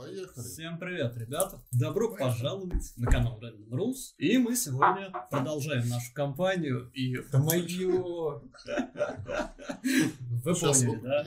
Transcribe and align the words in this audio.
Поехали. 0.00 0.42
Всем 0.46 0.78
привет, 0.78 1.14
ребята! 1.18 1.60
Добро 1.72 2.16
пожаловать 2.16 2.94
на 2.96 3.10
канал 3.10 3.38
Random 3.38 3.68
Rules. 3.68 4.14
И 4.16 4.38
мы 4.38 4.56
сегодня 4.56 5.12
продолжаем 5.30 5.86
нашу 5.90 6.14
кампанию. 6.14 6.90
И 6.94 7.14
Это 7.18 7.38
мое. 7.38 7.60
вы 10.42 10.54
поняли, 10.54 11.00
да? 11.02 11.26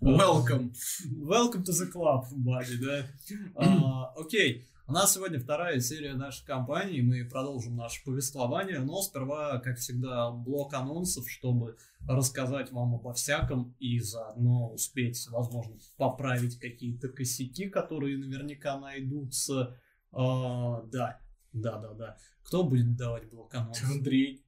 Welcome. 0.00 0.72
Welcome 1.18 1.64
to 1.64 1.72
the 1.72 1.92
club, 1.92 2.24
buddy, 2.32 2.78
да? 2.80 3.06
А, 3.56 4.14
Окей. 4.16 4.66
У 4.88 4.92
нас 4.92 5.14
сегодня 5.14 5.40
вторая 5.40 5.80
серия 5.80 6.14
нашей 6.14 6.46
кампании, 6.46 7.00
мы 7.00 7.24
продолжим 7.24 7.74
наше 7.74 8.04
повествование, 8.04 8.78
но 8.78 9.02
сперва, 9.02 9.58
как 9.58 9.78
всегда, 9.78 10.30
блок 10.30 10.74
анонсов, 10.74 11.28
чтобы 11.28 11.76
рассказать 12.08 12.70
вам 12.70 12.94
обо 12.94 13.12
всяком 13.12 13.74
и 13.80 13.98
заодно 13.98 14.70
успеть, 14.72 15.26
возможно, 15.28 15.74
поправить 15.96 16.60
какие-то 16.60 17.08
косяки, 17.08 17.68
которые 17.68 18.16
наверняка 18.16 18.78
найдутся. 18.78 19.76
А, 20.12 20.82
да, 20.82 21.18
да, 21.52 21.78
да, 21.78 21.92
да. 21.94 22.16
Кто 22.44 22.62
будет 22.62 22.96
давать 22.96 23.28
блок 23.28 23.52
анонсов? 23.56 23.90
Андрей. 23.90 24.44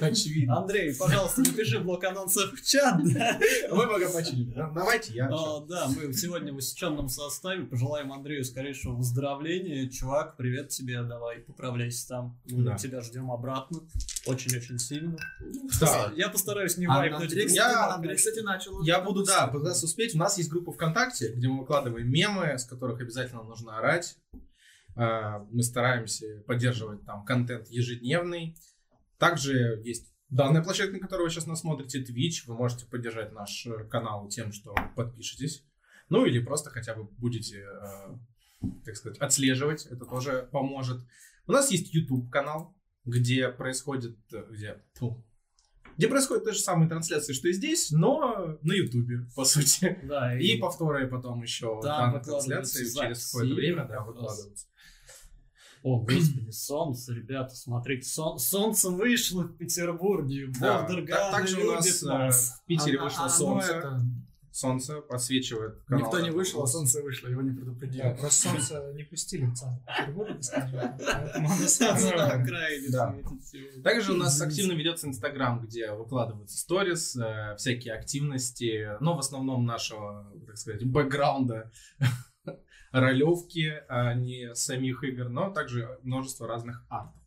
Очевидно. 0.00 0.58
Андрей, 0.58 0.94
пожалуйста, 0.96 1.40
напиши 1.42 1.78
блок 1.78 2.04
анонсов 2.04 2.52
в 2.52 2.62
чат, 2.64 3.00
да? 3.14 3.38
Мы 3.70 3.86
пока 3.86 4.10
почили. 4.10 4.52
Давайте 4.74 5.12
я. 5.14 5.28
А, 5.32 5.60
да, 5.64 5.88
мы 5.88 6.12
сегодня 6.12 6.52
в 6.52 6.56
усеченном 6.56 7.08
составе. 7.08 7.64
Пожелаем 7.66 8.12
Андрею 8.12 8.44
скорейшего 8.44 8.94
выздоровления. 8.96 9.88
Чувак, 9.88 10.36
привет 10.36 10.70
тебе, 10.70 11.02
давай, 11.02 11.38
поправляйся 11.38 12.08
там. 12.08 12.40
Мы 12.50 12.64
Да. 12.64 12.76
тебя 12.76 13.00
ждем 13.00 13.30
обратно. 13.30 13.80
Очень-очень 14.26 14.78
сильно. 14.78 15.16
Да. 15.80 16.12
Я 16.16 16.28
постараюсь 16.28 16.76
не 16.76 16.86
А, 16.86 16.96
вайпнуть. 16.98 17.22
Андрей, 17.22 17.48
я-. 17.48 17.94
Андрей, 17.94 18.16
кстати, 18.16 18.40
начал. 18.40 18.82
Я 18.82 19.00
буду, 19.00 19.24
да, 19.24 19.46
пытаться 19.46 19.86
успеть. 19.86 20.14
У 20.14 20.18
нас 20.18 20.36
есть 20.38 20.50
группа 20.50 20.72
ВКонтакте, 20.72 21.32
где 21.32 21.48
мы 21.48 21.60
выкладываем 21.60 22.10
мемы, 22.10 22.58
с 22.58 22.64
которых 22.64 23.00
обязательно 23.00 23.42
нужно 23.44 23.78
орать. 23.78 24.16
А, 24.96 25.46
Мы 25.50 25.62
стараемся 25.62 26.42
поддерживать 26.46 27.04
там 27.04 27.24
контент 27.24 27.68
ежедневный. 27.68 28.56
Также 29.18 29.80
есть 29.84 30.12
данная 30.28 30.62
площадка, 30.62 30.94
на 30.94 31.00
которой 31.00 31.24
вы 31.24 31.30
сейчас 31.30 31.46
нас 31.46 31.60
смотрите, 31.60 32.02
Twitch. 32.02 32.46
Вы 32.46 32.54
можете 32.54 32.86
поддержать 32.86 33.32
наш 33.32 33.66
э, 33.66 33.84
канал 33.84 34.28
тем, 34.28 34.52
что 34.52 34.74
подпишетесь. 34.94 35.64
Ну 36.08 36.24
или 36.24 36.38
просто 36.38 36.70
хотя 36.70 36.94
бы 36.94 37.04
будете, 37.04 37.64
э, 37.64 38.68
так 38.84 38.96
сказать, 38.96 39.18
отслеживать. 39.18 39.86
Это 39.86 40.04
тоже 40.04 40.48
поможет. 40.52 41.00
У 41.46 41.52
нас 41.52 41.70
есть 41.70 41.94
YouTube 41.94 42.30
канал, 42.30 42.76
где 43.04 43.48
происходит, 43.48 44.18
э, 44.32 44.44
где, 44.50 44.82
тьфу, 44.94 45.24
где 45.96 46.08
происходят 46.08 46.44
те 46.44 46.52
же 46.52 46.58
самые 46.58 46.88
трансляции, 46.88 47.32
что 47.32 47.48
и 47.48 47.52
здесь, 47.52 47.90
но 47.90 48.58
на 48.62 48.72
YouTube, 48.72 49.32
по 49.34 49.44
сути. 49.44 49.98
Да, 50.02 50.38
И 50.38 50.58
повторы 50.58 51.08
потом 51.08 51.42
еще 51.42 51.80
данной 51.82 52.18
выкладываются 52.18 52.78
трансляции 52.78 52.84
через 52.84 53.30
какое-то 53.30 53.54
время 53.54 53.84
да, 53.86 54.00
выкладываются. 54.02 54.66
О, 55.86 56.00
господи, 56.00 56.50
солнце, 56.50 57.14
ребята, 57.14 57.54
смотрите, 57.54 58.08
сон- 58.08 58.40
солнце 58.40 58.90
вышло 58.90 59.44
в 59.44 59.56
Петербурге. 59.56 60.48
Да, 60.60 60.82
Бог 60.82 61.06
так- 61.06 61.30
также 61.30 61.60
у 61.64 61.72
нас 61.74 62.02
э, 62.02 62.06
нас. 62.06 62.60
в 62.60 62.66
Питере 62.66 62.98
А- 62.98 63.04
вышло 63.04 63.24
а- 63.26 63.28
солнце. 63.28 63.72
это- 63.72 64.02
Солнце 64.50 65.02
подсвечивает 65.02 65.84
канал. 65.84 66.06
Никто 66.06 66.18
не 66.20 66.30
вышел, 66.30 66.62
а 66.62 66.66
солнце 66.66 67.02
вышло, 67.02 67.28
его 67.28 67.42
не 67.42 67.50
предупредили. 67.50 68.00
Да, 68.02 68.10
просто 68.18 68.48
солнце 68.48 68.90
не 68.94 69.02
пустили 69.04 69.44
в 69.44 69.52
центр 69.54 69.82
Петербурга. 69.86 70.40
Поэтому 70.98 71.48
Солнце 71.48 72.16
на 72.16 72.26
окраине. 72.32 73.82
Также 73.84 74.14
у 74.14 74.16
нас 74.16 74.40
активно 74.40 74.72
ведется 74.72 75.06
Инстаграм, 75.08 75.60
где 75.60 75.92
выкладываются 75.92 76.56
сторис, 76.56 77.14
э, 77.16 77.54
всякие 77.58 77.92
активности, 77.94 78.88
но 79.00 79.14
в 79.14 79.18
основном 79.18 79.66
нашего, 79.66 80.32
так 80.46 80.56
сказать, 80.56 80.84
бэкграунда 80.86 81.70
ролевки, 83.00 83.82
а 83.88 84.14
не 84.14 84.54
самих 84.54 85.04
игр, 85.04 85.28
но 85.28 85.50
также 85.50 85.98
множество 86.02 86.46
разных 86.46 86.84
артов. 86.88 87.20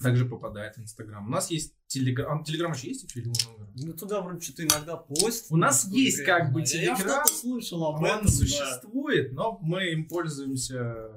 Также 0.00 0.26
попадает 0.26 0.76
в 0.76 0.80
Инстаграм. 0.80 1.26
У 1.26 1.30
нас 1.30 1.50
есть 1.50 1.74
Телеграм. 1.86 2.44
Телеграм 2.44 2.72
еще 2.72 2.88
есть 2.88 3.16
или 3.16 3.28
он? 3.28 3.34
Ну, 3.76 3.92
туда 3.94 4.20
вроде 4.20 4.40
что-то 4.40 4.64
иногда 4.64 4.96
постят. 4.96 5.50
У 5.50 5.56
нас 5.56 5.86
есть 5.86 6.18
я 6.18 6.24
как 6.24 6.52
бы. 6.52 6.60
Я 6.60 6.66
Телеграм, 6.66 6.98
что-то 6.98 7.40
слышал 7.40 7.84
об 7.86 8.00
Он 8.00 8.04
этом, 8.04 8.26
да. 8.26 8.30
существует, 8.30 9.32
но 9.32 9.58
мы 9.62 9.92
им 9.92 10.06
пользуемся 10.06 11.12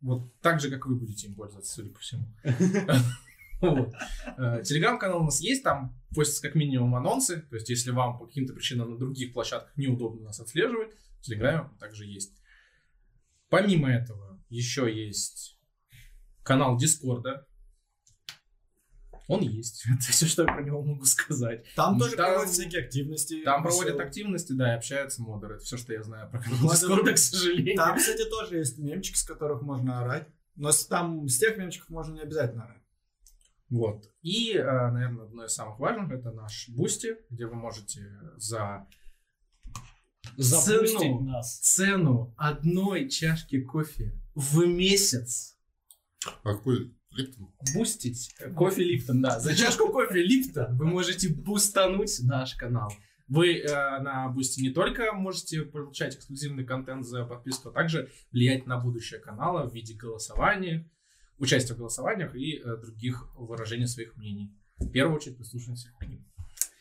вот 0.00 0.32
так 0.40 0.60
же, 0.60 0.70
как 0.70 0.86
вы 0.86 0.96
будете 0.96 1.28
им 1.28 1.34
пользоваться, 1.34 1.72
судя 1.72 1.90
по 1.90 2.00
всему. 2.00 2.26
Э, 3.62 4.62
Телеграм-канал 4.62 5.22
у 5.22 5.24
нас 5.24 5.40
есть, 5.40 5.62
там 5.62 5.98
постятся 6.14 6.42
как 6.42 6.56
минимум 6.56 6.94
анонсы, 6.94 7.40
то 7.40 7.56
есть 7.56 7.70
если 7.70 7.90
вам 7.90 8.18
по 8.18 8.26
каким-то 8.26 8.52
причинам 8.52 8.90
на 8.90 8.98
других 8.98 9.32
площадках 9.32 9.74
неудобно 9.78 10.24
нас 10.24 10.40
отслеживать, 10.40 10.90
в 11.20 11.22
Телеграме 11.22 11.70
также 11.80 12.04
есть. 12.04 12.34
Помимо 13.48 13.90
этого, 13.90 14.40
еще 14.48 14.92
есть 14.92 15.58
канал 16.42 16.76
Дискорда. 16.76 17.46
Он 19.28 19.40
есть. 19.42 19.84
Это 19.92 20.12
все, 20.12 20.26
что 20.26 20.42
я 20.42 20.48
про 20.52 20.62
него 20.62 20.82
могу 20.82 21.04
сказать. 21.04 21.64
Там 21.74 21.98
тоже 21.98 22.16
Там- 22.16 22.26
проводят 22.32 22.52
всякие 22.52 22.82
активности. 22.84 23.42
Там 23.44 23.64
веселые. 23.64 23.82
проводят 23.92 24.06
активности, 24.06 24.52
да, 24.52 24.72
и 24.72 24.76
общаются 24.76 25.22
модеры. 25.22 25.56
Это 25.56 25.64
все, 25.64 25.76
что 25.76 25.92
я 25.92 26.02
знаю 26.02 26.30
про 26.30 26.38
канал 26.40 26.58
Ладно, 26.62 26.70
Дискорда, 26.78 27.12
к 27.12 27.18
сожалению. 27.18 27.76
Там, 27.76 27.96
кстати, 27.96 28.24
тоже 28.28 28.58
есть 28.58 28.78
мемчики, 28.78 29.16
с 29.16 29.24
которых 29.24 29.62
можно 29.62 30.00
орать. 30.00 30.28
Но 30.54 30.70
с- 30.70 30.86
там 30.86 31.28
с 31.28 31.38
тех 31.38 31.56
мемчиков 31.58 31.88
можно 31.90 32.14
не 32.14 32.20
обязательно 32.20 32.64
орать. 32.66 32.82
Вот. 33.68 34.04
И, 34.22 34.52
э, 34.52 34.62
наверное, 34.62 35.24
одно 35.24 35.44
из 35.44 35.52
самых 35.52 35.80
важных 35.80 36.12
это 36.12 36.30
наш 36.30 36.68
Boosty, 36.68 37.16
где 37.30 37.46
вы 37.46 37.54
можете 37.56 38.08
за 38.36 38.86
Запустить 40.36 40.98
Цену. 40.98 41.20
нас. 41.20 41.58
цену 41.60 42.34
одной 42.36 43.08
чашки 43.08 43.60
кофе 43.60 44.12
в 44.34 44.66
месяц 44.66 45.56
А 46.42 46.54
какой 46.54 46.94
Липтон? 47.10 47.52
бустить 47.74 48.34
кофе 48.54 48.84
Липтон, 48.84 49.22
да. 49.22 49.38
За 49.40 49.54
чашку 49.54 49.88
кофе 49.88 50.22
Липтон 50.22 50.76
вы 50.76 50.86
можете 50.86 51.28
бустануть 51.28 52.18
наш 52.22 52.54
канал. 52.54 52.92
Вы 53.28 53.58
э, 53.58 53.98
на 54.00 54.28
Бусти 54.28 54.60
не 54.60 54.70
только 54.70 55.12
можете 55.12 55.62
получать 55.62 56.14
эксклюзивный 56.14 56.64
контент 56.64 57.04
за 57.04 57.24
подписку, 57.24 57.70
а 57.70 57.72
также 57.72 58.08
влиять 58.30 58.66
на 58.66 58.78
будущее 58.78 59.18
канала 59.18 59.68
в 59.68 59.74
виде 59.74 59.94
голосования, 59.94 60.88
участия 61.38 61.74
в 61.74 61.78
голосованиях 61.78 62.36
и 62.36 62.58
э, 62.58 62.76
других 62.76 63.28
выражений 63.36 63.88
своих 63.88 64.16
мнений. 64.16 64.54
В 64.78 64.90
первую 64.90 65.16
очередь 65.16 65.38
прислушиваемся 65.38 65.90
к 65.98 66.06
ним. 66.06 66.24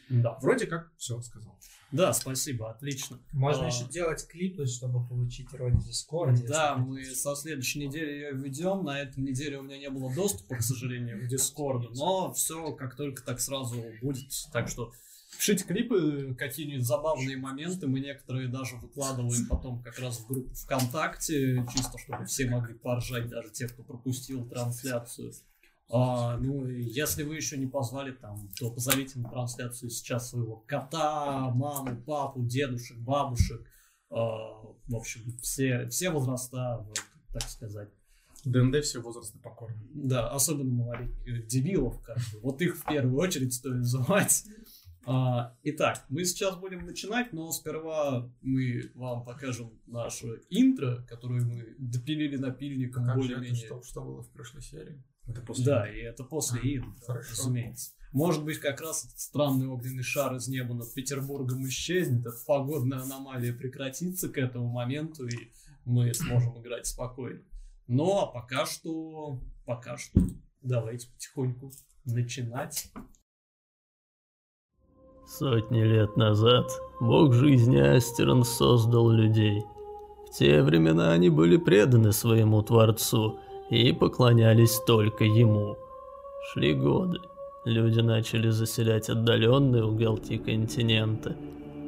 Да. 0.09 0.37
Вроде 0.41 0.67
как 0.67 0.91
все 0.97 1.19
сказал. 1.21 1.57
Да, 1.91 2.13
спасибо, 2.13 2.71
отлично. 2.71 3.19
Можно 3.31 3.65
А. 3.65 3.67
еще 3.67 3.85
делать 3.85 4.27
клипы, 4.27 4.65
чтобы 4.65 5.07
получить 5.07 5.51
роль 5.53 5.73
в 5.73 5.85
Дискорде. 5.85 6.45
Да, 6.47 6.75
мы 6.75 7.05
со 7.05 7.35
следующей 7.35 7.87
недели 7.87 8.11
ее 8.11 8.31
ведем. 8.33 8.83
На 8.83 8.99
этой 8.99 9.21
неделе 9.23 9.59
у 9.59 9.61
меня 9.63 9.77
не 9.77 9.89
было 9.89 10.13
доступа, 10.13 10.55
к 10.55 10.61
сожалению, 10.61 11.23
к 11.23 11.27
Дискорду. 11.27 11.91
Но 11.95 12.33
все 12.33 12.73
как 12.73 12.95
только 12.95 13.23
так 13.23 13.39
сразу 13.39 13.81
будет. 14.01 14.29
Так 14.51 14.67
что 14.67 14.91
пишите 15.37 15.63
клипы, 15.63 16.35
какие-нибудь 16.37 16.85
забавные 16.85 17.37
моменты. 17.37 17.87
Мы 17.87 17.99
некоторые 17.99 18.47
даже 18.49 18.75
выкладываем 18.75 19.47
потом 19.47 19.81
как 19.81 19.97
раз 19.99 20.19
в 20.19 20.27
группу 20.27 20.53
ВКонтакте, 20.53 21.65
чисто 21.73 21.97
чтобы 21.97 22.25
все 22.25 22.49
могли 22.49 22.73
поржать, 22.73 23.29
даже 23.29 23.51
те, 23.51 23.67
кто 23.67 23.83
пропустил 23.83 24.45
трансляцию. 24.49 25.31
А, 25.89 26.37
ну, 26.37 26.65
если 26.67 27.23
вы 27.23 27.35
еще 27.35 27.57
не 27.57 27.67
позвали 27.67 28.11
там, 28.11 28.51
то 28.59 28.71
позовите 28.71 29.19
на 29.19 29.29
трансляцию 29.29 29.89
сейчас 29.89 30.29
своего 30.29 30.57
кота, 30.67 31.51
маму, 31.51 32.01
папу, 32.05 32.43
дедушек, 32.43 32.97
бабушек. 32.97 33.61
А, 34.09 34.17
в 34.87 34.95
общем, 34.95 35.37
все, 35.39 35.87
все 35.89 36.09
возраста, 36.09 36.83
вот, 36.87 36.99
так 37.31 37.43
сказать. 37.43 37.89
ДНД 38.45 38.83
все 38.83 38.99
возраста 38.99 39.39
покорны. 39.39 39.81
Да, 39.93 40.29
особенно 40.29 40.71
малолетних 40.71 41.47
дебилов, 41.47 41.99
как 42.01 42.17
бы. 42.17 42.39
Вот 42.41 42.61
их 42.61 42.77
в 42.77 42.85
первую 42.85 43.17
очередь 43.17 43.53
стоит 43.53 43.83
звать. 43.83 44.43
А, 45.07 45.55
итак, 45.63 46.03
мы 46.09 46.25
сейчас 46.25 46.55
будем 46.57 46.85
начинать, 46.85 47.31
но 47.31 47.51
сперва 47.51 48.31
мы 48.41 48.91
вам 48.95 49.23
покажем 49.23 49.79
наше 49.85 50.41
интро, 50.49 51.05
которое 51.07 51.41
мы 51.41 51.75
допилили 51.77 52.37
напильником 52.37 53.05
это, 53.05 53.15
более-менее. 53.15 53.55
что, 53.55 53.83
что 53.83 54.01
было 54.01 54.23
в 54.23 54.31
прошлой 54.31 54.63
серии? 54.63 55.03
Это 55.27 55.41
после. 55.41 55.65
Да, 55.65 55.89
и 55.89 55.99
это 55.99 56.23
после 56.23 56.59
А, 56.61 56.77
интро, 56.77 57.05
хорошо. 57.05 57.29
разумеется. 57.31 57.91
Может 58.11 58.45
быть, 58.45 58.59
как 58.59 58.79
раз 58.79 59.05
этот 59.05 59.19
странный 59.19 59.67
огненный 59.67 60.03
шар 60.03 60.35
из 60.35 60.47
неба 60.47 60.73
над 60.73 60.93
Петербургом 60.93 61.67
исчезнет, 61.67 62.25
эта 62.25 62.37
погодная 62.47 62.99
аномалия 63.01 63.51
прекратится 63.53 64.29
к 64.29 64.37
этому 64.37 64.69
моменту, 64.69 65.27
и 65.27 65.51
мы 65.83 66.13
сможем 66.13 66.61
играть 66.61 66.87
спокойно. 66.87 67.41
Но 67.87 68.23
а 68.23 68.27
пока 68.27 68.65
что, 68.65 69.41
пока 69.65 69.97
что, 69.97 70.21
давайте 70.61 71.09
потихоньку 71.09 71.71
начинать. 72.05 72.91
Сотни 75.27 75.81
лет 75.81 76.15
назад 76.17 76.69
бог 77.01 77.33
жизни 77.33 77.77
Астерон 77.77 78.43
создал 78.43 79.09
людей. 79.09 79.63
В 80.27 80.37
те 80.37 80.61
времена 80.61 81.11
они 81.11 81.29
были 81.29 81.57
преданы 81.57 82.11
своему 82.11 82.61
Творцу 82.61 83.39
и 83.69 83.91
поклонялись 83.91 84.79
только 84.85 85.23
ему. 85.23 85.77
Шли 86.51 86.73
годы. 86.73 87.19
Люди 87.65 87.99
начали 87.99 88.49
заселять 88.49 89.09
отдаленные 89.09 89.83
уголки 89.83 90.37
континента. 90.37 91.35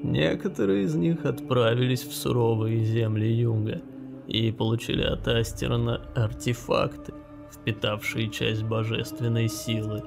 Некоторые 0.03 0.83
из 0.83 0.95
них 0.95 1.25
отправились 1.25 2.03
в 2.03 2.13
суровые 2.13 2.83
земли 2.83 3.31
юга 3.31 3.81
и 4.27 4.51
получили 4.51 5.03
от 5.03 5.27
Астерона 5.27 6.01
артефакты, 6.15 7.13
впитавшие 7.51 8.29
часть 8.29 8.63
божественной 8.63 9.47
силы. 9.47 10.03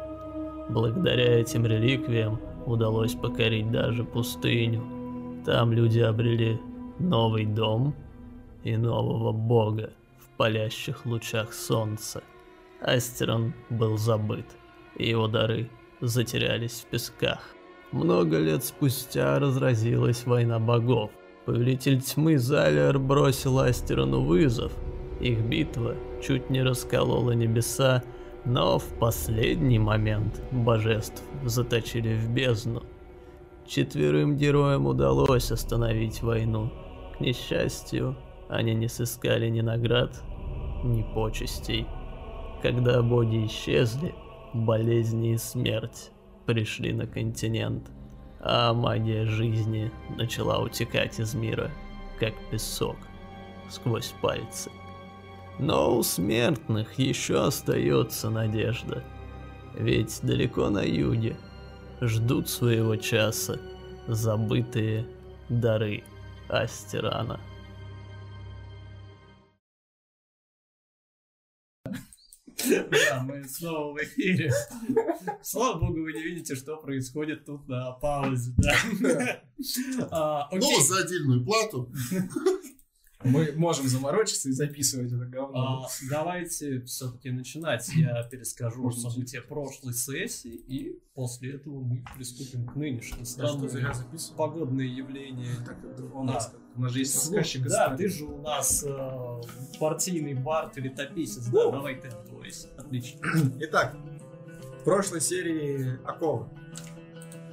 Благодаря 0.68 1.38
этим 1.38 1.66
реликвиям 1.66 2.40
удалось 2.66 3.14
покорить 3.14 3.70
даже 3.70 4.04
пустыню. 4.04 4.82
Там 5.46 5.72
люди 5.72 6.00
обрели 6.00 6.60
новый 6.98 7.46
дом 7.46 7.94
и 8.64 8.76
нового 8.76 9.32
бога 9.32 9.90
палящих 10.40 11.04
лучах 11.04 11.52
солнца. 11.52 12.22
Астерон 12.80 13.52
был 13.68 13.98
забыт, 13.98 14.46
и 14.96 15.06
его 15.06 15.28
дары 15.28 15.68
затерялись 16.00 16.80
в 16.80 16.86
песках. 16.86 17.54
Много 17.92 18.38
лет 18.38 18.64
спустя 18.64 19.38
разразилась 19.38 20.24
война 20.24 20.58
богов. 20.58 21.10
Повелитель 21.44 22.00
тьмы 22.00 22.38
Залиар 22.38 22.98
бросил 22.98 23.58
Астерону 23.58 24.22
вызов. 24.22 24.72
Их 25.20 25.40
битва 25.40 25.94
чуть 26.22 26.48
не 26.48 26.62
расколола 26.62 27.32
небеса, 27.32 28.02
но 28.46 28.78
в 28.78 28.86
последний 28.98 29.78
момент 29.78 30.40
божеств 30.52 31.22
заточили 31.44 32.16
в 32.16 32.30
бездну. 32.30 32.82
Четверым 33.66 34.38
героям 34.38 34.86
удалось 34.86 35.52
остановить 35.52 36.22
войну. 36.22 36.72
К 37.18 37.20
несчастью, 37.20 38.16
они 38.48 38.72
не 38.74 38.88
сыскали 38.88 39.50
ни 39.50 39.60
наград, 39.60 40.22
ни 40.84 41.02
почестей. 41.14 41.86
Когда 42.62 43.02
боги 43.02 43.46
исчезли, 43.46 44.14
болезни 44.52 45.32
и 45.32 45.38
смерть 45.38 46.10
пришли 46.46 46.92
на 46.92 47.06
континент, 47.06 47.90
а 48.40 48.72
магия 48.72 49.24
жизни 49.26 49.90
начала 50.16 50.58
утекать 50.58 51.18
из 51.20 51.34
мира, 51.34 51.70
как 52.18 52.34
песок, 52.50 52.96
сквозь 53.68 54.14
пальцы. 54.20 54.70
Но 55.58 55.96
у 55.96 56.02
смертных 56.02 56.98
еще 56.98 57.44
остается 57.44 58.30
надежда. 58.30 59.04
Ведь 59.74 60.20
далеко 60.22 60.70
на 60.70 60.82
юге 60.82 61.36
ждут 62.00 62.48
своего 62.48 62.96
часа 62.96 63.58
забытые 64.06 65.06
дары 65.48 66.02
Астерана. 66.48 67.38
Да, 72.68 73.22
мы 73.22 73.44
снова 73.44 73.94
в 73.94 74.02
эфире. 74.02 74.52
Слава 75.42 75.78
богу, 75.78 76.02
вы 76.02 76.12
не 76.12 76.22
видите, 76.22 76.54
что 76.54 76.76
происходит 76.76 77.44
тут 77.44 77.66
на 77.68 77.92
паузе. 77.92 78.52
Да. 78.56 79.40
А, 80.10 80.48
Ну, 80.52 80.58
Окей. 80.58 80.80
за 80.82 80.98
отдельную 81.04 81.44
плату. 81.44 81.92
Мы 83.22 83.52
можем 83.54 83.86
заморочиться 83.86 84.48
и 84.48 84.52
записывать 84.52 85.12
это 85.12 85.26
говно. 85.26 85.84
А, 85.84 85.88
Давайте 86.08 86.80
все-таки 86.82 87.30
начинать. 87.30 87.86
Я 87.94 88.22
перескажу 88.22 88.90
события 88.92 89.42
прошлой 89.42 89.92
сессии, 89.92 90.54
и 90.54 90.98
после 91.14 91.56
этого 91.56 91.82
мы 91.82 92.02
приступим 92.14 92.66
к 92.66 92.76
нынешней. 92.76 93.24
Странные 93.24 93.92
погодные 94.36 94.88
явления. 94.88 95.54
Так, 95.66 95.78
у 96.14 96.24
нас, 96.24 96.54
у 96.76 96.80
нас 96.80 96.92
же 96.92 97.00
есть 97.00 97.14
Слушай, 97.14 97.36
рассказчик 97.36 97.66
да, 97.68 97.96
ты 97.96 98.08
же 98.08 98.24
у 98.24 98.40
нас 98.40 98.84
э, 98.86 99.40
партийный 99.78 100.34
бард 100.34 100.78
или 100.78 100.88
тописец. 100.88 101.46
Да, 101.48 101.70
давай 101.70 102.00
ты 102.00 102.08
отдувайся. 102.08 102.68
Отлично. 102.78 103.20
Итак, 103.60 103.96
в 104.80 104.84
прошлой 104.84 105.20
серии 105.20 105.98
Оковы 106.06 106.48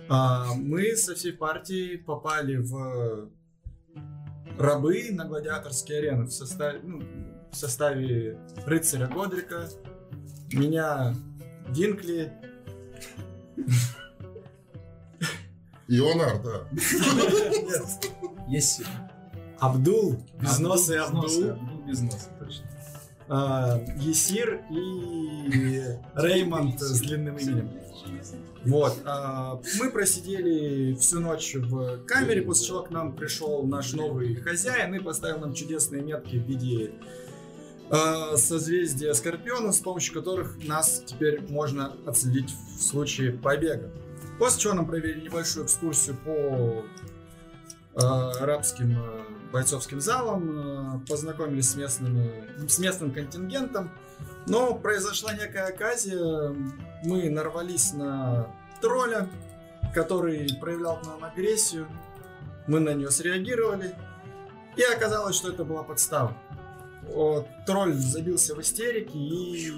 а, 0.10 0.54
мы 0.56 0.96
со 0.96 1.16
всей 1.16 1.34
партией 1.34 1.98
попали 1.98 2.56
в 2.56 3.30
рабы 4.58 5.10
на 5.12 5.26
гладиаторские 5.26 6.00
арены 6.00 6.26
в 6.26 6.32
составе, 6.32 6.80
ну, 6.84 7.02
в 7.52 7.56
составе 7.56 8.38
рыцаря 8.66 9.08
Годрика, 9.08 9.68
меня 10.52 11.14
Динкли, 11.70 12.32
Ионар, 15.88 16.42
да. 16.44 16.68
Есть. 18.48 18.82
Абдул, 19.60 20.18
без 20.40 20.60
носа 20.60 20.94
и 20.94 20.98
Абдул, 20.98 21.24
Абдул 21.24 21.88
без 21.88 22.02
носа, 22.02 22.30
точно. 22.40 22.66
а, 23.30 23.80
Есир 23.98 24.62
и 24.70 25.98
Реймонд 26.16 26.80
с 26.80 27.00
длинным 27.00 27.38
именем. 27.38 27.72
Вот. 28.68 28.98
а, 29.06 29.62
мы 29.80 29.90
просидели 29.92 30.94
всю 30.96 31.20
ночь 31.20 31.56
в 31.56 32.04
камере, 32.06 32.42
после 32.42 32.68
чего 32.68 32.84
к 32.84 32.90
нам 32.90 33.16
пришел 33.16 33.64
наш 33.64 33.94
новый 33.94 34.36
хозяин 34.36 34.94
и 34.94 35.00
поставил 35.00 35.40
нам 35.40 35.54
чудесные 35.54 36.02
метки 36.02 36.36
в 36.36 36.44
виде 36.44 36.92
а, 37.90 38.36
созвездия 38.36 39.14
Скорпиона, 39.14 39.72
с 39.72 39.80
помощью 39.80 40.14
которых 40.14 40.58
нас 40.68 41.02
теперь 41.06 41.42
можно 41.50 41.94
отследить 42.06 42.54
в 42.78 42.84
случае 42.84 43.32
побега. 43.32 43.90
После 44.38 44.62
чего 44.62 44.74
нам 44.74 44.86
провели 44.86 45.22
небольшую 45.22 45.66
экскурсию 45.66 46.18
по 46.26 46.84
а, 47.96 48.32
арабским 48.42 48.98
бойцовским 49.52 50.02
залам, 50.02 50.50
а, 50.52 51.02
познакомились 51.08 51.70
с, 51.70 51.76
местными, 51.76 52.68
с 52.68 52.80
местным 52.80 53.12
контингентом, 53.12 53.92
но 54.48 54.74
произошла 54.76 55.34
некая 55.34 55.68
оказия, 55.68 56.56
мы 57.04 57.30
нарвались 57.30 57.94
на 57.94 58.48
тролля, 58.82 59.30
который 59.94 60.48
проявлял 60.60 61.00
к 61.02 61.06
нам 61.06 61.24
агрессию, 61.24 61.88
мы 62.68 62.80
на 62.80 62.94
нее 62.94 63.12
среагировали, 63.12 63.96
и 64.76 64.84
оказалось, 64.84 65.36
что 65.36 65.52
это 65.52 65.64
была 65.64 65.84
подстава. 65.84 66.36
Вот, 67.04 67.48
тролль 67.66 67.94
забился 67.94 68.56
в 68.56 68.62
истерике 68.62 69.18
и... 69.18 69.74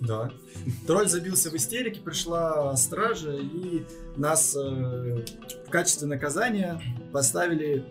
Да. 0.00 0.30
Тролль 0.86 1.08
забился 1.08 1.50
в 1.50 1.54
истерике, 1.56 2.00
пришла 2.00 2.76
стража 2.76 3.32
и 3.32 3.84
нас 4.16 4.54
э, 4.54 5.24
в 5.66 5.70
качестве 5.70 6.06
наказания 6.06 6.80
поставили 7.12 7.84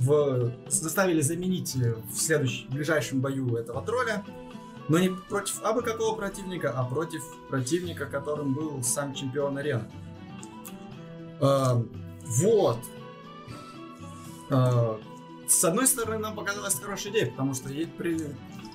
в... 0.00 0.52
заставили 0.68 1.20
заменить 1.20 1.74
в 1.74 2.16
следующем, 2.16 2.68
в 2.68 2.74
ближайшем 2.74 3.20
бою 3.20 3.56
этого 3.56 3.82
тролля. 3.82 4.24
Но 4.88 4.98
не 4.98 5.08
против 5.08 5.62
абы 5.64 5.82
какого 5.82 6.16
противника, 6.16 6.72
а 6.76 6.84
против 6.84 7.22
противника, 7.48 8.06
которым 8.06 8.54
был 8.54 8.82
сам 8.82 9.14
чемпион 9.14 9.58
арены. 9.58 9.90
А, 11.40 11.82
вот. 12.24 12.78
А, 14.50 15.00
с 15.48 15.64
одной 15.64 15.86
стороны, 15.86 16.18
нам 16.18 16.36
показалась 16.36 16.74
хорошая 16.74 17.12
идея, 17.12 17.30
потому 17.30 17.54
что 17.54 17.68
при 17.68 18.18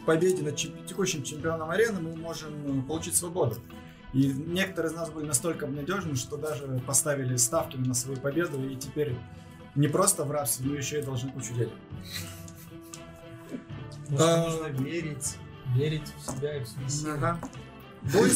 победе 0.06 0.44
над 0.44 0.56
чемпи- 0.56 0.86
текущим 0.86 1.24
чемпионом 1.24 1.70
арены 1.70 2.02
мы 2.02 2.16
можем 2.16 2.84
получить 2.84 3.16
свободу. 3.16 3.56
И 4.14 4.28
некоторые 4.28 4.92
из 4.92 4.96
нас 4.96 5.10
были 5.10 5.26
настолько 5.26 5.66
обнадежены, 5.66 6.16
что 6.16 6.36
даже 6.36 6.82
поставили 6.86 7.38
ставки 7.38 7.78
на 7.78 7.94
свою 7.94 8.20
победу, 8.20 8.62
и 8.62 8.76
теперь 8.76 9.16
не 9.76 9.88
просто 9.88 10.24
в 10.26 10.32
рабстве, 10.32 10.66
но 10.70 10.76
еще 10.76 11.00
и 11.00 11.02
должны 11.04 11.32
кучу 11.32 11.54
денег. 11.54 11.74
Просто 14.10 14.44
А. 14.44 14.50
нужно 14.50 14.68
верить, 14.84 15.38
верить 15.76 16.14
в 16.18 16.32
себя 16.32 16.58
и 16.58 16.64
в 16.64 16.68
свои 16.68 16.88
силы. 16.90 17.14
Ага. 17.14 17.40
Бой, 18.14 18.32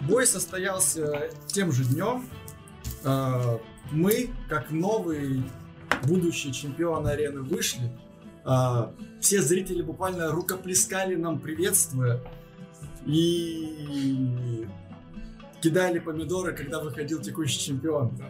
бой 0.00 0.26
состоялся 0.26 1.30
тем 1.46 1.72
же 1.72 1.84
днем. 1.84 2.26
А, 3.04 3.58
Мы, 3.90 4.30
как 4.48 4.70
новый 4.70 5.42
будущий 6.04 6.52
чемпион 6.52 7.06
арены, 7.06 7.42
вышли. 7.42 7.90
А, 8.44 8.94
Все 9.20 9.42
зрители 9.42 9.82
буквально 9.82 10.30
рукоплескали 10.30 11.14
нам, 11.16 11.38
приветствуя. 11.40 12.20
И 13.04 14.66
кидали 15.60 15.98
помидоры, 15.98 16.54
когда 16.54 16.80
выходил 16.80 17.20
текущий 17.20 17.58
чемпион. 17.60 18.16
Да, 18.16 18.26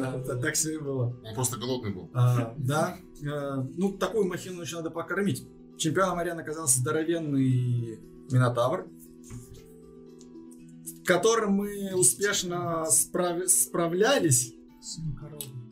та- 0.00 0.36
так 0.40 0.54
все 0.54 0.74
и 0.74 0.78
было. 0.78 1.16
Он 1.24 1.34
просто 1.34 1.56
голодный 1.58 1.92
был. 1.92 2.10
А, 2.14 2.54
да. 2.58 2.96
А, 3.26 3.56
ну, 3.76 3.92
такую 3.92 4.26
махину 4.26 4.62
еще 4.62 4.76
надо 4.76 4.90
покормить. 4.90 5.46
Чемпионом 5.78 6.18
арены 6.18 6.40
оказался 6.40 6.80
здоровенный 6.80 7.98
Минотавр, 8.30 8.86
с 10.84 11.04
которым 11.06 11.52
мы 11.54 11.94
успешно 11.94 12.84
справ- 12.90 13.48
справлялись. 13.48 14.54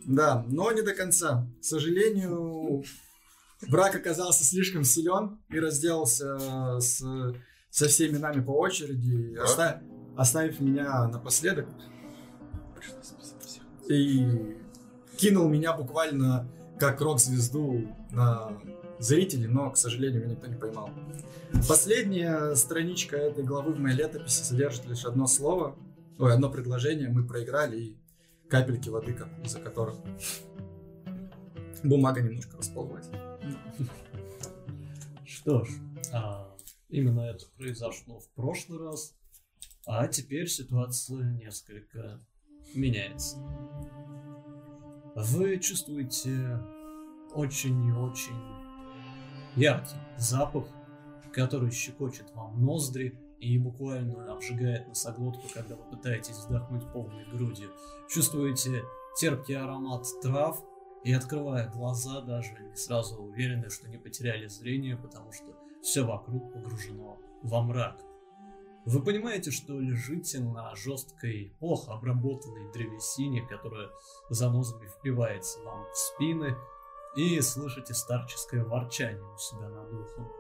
Да, 0.07 0.45
но 0.49 0.73
не 0.73 0.83
до 0.83 0.93
конца. 0.95 1.47
К 1.61 1.65
сожалению, 1.65 2.83
враг 3.69 3.95
оказался 3.95 4.45
слишком 4.45 4.85
силен 4.85 5.39
и 5.51 5.59
разделался 5.61 6.79
с, 6.81 7.03
со 7.71 7.89
всеми 7.89 8.17
нами 8.19 8.43
по 8.43 8.51
очереди, 8.53 9.35
Да? 9.37 9.45
оста- 9.45 9.83
оставив 10.17 10.61
меня 10.61 11.07
напоследок. 11.09 11.69
И 13.91 14.57
кинул 15.17 15.49
меня 15.49 15.77
буквально 15.77 16.49
как 16.79 17.01
рок-звезду 17.01 17.89
на 18.13 18.57
зрителей, 19.01 19.49
но, 19.49 19.71
к 19.71 19.77
сожалению, 19.77 20.23
меня 20.23 20.35
никто 20.35 20.47
не 20.47 20.57
поймал. 20.57 20.91
Последняя 21.69 22.55
страничка 22.55 23.17
этой 23.17 23.43
главы 23.43 23.73
в 23.73 23.81
моей 23.81 23.97
летописи 23.97 24.43
содержит 24.45 24.87
лишь 24.87 25.05
одно 25.05 25.27
слово, 25.27 25.77
ой, 26.19 26.33
одно 26.33 26.51
предложение, 26.51 27.09
мы 27.09 27.27
проиграли, 27.27 27.81
и, 27.81 27.97
капельки 28.49 28.89
воды, 28.89 29.13
как- 29.13 29.45
из-за 29.45 29.59
которых 29.59 29.97
бумага 31.83 32.21
немножко 32.21 32.59
расползлась. 32.59 33.09
Что 35.27 35.65
ж, 35.65 35.71
а, 36.13 36.57
именно 36.89 37.23
это 37.23 37.45
произошло 37.57 38.21
в 38.21 38.29
прошлый 38.31 38.79
раз, 38.79 39.15
а 39.85 40.07
теперь 40.07 40.47
ситуация 40.47 41.25
несколько 41.33 42.21
меняется. 42.75 43.37
Вы 45.15 45.59
чувствуете 45.59 46.61
очень 47.33 47.87
и 47.87 47.93
очень 47.93 48.41
яркий 49.57 49.97
запах, 50.17 50.65
который 51.33 51.71
щекочет 51.71 52.35
вам 52.35 52.65
ноздри 52.65 53.19
и 53.39 53.59
буквально 53.59 54.33
обжигает 54.33 54.89
носоглотку, 54.89 55.43
когда 55.53 55.77
вы 55.77 55.85
пытаетесь 55.91 56.45
вдохнуть 56.47 56.91
полной 56.93 57.25
грудью. 57.33 57.71
Чувствуете 58.09 58.83
терпкий 59.19 59.57
аромат 59.57 60.07
трав, 60.23 60.63
и 61.03 61.13
открывая 61.13 61.69
глаза, 61.71 62.21
даже 62.21 62.53
не 62.61 62.77
сразу 62.77 63.17
уверены, 63.17 63.71
что 63.71 63.89
не 63.89 63.97
потеряли 63.97 64.49
зрение, 64.49 64.97
потому 64.97 65.33
что 65.33 65.47
все 65.83 66.05
вокруг 66.05 66.53
погружено 66.53 67.19
во 67.43 67.63
мрак. 67.63 67.99
Вы 68.87 69.03
понимаете, 69.03 69.51
что 69.51 69.79
лежите 69.79 70.41
на 70.41 70.75
жесткой, 70.75 71.55
плохо 71.61 71.93
обработанной 71.93 72.73
древесине, 72.73 73.47
которая 73.47 73.91
занозами 74.31 74.89
впивается 74.89 75.61
вам 75.63 75.85
в 75.93 75.97
спины, 75.97 76.57
и 77.17 77.41
слышите 77.41 77.93
старческое 77.93 78.65
ворчание 78.65 79.23
у 79.23 79.37
себя 79.37 79.69
над 79.69 79.93
ухом. 79.93 80.33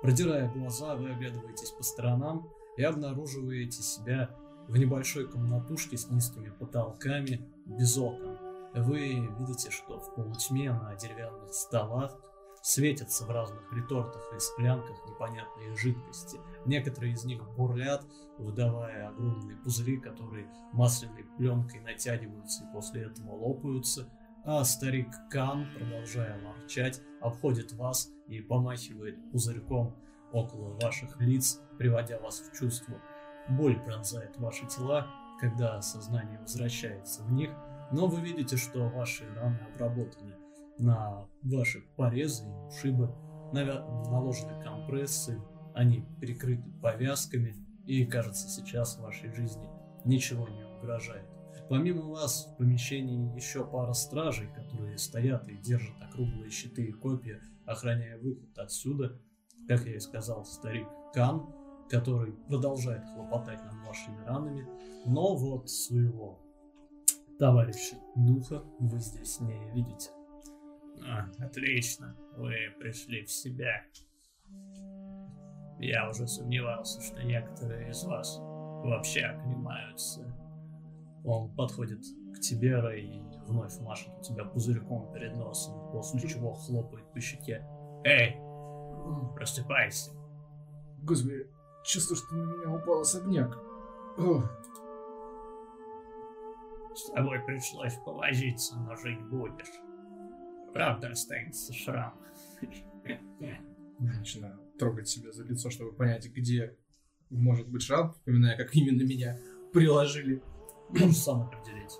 Продирая 0.00 0.50
глаза, 0.52 0.96
вы 0.96 1.10
оглядываетесь 1.10 1.70
по 1.70 1.82
сторонам 1.82 2.50
и 2.76 2.82
обнаруживаете 2.82 3.82
себя 3.82 4.34
в 4.68 4.76
небольшой 4.76 5.28
комнатушке 5.28 5.98
с 5.98 6.08
низкими 6.08 6.50
потолками, 6.50 7.46
без 7.66 7.98
окон. 7.98 8.38
Вы 8.74 9.28
видите, 9.38 9.70
что 9.70 10.00
в 10.00 10.14
полутьме 10.14 10.72
на 10.72 10.94
деревянных 10.94 11.52
столах 11.52 12.18
светятся 12.62 13.26
в 13.26 13.30
разных 13.30 13.70
ретортах 13.72 14.22
и 14.34 14.38
склянках 14.38 14.96
непонятные 15.08 15.74
жидкости. 15.76 16.38
Некоторые 16.64 17.12
из 17.12 17.24
них 17.24 17.44
бурлят, 17.56 18.06
выдавая 18.38 19.08
огромные 19.08 19.56
пузыри, 19.58 19.98
которые 19.98 20.46
масляной 20.72 21.24
пленкой 21.36 21.80
натягиваются 21.80 22.64
и 22.64 22.72
после 22.72 23.02
этого 23.02 23.34
лопаются. 23.34 24.08
А 24.44 24.64
старик 24.64 25.08
Кан, 25.30 25.66
продолжая 25.76 26.40
ворчать, 26.42 27.00
обходит 27.20 27.72
вас 27.72 28.08
и 28.26 28.40
помахивает 28.40 29.30
пузырьком 29.30 29.96
около 30.32 30.78
ваших 30.80 31.20
лиц, 31.20 31.60
приводя 31.78 32.18
вас 32.18 32.40
в 32.40 32.56
чувство. 32.58 33.00
Боль 33.48 33.78
пронзает 33.84 34.38
ваши 34.38 34.66
тела, 34.66 35.06
когда 35.40 35.80
сознание 35.82 36.38
возвращается 36.38 37.22
в 37.24 37.32
них, 37.32 37.50
но 37.90 38.06
вы 38.06 38.20
видите, 38.20 38.56
что 38.56 38.88
ваши 38.88 39.28
раны 39.34 39.58
обработаны. 39.74 40.41
На 40.78 41.28
ваши 41.42 41.82
порезы 41.96 42.44
и 42.44 42.66
ушибы 42.66 43.14
наложены 43.52 44.62
компрессы, 44.62 45.40
они 45.74 46.04
прикрыты 46.20 46.70
повязками, 46.80 47.54
и 47.86 48.04
кажется, 48.04 48.48
сейчас 48.48 48.96
в 48.96 49.02
вашей 49.02 49.32
жизни 49.32 49.68
ничего 50.04 50.48
не 50.48 50.64
угрожает. 50.78 51.26
Помимо 51.68 52.02
вас 52.10 52.46
в 52.46 52.56
помещении 52.56 53.34
еще 53.34 53.64
пара 53.64 53.92
стражей, 53.92 54.48
которые 54.54 54.98
стоят 54.98 55.48
и 55.48 55.56
держат 55.56 55.94
округлые 56.02 56.50
щиты 56.50 56.86
и 56.86 56.92
копья, 56.92 57.40
охраняя 57.66 58.18
выход 58.18 58.58
отсюда, 58.58 59.20
как 59.68 59.84
я 59.86 59.96
и 59.96 60.00
сказал, 60.00 60.44
старик 60.44 60.88
Кан, 61.14 61.46
который 61.88 62.32
продолжает 62.48 63.04
хлопотать 63.14 63.62
над 63.64 63.86
вашими 63.86 64.24
ранами, 64.24 64.66
но 65.06 65.36
вот 65.36 65.70
своего 65.70 66.40
товарища 67.38 67.96
Духа 68.16 68.62
вы 68.78 68.98
здесь 68.98 69.40
не 69.40 69.70
видите. 69.74 70.10
А, 71.06 71.28
отлично, 71.44 72.16
вы 72.36 72.54
пришли 72.78 73.24
в 73.24 73.30
себя. 73.30 73.82
Я 75.78 76.08
уже 76.08 76.26
сомневался, 76.28 77.00
что 77.00 77.22
некоторые 77.22 77.90
из 77.90 78.04
вас 78.04 78.38
вообще 78.84 79.22
оклемаются. 79.22 80.22
Он 81.24 81.54
подходит 81.54 82.00
к 82.34 82.40
тебе, 82.40 82.78
и 83.00 83.20
вновь 83.46 83.78
машет 83.80 84.12
у 84.18 84.22
тебя 84.22 84.44
пузырьком 84.44 85.12
перед 85.12 85.36
носом, 85.36 85.90
после 85.92 86.28
чего 86.28 86.52
хлопает 86.52 87.10
по 87.12 87.20
щеке. 87.20 87.66
Эй, 88.04 88.36
просыпайся. 89.34 90.12
Господи, 91.02 91.46
чувствую, 91.84 92.16
что 92.16 92.34
на 92.34 92.42
меня 92.42 92.76
упал 92.76 93.00
особняк. 93.00 93.58
Ох, 94.18 94.44
С 96.94 97.10
тобой 97.10 97.40
пришлось 97.40 97.94
повозиться, 98.04 98.76
но 98.76 98.94
жить 98.96 99.20
будешь. 99.28 99.91
Правда, 100.72 101.10
останется 101.10 101.72
шрам. 101.72 102.14
Начинаю 103.98 104.58
трогать 104.78 105.08
себя 105.08 105.32
за 105.32 105.44
лицо, 105.44 105.70
чтобы 105.70 105.92
понять, 105.92 106.26
где 106.32 106.76
может 107.30 107.68
быть 107.68 107.82
шрам, 107.82 108.12
вспоминая, 108.12 108.56
как 108.56 108.74
именно 108.74 109.02
меня 109.02 109.38
приложили. 109.72 110.42
Можешь 110.88 111.18
сам 111.18 111.42
определить. 111.42 111.92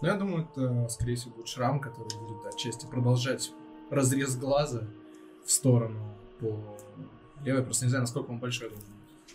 Но 0.00 0.08
я 0.08 0.14
думаю, 0.14 0.48
это, 0.50 0.88
скорее 0.88 1.14
всего, 1.14 1.34
будет 1.34 1.48
шрам, 1.48 1.80
который 1.80 2.18
будет 2.18 2.46
отчасти 2.46 2.86
продолжать 2.86 3.52
разрез 3.90 4.36
глаза 4.36 4.88
в 5.44 5.50
сторону 5.50 6.16
по 6.40 6.76
левой. 7.44 7.62
Просто 7.62 7.84
не 7.84 7.90
знаю, 7.90 8.02
насколько 8.02 8.30
он 8.30 8.40
большой 8.40 8.70
быть. 8.70 8.84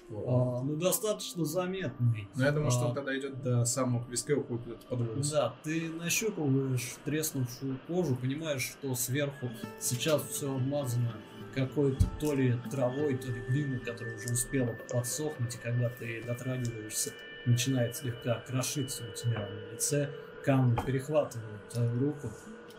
А, 0.09 0.61
ну, 0.63 0.75
достаточно 0.77 1.43
заметный. 1.43 2.29
Но 2.35 2.45
я 2.45 2.51
думаю, 2.51 2.71
что 2.71 2.85
а, 2.85 2.87
он 2.89 2.95
когда 2.95 3.17
идет 3.17 3.41
до 3.41 3.65
самого 3.65 4.09
виска, 4.09 4.35
уходит 4.35 4.63
куда-то 4.63 4.87
под 4.87 5.07
волос. 5.07 5.31
Да, 5.31 5.55
ты 5.63 5.89
нащупываешь 5.89 6.95
треснувшую 7.03 7.77
кожу, 7.87 8.15
понимаешь, 8.15 8.61
что 8.61 8.95
сверху 8.95 9.49
сейчас 9.79 10.21
все 10.23 10.53
обмазано 10.55 11.13
какой-то 11.53 12.05
то 12.19 12.33
ли 12.33 12.55
травой, 12.71 13.17
то 13.17 13.27
ли 13.27 13.41
глиной, 13.49 13.79
которая 13.79 14.15
уже 14.15 14.31
успела 14.31 14.75
подсохнуть, 14.91 15.55
и 15.55 15.57
когда 15.57 15.89
ты 15.89 16.23
дотрагиваешься, 16.23 17.11
начинает 17.45 17.95
слегка 17.95 18.43
крошиться 18.47 19.03
у 19.09 19.13
тебя 19.13 19.47
на 19.47 19.73
лице, 19.73 20.09
камни 20.45 20.79
перехватывают 20.85 21.67
твою 21.69 21.99
руку. 21.99 22.29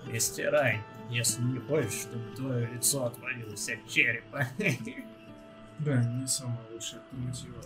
Не 0.06 0.20
стирай, 0.20 0.80
если 1.10 1.42
не 1.42 1.58
хочешь, 1.58 2.02
чтобы 2.02 2.24
твое 2.36 2.66
лицо 2.72 3.04
отвалилось 3.04 3.68
от 3.68 3.86
черепа. 3.90 4.46
Да, 5.80 6.02
не 6.02 6.26
самое 6.26 6.58
лучшее 6.72 7.00
альтернатива. 7.12 7.62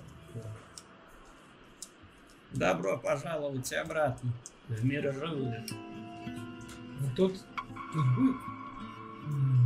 Добро 2.52 2.98
пожаловать 2.98 3.72
обратно 3.72 4.30
в 4.68 4.84
мир 4.84 5.12
живых. 5.14 5.64
Ну 7.00 7.08
тут, 7.16 7.40
тут 7.92 8.14
будет. 8.14 8.36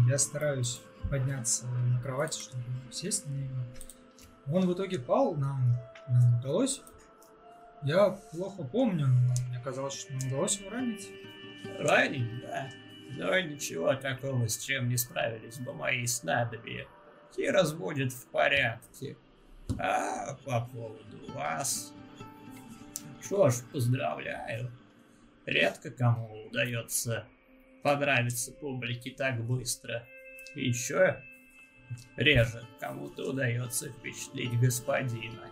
Я 0.09 0.19
стараюсь 0.19 0.81
подняться 1.11 1.67
на 1.67 2.01
кровати, 2.01 2.41
чтобы 2.41 2.63
сесть 2.93 3.27
на 3.27 3.33
него. 3.33 3.57
Он 4.53 4.67
в 4.67 4.73
итоге 4.75 5.01
пал, 5.01 5.35
нам, 5.35 5.61
нам 6.09 6.39
удалось. 6.39 6.81
Я 7.83 8.11
плохо 8.11 8.63
помню, 8.63 9.07
но 9.07 9.35
мне 9.49 9.61
казалось, 9.63 9.95
что 9.95 10.13
нам 10.13 10.29
удалось 10.29 10.61
его 10.61 10.71
ранить. 10.71 11.11
Ранен, 11.79 12.41
да. 12.43 12.71
Но 13.17 13.41
ничего 13.41 13.95
такого, 13.95 14.49
с 14.49 14.59
чем 14.59 14.89
не 14.89 14.97
справились 14.97 15.59
бы 15.59 15.73
мои 15.73 16.07
снадобья. 16.07 16.87
Кирос 17.37 17.75
будет 17.75 18.13
в 18.13 18.27
порядке. 18.29 19.17
А 19.79 20.35
по 20.45 20.63
поводу 20.73 21.33
вас... 21.35 21.93
Что 23.21 23.51
ж, 23.51 23.57
поздравляю. 23.73 24.71
Редко 25.45 25.91
кому 25.91 26.47
удается 26.47 27.27
понравиться 27.83 28.53
публике 28.53 29.11
так 29.11 29.43
быстро. 29.45 30.07
И 30.55 30.69
еще 30.69 31.23
реже 32.17 32.67
кому-то 32.81 33.31
удается 33.31 33.91
впечатлить 33.91 34.59
господина. 34.59 35.51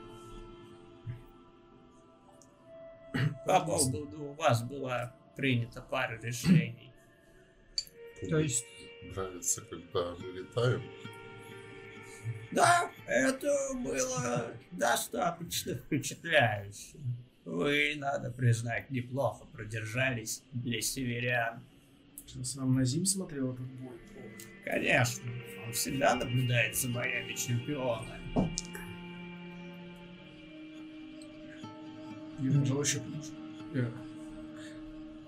По 3.46 3.60
поводу 3.60 4.22
у 4.22 4.32
вас 4.34 4.62
была 4.62 5.14
принята 5.36 5.82
пара 5.82 6.18
решений. 6.20 6.92
То 8.28 8.38
есть, 8.38 8.64
Нравится, 9.12 9.60
когда 9.62 10.14
мы 10.18 10.32
летаем. 10.32 10.82
Да, 12.52 12.90
это 13.06 13.48
было 13.82 14.52
достаточно 14.72 15.74
впечатляюще. 15.74 16.98
Вы, 17.44 17.94
надо 17.96 18.30
признать, 18.30 18.90
неплохо 18.90 19.44
продержались 19.46 20.42
для 20.52 20.80
северян. 20.80 21.62
Вам 22.56 22.74
на 22.76 22.84
зим 22.84 23.04
смотрел 23.04 23.52
этот 23.52 23.66
бой. 23.66 23.96
Конечно, 24.64 25.30
он 25.66 25.72
всегда 25.72 26.14
наблюдает 26.14 26.74
за 26.76 26.88
боями 26.88 27.34
чемпиона. 27.34 28.18
Я 32.38 32.50
нажал 32.50 32.82
еще 32.82 33.00
плюс. 33.00 33.32
Я- 33.74 33.90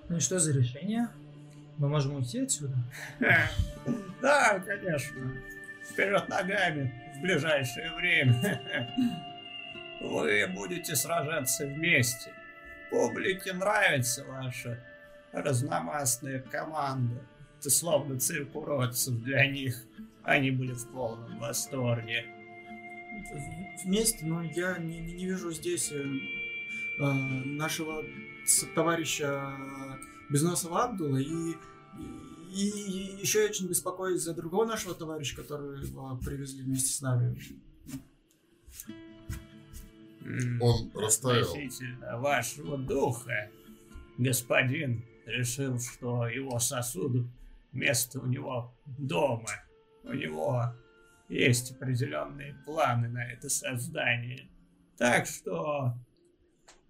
ну 0.09 0.17
и 0.17 0.21
что 0.21 0.39
за 0.39 0.53
решение? 0.53 1.09
Мы 1.79 1.89
можем 1.89 2.15
уйти 2.17 2.41
отсюда? 2.41 2.75
Да, 4.23 4.59
конечно. 4.61 5.15
Вперед 5.93 6.29
ногами 6.29 6.93
в 7.17 7.21
ближайшее 7.23 7.93
время. 7.95 8.61
Вы 10.01 10.47
будете 10.49 10.95
сражаться 10.95 11.67
вместе. 11.67 12.33
Публике 12.91 13.53
нравится 13.53 14.25
ваша 14.25 14.79
разномастная 15.33 16.41
команда. 16.41 17.23
Ты 17.61 17.71
словно 17.71 18.19
цирк 18.21 18.55
уродцев 18.55 19.15
для 19.23 19.47
них. 19.47 19.83
Они 20.23 20.51
были 20.51 20.73
в 20.73 20.93
полном 20.93 21.39
восторге. 21.39 22.27
Вместе, 23.85 24.27
но 24.27 24.43
я 24.43 24.77
не, 24.79 25.01
не- 25.01 25.25
вижу 25.27 25.51
здесь 25.53 25.91
э, 25.91 25.97
э, 25.97 27.03
нашего 27.03 28.05
товарища 28.75 29.51
Безносова 30.31 30.85
Абдула 30.85 31.17
и, 31.17 31.55
и, 32.57 32.69
и 32.69 33.21
еще 33.21 33.41
я 33.41 33.51
очень 33.51 33.69
беспокоюсь 33.69 34.23
за 34.23 34.35
другого 34.35 34.65
нашего 34.65 34.95
товарища, 34.95 35.37
которого 35.37 36.17
привезли 36.17 36.63
вместе 36.63 36.93
с 36.93 37.01
нами. 37.03 37.37
Он 40.61 40.91
растаял. 40.95 41.43
Относительно 41.43 42.19
вашего 42.19 42.79
духа, 42.79 43.51
господин 44.19 45.05
решил, 45.27 45.79
что 45.79 46.27
его 46.29 46.59
сосуду 46.59 47.31
место 47.73 48.21
у 48.21 48.27
него 48.27 48.75
дома. 48.87 49.51
У 50.05 50.13
него 50.13 50.75
есть 51.29 51.73
определенные 51.73 52.55
планы 52.65 53.09
на 53.09 53.25
это 53.25 53.49
создание. 53.49 54.49
Так 54.97 55.27
что 55.27 55.95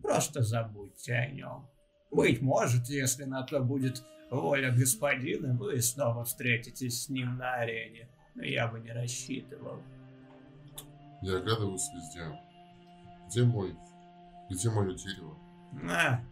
просто 0.01 0.43
забудьте 0.43 1.15
о 1.15 1.31
нем. 1.31 1.69
Быть 2.11 2.41
может, 2.41 2.89
если 2.89 3.25
на 3.25 3.43
то 3.43 3.61
будет 3.61 4.03
воля 4.31 4.71
господина, 4.73 5.55
вы 5.55 5.81
снова 5.81 6.25
встретитесь 6.25 7.05
с 7.05 7.09
ним 7.09 7.37
на 7.37 7.55
арене. 7.55 8.09
Но 8.35 8.45
я 8.45 8.69
бы 8.69 8.81
не 8.81 8.93
рассчитывал. 8.93 9.81
Я 11.23 11.39
оглядываюсь 11.39 11.89
везде. 11.95 12.39
Где 13.29 13.45
мой... 13.45 13.75
Где 14.51 14.71
мое 14.71 14.95
дерево? 14.95 15.37
На, 15.73 16.25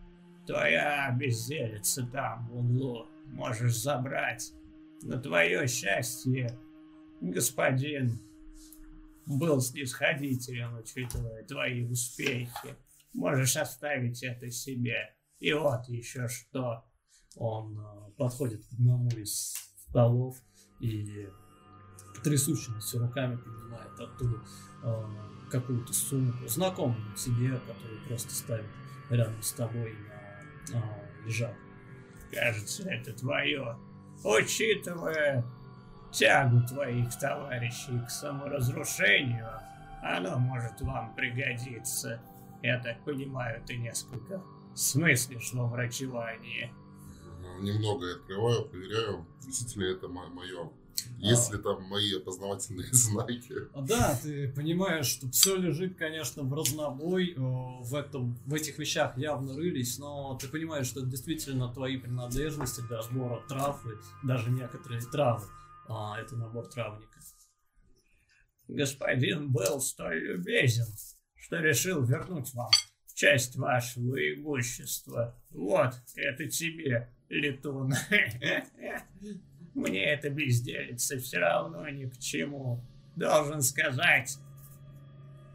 твоя 0.47 1.11
безделица 1.19 2.07
там, 2.07 2.47
в 2.49 2.59
углу. 2.59 3.07
Можешь 3.27 3.77
забрать. 3.77 4.53
На 5.03 5.19
твое 5.19 5.67
счастье, 5.67 6.57
господин 7.21 8.21
был 9.27 9.61
снисходителен, 9.61 10.77
учитывая 10.77 11.43
твои 11.45 11.85
успехи. 11.85 12.77
Можешь 13.15 13.57
оставить 13.57 14.23
это 14.23 14.51
себе. 14.51 15.15
И 15.41 15.53
вот 15.53 15.89
еще 15.89 16.29
что. 16.29 16.85
Он 17.37 17.79
э, 17.79 18.11
подходит 18.17 18.65
к 18.67 18.73
одному 18.73 19.09
из 19.09 19.55
столов 19.89 20.37
и 20.81 21.29
трясущимися 22.23 22.99
руками 22.99 23.37
поднимает 23.37 24.01
оттуда 24.01 24.41
э, 24.83 25.05
какую-то 25.51 25.93
сумку, 25.93 26.49
знакомую 26.49 27.15
тебе, 27.17 27.59
которую 27.59 28.01
просто 28.09 28.33
ставит 28.33 28.67
рядом 29.11 29.43
с 29.43 29.53
тобой 29.53 29.95
на 30.73 30.79
э, 30.79 31.27
лежак. 31.27 31.55
Кажется, 32.33 32.89
это 32.89 33.13
твое. 33.13 33.77
Учитывая 34.25 35.45
тягу 36.11 36.67
твоих 36.67 37.17
товарищей 37.19 38.01
к 38.07 38.11
саморазрушению, 38.11 39.51
оно 40.03 40.39
может 40.39 40.81
вам 40.81 41.15
пригодиться. 41.15 42.21
Я 42.63 42.81
так 42.81 43.05
понимаю, 43.05 43.63
ты 43.67 43.77
несколько 43.77 44.43
смыслишь 44.75 45.53
во 45.53 45.67
врачевании. 45.67 46.73
Немного 47.61 48.07
я 48.07 48.15
открываю, 48.17 48.67
проверяю, 48.67 49.27
действительно 49.45 49.85
это 49.85 50.09
мое. 50.09 50.71
Есть 51.19 51.53
ли 51.53 51.59
там 51.59 51.83
мои 51.85 52.15
опознавательные 52.15 52.89
знаки? 52.93 53.55
А, 53.73 53.83
Да, 53.83 54.19
ты 54.23 54.53
понимаешь, 54.53 55.07
что 55.07 55.29
все 55.31 55.57
лежит, 55.57 55.97
конечно, 55.97 56.43
в 56.43 56.53
разнобой, 56.53 57.33
э, 57.33 57.37
в, 57.37 57.95
этом, 57.95 58.39
в 58.47 58.55
этих 58.55 58.79
вещах 58.79 59.17
явно 59.17 59.57
рылись, 59.57 59.99
но 59.99 60.39
ты 60.41 60.49
понимаешь, 60.49 60.87
что 60.87 61.01
это 61.01 61.09
действительно 61.09 61.73
твои 61.73 61.97
принадлежности 61.97 62.81
для 62.83 63.03
сбора 63.03 63.43
трав 63.49 63.85
и 63.87 64.27
даже 64.27 64.51
некоторые 64.51 65.01
травы. 65.01 65.47
А, 65.89 66.19
это 66.19 66.37
набор 66.37 66.67
травника. 66.67 67.21
Господин 68.69 69.53
был 69.53 69.81
столь 69.81 70.21
любезен, 70.21 70.87
что 71.35 71.59
решил 71.59 72.03
вернуть 72.03 72.55
вам 72.55 72.71
часть 73.15 73.57
вашего 73.57 74.17
имущества. 74.35 75.35
Вот, 75.51 75.95
это 76.17 76.47
тебе, 76.49 77.09
летун. 77.29 77.95
Мне 79.75 80.05
это 80.05 80.31
безделица 80.31 81.19
все 81.19 81.39
равно 81.39 81.89
ни 81.89 82.07
к 82.07 82.19
чему. 82.19 82.85
Должен 83.17 83.63
сказать, 83.63 84.39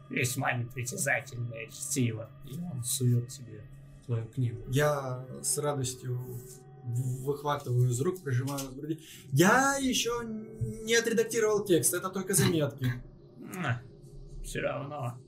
весьма 0.08 0.52
непритязательное 0.52 1.68
чтиво. 1.68 2.30
И 2.50 2.58
он 2.58 2.82
сует 2.82 3.28
тебе 3.28 3.62
твою 4.06 4.26
книгу. 4.26 4.62
Я 4.68 5.24
с 5.42 5.56
радостью 5.58 6.18
выхватываю 6.84 7.90
из 7.90 8.00
рук, 8.00 8.22
прижимаю 8.22 8.68
к 8.68 8.74
груди. 8.74 9.00
Я 9.32 9.76
еще 9.76 10.22
не 10.24 10.94
отредактировал 10.94 11.64
текст, 11.64 11.94
это 11.94 12.10
только 12.10 12.34
заметки. 12.34 12.92
Все 14.42 14.60
равно, 14.60 15.18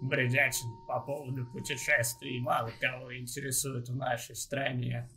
бредятин 0.00 0.68
по 0.86 1.00
поводу 1.00 1.46
путешествий 1.46 2.40
мало 2.40 2.70
кого 2.80 3.16
интересует 3.16 3.88
в 3.88 3.96
нашей 3.96 4.36
стране. 4.36 5.08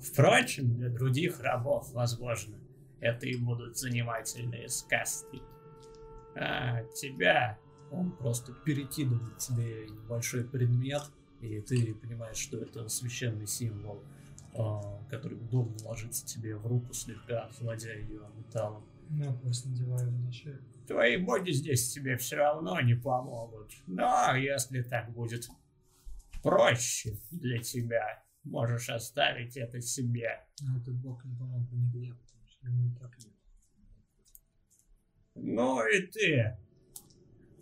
Впрочем, 0.00 0.76
для 0.76 0.90
других 0.90 1.40
рабов, 1.40 1.90
возможно, 1.92 2.58
это 3.00 3.26
и 3.26 3.36
будут 3.36 3.78
занимательные 3.78 4.68
сказки. 4.68 5.42
А 6.36 6.82
тебя 6.94 7.58
он 7.90 8.10
просто 8.12 8.52
перекидывает 8.52 9.38
тебе 9.38 9.86
небольшой 9.86 10.44
предмет, 10.44 11.02
и 11.40 11.60
ты 11.60 11.94
понимаешь, 11.94 12.36
что 12.36 12.58
это 12.58 12.88
священный 12.88 13.46
символ, 13.46 14.02
а, 14.54 15.00
который 15.10 15.38
удобно 15.38 15.76
ложится 15.84 16.26
тебе 16.26 16.56
в 16.56 16.66
руку, 16.66 16.92
слегка 16.92 17.44
охладя 17.44 17.92
ее 17.92 18.22
металлом. 18.36 18.84
Ну, 19.10 19.32
просто 19.38 19.68
надеваю 19.68 20.10
на 20.10 20.32
шею. 20.32 20.62
Твои 20.86 21.16
боги 21.16 21.50
здесь 21.50 21.92
тебе 21.92 22.16
все 22.16 22.36
равно 22.36 22.80
не 22.80 22.94
помогут. 22.94 23.72
Но 23.86 24.36
если 24.36 24.82
так 24.82 25.10
будет 25.12 25.48
проще 26.42 27.16
для 27.30 27.58
тебя, 27.58 28.22
можешь 28.44 28.90
оставить 28.90 29.56
это 29.56 29.80
себе. 29.80 30.46
А 30.62 30.76
этот 30.78 30.94
бог 30.96 31.24
не 31.24 31.34
помог 31.34 31.62
бы 31.70 31.76
нигде, 31.76 32.14
потому 32.14 32.46
что 32.46 32.66
ему 32.66 32.94
так 33.00 33.18
нет. 33.18 33.34
Ну 35.36 35.86
и 35.86 36.02
ты. 36.02 36.56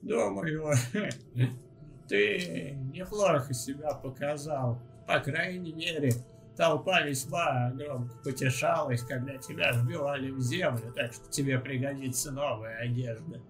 Думаю, 0.02 0.74
ты 2.08 2.72
неплохо 2.92 3.54
себя 3.54 3.94
показал. 3.94 4.82
По 5.06 5.20
крайней 5.20 5.72
мере, 5.72 6.10
толпа 6.56 7.02
весьма 7.02 7.70
громко 7.72 8.14
потешалась, 8.24 9.02
когда 9.02 9.36
тебя 9.38 9.72
вбивали 9.72 10.30
в 10.30 10.40
землю, 10.40 10.92
так 10.94 11.12
что 11.12 11.30
тебе 11.30 11.58
пригодится 11.58 12.32
новая 12.32 12.78
одежда. 12.78 13.40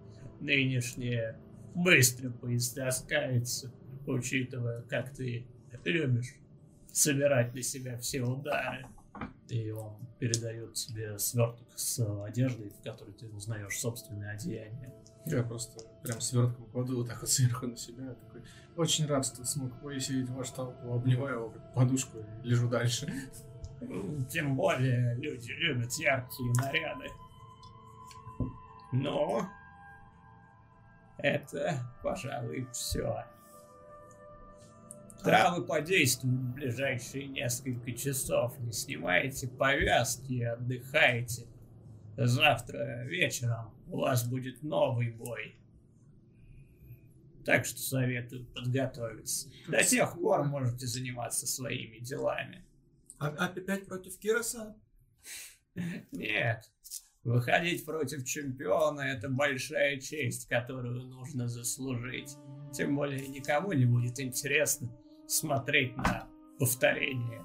Нынешняя 0.41 1.39
быстро 1.75 2.31
поистаскается, 2.31 3.73
учитывая, 4.07 4.83
как 4.83 5.13
ты 5.13 5.47
любишь 5.85 6.35
собирать 6.93 7.55
на 7.55 7.63
себя 7.63 7.99
все 7.99 8.23
удары. 8.23 8.87
И 9.49 9.71
он 9.71 9.97
передает 10.19 10.75
тебе 10.75 11.19
сверток 11.19 11.69
с 11.77 11.99
одеждой, 12.25 12.71
в 12.71 12.83
которой 12.83 13.13
ты 13.13 13.29
узнаешь 13.29 13.79
собственное 13.79 14.35
одеяние. 14.35 14.93
Я 15.27 15.43
просто 15.43 15.85
прям 16.03 16.21
свертком 16.21 16.67
кладу 16.67 16.99
вот 16.99 17.09
так 17.09 17.21
вот 17.21 17.31
сверху 17.31 17.67
на 17.67 17.77
себя. 17.77 18.15
Такой, 18.15 18.43
очень 18.77 19.07
рад, 19.07 19.25
что 19.25 19.45
смог 19.45 19.81
повеселить 19.81 20.29
вашу 20.31 20.55
толпу. 20.55 20.95
Обливаю 20.95 21.35
его 21.37 21.51
как 21.51 21.75
подушку 21.75 22.19
и 22.43 22.49
лежу 22.49 22.69
дальше. 22.69 23.13
Тем 24.31 24.57
более 24.57 25.15
люди 25.17 25.51
любят 25.53 25.93
яркие 25.95 26.53
наряды. 26.53 27.07
Но 28.93 29.49
это, 31.19 31.79
пожалуй, 32.03 32.67
все. 32.73 33.25
Травы 35.23 35.65
подействуют 35.65 36.41
в 36.41 36.55
ближайшие 36.55 37.29
несколько 37.29 37.93
часов. 37.93 38.59
Не 38.59 38.73
снимайте 38.73 39.47
повязки 39.47 40.33
и 40.33 40.43
отдыхайте. 40.43 41.47
Завтра 42.17 43.05
вечером 43.05 43.73
у 43.93 43.99
вас 43.99 44.27
будет 44.27 44.63
новый 44.63 45.11
бой. 45.11 45.55
Так 47.45 47.67
что 47.67 47.79
советую 47.79 48.47
подготовиться. 48.47 49.51
До 49.69 49.85
тех 49.85 50.15
пор 50.15 50.45
можете 50.45 50.87
заниматься 50.87 51.47
своими 51.47 51.99
делами. 51.99 52.65
А, 53.19 53.29
опять 53.29 53.87
против 53.87 54.19
Кироса? 54.19 54.77
Нет. 56.13 56.71
Выходить 57.23 57.85
против 57.85 58.25
чемпиона– 58.25 59.01
это 59.03 59.29
большая 59.29 60.01
честь, 60.01 60.49
которую 60.49 61.05
нужно 61.05 61.47
заслужить. 61.47 62.37
Тем 62.73 62.97
более 62.97 63.29
никому 63.29 63.73
не 63.73 63.85
будет 63.85 64.19
интересно 64.19 64.91
смотреть 65.29 65.97
на 65.99 66.27
повторение 66.59 67.45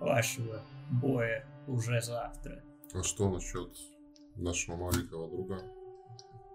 вашего 0.00 0.62
боя 0.90 1.44
уже 1.66 2.00
завтра. 2.00 2.62
А 2.94 3.02
что 3.02 3.28
насчет 3.30 3.76
нашего 4.36 4.76
маленького 4.76 5.28
друга? 5.28 5.77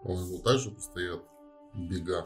Он 0.03 0.17
ему 0.17 0.39
также 0.39 0.71
постоят 0.71 1.21
бега. 1.73 2.23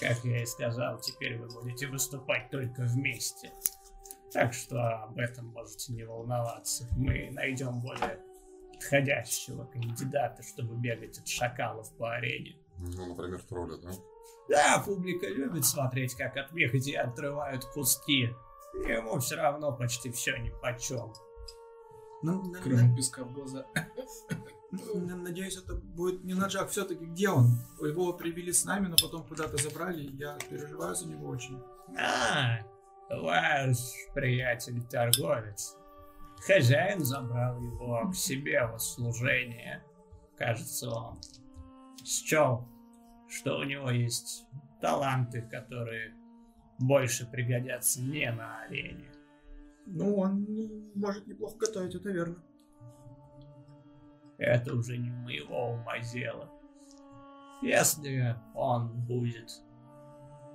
Как 0.00 0.24
я 0.24 0.42
и 0.42 0.46
сказал, 0.46 0.98
теперь 1.00 1.38
вы 1.38 1.48
будете 1.48 1.86
выступать 1.86 2.50
только 2.50 2.82
вместе. 2.82 3.52
Так 4.32 4.52
что 4.52 5.04
об 5.04 5.18
этом 5.18 5.46
можете 5.48 5.92
не 5.92 6.04
волноваться. 6.04 6.88
Мы 6.96 7.30
найдем 7.32 7.80
более 7.80 8.20
подходящего 8.72 9.64
кандидата, 9.66 10.42
чтобы 10.42 10.76
бегать 10.76 11.18
от 11.18 11.28
шакалов 11.28 11.94
по 11.96 12.14
арене. 12.14 12.58
Ну, 12.78 13.06
например, 13.06 13.40
тролля, 13.42 13.76
да? 13.78 13.90
Да, 14.48 14.82
публика 14.84 15.26
любит 15.26 15.64
смотреть, 15.64 16.14
как 16.14 16.36
от 16.36 16.52
мехди 16.52 16.92
отрывают 16.92 17.64
куски. 17.66 18.30
Ему 18.74 19.18
все 19.20 19.36
равно 19.36 19.72
почти 19.72 20.10
все 20.10 20.36
ни 20.38 20.50
по 20.50 20.76
чем. 20.78 21.12
Ну, 22.22 22.52
Кроме 22.62 22.94
песка 22.96 23.24
в 23.24 23.32
глаза. 23.32 23.66
На- 24.94 25.16
надеюсь, 25.16 25.56
это 25.56 25.74
будет 25.74 26.24
не 26.24 26.34
Наджак. 26.34 26.70
Все-таки 26.70 27.04
где 27.04 27.28
он? 27.28 27.58
Его 27.80 28.12
привели 28.12 28.52
с 28.52 28.64
нами, 28.64 28.88
но 28.88 28.96
потом 28.96 29.24
куда-то 29.24 29.56
забрали. 29.56 30.02
Я 30.16 30.36
переживаю 30.50 30.94
за 30.94 31.08
него 31.08 31.28
очень. 31.28 31.60
А, 31.98 32.58
ваш 33.10 33.78
приятель-торговец. 34.14 35.76
Хозяин 36.46 37.04
забрал 37.04 37.60
его 37.60 38.10
к 38.10 38.14
себе 38.14 38.66
в 38.66 38.78
служение. 38.78 39.82
Кажется, 40.36 40.90
он 40.90 41.20
счел, 42.04 42.68
что 43.28 43.58
у 43.58 43.62
него 43.64 43.90
есть 43.90 44.46
таланты, 44.80 45.42
которые 45.42 46.14
больше 46.78 47.26
пригодятся 47.26 48.02
не 48.02 48.30
на 48.30 48.62
арене. 48.62 49.10
Ну, 49.86 50.16
он 50.16 50.44
ну, 50.48 50.92
может 50.94 51.26
неплохо 51.26 51.56
готовить, 51.58 51.94
это 51.94 52.10
верно. 52.10 52.36
Это 54.38 54.74
уже 54.74 54.96
не 54.96 55.10
моего 55.10 55.70
ума 55.70 55.98
дело. 56.00 56.50
Если 57.62 58.36
он 58.54 59.06
будет 59.06 59.50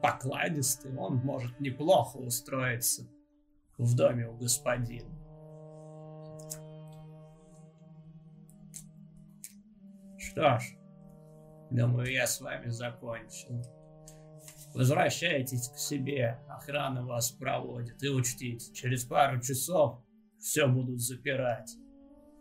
покладистый, 0.01 0.95
он 0.97 1.17
может 1.17 1.59
неплохо 1.59 2.17
устроиться 2.17 3.03
в 3.77 3.95
доме 3.95 4.27
у 4.27 4.35
господина. 4.35 5.09
Что 10.17 10.59
ж, 10.59 10.75
думаю, 11.71 12.11
я 12.11 12.27
с 12.27 12.39
вами 12.41 12.69
закончил. 12.69 13.63
Возвращайтесь 14.75 15.69
к 15.69 15.77
себе, 15.77 16.39
охрана 16.47 17.05
вас 17.05 17.31
проводит. 17.31 18.03
И 18.03 18.09
учтите, 18.09 18.71
через 18.73 19.03
пару 19.03 19.41
часов 19.41 20.03
все 20.39 20.67
будут 20.67 21.01
запирать. 21.01 21.75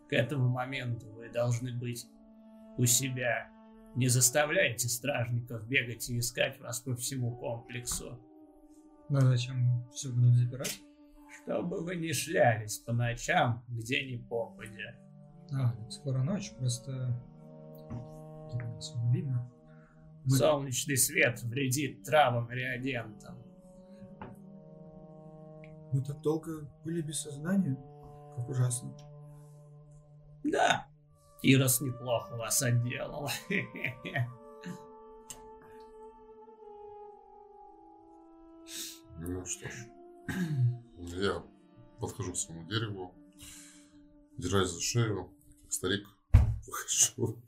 К 0.09 0.13
этому 0.13 0.49
моменту 0.49 1.07
вы 1.13 1.29
должны 1.29 1.71
быть 1.73 2.05
у 2.77 2.85
себя. 2.85 3.49
Не 3.95 4.07
заставляйте 4.07 4.87
стражников 4.87 5.67
бегать 5.67 6.09
и 6.09 6.19
искать 6.19 6.59
вас 6.59 6.79
по 6.79 6.95
всему 6.95 7.35
комплексу, 7.35 8.19
Ну 9.09 9.19
зачем 9.21 9.87
все 9.91 10.09
будут 10.11 10.35
забирать? 10.35 10.79
чтобы 11.43 11.81
вы 11.83 11.95
не 11.95 12.11
шлялись 12.13 12.79
по 12.79 12.91
ночам, 12.93 13.63
где 13.69 14.03
ни 14.05 14.17
попадя. 14.17 14.95
А, 15.51 15.73
скоро 15.89 16.21
ночь, 16.21 16.51
просто... 16.57 16.91
Видно. 19.11 19.49
Мы- 20.25 20.31
Солнечный 20.31 20.97
свет 20.97 21.41
вредит 21.43 22.03
травам 22.03 22.51
и 22.51 22.55
реагентам. 22.55 23.37
Мы 25.91 26.03
так 26.03 26.21
долго 26.21 26.69
были 26.83 27.01
без 27.01 27.21
сознания. 27.21 27.75
Как 28.35 28.47
ужасно. 28.49 28.95
Да, 30.43 30.87
Ирос 31.41 31.81
неплохо 31.81 32.35
вас 32.35 32.61
отделал. 32.61 33.29
Ну 39.21 39.45
что 39.45 39.69
ж. 39.69 39.87
Я 40.97 41.43
подхожу 41.99 42.31
к 42.33 42.37
своему 42.37 42.65
дереву, 42.69 43.13
держась 44.37 44.69
за 44.69 44.79
шею, 44.79 45.29
как 45.61 45.73
старик, 45.73 46.07
выхожу. 46.65 47.41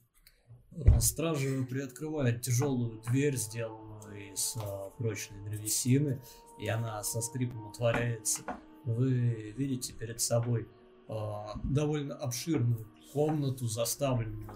Стражи 0.99 1.65
приоткрывает 1.69 2.41
тяжелую 2.41 3.01
дверь, 3.03 3.35
сделанную 3.35 4.33
из 4.33 4.55
а, 4.57 4.89
прочной 4.91 5.43
древесины, 5.45 6.21
и 6.59 6.67
она 6.67 7.03
со 7.03 7.21
скрипом 7.21 7.69
отворяется. 7.69 8.41
Вы 8.85 9.51
видите 9.57 9.93
перед 9.93 10.21
собой 10.21 10.67
довольно 11.63 12.15
обширную 12.15 12.85
комнату, 13.13 13.67
заставленную 13.67 14.49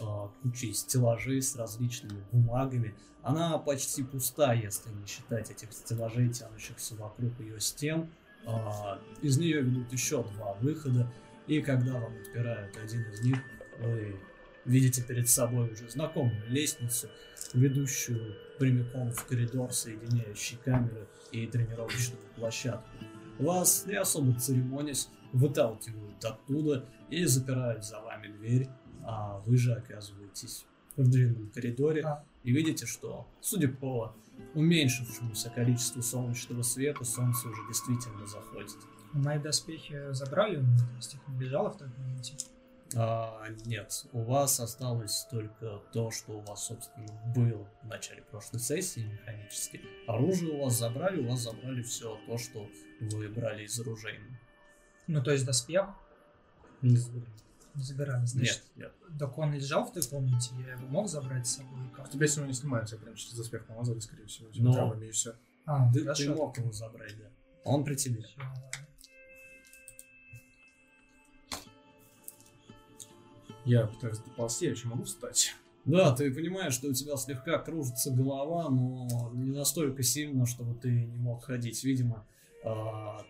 а, 0.00 0.30
кучей 0.42 0.72
стеллажей 0.72 1.40
с 1.40 1.56
различными 1.56 2.24
бумагами. 2.32 2.94
Она 3.22 3.58
почти 3.58 4.02
пуста, 4.02 4.52
если 4.52 4.90
не 4.90 5.06
считать 5.06 5.50
этих 5.50 5.72
стеллажей, 5.72 6.30
тянущихся 6.30 6.96
вокруг 6.96 7.38
ее 7.40 7.60
стен. 7.60 8.10
А, 8.46 8.98
из 9.22 9.38
нее 9.38 9.62
ведут 9.62 9.92
еще 9.92 10.22
два 10.34 10.54
выхода, 10.54 11.12
и 11.46 11.60
когда 11.60 11.94
вам 11.94 12.12
отпирают 12.20 12.76
один 12.76 13.02
из 13.10 13.22
них, 13.22 13.38
вы 13.78 14.18
видите 14.64 15.02
перед 15.02 15.28
собой 15.28 15.70
уже 15.72 15.88
знакомую 15.90 16.48
лестницу, 16.48 17.08
ведущую 17.54 18.36
прямиком 18.58 19.10
в 19.10 19.24
коридор, 19.26 19.72
соединяющий 19.72 20.58
камеры 20.64 21.06
и 21.32 21.46
тренировочную 21.46 22.20
площадку. 22.36 22.88
Вас, 23.38 23.86
не 23.86 23.94
особо 23.94 24.38
церемонясь, 24.38 25.08
выталкивают 25.32 26.24
оттуда 26.24 26.86
и 27.08 27.24
запирают 27.24 27.84
за 27.84 28.00
вами 28.00 28.28
дверь, 28.28 28.68
а 29.02 29.38
вы 29.46 29.56
же 29.56 29.74
оказываетесь 29.74 30.66
в 30.96 31.08
длинном 31.08 31.50
коридоре 31.50 32.02
А. 32.02 32.24
и 32.42 32.52
видите, 32.52 32.86
что, 32.86 33.26
судя 33.40 33.68
по 33.68 34.14
уменьшившемуся 34.54 35.50
количеству 35.50 36.02
солнечного 36.02 36.62
света, 36.62 37.04
солнце 37.04 37.48
уже 37.48 37.60
действительно 37.68 38.26
заходит. 38.26 38.76
Мои 39.12 39.38
доспехи 39.38 40.12
забрали, 40.12 40.56
он 40.56 40.74
из 40.98 41.12
них 41.12 41.22
не 41.28 41.38
бежала 41.38 41.70
в 41.70 41.78
той 41.78 41.88
комнате. 41.90 42.34
А, 42.96 43.44
нет, 43.66 44.06
у 44.12 44.22
вас 44.22 44.58
осталось 44.58 45.26
только 45.30 45.80
то, 45.92 46.10
что 46.10 46.32
у 46.32 46.40
вас, 46.40 46.66
собственно, 46.66 47.06
было 47.34 47.68
в 47.82 47.86
начале 47.86 48.22
прошлой 48.22 48.58
сессии 48.58 49.00
механически. 49.00 49.80
Оружие 50.08 50.52
у 50.52 50.64
вас 50.64 50.78
забрали, 50.78 51.20
у 51.20 51.28
вас 51.28 51.40
забрали 51.40 51.82
все 51.82 52.18
то, 52.26 52.36
что 52.36 52.68
вы 53.00 53.28
брали 53.28 53.64
из 53.64 53.78
оружейного. 53.78 54.36
Ну, 55.12 55.22
то 55.22 55.32
есть 55.32 55.44
доспех 55.44 55.86
Не 56.82 56.96
забыли. 56.96 57.26
не 57.74 57.82
забирали. 57.82 58.24
Значит, 58.26 58.62
Нет, 58.76 58.92
нет. 59.08 59.18
так 59.18 59.36
он 59.38 59.52
лежал 59.52 59.84
в 59.84 59.92
той 59.92 60.02
комнате, 60.04 60.50
я 60.66 60.72
его 60.74 60.86
мог 60.86 61.08
забрать 61.08 61.46
с 61.46 61.56
собой? 61.56 61.80
У 61.86 61.96
Как? 61.96 62.08
тебя 62.10 62.26
сегодня 62.28 62.50
не 62.52 62.54
снимается, 62.56 62.96
прям 62.96 63.14
через 63.16 63.34
доспех 63.34 63.68
намазали, 63.68 63.98
скорее 64.00 64.26
всего, 64.26 64.48
этими 64.48 64.62
Но- 64.64 64.72
травами 64.72 65.06
и 65.06 65.10
все. 65.10 65.34
А, 65.66 65.92
Ты, 65.92 66.02
хорошо. 66.02 66.22
ты 66.22 66.34
мог 66.34 66.58
его 66.58 66.72
забрать, 66.72 67.16
да. 67.18 67.26
Он 67.64 67.84
при 67.84 67.94
тебе. 67.96 68.24
Ладно. 68.38 68.70
Я 73.64 73.86
пытаюсь 73.86 74.18
доползти, 74.18 74.66
я 74.66 74.70
еще 74.72 74.88
могу 74.88 75.04
встать. 75.04 75.54
Да, 75.84 76.14
ты 76.14 76.32
понимаешь, 76.32 76.74
что 76.74 76.88
у 76.88 76.92
тебя 76.92 77.16
слегка 77.16 77.58
кружится 77.58 78.10
голова, 78.10 78.68
но 78.70 79.30
не 79.34 79.50
настолько 79.50 80.02
сильно, 80.02 80.46
чтобы 80.46 80.74
ты 80.78 80.88
не 80.90 81.16
мог 81.18 81.44
ходить. 81.44 81.82
Видимо, 81.84 82.26
а, 82.64 83.22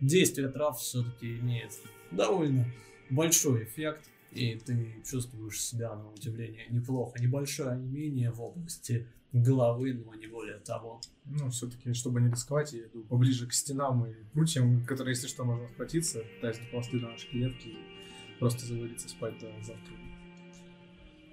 действие 0.00 0.48
трав 0.48 0.78
все-таки 0.78 1.38
имеет 1.38 1.72
довольно 2.10 2.66
большой 3.10 3.64
эффект, 3.64 4.08
и 4.32 4.56
ты 4.56 4.96
чувствуешь 5.08 5.60
себя, 5.60 5.94
на 5.94 6.10
удивление, 6.10 6.66
неплохо. 6.70 7.20
Небольшое 7.20 7.70
онемение 7.70 8.30
в 8.30 8.40
области 8.40 9.06
головы, 9.32 9.94
но 9.94 10.14
не 10.14 10.26
более 10.26 10.58
того. 10.58 11.00
Ну, 11.24 11.50
все-таки, 11.50 11.92
чтобы 11.92 12.20
не 12.20 12.30
рисковать, 12.30 12.72
я 12.72 12.86
иду 12.86 13.02
поближе 13.04 13.46
к 13.46 13.52
стенам 13.52 14.06
и 14.06 14.12
прутьям, 14.32 14.84
которые, 14.86 15.14
если 15.14 15.26
что, 15.26 15.44
можно 15.44 15.68
схватиться, 15.68 16.20
пытаюсь 16.36 16.58
доползти 16.58 16.98
до 16.98 17.08
нашей 17.08 17.30
клетки 17.30 17.68
и 17.68 18.38
просто 18.38 18.66
завалиться 18.66 19.08
спать 19.08 19.38
до 19.38 19.52
завтра. 19.62 19.94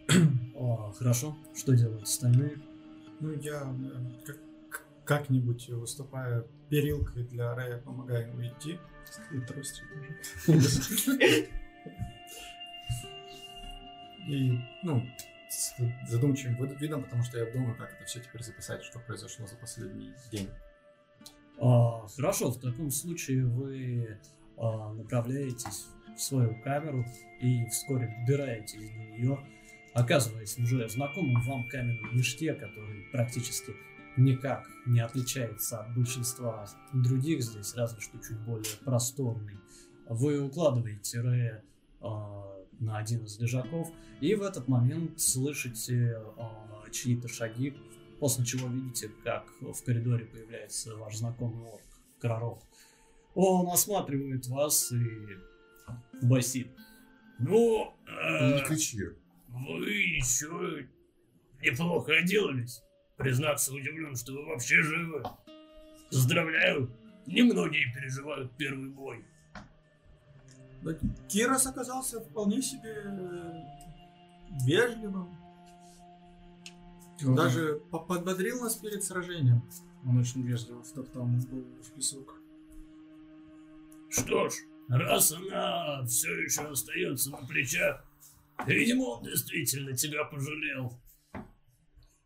О, 0.55 0.91
хорошо, 0.97 1.37
что 1.55 1.75
делают 1.75 2.03
остальные? 2.03 2.57
Ну, 3.19 3.33
я 3.33 3.73
как- 4.25 4.41
как-нибудь 5.05 5.69
выступая 5.69 6.45
перилкой 6.71 7.23
для 7.23 7.53
Рэя, 7.53 7.77
помогаю 7.79 8.33
идти. 8.47 8.79
И 9.31 9.39
тростью. 9.41 9.85
И, 14.27 14.57
ну, 14.83 15.03
с 15.49 15.75
задумчивым 16.07 16.55
вид- 16.55 16.79
видом, 16.79 17.03
потому 17.03 17.23
что 17.23 17.39
я 17.39 17.51
думаю, 17.51 17.75
как 17.75 17.91
это 17.93 18.05
все 18.05 18.21
теперь 18.21 18.41
записать, 18.41 18.83
что 18.83 18.99
произошло 18.99 19.45
за 19.45 19.55
последний 19.57 20.13
день. 20.31 20.49
А, 21.59 22.07
хорошо, 22.07 22.51
в 22.51 22.59
таком 22.61 22.89
случае 22.89 23.45
вы 23.45 24.17
а, 24.57 24.93
направляетесь 24.93 25.87
в 26.15 26.21
свою 26.21 26.61
камеру 26.61 27.03
и 27.41 27.65
вскоре 27.65 28.15
выбираетесь 28.19 28.75
из 28.75 28.91
нее, 28.91 29.39
оказываясь 29.93 30.57
уже 30.57 30.87
в 30.87 30.91
знакомом 30.91 31.41
вам 31.41 31.67
каменном 31.67 32.15
мешке, 32.15 32.53
который 32.53 33.07
практически 33.11 33.73
никак 34.17 34.67
не 34.85 34.99
отличается 34.99 35.81
от 35.81 35.95
большинства 35.95 36.67
других 36.93 37.41
здесь, 37.41 37.75
разве 37.75 38.01
что 38.01 38.17
чуть 38.19 38.39
более 38.39 38.75
просторный. 38.83 39.57
Вы 40.07 40.41
укладываете 40.41 41.21
Рэя 41.21 41.63
а, 42.01 42.43
на 42.79 42.97
один 42.97 43.23
из 43.23 43.39
лежаков, 43.39 43.89
и 44.19 44.35
в 44.35 44.41
этот 44.41 44.67
момент 44.67 45.19
слышите 45.19 46.17
а, 46.37 46.89
чьи-то 46.91 47.27
шаги, 47.27 47.75
после 48.19 48.43
чего 48.45 48.67
видите, 48.67 49.09
как 49.23 49.45
в 49.61 49.83
коридоре 49.83 50.25
появляется 50.25 50.95
ваш 50.95 51.17
знакомый 51.17 51.69
орк, 51.69 51.81
Кророк. 52.19 52.59
Он 53.33 53.67
осматривает 53.69 54.45
вас 54.47 54.91
и 54.91 55.37
басит. 56.21 56.71
Ну, 57.39 57.93
э, 58.05 58.55
Не 58.55 58.65
кричи. 58.65 58.99
вы 59.47 59.89
еще 59.89 60.87
неплохо 61.61 62.13
отделались. 62.17 62.83
Признаться, 63.21 63.73
удивлен, 63.73 64.15
что 64.15 64.33
вы 64.33 64.45
вообще 64.45 64.81
живы. 64.81 65.23
Поздравляю. 66.09 66.89
Немногие 67.27 67.93
переживают 67.93 68.51
первый 68.57 68.89
бой. 68.89 69.23
Да, 70.81 70.93
Кирос 71.29 71.67
оказался 71.67 72.19
вполне 72.19 72.61
себе 72.61 73.03
э, 73.05 73.61
вежливым. 74.65 75.29
Даже 77.21 77.75
по- 77.91 77.99
подбодрил 77.99 78.61
нас 78.61 78.75
перед 78.77 79.03
сражением. 79.03 79.61
Он 80.03 80.17
очень 80.17 80.41
вежливо 80.41 80.81
втоптал 80.81 81.27
ему 81.27 81.39
голову 81.45 81.83
в 81.83 81.91
песок. 81.93 82.41
Что 84.09 84.49
ж, 84.49 84.53
раз 84.89 85.31
она 85.31 86.03
все 86.05 86.33
еще 86.41 86.63
остается 86.63 87.29
на 87.29 87.37
плечах, 87.37 88.03
видимо, 88.65 89.03
он 89.03 89.23
действительно 89.23 89.95
тебя 89.95 90.25
пожалел. 90.25 90.91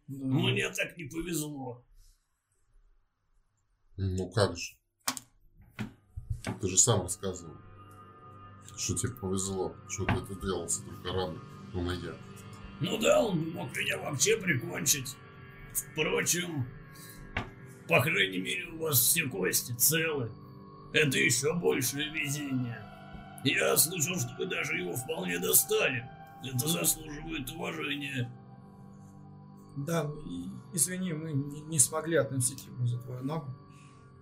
Да. 0.08 0.26
Мне 0.26 0.70
так 0.70 0.98
не 0.98 1.06
повезло. 1.06 1.84
Ну 3.98 4.30
как 4.32 4.56
же. 4.58 4.76
Ты 6.62 6.68
же 6.68 6.78
сам 6.78 7.02
рассказывал, 7.02 7.56
что 8.78 8.96
тебе 8.96 9.13
повезло, 9.13 9.76
что 9.89 10.06
ты 10.06 10.13
это 10.13 10.36
делался 10.36 10.84
только 10.84 11.12
рано, 11.12 11.39
и 11.74 12.06
я. 12.06 12.15
Ну 12.82 12.98
да, 13.00 13.24
он 13.24 13.52
мог 13.52 13.76
меня 13.76 13.98
вообще 13.98 14.38
прикончить. 14.38 15.15
Впрочем, 15.74 16.68
по 17.88 18.02
крайней 18.02 18.39
мере, 18.39 18.68
у 18.74 18.78
вас 18.80 19.00
все 19.00 19.28
кости 19.28 19.74
целы. 19.74 20.32
Это 20.94 21.18
еще 21.18 21.54
большее 21.54 22.10
везение. 22.12 22.82
Я 23.44 23.76
слышал, 23.78 24.20
что 24.20 24.36
вы 24.38 24.46
даже 24.46 24.78
его 24.78 24.94
вполне 24.96 25.39
достали. 25.39 26.10
Это 26.44 26.68
заслуживает 26.68 27.50
уважения. 27.52 28.32
Да, 29.78 30.10
извини, 30.74 31.14
мы 31.14 31.34
не, 31.34 31.62
не 31.62 31.80
смогли 31.80 32.16
отомстить 32.16 32.66
ему 32.66 32.86
за 32.88 33.00
твою 33.00 33.24
ногу. 33.24 33.54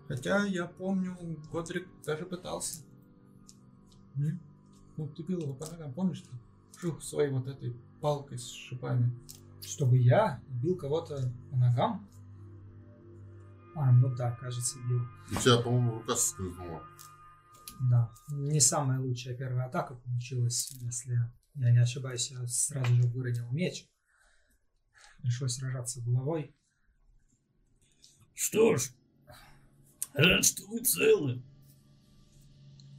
Хотя 0.07 0.45
я 0.45 0.65
помню, 0.65 1.15
Годрик 1.51 1.87
даже 2.05 2.25
пытался. 2.25 2.83
М? 4.15 4.39
Ну, 4.97 5.07
ты 5.07 5.23
бил 5.23 5.39
его 5.41 5.53
по 5.53 5.65
ногам, 5.67 5.93
помнишь 5.93 6.21
ты? 6.21 6.29
Шух 6.79 7.01
своей 7.01 7.29
вот 7.29 7.47
этой 7.47 7.75
палкой 8.01 8.37
с 8.37 8.49
шипами. 8.49 9.11
Чтобы 9.61 9.97
я 9.97 10.41
бил 10.61 10.75
кого-то 10.75 11.31
по 11.49 11.57
ногам? 11.57 12.07
А, 13.75 13.91
ну 13.91 14.13
да, 14.15 14.31
кажется, 14.31 14.77
бил. 14.87 15.01
У 15.31 15.35
тебя, 15.35 15.57
по-моему, 15.57 15.99
рука 15.99 16.15
соскользнула. 16.15 16.83
Да. 17.89 18.11
Не 18.29 18.59
самая 18.59 18.99
лучшая 18.99 19.35
первая 19.35 19.67
атака 19.67 19.95
получилась, 19.95 20.71
если 20.81 21.17
я 21.55 21.71
не 21.71 21.79
ошибаюсь, 21.79 22.31
я 22.31 22.45
сразу 22.47 22.93
же 22.93 23.03
выронил 23.03 23.49
меч. 23.51 23.87
Пришлось 25.23 25.55
сражаться 25.55 26.01
головой. 26.01 26.53
Что 28.33 28.75
ж, 28.75 28.89
рад, 30.13 30.43
что 30.43 30.67
вы 30.67 30.81
целы. 30.81 31.41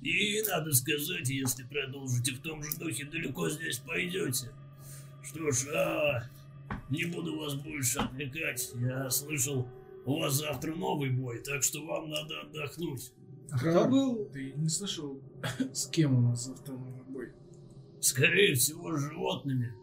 И 0.01 0.43
надо 0.49 0.73
сказать, 0.73 1.29
если 1.29 1.65
продолжите 1.65 2.33
в 2.33 2.41
том 2.41 2.63
же 2.63 2.77
духе, 2.79 3.05
далеко 3.05 3.51
здесь 3.51 3.79
пойдете. 3.79 4.51
Что 5.23 5.51
ж, 5.51 5.69
а, 5.75 6.31
не 6.89 7.05
буду 7.05 7.39
вас 7.39 7.57
больше 7.57 7.99
отвлекать. 7.99 8.73
Я 8.77 9.11
слышал, 9.11 9.69
у 10.07 10.21
вас 10.21 10.35
завтра 10.35 10.75
новый 10.75 11.11
бой, 11.11 11.43
так 11.43 11.63
что 11.63 11.85
вам 11.85 12.09
надо 12.09 12.41
отдохнуть. 12.41 13.13
А 13.51 13.59
кто 13.59 13.87
был? 13.87 14.25
Ты 14.33 14.53
не 14.53 14.71
слышал, 14.71 15.23
с 15.75 15.87
кем 15.89 16.17
у 16.17 16.21
нас 16.23 16.47
завтра 16.47 16.73
новый 16.73 17.05
бой? 17.05 17.33
Скорее 18.01 18.55
всего, 18.55 18.97
с 18.97 19.01
животными. 19.03 19.75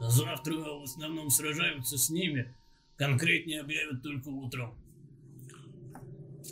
Завтра 0.00 0.54
в 0.54 0.82
основном 0.84 1.30
сражаются 1.30 1.98
с 1.98 2.10
ними. 2.10 2.54
Конкретнее 2.96 3.60
объявят 3.60 4.02
только 4.02 4.28
утром. 4.28 4.74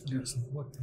Ясно. 0.04 0.42
Вот. 0.50 0.76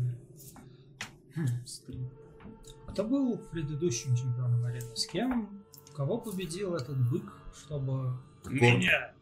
Кто 2.87 3.03
был 3.03 3.37
предыдущим 3.37 4.15
чемпионом 4.15 4.65
арены? 4.65 4.95
С 4.95 5.07
кем? 5.07 5.63
Кого 5.95 6.19
победил 6.19 6.75
этот 6.75 6.97
бык, 7.09 7.23
чтобы... 7.55 8.17
Меня. 8.45 9.13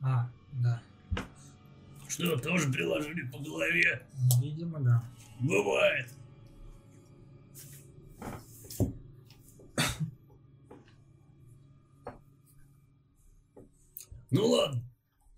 А, 0.00 0.30
да. 0.52 0.82
Что, 2.08 2.36
тоже 2.36 2.70
приложили 2.72 3.22
по 3.30 3.38
голове? 3.38 4.06
Видимо, 4.40 4.80
да. 4.80 5.04
Бывает. 5.40 6.12
Ну 14.30 14.46
ладно. 14.46 14.84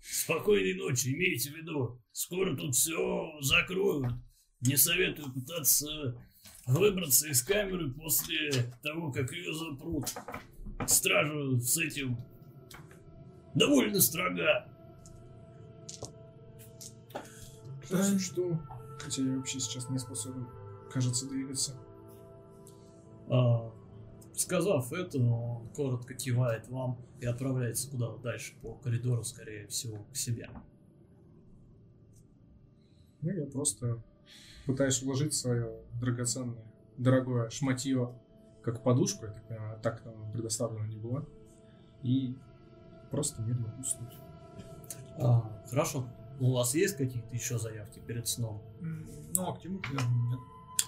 Спокойной 0.01 0.75
ночи, 0.75 1.13
имейте 1.13 1.51
в 1.51 1.55
виду. 1.55 2.01
Скоро 2.11 2.55
тут 2.55 2.75
все 2.75 3.31
закроют. 3.41 4.13
Не 4.61 4.75
советую 4.77 5.33
пытаться 5.33 6.15
выбраться 6.65 7.27
из 7.27 7.41
камеры 7.43 7.91
после 7.93 8.73
того, 8.81 9.11
как 9.11 9.31
ее 9.31 9.53
запрут. 9.53 10.05
Стража 10.87 11.59
с 11.59 11.77
этим 11.77 12.17
довольно 13.55 13.99
строга. 14.01 14.69
Что, 17.85 18.19
что? 18.19 18.59
Хотя 18.99 19.21
я 19.21 19.37
вообще 19.37 19.59
сейчас 19.59 19.89
не 19.89 19.99
способен, 19.99 20.47
кажется, 20.91 21.27
двигаться. 21.27 21.77
А, 23.29 23.71
сказав 24.35 24.91
это, 24.93 25.19
он 25.19 25.69
коротко 25.69 26.13
кивает 26.13 26.67
вам 26.67 26.97
и 27.19 27.25
отправляется 27.25 27.89
куда-то 27.89 28.17
дальше 28.19 28.53
по 28.61 28.73
коридору, 28.75 29.23
скорее 29.23 29.67
всего, 29.67 30.03
к 30.11 30.15
себе. 30.15 30.49
Ну, 33.21 33.31
я 33.31 33.45
просто 33.45 34.03
пытаюсь 34.65 35.01
уложить 35.01 35.33
свое 35.33 35.79
драгоценное, 35.99 36.63
дорогое 36.97 37.49
шматье 37.49 38.13
как 38.61 38.81
подушку, 38.81 39.25
я 39.25 39.31
так 39.31 39.47
понимаю, 39.47 39.79
так 39.81 40.05
нам 40.05 40.31
предоставлено 40.31 40.85
не 40.85 40.97
было, 40.97 41.25
и 42.01 42.35
просто 43.11 43.41
мирно 43.41 43.75
уснуть. 43.79 44.13
А, 45.19 45.63
хорошо. 45.69 46.07
У 46.39 46.51
вас 46.53 46.73
есть 46.73 46.97
какие-то 46.97 47.33
еще 47.33 47.59
заявки 47.59 47.99
перед 47.99 48.27
сном? 48.27 48.61
Ну, 48.79 49.47
а 49.47 49.55
к 49.55 49.61
Тиму, 49.61 49.79
наверное, 49.83 50.31
нет. 50.31 50.39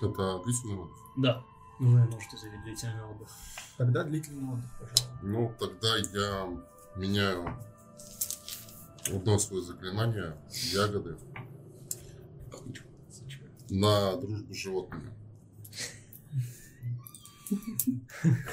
Это 0.01 0.43
длительный 0.43 0.75
отдых. 0.75 0.97
Да. 1.17 1.43
Вы 1.79 2.05
можете 2.05 2.37
заявить 2.37 2.63
длительный 2.63 3.03
отдых. 3.03 3.29
Тогда 3.77 4.03
длительный 4.03 4.53
отдых, 4.53 4.69
пожалуй. 4.79 5.19
Ну, 5.23 5.55
тогда 5.59 5.97
я 5.97 6.63
меняю 6.95 7.57
одно 9.13 9.37
свое 9.39 9.61
заклинание, 9.61 10.37
ягоды, 10.73 11.17
на 13.69 14.15
дружбу 14.17 14.53
с 14.53 14.57
животными. 14.57 15.11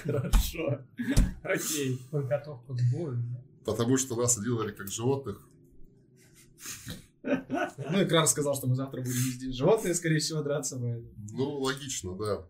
Хорошо. 0.05 0.81
Окей. 1.43 2.01
Подготовка 2.11 2.75
к 2.75 2.81
бою. 2.93 3.17
да? 3.17 3.45
Потому 3.65 3.97
что 3.97 4.17
нас 4.17 4.39
делали 4.39 4.73
как 4.73 4.89
животных. 4.89 5.41
Ну, 7.23 8.03
экран 8.03 8.27
сказал, 8.27 8.55
что 8.55 8.67
мы 8.67 8.75
завтра 8.75 9.01
будем 9.01 9.13
везде 9.13 9.53
животные, 9.53 9.95
скорее 9.95 10.19
всего, 10.19 10.43
драться. 10.43 10.77
поэтому. 10.77 11.09
Ну, 11.33 11.59
логично, 11.61 12.17
да. 12.17 12.49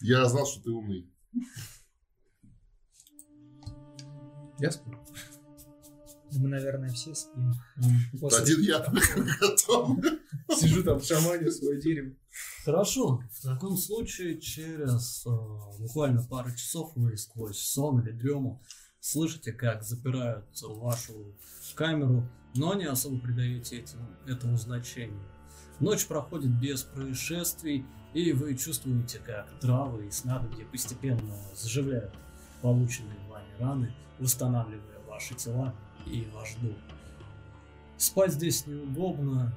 Я 0.00 0.28
знал, 0.28 0.46
что 0.46 0.62
ты 0.62 0.70
умный. 0.70 1.08
Я 4.58 4.70
сплю. 4.70 4.98
Мы, 6.34 6.48
наверное, 6.48 6.88
все 6.90 7.14
спим. 7.14 7.52
После- 8.18 8.38
Один 8.42 8.60
я 8.62 8.78
готов. 9.40 9.98
Сижу 10.58 10.82
там 10.82 10.98
в 10.98 11.04
шамане, 11.04 11.48
в 11.48 11.52
свое 11.52 11.80
дерево. 11.80 12.14
Хорошо. 12.64 13.22
В 13.32 13.42
таком 13.42 13.76
случае 13.76 14.40
через 14.40 15.26
э, 15.26 15.30
буквально 15.78 16.22
пару 16.22 16.50
часов 16.54 16.92
вы 16.96 17.16
сквозь 17.18 17.58
сон 17.58 18.00
или 18.00 18.12
дрему 18.12 18.62
слышите, 19.00 19.52
как 19.52 19.82
запирают 19.82 20.46
вашу 20.62 21.36
камеру, 21.74 22.26
но 22.54 22.74
не 22.74 22.84
особо 22.86 23.18
придаете 23.18 23.80
этим, 23.80 23.98
этому 24.26 24.56
значению. 24.56 25.20
Ночь 25.80 26.06
проходит 26.06 26.50
без 26.60 26.82
происшествий, 26.82 27.84
и 28.14 28.32
вы 28.32 28.54
чувствуете, 28.56 29.18
как 29.18 29.48
травы 29.60 30.06
и 30.06 30.10
снадобья 30.10 30.64
постепенно 30.66 31.34
заживляют 31.54 32.14
полученные 32.60 33.18
вами 33.28 33.46
раны, 33.58 33.94
восстанавливая 34.18 34.98
ваши 35.08 35.34
тела 35.34 35.74
и 36.06 36.26
ваш 36.32 36.54
дух. 36.56 36.76
Спать 37.96 38.32
здесь 38.32 38.66
неудобно, 38.66 39.54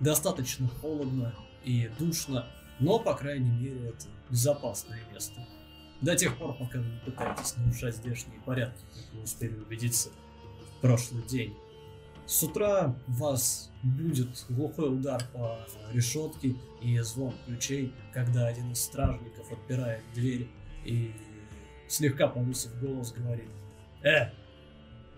достаточно 0.00 0.68
холодно 0.68 1.34
и 1.64 1.90
душно, 1.98 2.46
но, 2.80 2.98
по 2.98 3.14
крайней 3.14 3.50
мере, 3.50 3.88
это 3.88 4.06
безопасное 4.30 5.00
место. 5.12 5.46
До 6.00 6.14
тех 6.16 6.36
пор, 6.36 6.54
пока 6.58 6.78
вы 6.80 6.86
не 6.86 6.98
пытаетесь 6.98 7.56
нарушать 7.56 7.96
здешние 7.96 8.40
порядки, 8.40 8.84
как 8.94 9.14
вы 9.14 9.22
успели 9.22 9.56
убедиться 9.56 10.10
в 10.10 10.80
прошлый 10.80 11.22
день. 11.22 11.54
С 12.26 12.42
утра 12.42 12.96
вас 13.06 13.70
будет 13.82 14.46
глухой 14.48 14.94
удар 14.94 15.22
по 15.34 15.58
решетке 15.92 16.56
и 16.80 16.98
звон 17.00 17.34
ключей, 17.46 17.92
когда 18.14 18.46
один 18.46 18.72
из 18.72 18.80
стражников 18.80 19.52
отпирает 19.52 20.02
дверь 20.14 20.48
и 20.84 21.12
слегка 21.86 22.28
повысив 22.28 22.80
голос 22.80 23.12
говорит 23.12 23.48
«Э, 24.02 24.30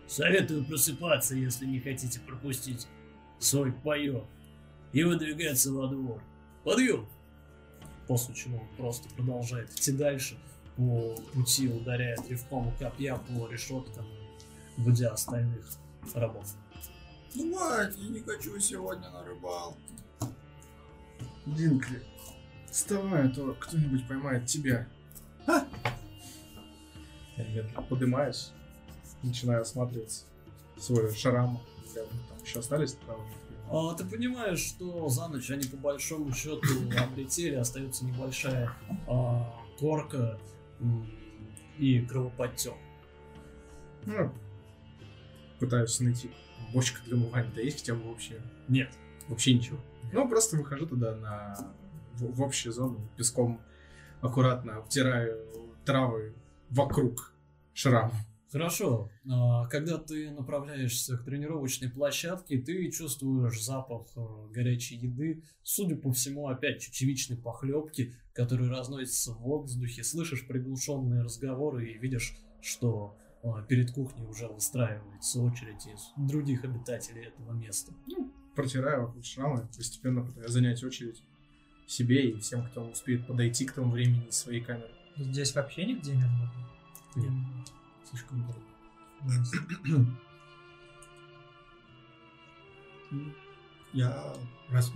советую 0.08 0.64
просыпаться, 0.64 1.36
если 1.36 1.66
не 1.66 1.78
хотите 1.78 2.18
пропустить 2.20 2.88
свой 3.38 3.72
паёк, 3.72 4.24
и 4.92 5.04
выдвигаться 5.04 5.72
во 5.72 5.86
двор. 5.86 6.20
Подъем!» 6.64 7.06
После 8.08 8.34
чего 8.34 8.58
он 8.58 8.68
просто 8.76 9.08
продолжает 9.10 9.70
идти 9.70 9.92
дальше, 9.92 10.36
по 10.76 11.14
пути 11.32 11.68
ударяя 11.68 12.16
древком 12.16 12.72
копья 12.78 13.16
по 13.16 13.48
решеткам, 13.48 14.06
будя 14.76 15.12
остальных 15.12 15.66
рабов. 16.14 16.46
Мать, 17.44 17.94
я 17.98 18.08
не 18.08 18.20
хочу 18.20 18.58
сегодня 18.58 19.10
на 19.10 19.22
рыбалку. 19.22 19.78
Динкли, 21.44 22.02
вставай, 22.70 23.26
а 23.26 23.28
то 23.28 23.54
кто-нибудь 23.60 24.08
поймает 24.08 24.46
тебя. 24.46 24.88
А? 25.46 25.66
Я 27.36 27.44
медленно 27.44 27.82
поднимаюсь, 27.82 28.52
начинаю 29.22 29.62
осматриваться. 29.62 30.24
Свой 30.78 31.14
шрам. 31.14 31.60
Там 31.94 32.06
еще 32.42 32.60
остались 32.60 32.94
травмы? 32.94 33.24
А, 33.70 33.94
ты 33.94 34.04
понимаешь, 34.04 34.60
что 34.60 35.08
за 35.08 35.28
ночь 35.28 35.50
они 35.50 35.66
по 35.68 35.76
большому 35.76 36.32
счету 36.32 36.62
облетели, 36.98 37.54
остается 37.54 38.04
небольшая 38.04 38.72
а, 39.06 39.54
корка 39.78 40.38
и 41.78 42.00
кровоподтек. 42.00 42.74
Ну, 44.06 44.32
пытаюсь 45.58 46.00
найти 46.00 46.30
бочка 46.72 47.00
для 47.04 47.16
умывания-то 47.16 47.60
есть 47.60 47.80
хотя 47.80 47.94
бы 47.94 48.08
вообще? 48.08 48.40
Нет. 48.68 48.90
Вообще 49.28 49.54
ничего. 49.54 49.78
Ну, 50.12 50.28
просто 50.28 50.56
выхожу 50.56 50.86
туда 50.86 51.14
на... 51.16 51.56
в, 52.14 52.36
в 52.36 52.42
общую 52.42 52.72
зону, 52.72 53.00
песком 53.16 53.60
аккуратно 54.20 54.76
обтираю 54.76 55.38
травы 55.84 56.34
вокруг 56.70 57.32
шрама. 57.74 58.12
Хорошо. 58.50 59.10
А, 59.28 59.66
Когда 59.66 59.98
ты 59.98 60.30
направляешься 60.30 61.18
к 61.18 61.24
тренировочной 61.24 61.90
площадке, 61.90 62.58
ты 62.58 62.90
чувствуешь 62.90 63.62
запах 63.62 64.06
э, 64.16 64.20
горячей 64.52 64.96
еды. 64.96 65.42
Судя 65.62 65.96
по 65.96 66.12
всему, 66.12 66.48
опять 66.48 66.80
чечевичной 66.80 67.36
похлебки, 67.36 68.14
которые 68.32 68.70
разносятся 68.70 69.32
в 69.32 69.40
воздухе. 69.40 70.04
Слышишь 70.04 70.46
приглушенные 70.46 71.22
разговоры 71.22 71.90
и 71.90 71.98
видишь, 71.98 72.36
что 72.62 73.16
перед 73.68 73.92
кухней 73.92 74.26
уже 74.26 74.48
выстраивается 74.48 75.40
очередь 75.40 75.86
из 75.86 76.12
других 76.16 76.64
обитателей 76.64 77.24
этого 77.26 77.52
места. 77.52 77.92
Протираю 78.54 79.06
вокруг 79.06 79.24
шрама, 79.24 79.68
постепенно 79.76 80.22
пытаюсь 80.24 80.50
занять 80.50 80.82
очередь 80.82 81.22
себе 81.86 82.30
и 82.30 82.40
всем, 82.40 82.66
кто 82.66 82.84
успеет 82.84 83.26
подойти 83.26 83.66
к 83.66 83.72
тому 83.72 83.92
времени 83.92 84.28
из 84.28 84.36
своей 84.36 84.60
камеры. 84.60 84.90
Здесь 85.16 85.54
вообще 85.54 85.86
нигде 85.86 86.16
нет 86.16 86.28
воды? 86.28 87.26
Нет. 87.26 87.32
Слишком 88.08 88.44
долго. 88.44 88.60
Ясно. 89.24 90.18
Я, 93.92 94.34
раз 94.68 94.92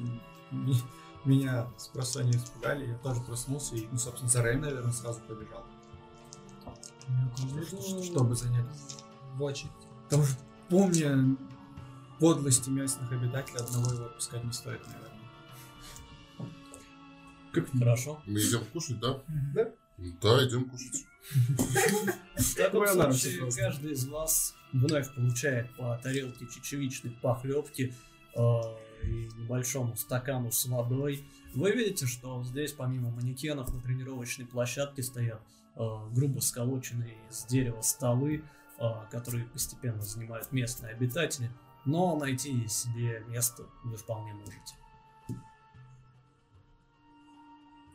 меня 1.25 1.69
с 1.77 1.89
просонья 1.89 2.33
испугали, 2.33 2.89
я 2.89 2.99
тоже 2.99 3.21
проснулся 3.21 3.77
и, 3.77 3.87
ну, 3.91 3.99
собственно, 3.99 4.31
за 4.31 4.43
Рэем, 4.43 4.63
наверное, 4.63 4.93
сразу 4.93 5.21
побежал. 5.21 5.65
Ну, 7.11 8.03
Чтобы 8.03 8.35
занять. 8.35 8.66
В 9.35 9.42
очередь. 9.42 9.70
Потому 10.05 10.25
что, 10.25 10.37
помня 10.68 11.37
подлости 12.18 12.68
местных 12.70 13.11
обитателей, 13.12 13.61
одного 13.61 13.92
его 13.92 14.05
отпускать 14.07 14.44
не 14.44 14.53
стоит, 14.53 14.81
наверное. 14.87 15.11
Хорошо. 17.79 18.23
Мы 18.27 18.38
идем 18.40 18.64
кушать, 18.73 19.01
да? 19.01 19.20
Да. 19.55 19.70
Да, 20.23 20.46
идем 20.46 20.68
кушать. 20.68 21.07
В 22.37 22.55
таком 22.55 22.87
случае 22.87 23.51
каждый 23.53 23.92
из 23.92 24.07
вас 24.07 24.55
вновь 24.73 25.12
получает 25.14 25.75
по 25.77 25.99
тарелке 26.03 26.46
чечевичной 26.46 27.11
похлебки 27.11 27.94
э, 28.35 28.40
и 29.03 29.29
небольшому 29.37 29.96
стакану 29.96 30.51
с 30.51 30.64
водой. 30.66 31.25
Вы 31.55 31.73
видите, 31.73 32.07
что 32.07 32.42
здесь 32.44 32.73
помимо 32.73 33.11
манекенов 33.11 33.73
на 33.75 33.81
тренировочной 33.81 34.46
площадке 34.46 35.03
стоят 35.03 35.42
грубо 35.77 36.41
сколоченные 36.41 37.17
из 37.31 37.45
дерева 37.45 37.81
столы, 37.81 38.45
э, 38.79 38.85
которые 39.11 39.47
постепенно 39.47 40.03
занимают 40.03 40.53
местные 40.53 40.93
обитатели. 40.93 41.51
Но 41.85 42.17
найти 42.17 42.67
себе 42.69 43.25
место 43.29 43.65
вы 43.85 43.97
вполне 43.97 44.35
можете. 44.35 44.75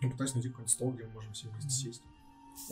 Ну, 0.01 0.11
пытаюсь 0.11 0.33
найти 0.33 0.49
какой-нибудь 0.49 0.73
стол, 0.73 0.91
где 0.93 1.05
мы 1.05 1.13
можем 1.13 1.33
все 1.33 1.49
вместе 1.49 1.69
сесть. 1.69 2.01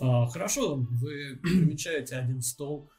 А, 0.01 0.27
хорошо, 0.27 0.75
вы 0.75 1.37
примечаете 1.41 2.15
один 2.15 2.41
стол 2.41 2.89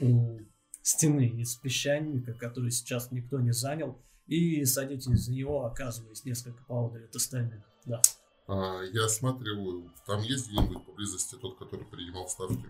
у 0.00 0.38
стены 0.82 1.28
из 1.28 1.54
песчаника, 1.56 2.32
который 2.34 2.70
сейчас 2.70 3.10
никто 3.10 3.40
не 3.40 3.52
занял, 3.52 4.00
и 4.26 4.64
садитесь 4.64 5.20
за 5.20 5.32
него, 5.32 5.64
оказываясь 5.64 6.24
несколько 6.24 6.62
поодаль 6.64 7.04
от 7.04 7.16
остальных. 7.16 7.62
Да. 7.84 8.00
А, 8.48 8.82
я 8.82 9.04
осматриваю, 9.04 9.92
там 10.06 10.22
есть 10.22 10.48
где-нибудь 10.48 10.84
поблизости 10.86 11.36
тот, 11.36 11.58
который 11.58 11.84
принимал 11.84 12.28
ставки? 12.28 12.64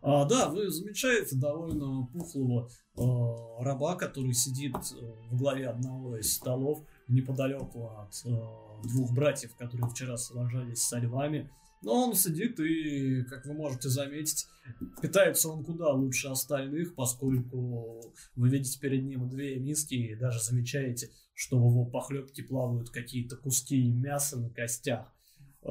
А, 0.00 0.24
да, 0.24 0.48
вы 0.48 0.70
замечаете 0.70 1.36
довольно 1.36 2.06
пухлого 2.06 2.68
э, 2.96 3.64
раба, 3.64 3.96
который 3.96 4.32
сидит 4.32 4.74
э, 4.74 5.12
в 5.30 5.36
главе 5.36 5.68
одного 5.68 6.16
из 6.16 6.32
столов 6.32 6.82
неподалеку 7.08 7.90
от 7.98 8.14
э, 8.24 8.88
двух 8.88 9.12
братьев, 9.12 9.54
которые 9.56 9.88
вчера 9.90 10.16
сражались 10.16 10.82
со 10.82 10.98
львами. 10.98 11.50
Но 11.82 12.08
он 12.08 12.14
сидит 12.14 12.58
и, 12.60 13.24
как 13.24 13.44
вы 13.44 13.52
можете 13.52 13.90
заметить, 13.90 14.46
питается 15.02 15.50
он 15.50 15.64
куда 15.64 15.90
лучше 15.90 16.28
остальных, 16.28 16.94
поскольку 16.94 18.02
вы 18.36 18.48
видите 18.48 18.78
перед 18.80 19.04
ним 19.04 19.28
две 19.28 19.56
миски 19.56 19.94
и 19.94 20.14
даже 20.14 20.40
замечаете, 20.42 21.10
что 21.34 21.58
в 21.58 21.70
его 21.70 21.84
похлебке 21.84 22.42
плавают 22.42 22.90
какие-то 22.90 23.36
куски 23.36 23.90
мяса 23.90 24.38
на 24.38 24.50
костях. 24.50 25.12
Э, 25.62 25.68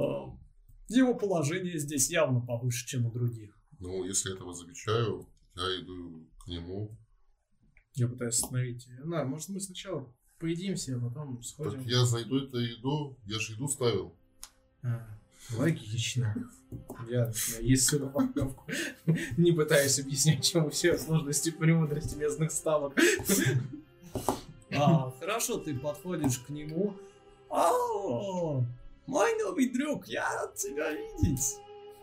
Его 0.90 1.16
положение 1.16 1.80
здесь 1.80 2.10
явно 2.10 2.42
повыше, 2.42 2.86
чем 2.86 3.06
у 3.06 3.12
других. 3.12 3.58
Ну, 3.80 4.04
если 4.04 4.34
этого 4.34 4.54
замечаю, 4.54 5.28
я 5.56 5.82
иду 5.82 6.28
к 6.40 6.48
нему. 6.48 6.96
Я 7.96 8.08
пытаюсь 8.08 8.36
остановить. 8.36 8.88
На, 9.04 9.24
может 9.24 9.50
мы 9.50 9.60
сначала 9.60 10.14
поедим 10.40 10.76
все, 10.76 10.96
а 10.96 11.00
потом 11.00 11.42
сходим. 11.44 11.80
Так 11.80 11.88
я 11.88 12.06
зайду 12.06 12.38
это 12.40 12.58
еду, 12.58 13.18
я 13.26 13.40
же 13.40 13.54
еду 13.54 13.68
ставил. 13.68 14.16
А, 14.82 15.08
логично. 15.56 16.36
Я 17.10 17.32
есть 17.62 17.92
похлебку. 18.12 18.66
Не 19.38 19.52
пытаюсь 19.52 20.00
объяснять, 20.00 20.44
чему 20.44 20.70
все 20.70 20.98
сложности 20.98 21.52
премудрости 21.52 22.16
местных 22.16 22.52
ставок. 22.52 22.98
А, 24.76 25.12
хорошо, 25.20 25.58
ты 25.58 25.78
подходишь 25.78 26.40
к 26.40 26.50
нему. 26.50 26.96
О, 27.50 28.64
мой 29.06 29.44
новый 29.44 29.70
друг, 29.70 30.08
я 30.08 30.28
рад 30.34 30.56
тебя 30.56 30.92
видеть. 30.92 31.58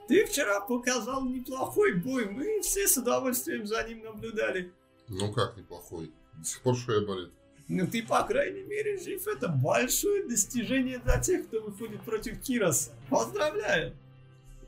Ты 0.08 0.24
вчера 0.26 0.60
показал 0.60 1.24
неплохой 1.24 1.94
бой, 1.94 2.26
мы 2.26 2.60
все 2.62 2.86
с 2.86 2.96
удовольствием 2.96 3.66
за 3.66 3.82
ним 3.84 4.02
наблюдали. 4.02 4.72
Ну 5.08 5.32
как, 5.32 5.56
неплохой. 5.56 6.12
До 6.34 6.44
сих 6.44 6.60
пор 6.62 6.76
шея 6.76 7.00
болит. 7.00 7.30
Ну 7.68 7.86
ты, 7.86 8.02
по 8.02 8.22
крайней 8.24 8.62
мере, 8.62 8.98
жив. 8.98 9.26
Это 9.28 9.48
большое 9.48 10.28
достижение 10.28 10.98
для 10.98 11.20
тех, 11.20 11.46
кто 11.46 11.60
выходит 11.60 12.02
против 12.02 12.40
Кироса. 12.40 12.90
Поздравляю. 13.08 13.96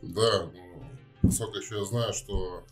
Да, 0.03 0.51
ну, 0.53 0.85
насколько 1.23 1.59
еще 1.59 1.79
я 1.79 1.85
знаю, 1.85 2.13
что 2.13 2.63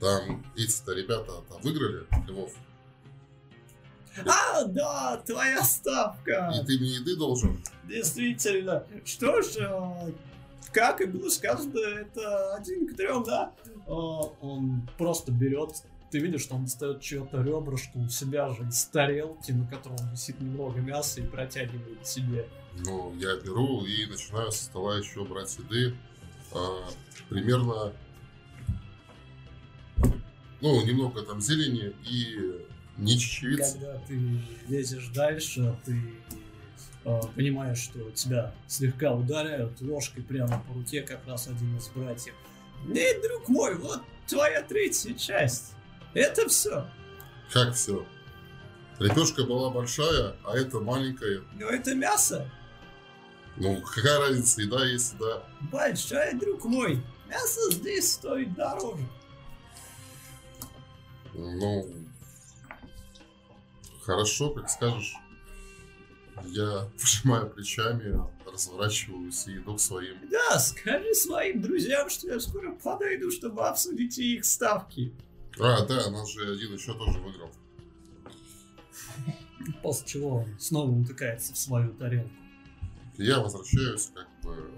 там 0.00 0.44
эти-то 0.56 0.92
ребята 0.92 1.32
выиграли 1.62 2.06
львов. 2.28 2.52
А, 4.26 4.64
да, 4.64 5.22
твоя 5.26 5.62
ставка. 5.62 6.52
И 6.54 6.64
ты 6.66 6.78
мне 6.78 6.94
еды 6.96 7.16
должен. 7.16 7.62
Действительно. 7.88 8.84
Что 9.04 9.42
ж, 9.42 9.56
э, 9.58 10.12
как 10.72 11.00
и 11.00 11.06
было 11.06 11.28
сказано, 11.28 11.78
это 11.78 12.54
один 12.54 12.86
к 12.86 12.96
трем, 12.96 13.24
да? 13.24 13.52
Э, 13.86 13.90
Он 13.90 14.88
просто 14.96 15.32
берет, 15.32 15.70
ты 16.10 16.20
видишь, 16.20 16.42
что 16.42 16.54
он 16.54 16.64
достает 16.64 17.00
чье-то 17.00 17.42
ребрышко 17.42 17.98
у 17.98 18.08
себя 18.08 18.48
же 18.50 18.62
из 18.68 18.84
тарелки, 18.84 19.50
на 19.52 19.66
котором 19.66 19.96
висит 20.12 20.40
немного 20.40 20.80
мяса 20.80 21.20
и 21.20 21.26
протягивает 21.26 22.06
себе. 22.06 22.48
Ну, 22.84 23.14
я 23.16 23.36
беру 23.36 23.84
и 23.84 24.06
начинаю 24.06 24.52
со 24.52 24.64
стола 24.64 24.96
еще 24.98 25.24
брать 25.24 25.56
еды. 25.58 25.96
А, 26.52 26.88
примерно, 27.28 27.92
ну, 30.60 30.84
немного 30.84 31.22
там 31.22 31.40
зелени 31.40 31.94
и 32.04 32.64
не. 32.96 33.18
Когда 33.56 33.98
ты 34.06 34.40
лезешь 34.68 35.08
дальше, 35.08 35.76
ты 35.84 36.00
э, 37.04 37.20
понимаешь, 37.34 37.78
что 37.78 38.10
тебя 38.10 38.54
слегка 38.66 39.12
ударяют 39.12 39.80
ложкой 39.80 40.22
прямо 40.22 40.62
по 40.66 40.74
руке, 40.74 41.02
как 41.02 41.26
раз 41.26 41.48
один 41.48 41.76
из 41.76 41.88
братьев. 41.88 42.34
Нет, 42.86 43.22
друг 43.22 43.48
мой, 43.48 43.74
вот 43.76 44.02
твоя 44.26 44.62
третья 44.62 45.14
часть. 45.14 45.72
Это 46.12 46.48
все. 46.48 46.86
Как 47.52 47.74
все? 47.74 48.06
Лепешка 48.98 49.44
была 49.44 49.70
большая, 49.70 50.36
а 50.44 50.56
это 50.56 50.78
маленькая. 50.80 51.42
Но 51.58 51.66
это 51.66 51.94
мясо. 51.94 52.48
Ну, 53.56 53.80
какая 53.82 54.18
разница, 54.18 54.62
еда 54.62 54.84
есть 54.84 55.14
еда. 55.14 55.42
Большая, 55.72 56.38
друг 56.38 56.64
мой. 56.64 57.02
Мясо 57.28 57.72
здесь 57.72 58.12
стоит 58.12 58.54
дороже. 58.54 59.04
Ну, 61.32 61.88
хорошо, 64.04 64.50
как 64.50 64.68
скажешь. 64.68 65.14
Я 66.44 66.88
пожимаю 67.00 67.50
плечами, 67.50 68.20
разворачиваюсь 68.50 69.46
и 69.46 69.58
иду 69.58 69.76
к 69.76 69.80
своим. 69.80 70.16
Да, 70.30 70.58
скажи 70.58 71.14
своим 71.14 71.60
друзьям, 71.60 72.08
что 72.10 72.28
я 72.28 72.40
скоро 72.40 72.72
подойду, 72.72 73.30
чтобы 73.30 73.66
обсудить 73.66 74.18
их 74.18 74.44
ставки. 74.44 75.12
А, 75.58 75.84
да, 75.86 76.10
нас 76.10 76.30
же 76.30 76.52
один 76.52 76.74
еще 76.74 76.94
тоже 76.94 77.18
выиграл. 77.20 77.50
После 79.82 80.06
чего 80.06 80.36
он 80.38 80.58
снова 80.58 80.90
утыкается 80.90 81.54
в 81.54 81.58
свою 81.58 81.92
тарелку. 81.94 82.30
Я 83.16 83.40
возвращаюсь, 83.40 84.10
как 84.14 84.28
бы... 84.42 84.70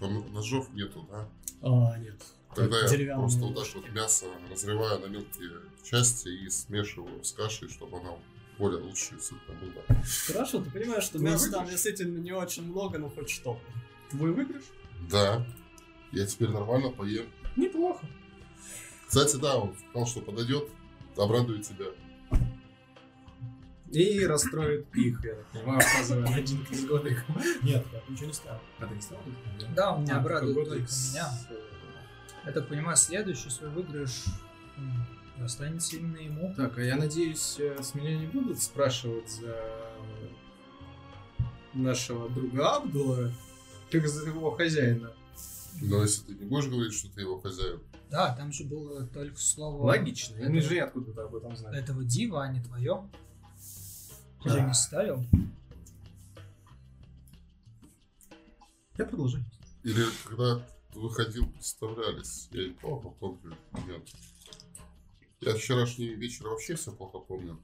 Там 0.00 0.32
ножов 0.32 0.72
нету, 0.72 1.06
да? 1.10 1.28
А, 1.62 1.96
нет. 1.98 2.20
Тогда 2.54 2.80
я 2.80 3.16
просто 3.16 3.40
вот 3.40 3.54
так 3.54 3.74
вот 3.74 3.88
мясо 3.92 4.26
разрываю 4.50 5.00
на 5.00 5.06
мелкие 5.06 5.50
части 5.84 6.28
и 6.28 6.50
смешиваю 6.50 7.22
с 7.24 7.32
кашей, 7.32 7.68
чтобы 7.68 7.98
она 7.98 8.10
более 8.62 8.80
лучше 8.80 9.16
и 9.16 9.18
сытно 9.20 9.54
была. 9.54 9.82
Хорошо, 10.28 10.62
ты 10.62 10.70
понимаешь, 10.70 11.02
что 11.02 11.18
Твой 11.18 11.32
мяса 11.32 11.50
там 11.50 11.60
выигрыш? 11.64 11.72
действительно 11.82 12.18
не 12.18 12.30
очень 12.32 12.64
много, 12.64 12.98
но 12.98 13.08
хоть 13.08 13.28
что. 13.28 13.60
Твой 14.10 14.30
выигрыш? 14.32 14.62
Да, 15.10 15.44
я 16.12 16.26
теперь 16.26 16.50
нормально 16.50 16.90
поем. 16.90 17.26
Неплохо. 17.56 18.06
Кстати, 19.08 19.34
да, 19.36 19.56
он 19.56 19.74
сказал, 19.90 20.06
что 20.06 20.20
подойдет, 20.20 20.68
обрадует 21.16 21.66
тебя. 21.66 21.86
И 23.90 24.24
расстроит 24.24 24.86
их, 24.94 25.22
я 25.24 25.34
так 25.34 25.46
понимаю, 25.48 25.80
указывая 25.80 26.22
на 26.22 26.34
один 26.36 26.62
из 26.70 26.84
годных. 26.86 27.24
Нет, 27.62 27.84
я 27.92 28.00
ничего 28.08 28.26
не 28.28 28.32
ставил. 28.32 28.60
А 28.78 28.86
ты 28.86 28.94
не 28.94 29.00
стал? 29.02 29.18
Да, 29.74 29.96
он 29.96 30.04
не 30.04 30.12
А, 30.12 30.18
обрадует 30.18 30.54
только 30.54 30.74
меня. 30.76 31.28
Я 32.46 32.52
так 32.52 32.68
понимаю, 32.68 32.96
следующий 32.96 33.50
свой 33.50 33.70
выигрыш 33.70 34.24
м, 35.36 35.42
достанется 35.42 35.96
именно 35.96 36.16
ему. 36.18 36.54
Так, 36.56 36.78
а 36.78 36.82
я 36.82 36.96
надеюсь, 36.96 37.56
э, 37.58 37.82
с 37.82 37.94
меня 37.94 38.16
не 38.18 38.26
будут 38.26 38.60
спрашивать 38.62 39.28
за 39.30 39.56
нашего 41.74 42.28
друга 42.28 42.76
Абдула, 42.76 43.32
как 43.90 44.06
за 44.06 44.26
его 44.26 44.50
хозяина. 44.52 45.12
Но 45.80 46.02
если 46.02 46.24
ты 46.26 46.34
не 46.34 46.44
будешь 46.44 46.66
говорить, 46.68 46.94
что 46.94 47.08
ты 47.10 47.22
его 47.22 47.40
хозяин, 47.40 47.80
Да, 48.10 48.34
там 48.34 48.52
же 48.52 48.64
было 48.64 49.06
только 49.06 49.38
слово 49.38 49.86
Логично. 49.86 50.34
этого- 50.34 50.50
Мы 50.52 50.60
же 50.60 50.78
откуда-то 50.80 51.24
об 51.24 51.34
этом 51.34 51.56
знаем. 51.56 51.82
этого 51.82 52.04
дива, 52.04 52.44
а 52.44 52.52
не 52.52 52.62
твое. 52.62 53.08
Ты 54.42 54.50
же 54.50 54.56
Да. 54.56 54.66
не 54.68 54.74
ставил. 54.74 55.24
Я 58.98 59.06
продолжаю. 59.06 59.44
или 59.84 60.04
когда 60.24 60.62
выходил, 60.94 61.46
представлялись, 61.50 62.48
я 62.52 62.68
не 62.68 62.74
плохо 62.74 63.08
помню. 63.18 63.56
Нет. 63.86 64.06
Я 65.44 65.54
вчерашний 65.54 66.14
вечер 66.14 66.46
вообще 66.46 66.76
все 66.76 66.92
плохо 66.92 67.18
помню. 67.18 67.58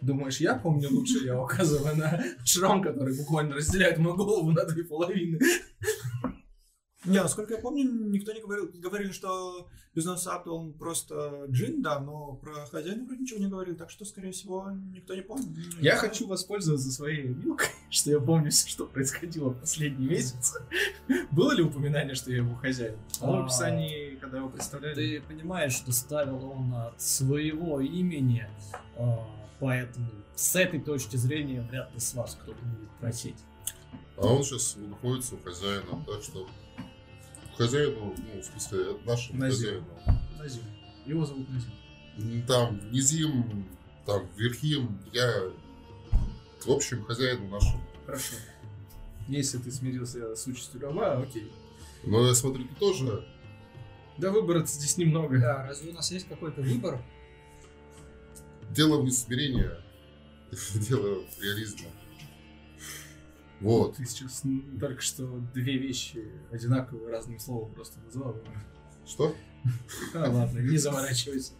Думаешь, 0.00 0.40
я 0.40 0.56
помню 0.56 0.88
лучше, 0.90 1.24
я 1.24 1.40
указываю 1.40 1.96
на 1.96 2.24
шрам, 2.44 2.82
который 2.82 3.16
буквально 3.16 3.54
разделяет 3.54 3.98
мою 3.98 4.16
голову 4.16 4.50
на 4.50 4.64
две 4.64 4.82
половины. 4.82 5.38
Не, 7.06 7.22
насколько 7.22 7.54
я 7.54 7.60
помню, 7.60 7.84
никто 7.84 8.32
не 8.32 8.40
говорил, 8.40 8.70
говорили, 8.74 9.12
что 9.12 9.68
без 9.94 10.04
носа 10.04 10.34
Абдул 10.34 10.56
он 10.56 10.72
просто 10.72 11.46
джин, 11.48 11.80
да, 11.80 12.00
но 12.00 12.34
про 12.34 12.66
хозяина 12.66 13.04
вроде 13.04 13.22
ничего 13.22 13.40
не 13.40 13.48
говорили, 13.48 13.74
так 13.74 13.90
что, 13.90 14.04
скорее 14.04 14.32
всего, 14.32 14.70
никто 14.92 15.14
не 15.14 15.22
помнит. 15.22 15.48
Я 15.80 15.96
хочу 15.96 16.26
воспользоваться 16.26 16.90
своей 16.90 17.28
вилкой, 17.28 17.68
что 17.90 18.10
я 18.10 18.20
помню 18.20 18.50
все, 18.50 18.68
что 18.68 18.86
происходило 18.86 19.50
в 19.50 19.60
последний 19.60 20.06
месяц. 20.06 20.58
Было 21.30 21.52
ли 21.52 21.62
упоминание, 21.62 22.14
что 22.14 22.30
я 22.30 22.38
его 22.38 22.54
хозяин? 22.56 22.98
А 23.20 23.30
в 23.30 23.44
описании, 23.44 24.16
когда 24.16 24.38
его 24.38 24.48
представляли? 24.48 25.18
Ты 25.18 25.22
понимаешь, 25.26 25.72
что 25.72 25.92
ставил 25.92 26.44
он 26.44 26.74
от 26.74 27.00
своего 27.00 27.80
имени, 27.80 28.46
а, 28.98 29.26
поэтому 29.60 30.10
с 30.34 30.56
этой 30.56 30.80
точки 30.80 31.16
зрения 31.16 31.62
вряд 31.62 31.92
ли 31.94 32.00
с 32.00 32.12
вас 32.14 32.36
кто-то 32.42 32.62
будет 32.64 32.90
просить. 33.00 33.36
А 34.18 34.26
он 34.26 34.42
сейчас 34.42 34.76
находится 34.76 35.34
у 35.34 35.38
хозяина, 35.38 36.04
так 36.06 36.22
что 36.22 36.46
хозяину, 37.56 38.14
ну, 38.16 38.40
в 38.40 38.44
смысле, 38.44 38.98
нашему 39.04 39.38
Назиру. 39.40 39.84
хозяину. 39.84 40.22
Назим. 40.38 40.62
Его 41.06 41.24
зовут 41.26 41.46
Назим. 41.50 42.42
Там 42.46 42.90
Низим, 42.90 43.66
там 44.06 44.26
Верхим, 44.36 44.98
я, 45.12 45.50
в 46.64 46.70
общем, 46.70 47.04
хозяину 47.04 47.48
нашему. 47.48 47.82
Хорошо. 48.06 48.36
Если 49.28 49.58
ты 49.58 49.70
смирился 49.70 50.34
с 50.34 50.46
участью 50.46 50.80
раба, 50.80 51.18
окей. 51.18 51.52
Но 52.04 52.26
я 52.26 52.34
смотрю, 52.34 52.64
ты 52.64 52.74
тоже 52.76 53.26
Да 54.18 54.30
выбора 54.30 54.64
здесь 54.64 54.96
немного. 54.96 55.38
Да, 55.40 55.66
разве 55.66 55.90
у 55.90 55.94
нас 55.94 56.10
есть 56.12 56.28
какой-то 56.28 56.62
выбор? 56.62 57.02
дело 58.70 59.00
в 59.00 59.04
несмирении, 59.04 59.70
дело 60.88 61.22
в 61.24 61.42
реализме. 61.42 61.86
Вот. 63.60 63.96
Ты 63.96 64.04
сейчас 64.04 64.42
только 64.78 65.00
что 65.00 65.40
две 65.54 65.78
вещи 65.78 66.28
одинаковые 66.50 67.10
разным 67.10 67.38
словом 67.38 67.72
просто 67.72 67.98
назвал. 68.00 68.36
Что? 69.06 69.34
А, 70.14 70.30
ладно, 70.30 70.58
не 70.58 70.76
заморачивайся. 70.76 71.52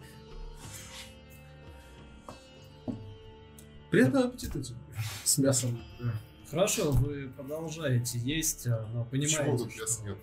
Приятного 3.90 4.26
аппетита 4.26 4.62
тебе. 4.62 4.78
С 5.24 5.38
мясом. 5.38 5.80
Да. 6.01 6.12
Хорошо, 6.51 6.92
вы 6.92 7.28
продолжаете 7.28 8.18
есть, 8.18 8.66
а, 8.66 8.86
но 8.92 9.05
Почему 9.05 9.44
понимаете, 9.44 9.64
тут 9.64 9.72
что 9.72 9.80
мяса 9.80 10.05
нет? 10.05 10.18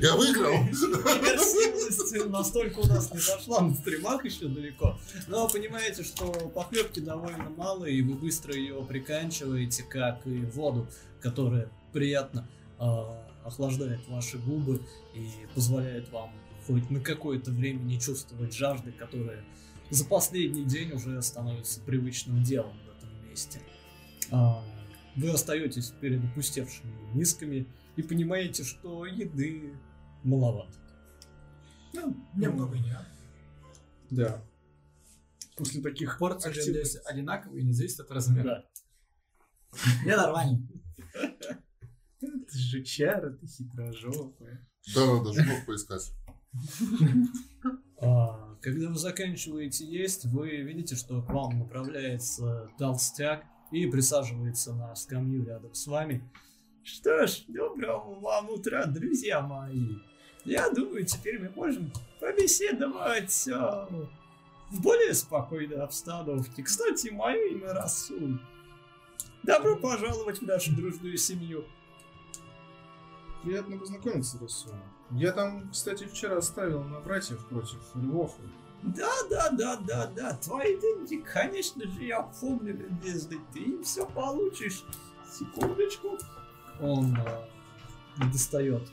Я 0.00 0.16
выиграл! 0.16 0.54
иммерсивность 0.54 2.30
настолько 2.30 2.80
у 2.80 2.86
нас 2.86 3.12
не 3.12 3.18
зашла 3.18 3.60
на 3.60 3.74
стримах 3.74 4.24
еще 4.24 4.48
далеко. 4.48 4.98
Но 5.26 5.48
понимаете, 5.48 6.04
что 6.04 6.30
похлебки 6.54 7.00
довольно 7.00 7.50
мало, 7.50 7.84
и 7.84 8.02
вы 8.02 8.14
быстро 8.14 8.54
ее 8.54 8.82
приканчиваете, 8.84 9.82
как 9.84 10.26
и 10.26 10.44
воду, 10.44 10.86
которая 11.20 11.70
приятно 11.92 12.48
а, 12.78 13.26
охлаждает 13.44 14.06
ваши 14.08 14.38
губы 14.38 14.82
и 15.14 15.30
позволяет 15.54 16.10
вам 16.10 16.30
хоть 16.66 16.90
на 16.90 17.00
какое-то 17.00 17.50
время 17.50 17.80
не 17.80 17.98
чувствовать 17.98 18.54
жажды, 18.54 18.92
которая 18.92 19.42
за 19.90 20.04
последний 20.04 20.64
день 20.64 20.92
уже 20.92 21.20
становится 21.22 21.80
привычным 21.80 22.42
делом 22.42 22.76
в 22.86 22.98
этом 22.98 23.28
месте. 23.28 23.60
А, 24.30 24.62
Вы 25.16 25.30
остаетесь 25.30 25.92
перед 26.00 26.22
опустевшими 26.22 26.92
мисками 27.14 27.66
и 27.98 28.02
понимаете, 28.02 28.62
что 28.62 29.04
еды 29.06 29.76
маловато. 30.22 30.78
Ну, 31.92 32.16
немного 32.36 32.78
не. 32.78 32.96
Да. 34.10 34.40
После 35.56 35.82
таких 35.82 36.16
Порции 36.18 36.52
же 36.52 36.60
активных- 36.60 36.86
здесь 36.86 37.02
одинаковые, 37.04 37.64
не 37.64 37.72
зависит 37.72 37.98
от 37.98 38.10
размера. 38.12 38.64
Да. 39.72 39.78
Я 40.06 40.16
нормально. 40.16 40.66
Ты 42.20 42.58
жучара, 42.58 43.30
ты 43.32 43.46
хитрожопая. 43.48 44.64
Да, 44.94 45.04
надо 45.06 45.32
жуков 45.32 45.66
поискать. 45.66 46.12
А, 48.00 48.54
Когда 48.62 48.88
вы 48.88 48.96
заканчиваете 48.96 49.84
есть, 49.86 50.24
вы 50.26 50.58
видите, 50.62 50.94
что 50.94 51.20
к 51.20 51.28
вам 51.30 51.58
направляется 51.58 52.70
толстяк 52.78 53.44
и 53.72 53.86
присаживается 53.86 54.72
на 54.74 54.94
скамью 54.94 55.44
рядом 55.44 55.74
с 55.74 55.86
вами. 55.88 56.22
Что 56.82 57.26
ж, 57.26 57.44
доброго 57.48 58.18
вам 58.20 58.50
утра, 58.50 58.86
друзья 58.86 59.40
мои. 59.40 59.96
Я 60.44 60.70
думаю, 60.70 61.04
теперь 61.04 61.38
мы 61.38 61.50
можем 61.50 61.92
побеседовать 62.20 63.48
а, 63.52 63.88
в 64.70 64.80
более 64.80 65.14
спокойной 65.14 65.82
обстановке. 65.82 66.62
Кстати, 66.62 67.08
мое 67.08 67.38
имя 67.50 67.74
Расул. 67.74 68.38
Добро 69.42 69.76
пожаловать 69.76 70.38
в 70.38 70.46
нашу 70.46 70.74
дружную 70.74 71.18
семью. 71.18 71.64
Приятно 73.42 73.78
познакомиться, 73.78 74.38
Расул. 74.40 74.74
Я 75.10 75.32
там, 75.32 75.70
кстати, 75.70 76.04
вчера 76.04 76.40
ставил 76.40 76.82
на 76.84 77.00
братьев 77.00 77.46
против 77.48 77.78
львов. 77.94 78.34
Да, 78.82 79.10
да, 79.28 79.50
да, 79.50 79.76
да, 79.76 80.06
да, 80.06 80.34
твои 80.34 80.78
деньги, 80.80 81.16
конечно 81.16 81.84
же, 81.84 82.04
я 82.04 82.22
помню, 82.22 82.76
любезный, 82.76 83.40
ты 83.52 83.82
все 83.82 84.06
получишь. 84.06 84.84
Секундочку. 85.30 86.16
Он 86.80 87.16
э, 87.16 88.30
достает 88.32 88.88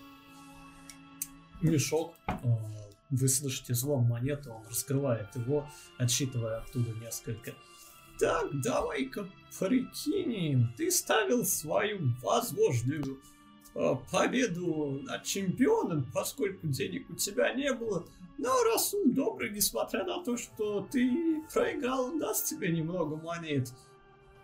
мешок, 1.62 2.16
э, 2.28 2.34
вы 3.10 3.28
слышите 3.28 3.74
звон 3.74 4.06
монеты, 4.06 4.50
он 4.50 4.66
раскрывает 4.68 5.36
его, 5.36 5.68
отсчитывая 5.98 6.60
оттуда 6.60 6.92
несколько. 6.94 7.54
Так, 8.20 8.62
давай-ка 8.62 9.28
прикинем, 9.60 10.74
ты 10.78 10.90
ставил 10.90 11.46
свою 11.46 12.14
возможную 12.22 13.22
э, 13.76 13.96
победу 14.12 15.02
над 15.04 15.24
чемпионом, 15.24 16.10
поскольку 16.14 16.68
денег 16.68 17.10
у 17.10 17.16
тебя 17.16 17.54
не 17.54 17.74
было, 17.74 18.06
но 18.38 18.64
Расул 18.64 19.04
добрый, 19.06 19.52
несмотря 19.52 20.04
на 20.04 20.24
то, 20.24 20.38
что 20.38 20.88
ты 20.92 21.42
проиграл, 21.54 22.18
даст 22.18 22.48
тебе 22.48 22.70
немного 22.72 23.16
монет. 23.16 23.72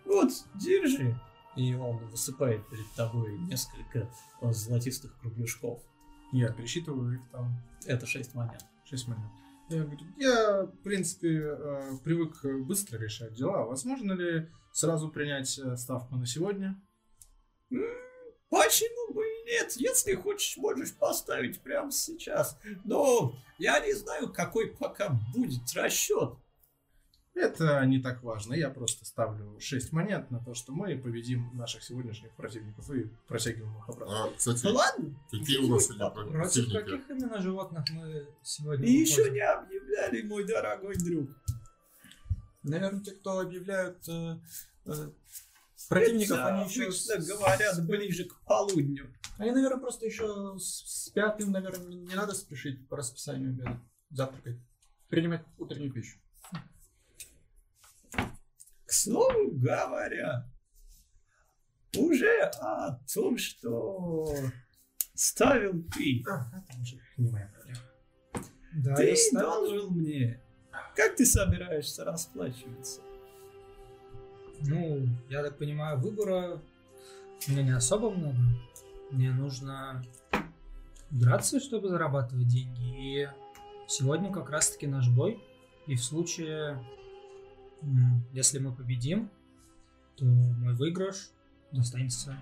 Вот, 0.04 0.30
держи. 0.54 1.14
И 1.56 1.74
он 1.74 1.98
высыпает 2.06 2.68
перед 2.68 2.90
тобой 2.92 3.38
несколько 3.38 4.10
э, 4.40 4.52
золотистых 4.52 5.18
кругляшков. 5.18 5.82
Я 6.32 6.50
пересчитываю 6.50 7.16
их 7.16 7.30
там 7.30 7.62
Это 7.86 8.06
шесть 8.06 8.34
монет. 8.34 8.64
6 8.84 9.08
монет. 9.08 9.30
Я 9.68 9.84
говорю, 9.84 10.06
я, 10.16 10.62
в 10.64 10.82
принципе, 10.82 11.28
э, 11.28 11.98
привык 12.02 12.44
быстро 12.66 12.98
решать 12.98 13.34
дела. 13.34 13.64
Возможно 13.64 14.12
ли 14.12 14.50
сразу 14.72 15.08
принять 15.08 15.58
э, 15.58 15.76
ставку 15.76 16.16
на 16.16 16.26
сегодня? 16.26 16.80
Почему 18.48 19.14
бы 19.14 19.24
и 19.24 19.44
нет? 19.50 19.72
Если 19.76 20.14
хочешь, 20.14 20.56
можешь 20.58 20.94
поставить 20.94 21.60
прямо 21.60 21.90
сейчас. 21.90 22.58
Но 22.84 23.34
я 23.58 23.80
не 23.80 23.94
знаю, 23.94 24.32
какой 24.32 24.68
пока 24.68 25.18
будет 25.34 25.62
расчет. 25.74 26.34
Это 27.34 27.84
не 27.86 27.98
так 28.00 28.22
важно. 28.22 28.54
Я 28.54 28.68
просто 28.70 29.04
ставлю 29.06 29.58
6 29.58 29.92
монет 29.92 30.30
на 30.30 30.38
то, 30.44 30.52
что 30.54 30.72
мы 30.72 30.96
победим 30.98 31.50
наших 31.56 31.82
сегодняшних 31.82 32.34
противников 32.36 32.90
и 32.90 33.10
протягиваем 33.26 33.76
их 33.78 33.88
обратно. 33.88 34.24
А, 34.26 34.30
кстати, 34.36 34.60
Ну 34.64 34.74
ладно. 34.74 35.14
какие 35.30 35.58
у 35.58 35.68
нас 35.68 35.84
сегодня 35.86 36.10
Против 36.10 36.32
противники? 36.32 36.72
каких 36.78 37.10
именно 37.10 37.40
животных 37.40 37.84
мы 37.90 38.26
сегодня 38.42 38.86
И 38.86 38.92
еще 38.92 39.16
выходим? 39.22 39.34
не 39.34 39.40
объявляли, 39.40 40.22
мой 40.22 40.44
дорогой 40.46 40.94
друг. 40.96 41.30
Наверное, 42.62 43.00
те, 43.00 43.12
кто 43.12 43.40
объявляют 43.40 44.06
э, 44.08 44.36
э, 44.86 45.10
противников, 45.88 46.36
Это 46.38 46.46
они 46.58 46.68
еще... 46.68 46.82
обычно 46.84 47.16
говорят 47.34 47.86
ближе 47.86 48.24
к 48.26 48.40
полудню. 48.44 49.12
Они, 49.38 49.50
наверное, 49.50 49.80
просто 49.80 50.06
еще 50.06 50.56
с- 50.58 51.06
спят, 51.06 51.40
им, 51.40 51.50
наверное, 51.50 51.86
не 51.88 51.96
не 51.96 52.14
надо 52.14 52.34
спешить 52.34 52.86
по 52.88 52.96
расписанию 52.98 53.50
обеда, 53.50 53.80
завтракать, 54.10 54.58
принимать 55.08 55.44
утреннюю 55.58 55.92
пищу. 55.92 56.18
К 58.92 58.94
слову 58.94 59.52
говоря, 59.52 60.44
уже 61.96 62.42
о 62.60 63.00
том, 63.10 63.38
что 63.38 64.28
ставил 65.14 65.82
ты, 65.84 66.22
А, 66.28 66.50
это 66.54 66.78
уже 66.78 67.00
не 67.16 67.30
моя 67.30 67.50
проблема. 67.54 67.80
Да, 68.74 68.94
ты 68.94 69.16
должен 69.32 69.96
мне. 69.96 70.42
Как 70.94 71.16
ты 71.16 71.24
собираешься 71.24 72.04
расплачиваться? 72.04 73.00
Ну, 74.60 75.08
я 75.30 75.42
так 75.42 75.56
понимаю, 75.56 75.98
выбора 75.98 76.60
меня 77.48 77.62
не 77.62 77.74
особо 77.74 78.10
много. 78.10 78.36
Мне 79.10 79.32
нужно 79.32 80.04
драться, 81.08 81.60
чтобы 81.60 81.88
зарабатывать 81.88 82.48
деньги. 82.48 83.22
И 83.22 83.28
сегодня 83.88 84.30
как 84.30 84.50
раз-таки 84.50 84.86
наш 84.86 85.08
бой. 85.08 85.42
И 85.86 85.94
в 85.94 86.04
случае, 86.04 86.78
если 88.32 88.58
мы 88.58 88.72
победим, 88.74 89.30
то 90.16 90.24
мой 90.24 90.74
выигрыш 90.74 91.30
достанется 91.72 92.40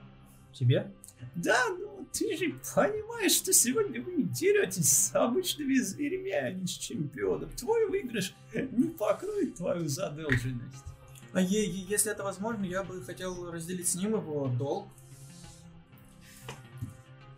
тебе. 0.52 0.92
Да, 1.34 1.68
ну 1.68 2.08
ты 2.12 2.36
же 2.36 2.58
понимаешь, 2.74 3.32
что 3.32 3.52
сегодня 3.52 4.02
вы 4.02 4.22
деретесь 4.22 4.90
с 4.90 5.14
обычными 5.14 5.74
зверями, 5.74 6.30
а 6.30 6.50
не 6.52 6.66
с 6.66 6.70
чемпионом. 6.70 7.50
Твой 7.50 7.88
выигрыш 7.88 8.34
не 8.54 8.88
покроет 8.88 9.54
твою 9.54 9.86
задолженность. 9.88 10.84
А 11.32 11.40
если 11.40 12.10
это 12.10 12.24
возможно, 12.24 12.64
я 12.64 12.82
бы 12.82 13.02
хотел 13.02 13.50
разделить 13.50 13.88
с 13.88 13.94
ним 13.94 14.14
его 14.14 14.48
долг. 14.48 14.88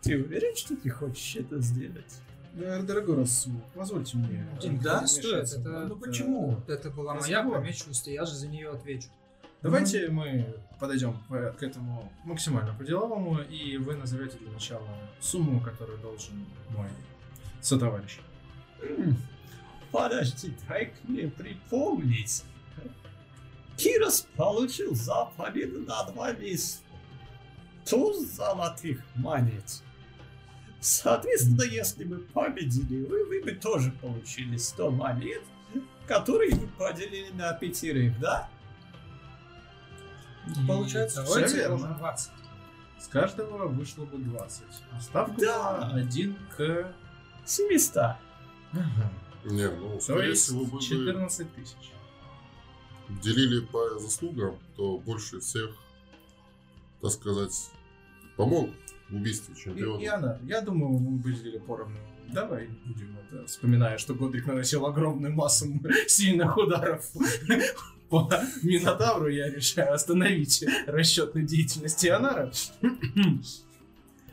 Ты 0.01 0.17
уверен, 0.21 0.55
что 0.55 0.75
ты 0.75 0.89
хочешь 0.89 1.35
это 1.35 1.59
сделать? 1.59 2.21
Да, 2.53 2.81
Дорогой 2.83 3.17
Расул, 3.17 3.53
позвольте 3.73 4.17
мне. 4.17 4.47
Да, 4.81 5.07
стоит. 5.07 5.51
Это, 5.51 5.85
Ну 5.87 5.95
почему? 5.95 6.59
это 6.67 6.89
была 6.91 7.15
моя 7.15 7.43
помеченность, 7.43 8.07
и 8.07 8.13
я 8.13 8.25
же 8.25 8.33
за 8.35 8.47
нее 8.47 8.69
отвечу. 8.71 9.07
Давайте 9.63 10.09
мы 10.09 10.53
подойдем 10.79 11.17
к 11.29 11.63
этому 11.63 12.11
максимально 12.25 12.73
по-деловому, 12.75 13.39
и 13.41 13.77
вы 13.77 13.95
назовете 13.95 14.37
для 14.37 14.51
начала 14.51 14.87
сумму, 15.19 15.61
которую 15.61 15.97
должен 15.99 16.45
мой 16.69 16.89
сотоварищ. 17.61 18.19
М, 18.81 19.15
Подожди, 19.91 20.53
дай 20.67 20.91
мне 21.03 21.27
припомнить. 21.29 22.43
Кирос 23.77 24.27
получил 24.35 24.93
за 24.95 25.29
победу 25.37 25.79
над 25.81 26.15
вами 26.15 26.55
100 27.85 28.13
золотых 28.13 29.01
монет. 29.15 29.81
Соответственно, 30.83 31.63
если 31.63 32.03
бы 32.03 32.17
победили 32.19 33.05
вы, 33.05 33.25
вы 33.25 33.41
бы 33.41 33.51
тоже 33.53 33.91
получили 34.01 34.57
100 34.57 34.91
монет, 34.91 35.41
которые 36.07 36.53
вы 36.55 36.67
поделили 36.67 37.31
на 37.31 37.53
пятерых, 37.53 38.19
да? 38.19 38.49
И 40.45 40.67
Получается, 40.67 41.23
давайте 41.23 41.55
верно. 41.55 41.77
должен 41.77 41.97
20. 41.97 42.31
С 42.99 43.07
каждого 43.07 43.67
вышло 43.69 44.03
бы 44.03 44.17
20. 44.17 44.63
А 44.91 44.99
ставка 44.99 45.39
Да. 45.39 45.87
была 45.89 46.01
1 46.01 46.37
к... 46.57 46.93
700. 47.45 48.15
Не, 49.45 49.69
ну, 49.69 49.93
То 49.95 49.99
скорее 50.01 50.29
есть 50.31 50.43
всего, 50.43 50.65
вы 50.65 50.71
бы 50.71 50.81
14 50.81 51.55
тысяч. 51.55 51.77
делили 53.21 53.61
по 53.65 53.99
заслугам, 53.99 54.57
то 54.75 54.97
больше 54.97 55.39
всех, 55.39 55.71
так 57.01 57.11
сказать, 57.11 57.69
помог 58.35 58.69
в 59.13 59.15
убийстве 59.15 59.53
И, 59.55 59.57
чемпиона. 59.57 60.01
и 60.01 60.05
она, 60.07 60.39
я 60.43 60.61
думаю, 60.61 60.97
мы 60.99 61.17
бы 61.17 61.31
делили 61.31 61.59
поровну. 61.59 61.97
Давай 62.31 62.67
будем 62.85 63.15
это, 63.19 63.45
вспоминая, 63.45 63.97
что 63.99 64.15
Годрик 64.15 64.47
наносил 64.47 64.85
огромную 64.87 65.33
массу 65.33 65.67
сильных 66.07 66.57
ударов 66.57 67.11
по 68.09 68.29
Минотавру, 68.63 69.29
я 69.29 69.49
решаю 69.49 69.93
остановить 69.93 70.65
расчетную 70.87 71.45
деятельность 71.45 72.03
Ионара. 72.05 72.51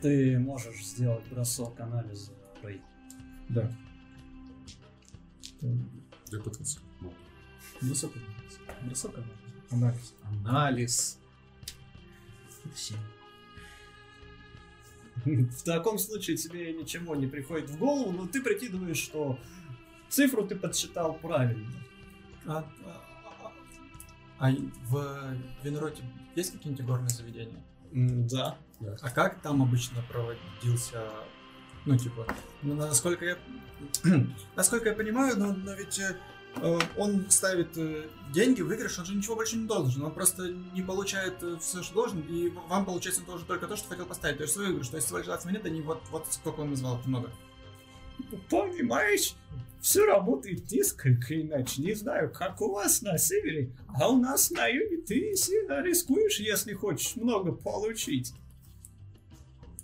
Ты 0.00 0.38
можешь 0.38 0.82
сделать 0.84 1.26
бросок 1.30 1.78
анализа. 1.78 2.32
Рэй. 2.62 2.80
Да. 3.50 3.70
Я. 5.60 5.68
Ну, 7.02 7.12
Бросок 7.82 8.12
анализ. 8.16 8.58
Бросок 8.82 9.12
анализ. 9.18 9.34
Анализ. 9.70 10.14
Анализ. 10.46 11.18
Это 12.64 12.76
семь. 12.76 12.96
В 15.24 15.62
таком 15.64 15.98
случае 15.98 16.36
тебе 16.36 16.72
ничего 16.72 17.14
не 17.16 17.26
приходит 17.26 17.70
в 17.70 17.78
голову, 17.78 18.12
но 18.12 18.26
ты 18.26 18.42
прикидываешь, 18.42 18.98
что 18.98 19.38
цифру 20.08 20.46
ты 20.46 20.56
подсчитал 20.56 21.14
правильно. 21.14 21.70
А, 22.46 22.64
а- 22.84 23.52
а 24.38 24.50
в 24.88 25.36
Венроте 25.62 26.02
есть 26.34 26.52
какие-нибудь 26.52 26.86
горные 26.86 27.10
заведения? 27.10 27.62
Да. 27.92 28.56
А 29.02 29.10
как 29.10 29.40
там 29.42 29.62
обычно 29.62 30.02
проводился, 30.10 31.04
ну, 31.84 31.98
типа, 31.98 32.26
ну, 32.62 32.74
насколько 32.74 33.24
я, 33.24 33.36
насколько 34.56 34.88
я 34.90 34.94
понимаю, 34.94 35.38
но, 35.38 35.52
но 35.52 35.74
ведь 35.74 35.98
э, 35.98 36.12
э, 36.12 36.14
он 36.96 37.30
ставит 37.30 37.76
э, 37.76 38.08
деньги, 38.32 38.60
выигрыш, 38.60 38.98
он 38.98 39.06
же 39.06 39.14
ничего 39.14 39.36
больше 39.36 39.56
не 39.56 39.66
должен, 39.66 40.02
он 40.02 40.12
просто 40.12 40.50
не 40.50 40.82
получает 40.82 41.42
э, 41.42 41.56
все, 41.60 41.82
что 41.82 41.94
должен, 41.94 42.20
и 42.22 42.48
вам, 42.68 42.84
получается, 42.84 43.22
должен 43.22 43.46
только 43.46 43.66
то, 43.66 43.76
что 43.76 43.88
хотел 43.88 44.06
поставить, 44.06 44.38
то 44.38 44.42
есть 44.42 44.54
свой 44.54 44.66
выигрыш, 44.66 44.88
то 44.88 44.96
есть 44.96 45.06
всего 45.06 45.18
лишь 45.18 45.26
20 45.26 45.46
монет, 45.46 45.64
они 45.64 45.80
вот, 45.80 46.02
вот 46.10 46.26
сколько 46.30 46.60
он 46.60 46.70
назвал, 46.70 46.98
это 46.98 47.08
много. 47.08 47.30
Понимаешь, 48.50 49.34
все 49.80 50.04
работает 50.04 50.70
несколько 50.70 51.40
иначе. 51.40 51.82
Не 51.82 51.94
знаю, 51.94 52.30
как 52.30 52.60
у 52.60 52.70
вас 52.70 53.00
на 53.00 53.16
севере, 53.16 53.72
а 53.98 54.08
у 54.08 54.18
нас 54.18 54.50
на 54.50 54.66
юге 54.66 54.98
ты 54.98 55.34
сильно 55.36 55.82
рискуешь, 55.82 56.38
если 56.38 56.74
хочешь 56.74 57.16
много 57.16 57.52
получить. 57.52 58.34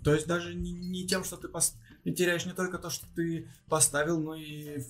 То 0.04 0.14
есть 0.14 0.26
даже 0.26 0.54
не, 0.54 0.72
не 0.72 1.06
тем, 1.06 1.24
что 1.24 1.36
ты, 1.36 1.48
пос- 1.48 1.74
ты 2.04 2.12
теряешь 2.12 2.44
не 2.44 2.52
только 2.52 2.78
то, 2.78 2.90
что 2.90 3.06
ты 3.16 3.48
поставил, 3.68 4.20
но 4.20 4.34
и 4.34 4.80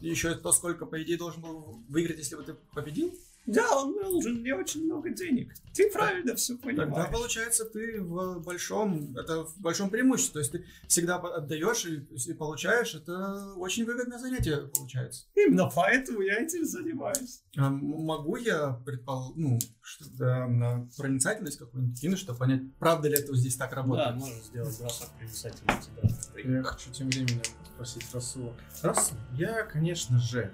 еще 0.00 0.34
то, 0.34 0.52
сколько, 0.52 0.86
по 0.86 1.02
идее, 1.02 1.16
должен 1.16 1.42
был 1.42 1.82
выиграть, 1.88 2.18
если 2.18 2.36
бы 2.36 2.42
ты 2.42 2.54
победил? 2.74 3.12
Да, 3.46 3.82
он 3.82 3.94
должен 3.94 4.34
мне 4.40 4.54
очень 4.54 4.84
много 4.84 5.10
денег. 5.10 5.52
Ты 5.74 5.90
правильно 5.90 6.36
все 6.36 6.56
Тогда, 6.58 6.84
понимаешь. 6.84 7.10
получается, 7.10 7.64
ты 7.64 8.00
в 8.00 8.40
большом, 8.40 9.16
это 9.16 9.44
в 9.44 9.58
большом 9.58 9.90
преимуществе. 9.90 10.34
То 10.34 10.38
есть 10.38 10.52
ты 10.52 10.64
всегда 10.86 11.16
отдаешь 11.16 11.84
и, 11.86 12.06
и 12.30 12.34
получаешь. 12.34 12.94
Это 12.94 13.52
очень 13.56 13.84
выгодное 13.84 14.18
занятие 14.18 14.68
получается. 14.72 15.24
Именно 15.34 15.70
поэтому 15.74 16.20
я 16.20 16.40
этим 16.40 16.64
занимаюсь. 16.64 17.42
А 17.56 17.68
могу 17.70 18.36
я 18.36 18.80
предположить, 18.86 19.36
ну, 19.36 19.58
что-то 19.80 20.46
на 20.46 20.88
проницательность 20.96 21.58
какую-нибудь 21.58 22.00
кинуть, 22.00 22.18
чтобы 22.20 22.38
понять, 22.38 22.62
правда 22.78 23.08
ли 23.08 23.16
это 23.18 23.34
здесь 23.34 23.56
так 23.56 23.72
работает? 23.72 24.10
Да, 24.10 24.14
можешь 24.14 24.44
сделать 24.44 24.78
бросок 24.78 25.08
привисательности, 25.18 25.90
да. 26.00 26.08
Я 26.38 26.62
хочу 26.62 26.92
тем 26.92 27.08
временем 27.08 27.40
спросить 27.74 28.06
Расула. 28.12 28.54
Расул, 28.82 29.18
я, 29.34 29.62
конечно 29.64 30.18
же, 30.18 30.52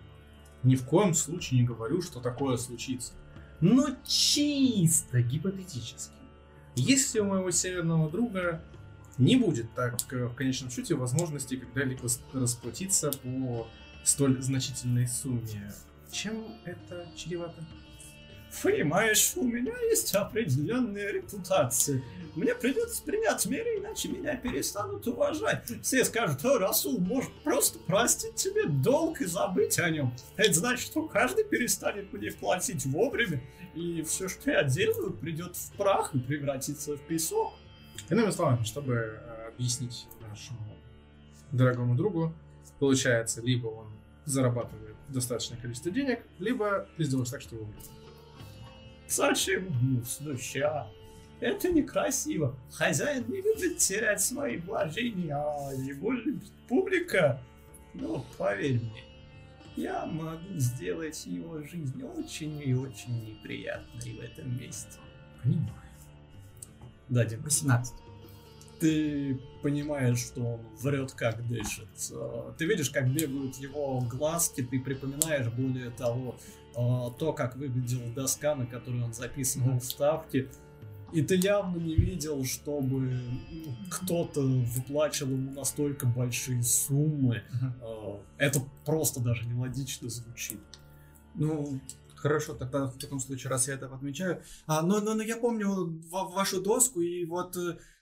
ни 0.63 0.77
в 0.77 0.85
коем 0.85 1.15
случае 1.15 1.61
не 1.61 1.67
говорю, 1.67 2.03
что 2.03 2.21
такое 2.21 2.57
случится. 2.57 3.13
Но 3.61 3.89
чисто 4.07 5.21
гипотетически. 5.21 6.15
Если 6.75 7.19
у 7.19 7.25
моего 7.25 7.51
северного 7.51 8.09
друга 8.09 8.63
не 9.19 9.37
будет, 9.37 9.75
так 9.75 9.97
э, 10.13 10.27
в 10.27 10.35
конечном 10.35 10.71
счете 10.71 10.95
возможности 10.95 11.57
когда-либо 11.57 12.09
расплатиться 12.33 13.11
по 13.11 13.67
столь 14.05 14.41
значительной 14.41 15.09
сумме. 15.09 15.73
Чем 16.13 16.45
это 16.65 17.07
чревато? 17.17 17.65
Понимаешь, 18.63 19.33
у 19.37 19.45
меня 19.45 19.75
есть 19.91 20.15
определенная 20.15 21.13
репутация. 21.13 22.03
Мне 22.35 22.55
придется 22.55 23.03
принять 23.03 23.45
меры, 23.47 23.79
иначе 23.79 24.09
меня 24.09 24.37
перестанут 24.37 25.07
уважать. 25.07 25.65
Все 25.83 26.05
скажут, 26.05 26.45
о, 26.45 26.59
Расул 26.59 26.99
может 26.99 27.33
просто 27.43 27.79
простить 27.81 28.37
тебе 28.37 28.67
долг 28.67 29.21
и 29.21 29.27
забыть 29.27 29.79
о 29.79 29.91
нем. 29.91 30.15
Это 30.37 30.53
значит, 30.53 30.87
что 30.87 31.07
каждый 31.07 31.45
перестанет 31.45 32.13
мне 32.13 32.31
платить 32.31 32.87
вовремя, 32.87 33.43
и 33.75 34.03
все, 34.03 34.29
что 34.29 34.51
я 34.51 34.63
делаю, 34.63 35.13
придет 35.13 35.57
в 35.57 35.73
прах 35.73 36.15
и 36.15 36.19
превратится 36.19 36.97
в 36.97 37.01
песок. 37.03 37.55
Иными 38.09 38.31
словами, 38.31 38.65
чтобы 38.65 38.95
э, 38.95 39.49
объяснить 39.49 40.07
нашему 40.29 40.77
дорогому 41.53 41.97
другу, 41.97 42.35
получается, 42.79 43.41
либо 43.43 43.67
он 43.67 43.93
зарабатывает 44.25 44.97
достаточное 45.09 45.59
количество 45.59 45.91
денег, 45.91 46.21
либо 46.39 46.87
ты 46.97 47.05
сделаешь 47.05 47.31
так, 47.31 47.41
что 47.41 47.57
его 47.57 47.65
убьют. 47.65 47.85
Зачем 49.09 49.69
гнуснуща? 49.69 50.87
Это 51.41 51.71
некрасиво. 51.71 52.57
Хозяин 52.73 53.25
не 53.29 53.41
любит 53.41 53.79
терять 53.79 54.21
свои 54.21 54.59
вложения, 54.59 55.37
а 55.37 55.73
его 55.73 56.13
любит 56.13 56.51
публика. 56.69 57.41
Но 57.95 58.25
поверь 58.37 58.81
мне, 58.81 59.05
я 59.77 60.05
могу 60.05 60.57
сделать 60.57 61.25
его 61.27 61.63
жизнь 61.63 62.03
очень 62.03 62.61
и 62.61 62.75
очень 62.75 63.25
неприятной 63.25 64.15
в 64.15 64.21
этом 64.21 64.59
месте. 64.59 64.99
Понимаю. 65.43 65.73
Да, 67.09 67.25
Дим, 67.25 67.43
18. 67.43 67.95
Ты 68.81 69.41
понимаешь, 69.63 70.19
что 70.19 70.41
он 70.55 70.61
врет 70.81 71.13
как 71.13 71.47
дышит. 71.49 71.89
Э, 72.13 72.53
Ты 72.59 72.67
видишь, 72.67 72.91
как 72.91 73.11
бегают 73.13 73.57
его 73.57 74.01
глазки, 74.01 74.63
ты 74.63 74.79
припоминаешь, 74.81 75.49
более 75.53 75.91
того, 75.91 76.37
э, 76.77 77.19
то, 77.19 77.33
как 77.33 77.57
выглядела 77.57 78.13
доска, 78.15 78.55
на 78.55 78.67
которой 78.67 79.03
он 79.03 79.13
записывал 79.13 79.81
ставки. 79.81 80.49
И 81.13 81.23
ты 81.23 81.37
явно 81.37 81.79
не 81.79 81.95
видел, 81.95 82.45
чтобы 82.45 83.01
ну, 83.51 83.75
кто-то 83.91 84.43
выплачивал 84.43 85.33
ему 85.33 85.53
настолько 85.53 86.07
большие 86.07 86.63
суммы. 86.63 87.43
Э, 87.81 88.19
Это 88.37 88.61
просто 88.85 89.21
даже 89.21 89.47
нелогично 89.47 90.09
звучит. 90.11 90.61
Ну, 91.35 91.81
хорошо, 92.15 92.55
тогда 92.55 92.87
в 92.87 92.99
таком 92.99 93.21
случае, 93.21 93.51
раз 93.51 93.69
я 93.69 93.75
это 93.75 93.87
отмечаю. 93.87 94.43
А, 94.67 94.83
но, 94.83 95.01
но, 95.01 95.15
но 95.15 95.23
я 95.23 95.37
помню 95.37 95.71
ва- 96.11 96.29
вашу 96.29 96.61
доску, 96.61 97.01
и 97.01 97.25
вот 97.25 97.57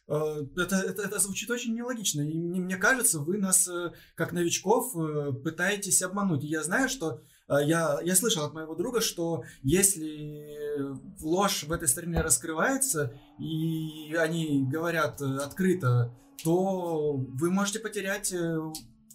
это, 0.08 0.76
это, 0.76 1.02
это 1.02 1.18
звучит 1.18 1.50
очень 1.50 1.74
нелогично. 1.74 2.20
И 2.22 2.38
мне, 2.38 2.60
мне 2.60 2.76
кажется, 2.76 3.18
вы 3.18 3.38
нас, 3.38 3.66
э, 3.68 3.92
как 4.14 4.32
новичков, 4.32 4.96
э, 4.96 5.32
пытаетесь 5.32 6.02
обмануть. 6.02 6.44
И 6.44 6.48
я 6.48 6.62
знаю, 6.62 6.88
что 6.88 7.22
э, 7.48 7.56
я, 7.64 8.00
я 8.02 8.14
слышал 8.14 8.44
от 8.44 8.54
моего 8.54 8.74
друга, 8.74 9.00
что 9.00 9.42
если 9.62 10.76
ложь 11.20 11.64
в 11.64 11.72
этой 11.72 11.88
стране 11.88 12.20
раскрывается, 12.20 13.18
и 13.38 14.14
они 14.14 14.64
говорят 14.70 15.20
э, 15.20 15.38
открыто, 15.38 16.14
то 16.44 17.14
вы 17.16 17.50
можете 17.50 17.80
потерять 17.80 18.32
э, 18.32 18.58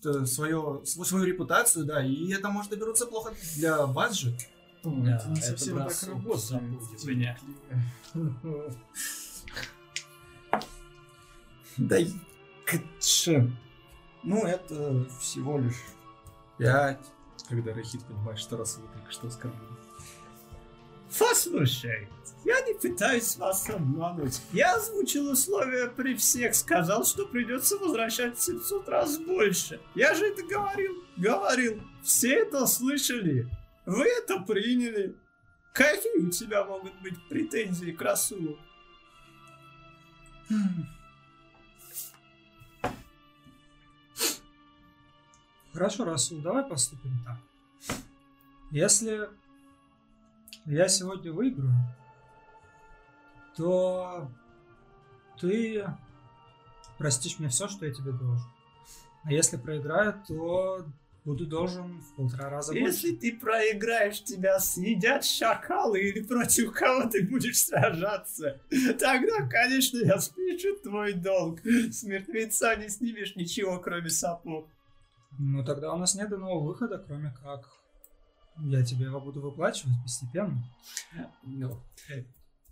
э, 0.03 0.25
свое, 0.25 0.81
св- 0.83 1.07
свою 1.07 1.23
репутацию, 1.23 1.85
да, 1.85 2.05
и 2.05 2.31
это 2.33 2.49
может 2.49 2.73
обернуться 2.73 3.05
плохо 3.05 3.33
для 3.55 3.85
вас 3.85 4.13
же. 4.15 4.35
Да, 4.83 5.17
это 5.17 5.29
не 5.29 5.39
это 5.39 5.47
совсем 5.49 5.77
так 5.77 5.85
бросок, 5.85 6.09
работает. 6.09 6.27
Да? 11.77 11.97
Ну, 14.23 14.45
это 14.45 15.07
всего 15.19 15.57
лишь 15.57 15.81
пять. 16.57 17.05
Когда 17.49 17.73
Рахит 17.73 18.03
понимает, 18.05 18.39
что 18.39 18.57
раз 18.57 18.77
вы 18.77 18.87
только 18.93 19.11
что 19.11 19.27
оскорбили. 19.27 19.61
Послушай, 21.19 22.07
я 22.45 22.61
не 22.61 22.73
пытаюсь 22.73 23.35
вас 23.35 23.69
обмануть. 23.69 24.41
Я 24.53 24.75
озвучил 24.75 25.31
условия 25.31 25.87
при 25.87 26.15
всех, 26.15 26.55
сказал, 26.55 27.03
что 27.03 27.25
придется 27.25 27.77
возвращать 27.77 28.37
в 28.37 28.41
700 28.41 28.87
раз 28.87 29.17
больше. 29.17 29.81
Я 29.95 30.13
же 30.13 30.27
это 30.27 30.43
говорил, 30.43 31.03
говорил. 31.17 31.81
Все 32.03 32.35
это 32.35 32.65
слышали. 32.65 33.49
Вы 33.85 34.05
это 34.07 34.39
приняли. 34.39 35.17
Какие 35.73 36.19
у 36.19 36.29
тебя 36.29 36.63
могут 36.63 36.93
быть 37.01 37.15
претензии 37.27 37.91
к 37.91 38.01
Расулу? 38.01 38.57
Хорошо, 45.73 46.03
Расул, 46.05 46.41
давай 46.41 46.63
поступим 46.63 47.23
так. 47.25 47.37
Если 48.71 49.29
я 50.65 50.87
сегодня 50.87 51.31
выиграю, 51.31 51.73
то 53.55 54.29
ты 55.39 55.85
простишь 56.97 57.39
мне 57.39 57.49
все, 57.49 57.67
что 57.67 57.85
я 57.85 57.93
тебе 57.93 58.11
должен. 58.11 58.47
А 59.23 59.31
если 59.31 59.57
проиграю, 59.57 60.21
то 60.27 60.85
буду 61.23 61.45
должен 61.45 62.01
в 62.01 62.15
полтора 62.15 62.49
раза 62.49 62.73
Если 62.73 63.11
больше. 63.11 63.21
ты 63.21 63.37
проиграешь, 63.37 64.23
тебя 64.23 64.59
съедят 64.59 65.23
шакалы 65.23 65.99
или 66.01 66.21
против 66.21 66.73
кого 66.73 67.07
ты 67.09 67.27
будешь 67.27 67.59
сражаться, 67.63 68.59
тогда, 68.99 69.47
конечно, 69.47 69.99
я 69.99 70.19
спешу 70.19 70.75
твой 70.83 71.13
долг. 71.13 71.59
С 71.63 72.03
мертвеца 72.03 72.75
не 72.75 72.89
снимешь 72.89 73.35
ничего, 73.35 73.79
кроме 73.79 74.09
сапог. 74.09 74.67
Ну 75.37 75.63
тогда 75.63 75.93
у 75.93 75.97
нас 75.97 76.15
нет 76.15 76.31
иного 76.31 76.63
выхода, 76.63 76.97
кроме 76.97 77.31
как 77.31 77.69
я 78.57 78.83
тебе 78.83 79.05
его 79.05 79.19
буду 79.19 79.41
выплачивать 79.41 79.95
постепенно. 80.03 80.63
Ну, 81.43 81.81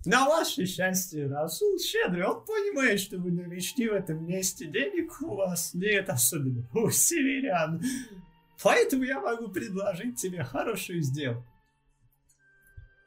на 0.05 0.27
ваше 0.27 0.65
счастье, 0.65 1.27
Расул 1.27 1.77
щедрый, 1.77 2.25
он 2.25 2.45
понимает, 2.45 2.99
что 2.99 3.17
вы 3.17 3.31
новички 3.31 3.87
в 3.87 3.93
этом 3.93 4.25
месте, 4.25 4.65
денег 4.65 5.21
у 5.21 5.35
вас 5.35 5.73
нет, 5.73 6.09
особенно 6.09 6.67
у 6.73 6.89
северян. 6.89 7.81
Поэтому 8.63 9.03
я 9.03 9.19
могу 9.19 9.49
предложить 9.49 10.19
тебе 10.19 10.43
хорошую 10.43 11.01
сделку. 11.01 11.45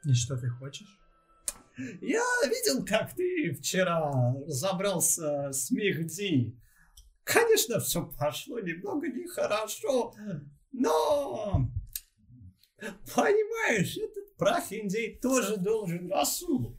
И 0.05 0.13
что 0.13 0.37
ты 0.37 0.49
хочешь? 0.49 0.99
Я 1.77 2.23
видел, 2.45 2.85
как 2.85 3.13
ты 3.15 3.53
вчера 3.53 4.35
разобрался 4.45 5.51
с 5.51 5.71
Мехди. 5.71 6.55
Конечно, 7.23 7.79
все 7.79 8.05
пошло 8.19 8.59
немного 8.59 9.07
нехорошо, 9.07 10.13
но... 10.71 11.69
Понимаешь, 13.15 13.97
этот 13.97 14.35
прах 14.35 14.71
индей 14.71 15.17
тоже 15.21 15.55
должен 15.57 16.11
Расулу. 16.11 16.77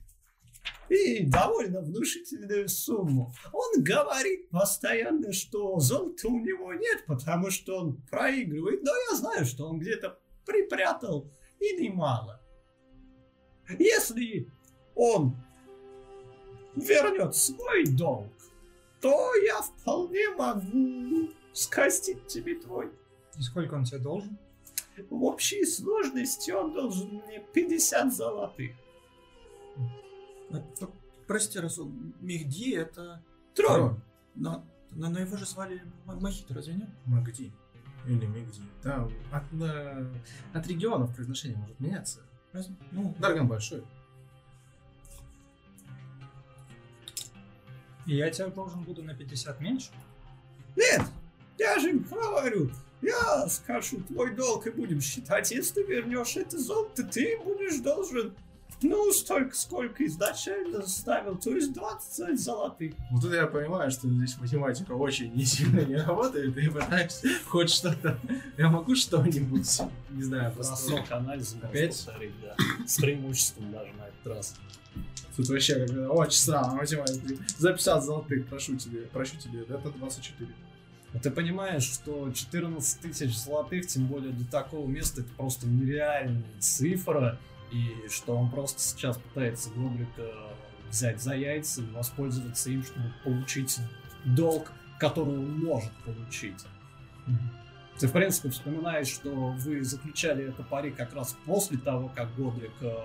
И 0.90 1.24
довольно 1.24 1.80
внушительную 1.80 2.68
сумму. 2.68 3.32
Он 3.52 3.82
говорит 3.82 4.50
постоянно, 4.50 5.32
что 5.32 5.78
золота 5.80 6.28
у 6.28 6.38
него 6.38 6.74
нет, 6.74 7.04
потому 7.06 7.50
что 7.50 7.78
он 7.78 8.02
проигрывает. 8.10 8.82
Но 8.82 8.92
я 9.10 9.16
знаю, 9.16 9.46
что 9.46 9.66
он 9.66 9.78
где-то 9.78 10.18
припрятал 10.44 11.30
и 11.58 11.82
немало. 11.82 12.38
Если 13.78 14.46
он 14.94 15.36
вернет 16.76 17.34
свой 17.34 17.84
долг, 17.86 18.33
то 19.04 19.34
я 19.34 19.60
вполне 19.60 20.30
могу 20.30 21.28
скостить 21.52 22.26
тебе 22.26 22.54
твой. 22.54 22.90
И 23.38 23.42
сколько 23.42 23.74
он 23.74 23.84
тебе 23.84 23.98
должен? 23.98 24.38
В 25.10 25.24
общей 25.24 25.66
сложности 25.66 26.50
он 26.52 26.72
должен 26.72 27.20
мне 27.26 27.44
50 27.52 28.14
золотых. 28.14 28.70
П- 30.50 30.88
Прости, 31.26 31.58
Расул, 31.58 31.92
Мехди 32.20 32.76
это... 32.76 33.22
Трон. 33.54 34.00
Но, 34.34 34.64
но, 34.92 35.10
но 35.10 35.20
его 35.20 35.36
же 35.36 35.44
звали 35.44 35.82
Махит, 36.06 36.50
разве 36.50 36.72
нет? 36.74 36.88
Магди. 37.04 37.52
Или 38.06 38.24
Мигди. 38.24 38.62
Там 38.82 39.10
от, 39.30 39.44
э, 39.60 40.06
от 40.54 40.66
регионов 40.66 41.14
произношение 41.14 41.58
может 41.58 41.78
меняться. 41.78 42.20
Разве? 42.52 42.74
Ну, 42.90 43.14
Дарган 43.18 43.48
большой. 43.48 43.84
Я 48.06 48.30
тебе 48.30 48.48
должен 48.48 48.82
буду 48.82 49.02
на 49.02 49.14
50 49.14 49.60
меньше? 49.60 49.90
Нет, 50.76 51.02
я 51.58 51.78
же 51.78 51.92
говорю, 51.92 52.70
я 53.00 53.48
скажу 53.48 54.00
твой 54.02 54.34
долг 54.34 54.66
и 54.66 54.70
будем 54.70 55.00
считать. 55.00 55.50
Если 55.50 55.74
ты 55.74 55.82
вернешь 55.84 56.36
это 56.36 56.58
золото, 56.58 57.04
ты 57.04 57.38
будешь 57.42 57.78
должен 57.78 58.34
Ну, 58.82 59.12
столько, 59.12 59.56
сколько 59.56 60.04
изначально 60.06 60.86
ставил, 60.86 61.36
то 61.36 61.50
есть 61.50 61.72
20 61.72 62.38
золотых. 62.38 62.94
Вот 63.10 63.24
это 63.24 63.34
я 63.34 63.46
понимаю, 63.46 63.90
что 63.90 64.08
здесь 64.08 64.36
математика 64.38 64.92
очень 64.92 65.32
не 65.32 65.44
сильно 65.44 65.80
не 65.80 65.96
работает, 65.96 66.56
и 66.56 66.68
пытаюсь 66.68 67.22
хоть 67.46 67.70
что-то... 67.70 68.18
Я 68.58 68.68
могу 68.68 68.94
что-нибудь, 68.94 69.80
не 70.10 70.22
знаю, 70.22 70.52
Про 70.52 70.64
просто... 70.64 70.76
срок 70.76 71.10
анализа 71.10 71.56
Опять? 71.62 72.04
повторить, 72.04 72.34
да. 72.42 72.56
С 72.86 72.96
преимуществом 72.96 73.72
даже 73.72 73.92
на 73.94 74.08
этот 74.08 74.26
раз. 74.26 74.54
Тут 75.36 75.48
вообще 75.48 75.86
как 75.86 76.12
очень 76.12 76.38
странно, 76.38 76.74
математика. 76.74 77.34
За 77.58 77.72
50 77.72 78.04
золотых, 78.04 78.46
прошу 78.46 78.76
тебе, 78.76 79.00
прошу 79.02 79.36
тебе, 79.36 79.62
это 79.62 79.90
24. 79.90 80.54
А 81.14 81.18
ты 81.18 81.30
понимаешь, 81.30 81.84
что 81.84 82.30
14 82.32 83.00
тысяч 83.00 83.36
золотых, 83.38 83.86
тем 83.86 84.06
более 84.06 84.32
для 84.32 84.46
такого 84.46 84.86
места, 84.86 85.20
это 85.20 85.30
просто 85.36 85.66
нереальная 85.66 86.42
цифра, 86.58 87.38
и 87.70 88.08
что 88.08 88.36
он 88.36 88.50
просто 88.50 88.80
сейчас 88.80 89.18
пытается 89.18 89.70
Гоблика 89.70 90.30
взять 90.88 91.20
за 91.20 91.34
яйца 91.34 91.82
и 91.82 91.90
воспользоваться 91.90 92.70
им, 92.70 92.84
чтобы 92.84 93.12
получить 93.24 93.78
долг, 94.24 94.72
который 94.98 95.38
он 95.38 95.58
может 95.64 95.92
получить. 96.04 96.64
Ты, 97.98 98.08
в 98.08 98.12
принципе, 98.12 98.50
вспоминаешь, 98.50 99.08
что 99.08 99.30
вы 99.30 99.84
заключали 99.84 100.48
это 100.48 100.62
пари 100.62 100.90
как 100.90 101.14
раз 101.14 101.36
после 101.46 101.78
того, 101.78 102.10
как 102.14 102.34
Гоблик 102.34 102.72
э, 102.80 102.96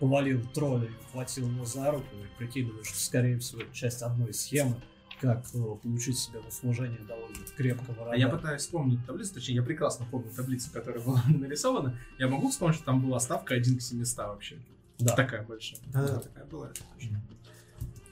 повалил 0.00 0.44
тролля 0.48 0.88
и 0.88 1.12
хватил 1.12 1.48
его 1.48 1.64
за 1.64 1.90
руку, 1.92 2.06
и 2.16 2.38
прикидываешь, 2.38 2.86
что, 2.86 2.98
скорее 2.98 3.38
всего, 3.38 3.62
часть 3.72 4.02
одной 4.02 4.34
схемы, 4.34 4.80
как 5.20 5.44
э, 5.54 5.58
получить 5.82 6.18
себе 6.18 6.40
в 6.40 6.48
услужение 6.48 7.00
довольно 7.00 7.36
крепкого 7.56 7.94
врага. 7.94 8.12
А 8.12 8.16
я 8.16 8.28
пытаюсь 8.28 8.62
вспомнить 8.62 9.04
таблицу, 9.06 9.34
точнее, 9.34 9.56
я 9.56 9.62
прекрасно 9.62 10.06
помню 10.10 10.30
таблицу, 10.34 10.70
которая 10.72 11.02
была 11.02 11.22
нарисована. 11.28 11.98
Я 12.18 12.28
могу 12.28 12.48
вспомнить, 12.50 12.76
что 12.76 12.86
там 12.86 13.04
была 13.04 13.18
ставка 13.20 13.54
1 13.54 13.78
к 13.78 13.82
700 13.82 14.18
вообще. 14.26 14.58
Да. 14.98 15.14
Такая 15.14 15.42
большая. 15.42 15.80
Да-да, 15.92 16.18
такая 16.18 16.44
была. 16.46 16.70
это 16.70 16.80
точно. 16.94 17.20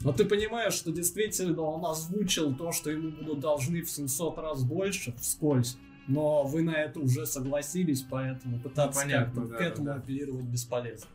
Но 0.01 0.13
ты 0.13 0.25
понимаешь, 0.25 0.75
что 0.75 0.93
действительно 0.93 1.63
он 1.63 1.85
озвучил 1.85 2.55
то, 2.55 2.71
что 2.71 2.91
ему 2.91 3.11
будут 3.11 3.41
должны 3.41 3.83
в 3.83 3.91
700 3.91 4.39
раз 4.39 4.63
больше 4.63 5.13
вскользь, 5.19 5.79
но 6.07 6.45
вы 6.45 6.63
на 6.63 6.75
это 6.77 7.01
уже 7.01 7.27
согласились, 7.27 8.03
поэтому 8.03 8.61
пытаться 8.61 9.01
Ну, 9.01 9.07
понятно, 9.07 9.47
да, 9.47 9.57
к 9.57 9.61
этому 9.61 9.87
да, 9.87 9.95
да. 9.95 9.99
апеллировать 9.99 10.45
бесполезно. 10.45 11.09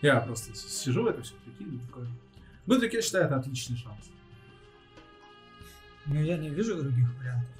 Я 0.00 0.20
просто 0.20 0.54
сижу 0.54 1.06
это 1.08 1.22
все 1.22 1.34
прикидываю. 1.44 1.80
такой. 1.86 2.06
Годрик, 2.66 2.92
я 2.94 3.02
считаю, 3.02 3.26
это 3.26 3.36
отличный 3.36 3.76
шанс. 3.76 4.10
Но 6.06 6.20
я 6.20 6.36
не 6.36 6.50
вижу 6.50 6.76
других 6.76 7.08
вариантов. 7.18 7.54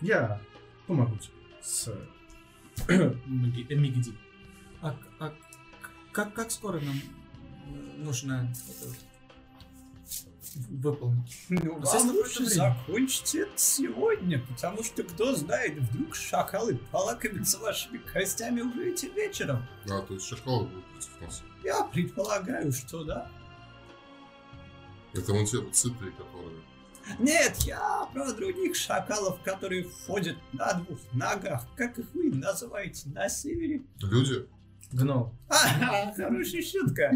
Я 0.00 0.40
помогу 0.86 1.16
тебе 1.18 1.34
с 1.60 1.88
Миги- 2.88 3.66
э, 3.68 3.74
Мигди. 3.74 4.14
А, 4.80 4.96
а 5.18 5.34
как, 6.12 6.32
как 6.34 6.50
скоро 6.50 6.80
нам 6.80 6.94
нужно 7.98 8.52
это 8.52 8.94
выполнить? 10.68 11.46
Ну, 11.48 11.80
какое-то 11.80 12.12
лучше 12.12 12.44
время? 12.44 12.50
закончить 12.50 13.34
это 13.34 13.52
сегодня, 13.56 14.38
потому 14.40 14.82
что, 14.82 15.02
кто 15.02 15.34
знает, 15.34 15.78
вдруг 15.78 16.14
шакалы 16.14 16.78
полакомятся 16.90 17.58
вашими 17.58 17.98
костями 17.98 18.60
уже 18.60 18.92
этим 18.92 19.14
вечером. 19.14 19.66
А, 19.90 20.00
то 20.02 20.14
есть 20.14 20.26
шакалы 20.26 20.66
будут 20.66 20.84
против 20.86 21.20
нас. 21.20 21.42
Я 21.64 21.84
предполагаю, 21.84 22.72
что 22.72 23.04
да. 23.04 23.30
Это 25.14 25.32
вон 25.32 25.46
те 25.46 25.58
сытые, 25.72 26.12
которые... 26.12 26.62
Нет, 27.18 27.56
я 27.60 28.06
про 28.12 28.32
других 28.32 28.76
шакалов, 28.76 29.40
которые 29.42 29.84
ходят 30.06 30.36
на 30.52 30.74
двух 30.74 30.98
ногах. 31.12 31.66
Как 31.74 31.98
их 31.98 32.06
вы 32.12 32.30
называете 32.30 33.08
на 33.10 33.28
севере? 33.28 33.82
Люди? 34.02 34.46
Гнол. 34.92 35.34
А, 35.48 36.12
хорошая 36.16 36.62
шутка. 36.62 37.10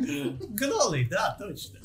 Гнолы, 0.49 1.07
да, 1.11 1.36
точно. 1.38 1.80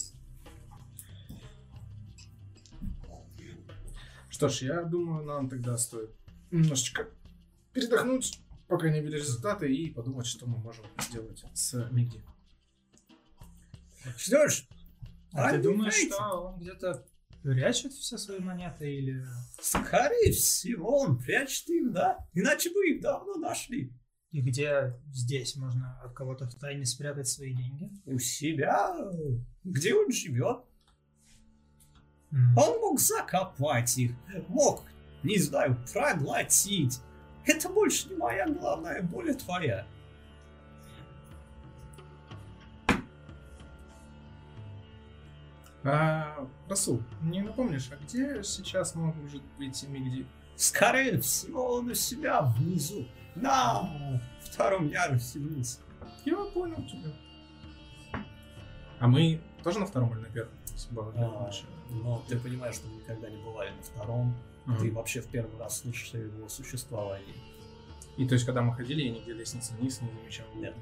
Что 4.38 4.49
ж, 4.49 4.61
я 4.61 4.83
думаю, 4.83 5.25
нам 5.25 5.49
тогда 5.49 5.75
стоит 5.77 6.11
немножечко 6.51 7.09
передохнуть, 7.73 8.39
пока 8.67 8.88
не 8.88 9.01
видели 9.01 9.17
результаты, 9.17 9.73
и 9.73 9.89
подумать, 9.89 10.27
что 10.27 10.45
мы 10.45 10.59
можем 10.59 10.85
сделать 11.09 11.43
с 11.55 11.89
Мигди. 11.89 12.23
Что 14.15 14.47
ж, 14.47 14.67
А 15.33 15.49
ты 15.49 15.57
думаешь, 15.57 15.95
что 15.95 16.51
он 16.51 16.59
где-то 16.59 17.03
прячет 17.41 17.93
все 17.93 18.19
свои 18.19 18.38
монеты 18.38 18.88
или... 18.88 19.25
Скорее 19.59 20.31
всего, 20.31 20.99
он 20.99 21.17
прячет 21.17 21.67
их, 21.69 21.91
да. 21.91 22.19
Иначе 22.35 22.69
бы 22.69 22.88
их 22.89 23.01
давно 23.01 23.38
нашли. 23.38 23.91
И 24.29 24.41
где 24.41 25.01
здесь 25.11 25.55
можно 25.55 25.99
от 26.03 26.13
кого-то 26.13 26.45
в 26.45 26.53
тайне 26.53 26.85
спрятать 26.85 27.27
свои 27.27 27.55
деньги? 27.55 27.89
У 28.05 28.19
себя, 28.19 28.95
где 29.63 29.95
он 29.95 30.11
живет. 30.11 30.59
Он 32.55 32.79
мог 32.79 32.99
закопать 32.99 33.97
их, 33.97 34.11
мог, 34.47 34.83
не 35.23 35.38
знаю, 35.39 35.77
проглотить. 35.91 36.99
Это 37.45 37.69
больше 37.69 38.09
не 38.09 38.15
моя 38.15 38.47
главная 38.47 39.01
боль, 39.01 39.31
а 39.31 39.33
твоя. 39.33 39.85
А, 45.83 46.47
Расул, 46.67 47.01
не 47.21 47.41
напомнишь, 47.41 47.89
а 47.91 47.95
где 47.95 48.43
сейчас 48.43 48.93
может 48.93 49.41
быть 49.57 49.81
Мигди? 49.88 50.27
Скорее 50.57 51.21
всего, 51.21 51.75
он 51.75 51.89
у 51.89 51.93
себя 51.93 52.41
внизу, 52.41 53.07
на 53.35 54.19
втором 54.41 54.89
ярусе 54.89 55.39
вниз. 55.39 55.79
Я 56.25 56.35
понял 56.53 56.83
тебя. 56.88 57.11
А 58.99 59.07
мы 59.07 59.39
тоже 59.63 59.79
на 59.79 59.85
втором 59.85 60.11
или 60.13 60.19
на 60.19 60.27
первом? 60.27 60.51
Собака, 60.75 61.11
А. 61.15 61.51
Но 61.89 62.23
ты 62.27 62.38
понимаешь, 62.38 62.75
что 62.75 62.88
мы 62.88 62.97
никогда 62.97 63.29
не 63.29 63.38
бывали 63.38 63.71
на 63.71 63.81
втором. 63.83 64.35
Ага. 64.65 64.79
Ты 64.79 64.91
вообще 64.91 65.21
в 65.21 65.27
первый 65.27 65.57
раз 65.57 65.79
слышишь 65.79 66.13
о 66.13 66.17
его 66.17 66.49
существовании. 66.49 67.35
И 68.17 68.27
то 68.27 68.33
есть, 68.33 68.45
когда 68.45 68.61
мы 68.61 68.73
ходили, 68.73 69.03
я 69.03 69.11
нигде 69.11 69.33
лестницы 69.33 69.73
вниз 69.75 70.01
не 70.01 70.09
замечал. 70.09 70.45
Нет. 70.55 70.75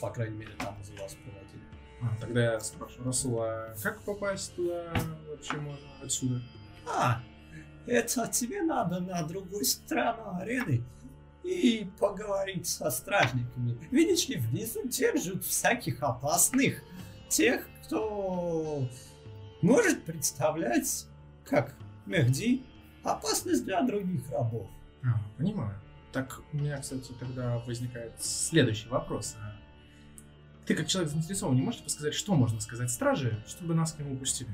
По 0.00 0.10
крайней 0.10 0.36
мере, 0.36 0.52
там 0.58 0.76
за 0.84 0.92
вас 1.00 1.14
проводили. 1.14 1.64
А, 2.02 2.16
тогда 2.20 2.52
я 2.52 2.60
спрошу 2.60 3.02
Расула, 3.02 3.74
как 3.82 4.02
попасть 4.02 4.54
туда 4.54 4.92
вообще 5.28 5.56
можно 5.56 5.86
отсюда? 6.02 6.42
А, 6.86 7.22
это 7.86 8.28
тебе 8.28 8.62
надо 8.62 9.00
на 9.00 9.22
другую 9.22 9.64
сторону 9.64 10.38
арены 10.40 10.84
и 11.42 11.90
поговорить 11.98 12.66
со 12.66 12.90
стражниками. 12.90 13.78
Видишь 13.90 14.28
ли, 14.28 14.36
внизу 14.36 14.86
держат 14.86 15.44
всяких 15.44 16.02
опасных, 16.02 16.82
тех, 17.28 17.66
кто 17.84 18.88
может 19.64 20.04
представлять, 20.04 21.06
как 21.44 21.74
Мехди, 22.06 22.62
опасность 23.02 23.64
для 23.64 23.82
других 23.82 24.30
рабов. 24.30 24.68
А, 25.02 25.18
понимаю. 25.38 25.80
Так 26.12 26.40
у 26.52 26.56
меня, 26.58 26.78
кстати, 26.78 27.12
тогда 27.18 27.58
возникает 27.66 28.12
следующий 28.22 28.88
вопрос. 28.88 29.36
А 29.40 29.56
Ты, 30.66 30.74
как 30.74 30.86
человек 30.86 31.10
заинтересован, 31.10 31.56
не 31.56 31.62
можешь 31.62 31.82
подсказать, 31.82 32.14
что 32.14 32.34
можно 32.34 32.60
сказать 32.60 32.90
страже, 32.90 33.42
чтобы 33.46 33.74
нас 33.74 33.92
к 33.92 33.98
нему 33.98 34.14
упустили? 34.14 34.50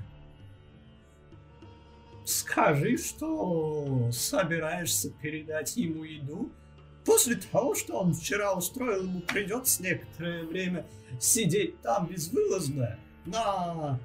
Скажи, 2.24 2.96
что 2.96 4.10
собираешься 4.12 5.10
передать 5.10 5.76
ему 5.76 6.04
еду. 6.04 6.52
После 7.04 7.34
того, 7.34 7.74
что 7.74 7.98
он 7.98 8.14
вчера 8.14 8.54
устроил, 8.54 9.04
ему 9.04 9.20
придется 9.22 9.82
некоторое 9.82 10.44
время 10.44 10.86
сидеть 11.18 11.80
там 11.80 12.06
безвылазно 12.06 12.98
на 13.26 13.98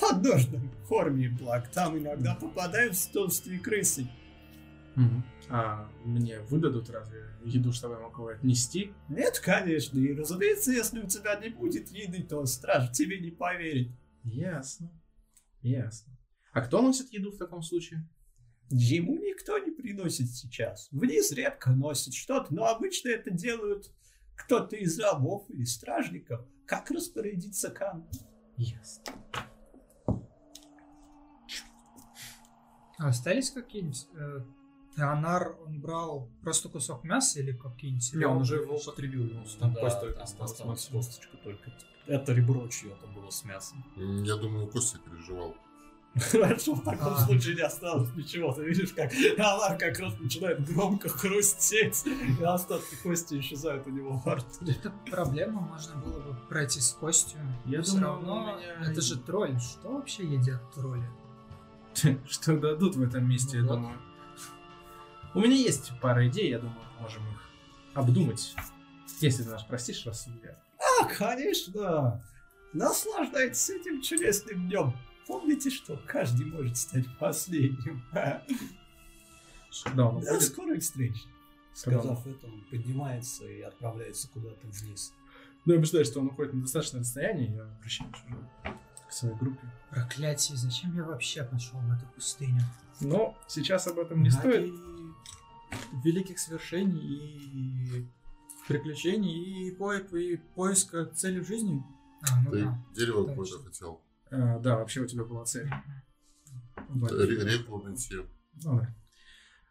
подножном 0.00 0.70
корме, 0.88 1.28
благ. 1.28 1.70
Там 1.70 1.98
иногда 1.98 2.34
попадаются 2.34 3.12
толстые 3.12 3.58
крысы. 3.58 4.08
А 5.48 5.88
мне 6.04 6.40
выдадут 6.40 6.90
разве 6.90 7.24
еду, 7.44 7.72
чтобы 7.72 7.94
я 7.94 8.00
мог 8.00 8.16
его 8.16 8.28
отнести? 8.28 8.92
Нет, 9.08 9.38
конечно, 9.38 9.98
и 9.98 10.14
разумеется, 10.14 10.72
если 10.72 11.00
у 11.00 11.06
тебя 11.06 11.36
не 11.36 11.48
будет 11.48 11.90
еды, 11.90 12.22
то 12.22 12.44
страж 12.46 12.90
тебе 12.92 13.20
не 13.20 13.30
поверит. 13.30 13.92
Ясно. 14.24 14.90
Ясно. 15.60 16.16
А 16.52 16.60
кто 16.60 16.82
носит 16.82 17.12
еду 17.12 17.30
в 17.30 17.38
таком 17.38 17.62
случае? 17.62 18.08
Ему 18.70 19.18
никто 19.18 19.58
не 19.58 19.70
приносит 19.70 20.30
сейчас. 20.30 20.88
Вниз 20.90 21.32
редко 21.32 21.70
носит 21.70 22.14
что-то, 22.14 22.54
но 22.54 22.66
обычно 22.66 23.08
это 23.08 23.30
делают 23.30 23.90
кто-то 24.36 24.76
из 24.76 24.98
рабов 24.98 25.44
или 25.50 25.64
стражников. 25.64 26.46
Как 26.66 26.90
распорядиться 26.90 27.70
кан? 27.70 28.08
Ясно. 28.56 29.04
А 32.98 33.08
остались 33.08 33.50
какие-нибудь... 33.50 34.06
э, 34.14 34.40
Теонар, 34.96 35.56
он 35.66 35.80
брал 35.80 36.28
просто 36.42 36.68
кусок 36.68 37.02
мяса 37.04 37.40
или 37.40 37.52
какие-нибудь... 37.52 38.12
Не, 38.14 38.26
он 38.26 38.42
уже 38.42 38.56
его 38.56 38.76
употребил, 38.76 39.24
ему 39.26 39.44
там 39.58 39.74
кость 39.74 40.00
только 40.00 40.22
осталась. 40.22 40.62
максимум. 40.64 41.02
косточка 41.02 41.36
только. 41.42 41.72
Это 42.06 42.32
ребро 42.32 42.68
чье-то 42.68 43.06
было 43.06 43.30
с 43.30 43.44
мясом. 43.44 43.84
Я 44.24 44.36
думаю, 44.36 44.66
Костя 44.66 44.98
переживал. 44.98 45.54
Раньше 46.34 46.72
в 46.72 46.84
таком 46.84 47.14
А. 47.14 47.20
случае 47.20 47.54
не 47.54 47.62
осталось 47.62 48.14
ничего. 48.14 48.52
Ты 48.52 48.64
видишь, 48.64 48.92
как 48.92 49.10
она 49.38 49.76
как 49.78 49.98
раз 49.98 50.18
начинает 50.18 50.62
громко 50.66 51.08
хрустеть, 51.08 52.04
и 52.06 52.44
остатки 52.44 52.96
кости 53.02 53.38
исчезают 53.40 53.86
у 53.86 53.90
него 53.90 54.20
во 54.22 54.34
рту. 54.34 54.66
Это 54.66 54.92
проблема, 55.10 55.62
можно 55.62 55.96
было 56.02 56.20
бы 56.20 56.36
пройти 56.50 56.80
с 56.80 56.90
костью. 56.92 57.40
Я 57.64 57.80
думаю, 57.80 58.02
равно 58.04 58.60
это 58.84 59.00
же 59.00 59.18
тролль. 59.18 59.58
Что 59.58 59.88
вообще 59.94 60.24
едят 60.24 60.70
тролли? 60.74 61.08
Что 62.28 62.56
дадут 62.56 62.96
в 62.96 63.02
этом 63.02 63.28
месте, 63.28 63.58
я 63.58 63.62
Ну 63.62 63.68
думаю. 63.74 63.98
У 65.34 65.40
меня 65.40 65.56
есть 65.56 65.92
пара 66.00 66.28
идей, 66.28 66.50
я 66.50 66.58
думаю, 66.58 66.76
можем 67.00 67.22
их 67.30 67.48
обдумать. 67.94 68.54
Если 69.20 69.44
ты 69.44 69.50
нас 69.50 69.62
простишь, 69.62 70.04
раз 70.04 70.28
я... 70.42 70.56
А, 70.78 71.04
конечно! 71.06 72.22
Наслаждайтесь 72.72 73.70
этим 73.70 74.02
чудесным 74.02 74.68
днем. 74.68 74.92
Помните, 75.26 75.70
что 75.70 75.96
каждый 76.06 76.46
может 76.46 76.76
стать 76.76 77.06
последним. 77.18 78.02
Да, 79.94 80.06
он 80.06 80.20
До 80.20 80.38
скорой 80.38 80.80
встречи. 80.80 81.22
Сказав 81.72 82.26
это, 82.26 82.46
он 82.46 82.62
поднимается 82.70 83.46
и 83.46 83.62
отправляется 83.62 84.28
куда-то 84.28 84.66
вниз. 84.66 85.14
Ну, 85.64 85.72
я 85.72 85.78
убеждаюсь, 85.78 86.08
что 86.08 86.20
он 86.20 86.26
уходит 86.26 86.52
на 86.52 86.60
достаточное 86.60 87.00
расстояние, 87.00 87.54
я 87.54 87.62
обращаюсь 87.62 88.12
уже 88.26 88.76
своей 89.14 89.34
группе. 89.34 89.60
Проклятие, 89.90 90.56
зачем 90.56 90.94
я 90.96 91.04
вообще 91.04 91.44
пошел 91.44 91.78
в 91.80 91.90
эту 91.92 92.06
пустыню? 92.14 92.62
Но 93.00 93.36
сейчас 93.48 93.86
об 93.86 93.98
этом 93.98 94.22
не 94.22 94.30
Ради 94.30 94.38
стоит. 94.38 94.74
великих 96.04 96.38
свершений 96.38 96.98
и 97.00 98.08
приключений 98.68 99.68
и, 99.68 99.70
по- 99.74 99.94
и 99.96 100.36
поиска 100.36 101.06
цели 101.06 101.40
в 101.40 101.46
жизни. 101.46 101.82
А, 102.30 102.40
ну 102.42 102.50
Ты 102.52 102.64
да. 102.64 102.84
дерево 102.94 103.24
точно. 103.24 103.30
какое-то 103.58 103.64
хотел. 103.64 104.00
А, 104.30 104.58
да, 104.60 104.76
вообще 104.76 105.00
у 105.00 105.06
тебя 105.06 105.24
была 105.24 105.44
цель. 105.44 105.68
Вот. 106.88 107.10
Ре- 107.10 107.44
Реку 107.44 107.78
найти. 107.82 108.14
Ну 108.64 108.78
да. 108.80 108.94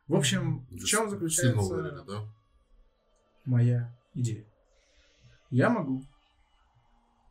В 0.08 0.16
общем, 0.16 0.66
в 0.70 0.84
чем 0.84 1.10
заключается 1.10 1.60
уверили, 1.62 2.04
да? 2.06 2.28
моя 3.46 3.96
идея? 4.14 4.46
Я 5.50 5.70
могу 5.70 6.04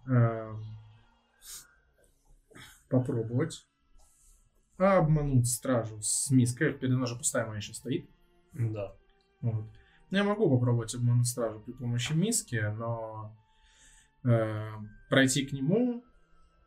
эм, 0.07 0.70
попробовать 2.91 3.67
обмануть 4.77 5.47
стражу 5.47 6.01
с 6.03 6.31
миской. 6.31 6.73
Передо 6.73 6.97
мной 6.97 7.07
же 7.07 7.17
пустая 7.17 7.47
моя 7.47 7.59
еще 7.59 7.75
стоит. 7.75 8.09
Да. 8.53 8.95
Вот. 9.41 9.67
Ну, 10.11 10.17
Я 10.17 10.25
могу 10.25 10.51
попробовать 10.51 10.95
обмануть 10.95 11.29
стражу 11.29 11.61
при 11.61 11.73
помощи 11.73 12.13
миски, 12.13 12.57
но 12.77 13.37
э, 14.25 14.71
пройти 15.09 15.47
к 15.47 15.53
нему 15.53 16.05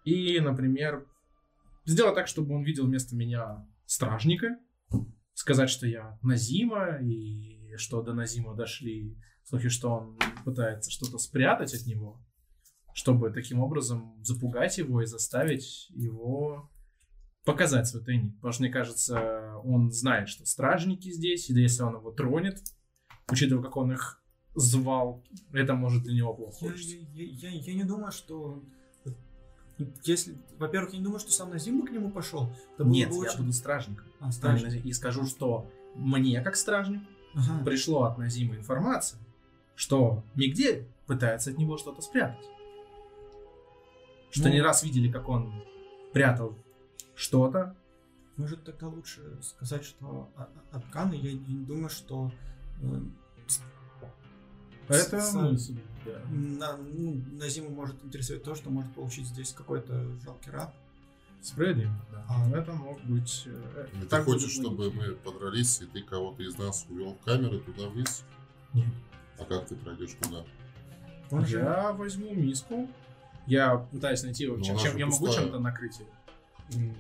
и, 0.06 0.40
например, 0.40 1.06
сделать 1.86 2.16
так, 2.16 2.28
чтобы 2.28 2.56
он 2.56 2.64
видел 2.64 2.86
вместо 2.86 3.16
меня 3.16 3.68
стражника, 3.86 4.58
сказать, 5.34 5.70
что 5.70 5.88
я 5.88 6.18
Назима, 6.22 7.00
и 7.02 7.76
что 7.78 8.02
до 8.02 8.14
Назима 8.14 8.56
дошли 8.56 9.18
слухи, 9.44 9.70
что 9.70 9.90
он 9.90 10.20
пытается 10.46 10.92
что-то 10.92 11.18
спрятать 11.18 11.74
от 11.74 11.86
него, 11.86 12.22
чтобы 12.94 13.32
таким 13.32 13.60
образом 13.60 14.16
запугать 14.24 14.78
его 14.78 15.02
и 15.02 15.06
заставить 15.06 15.88
его 15.90 16.70
показать 17.46 17.88
свой 17.88 18.04
тайник. 18.04 18.36
Потому 18.36 18.54
что, 18.54 18.64
мне 18.64 18.72
кажется, 18.72 19.58
он 19.64 19.92
знает, 19.92 20.30
что 20.30 20.46
стражники 20.46 21.12
здесь, 21.12 21.50
и 21.50 21.54
да 21.54 21.60
если 21.60 21.84
он 21.84 21.96
его 21.96 22.12
тронет, 22.12 22.62
учитывая, 23.30 23.64
как 23.64 23.76
он 23.78 23.92
их 23.94 24.22
звал, 24.56 25.24
это 25.52 25.74
может 25.74 26.04
для 26.04 26.14
него 26.14 26.34
плохо 26.34 26.68
Я, 26.68 26.74
я- 26.74 27.50
я- 27.50 27.60
я 27.60 27.74
не 27.74 27.84
думаю, 27.84 28.12
что... 28.12 28.64
Если, 30.04 30.38
во-первых, 30.60 30.94
я 30.94 31.00
не 31.00 31.04
думаю, 31.04 31.20
что 31.20 31.32
сам 31.32 31.50
Назим 31.50 31.86
к 31.86 31.90
нему 31.92 32.12
пошел. 32.12 32.48
Нет, 32.78 33.10
бы 33.10 33.16
я 33.16 33.22
очень- 33.22 33.40
буду 33.40 33.52
стражником. 33.54 34.06
А, 34.20 34.32
стражник. 34.32 34.86
И 34.86 34.94
скажу, 34.94 35.26
что 35.26 35.68
мне, 35.96 36.42
как 36.42 36.56
стражнику, 36.56 37.04
Ага. 37.34 37.66
пришло 37.66 38.04
от 38.04 38.20
Назима 38.20 38.56
информация, 38.56 39.20
что 39.76 40.24
Мигдель 40.36 40.88
пытается 41.08 41.50
от 41.50 41.58
него 41.58 41.78
что-то 41.78 42.02
спрятать. 42.02 42.46
Что 44.34 44.48
Ну. 44.48 44.54
не 44.56 44.62
раз 44.62 44.84
видели, 44.84 45.12
как 45.12 45.30
он 45.30 45.54
прятал 46.12 46.58
что-то. 47.16 47.76
Может, 48.36 48.64
тогда 48.64 48.88
лучше 48.88 49.22
сказать, 49.44 49.84
что 49.86 50.28
о- 50.36 50.42
о- 50.42 50.78
Атканы, 50.78 51.14
я 51.14 51.34
не 51.34 51.64
думаю, 51.66 51.90
что 51.90 52.32
э, 52.82 53.00
Это 54.90 55.22
С- 55.22 55.34
мысль, 55.34 55.78
да. 56.06 56.20
на, 56.30 56.76
ну, 56.78 57.22
Назиму 57.34 57.70
может 57.70 58.04
интересовать 58.04 58.44
то, 58.44 58.54
что 58.54 58.70
может 58.70 58.92
получить 58.94 59.26
здесь 59.28 59.54
какой-то 59.54 60.04
жалкий 60.20 60.52
раб. 60.52 60.74
Справедливо, 61.42 61.94
да. 62.12 62.26
А. 62.28 62.50
Это 62.50 62.74
мог 62.74 63.00
быть... 63.04 63.44
э, 63.46 63.88
Или 63.94 64.06
Ты 64.06 64.24
хочешь, 64.24 64.52
чтобы 64.52 64.92
мы 64.92 65.14
подрались, 65.16 65.82
и 65.82 65.86
ты 65.86 66.02
кого-то 66.02 66.44
из 66.44 66.58
нас 66.58 66.86
увел 66.90 67.14
в 67.14 67.20
камеры 67.24 67.60
туда 67.60 67.88
вниз? 67.90 68.24
Нет. 68.74 68.88
А 69.40 69.46
как 69.46 69.68
ты 69.68 69.76
пройдешь 69.78 70.16
туда? 70.22 70.44
Он 71.32 71.46
же- 71.46 71.60
Я 71.60 71.94
возьму 71.94 72.34
миску. 72.34 72.90
Я 73.46 73.78
пытаюсь 73.78 74.24
найти, 74.24 74.44
его, 74.46 74.58
Но 74.58 74.64
чем, 74.64 74.98
я 74.98 75.06
могу 75.06 75.28
чем-то 75.34 75.60
накрыть 75.60 76.00
его. 76.00 76.10
М, 76.76 76.96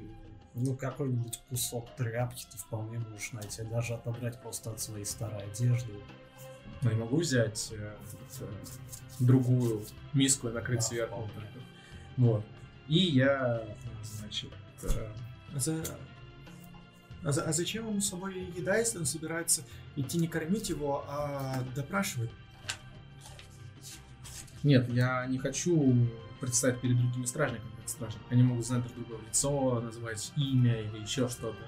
Ну, 0.55 0.75
какой-нибудь 0.75 1.39
кусок 1.49 1.89
тряпки 1.95 2.45
ты 2.51 2.59
вполне 2.59 2.99
можешь 2.99 3.31
найти, 3.31 3.63
даже 3.63 3.95
отобрать 3.95 4.39
просто 4.41 4.69
от 4.69 4.79
своей 4.79 5.03
старой 5.05 5.41
одежды. 5.45 5.93
Но 6.83 6.91
я 6.91 6.97
могу 6.97 7.17
взять 7.17 7.69
э, 7.71 7.95
э, 8.39 8.45
другую 9.19 9.83
миску 10.13 10.49
и 10.49 10.51
накрыть 10.51 10.79
Да, 10.81 10.85
сверху. 10.85 11.23
вполне. 11.23 11.49
Вот. 12.17 12.45
И 12.87 12.97
я, 12.99 13.65
значит, 14.03 14.51
э, 14.83 15.11
А, 15.55 15.59
за- 15.59 15.83
а 17.23 17.31
за- 17.31 17.43
а 17.45 17.51
зачем 17.53 17.87
ему 17.87 17.99
с 17.99 18.09
собой 18.09 18.39
еда, 18.55 18.77
если 18.77 18.99
он 18.99 19.05
собирается 19.07 19.63
идти 19.95 20.19
не 20.19 20.27
кормить 20.27 20.69
его, 20.69 21.03
а 21.07 21.63
допрашивать? 21.75 22.29
Нет, 24.61 24.87
я 24.89 25.25
не 25.25 25.37
хочу 25.39 25.95
представить 26.43 26.81
перед 26.81 26.97
другими 26.99 27.23
стражниками 27.23 27.71
как 27.77 27.87
стражник. 27.87 28.21
Они 28.29 28.43
могут 28.43 28.65
знать 28.65 28.83
друг 28.83 29.07
друга 29.07 29.21
в 29.21 29.25
лицо, 29.25 29.79
называть 29.79 30.33
имя 30.35 30.81
или 30.81 30.99
еще 30.99 31.29
что-то. 31.29 31.63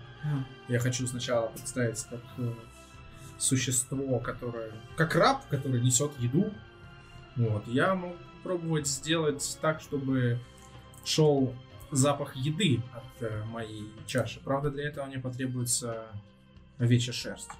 Я 0.67 0.79
хочу 0.79 1.07
сначала 1.07 1.47
представить 1.47 2.03
как 2.09 2.19
э, 2.37 2.53
существо, 3.37 4.19
которое... 4.19 4.73
Как 4.97 5.15
раб, 5.15 5.47
который 5.47 5.79
несет 5.79 6.11
еду. 6.19 6.51
Вот. 7.37 7.65
Я 7.67 7.95
могу 7.95 8.15
пробовать 8.43 8.87
сделать 8.87 9.57
так, 9.61 9.79
чтобы 9.79 10.39
шел 11.05 11.55
запах 11.91 12.35
еды 12.35 12.81
от 12.93 13.23
э, 13.23 13.45
моей 13.45 13.89
чаши. 14.07 14.41
Правда, 14.41 14.71
для 14.71 14.89
этого 14.89 15.05
мне 15.05 15.19
потребуется 15.19 16.07
овечья 16.79 17.13
шерсть. 17.13 17.51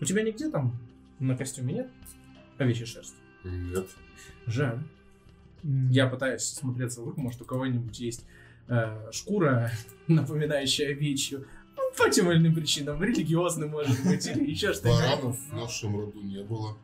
У 0.00 0.04
тебя 0.04 0.22
нигде 0.22 0.48
там 0.48 0.78
на 1.18 1.36
костюме 1.36 1.74
нет 1.74 1.90
овечьей 2.58 2.86
шерсти? 2.86 3.21
Нет. 3.44 3.88
Жаль. 4.46 4.82
Я 5.62 6.06
пытаюсь 6.08 6.42
смотреться 6.42 7.00
в 7.00 7.04
руку, 7.04 7.20
может 7.20 7.40
у 7.40 7.44
кого-нибудь 7.44 7.98
есть 8.00 8.24
э, 8.68 9.10
шкура, 9.12 9.70
напоминающая 10.08 10.90
овечью. 10.90 11.46
Ну, 11.76 11.82
по 11.96 12.10
тем 12.10 12.30
или 12.30 12.38
иным 12.38 12.54
причинам, 12.54 13.02
религиозным, 13.02 13.70
может 13.70 14.02
быть, 14.04 14.26
или 14.26 14.50
еще 14.50 14.72
что-нибудь. 14.72 15.00
Баранов 15.00 15.38
в 15.38 15.52
нашем 15.54 15.96
роду 15.96 16.20
не 16.20 16.42
было. 16.42 16.76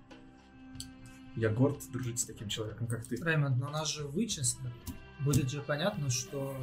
Я 1.36 1.50
горд 1.50 1.80
дружить 1.92 2.20
с 2.20 2.24
таким 2.24 2.48
человеком, 2.48 2.86
как 2.86 3.04
ты. 3.04 3.16
Раймонд, 3.22 3.58
но 3.58 3.70
нас 3.70 3.92
же 3.92 4.06
вычислят. 4.06 4.72
Будет 5.20 5.50
же 5.50 5.60
понятно, 5.60 6.10
что 6.10 6.56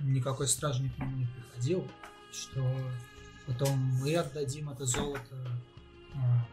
никакой 0.00 0.48
стражник 0.48 0.94
к 0.94 0.98
нему 0.98 1.16
не 1.16 1.26
приходил, 1.26 1.88
что 2.32 2.64
потом 3.46 3.78
мы 4.00 4.14
отдадим 4.14 4.70
это 4.70 4.84
золото 4.84 5.60
а, 6.14 6.46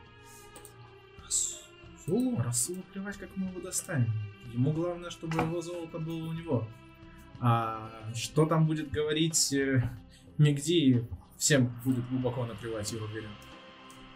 Расулу. 2.08 2.38
Расулу 2.38 2.82
плевать, 2.94 3.18
как 3.18 3.30
мы 3.36 3.48
его 3.48 3.60
достанем. 3.60 4.14
Ему 4.54 4.72
главное, 4.72 5.10
чтобы 5.10 5.42
его 5.42 5.62
золото 5.62 6.00
было 6.00 6.30
у 6.30 6.34
него. 6.34 6.68
А 7.40 7.92
что 8.14 8.46
там 8.46 8.66
будет 8.66 8.92
говорить 8.92 9.52
э, 9.54 9.84
Мигди, 10.38 11.08
всем 11.38 11.74
будет 11.84 12.08
глубоко 12.10 12.46
наплевать, 12.46 12.92
я 12.94 13.04
уверен. 13.04 13.30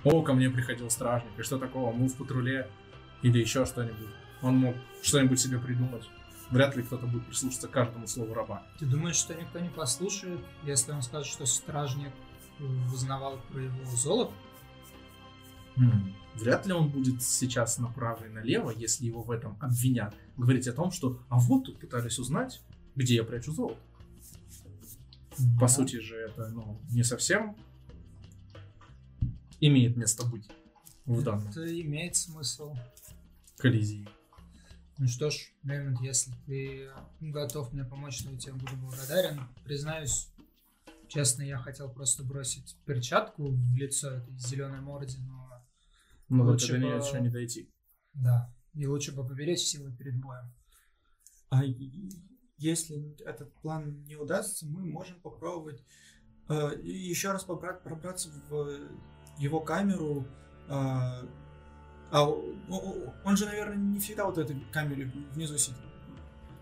О, 0.03 0.21
ко 0.21 0.33
мне 0.33 0.49
приходил 0.49 0.89
стражник, 0.89 1.37
и 1.37 1.41
что 1.41 1.57
такого, 1.57 1.91
мы 1.91 2.07
в 2.07 2.15
патруле, 2.15 2.69
или 3.21 3.39
еще 3.39 3.65
что-нибудь. 3.65 4.07
Он 4.41 4.57
мог 4.57 4.75
что-нибудь 5.01 5.39
себе 5.39 5.59
придумать. 5.59 6.09
Вряд 6.49 6.75
ли 6.77 6.83
кто-то 6.83 7.05
будет 7.05 7.25
прислушаться 7.25 7.67
к 7.67 7.71
каждому 7.71 8.07
слову 8.07 8.33
раба. 8.33 8.63
Ты 8.79 8.85
думаешь, 8.85 9.17
что 9.17 9.35
никто 9.35 9.59
не 9.59 9.69
послушает, 9.69 10.39
если 10.63 10.93
он 10.93 11.01
скажет, 11.01 11.27
что 11.27 11.45
стражник 11.45 12.13
узнавал 12.91 13.39
про 13.51 13.61
его 13.61 13.85
золото? 13.85 14.33
М, 15.77 16.15
Вряд 16.39 16.65
ли 16.65 16.73
он 16.73 16.89
будет 16.89 17.21
сейчас 17.21 17.77
направо 17.77 18.25
и 18.25 18.29
налево, 18.29 18.71
если 18.71 19.05
его 19.05 19.21
в 19.21 19.31
этом 19.31 19.57
обвинят, 19.59 20.15
говорить 20.37 20.67
о 20.67 20.73
том, 20.73 20.91
что 20.91 21.21
«а 21.29 21.39
вот 21.39 21.65
тут 21.65 21.79
пытались 21.79 22.19
узнать, 22.19 22.61
где 22.95 23.15
я 23.15 23.23
прячу 23.23 23.51
золото». 23.51 23.79
По 25.59 25.67
сути 25.67 25.99
же 25.99 26.15
это 26.15 26.49
ну, 26.49 26.79
не 26.91 27.03
совсем 27.03 27.55
имеет 29.61 29.95
место 29.95 30.25
быть 30.25 30.49
в 31.05 31.23
данном 31.23 31.47
Это 31.49 31.81
имеет 31.81 32.15
смысл. 32.15 32.75
коллизии. 33.57 34.07
Ну 34.97 35.07
что 35.07 35.29
ж, 35.29 35.53
Рэймонд, 35.63 36.01
если 36.01 36.33
ты 36.45 36.89
готов 37.21 37.71
мне 37.71 37.85
помочь, 37.85 38.21
то 38.21 38.29
я 38.29 38.37
тебе 38.37 38.53
буду 38.53 38.75
благодарен. 38.75 39.41
Признаюсь, 39.63 40.27
честно, 41.07 41.41
я 41.41 41.57
хотел 41.57 41.89
просто 41.89 42.23
бросить 42.23 42.75
перчатку 42.85 43.47
в 43.47 43.75
лицо 43.75 44.09
этой 44.11 44.37
зеленой 44.37 44.81
морде, 44.81 45.17
но 45.19 45.38
Но 46.29 46.45
Лучше 46.45 46.73
до 46.73 46.77
нее 46.79 46.97
еще 46.97 47.19
не 47.19 47.29
дойти. 47.29 47.69
да, 48.13 48.53
и 48.73 48.85
лучше 48.87 49.11
бы 49.15 49.25
поберечь 49.27 49.59
силы 49.61 49.91
перед 49.91 50.19
боем. 50.21 50.53
А 51.49 51.63
если 52.57 53.15
этот 53.25 53.53
план 53.61 54.03
не 54.03 54.15
удастся, 54.15 54.67
мы 54.67 54.85
можем 54.85 55.19
попробовать 55.21 55.83
э, 56.49 56.71
еще 56.83 57.31
раз 57.31 57.45
побра- 57.47 57.81
пробраться 57.81 58.29
в 58.49 58.77
его 59.39 59.59
камеру. 59.61 60.27
а, 60.67 61.25
а 62.11 62.23
он 62.25 63.37
же, 63.37 63.45
наверное, 63.45 63.77
не 63.77 63.99
всегда 63.99 64.25
вот 64.25 64.35
в 64.35 64.39
этой 64.39 64.59
камере 64.71 65.05
внизу 65.33 65.57
сидит. 65.57 65.77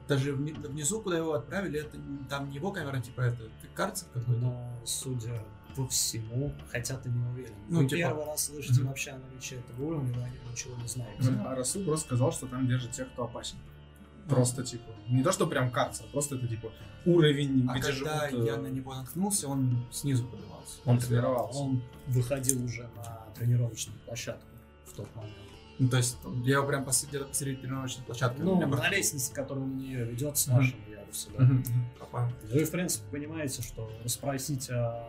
Даже 0.08 0.32
вни- 0.34 0.54
внизу, 0.54 1.02
куда 1.02 1.18
его 1.18 1.34
отправили, 1.34 1.82
это 1.82 1.98
там 2.30 2.50
не 2.50 2.56
его 2.56 2.72
камера, 2.72 3.02
типа 3.02 3.22
это, 3.22 3.44
это 3.44 3.68
карцер 3.74 4.08
какой-то. 4.14 4.40
Но, 4.40 4.82
судя 4.86 5.44
по 5.78 5.88
всему, 5.88 6.52
хотя 6.72 6.98
ты 6.98 7.10
не 7.10 7.24
уверен. 7.30 7.54
Ну, 7.70 7.80
Вы 7.80 7.86
типа- 7.88 7.98
первый 7.98 8.26
раз 8.26 8.46
слышите 8.46 8.80
Мгм. 8.82 8.88
вообще 8.90 9.12
о 9.12 9.20
наличии 9.20 9.58
этого 9.58 9.86
уровня, 9.86 10.12
вы 10.14 10.24
о 10.24 10.30
нем 10.30 10.52
ничего 10.52 10.76
не 10.82 10.88
знаете. 10.88 11.30
А 11.46 11.56
Расул 11.56 11.84
просто 11.86 12.08
сказал, 12.08 12.32
что 12.32 12.48
там 12.48 12.68
держат 12.68 12.92
тех, 12.92 13.08
кто 13.14 13.26
опасен. 13.26 13.58
Просто, 14.28 14.64
типа, 14.64 14.92
не 15.08 15.24
то, 15.24 15.32
что 15.32 15.48
прям 15.48 15.72
карцер, 15.72 16.06
а 16.10 16.12
просто 16.12 16.36
это, 16.36 16.48
типа, 16.48 16.72
уровень, 17.06 17.66
А 17.70 17.78
где 17.78 17.92
когда 17.94 18.30
живут... 18.30 18.46
я 18.46 18.58
на 18.58 18.68
него 18.68 18.94
наткнулся, 18.94 19.48
он 19.48 19.86
снизу 19.92 20.26
поднимался. 20.26 20.80
Он 20.86 20.98
тренировался. 21.00 21.60
Он 21.60 21.82
выходил 22.08 22.66
уже 22.66 22.90
на 22.98 23.24
тренировочную 23.36 23.98
площадку 24.00 24.48
в 24.86 24.94
тот 24.94 25.16
момент. 25.16 25.36
Ну, 25.80 25.88
то 25.90 25.98
есть 25.98 26.18
я 26.44 26.56
его 26.58 26.68
прям 26.68 26.84
посреди, 26.84 27.18
где-то 27.18 27.38
тренировочной 27.38 28.04
площадки. 28.04 28.42
Ну, 28.42 28.60
на 28.60 28.68
просто- 28.68 28.90
лестнице, 28.90 29.32
которая 29.34 29.64
на 29.64 29.76
нее 29.76 30.06
ведет 30.06 30.38
с 30.38 30.48
Мгм. 30.48 30.56
нашего 30.58 30.80
яруса, 30.90 31.30
да. 31.38 31.50
Попал. 32.00 32.30
Вы, 32.52 32.66
в 32.66 32.72
принципе, 32.72 33.06
понимаете, 33.12 33.62
что 33.62 33.90
расспросить 34.04 34.70
о 34.72 35.08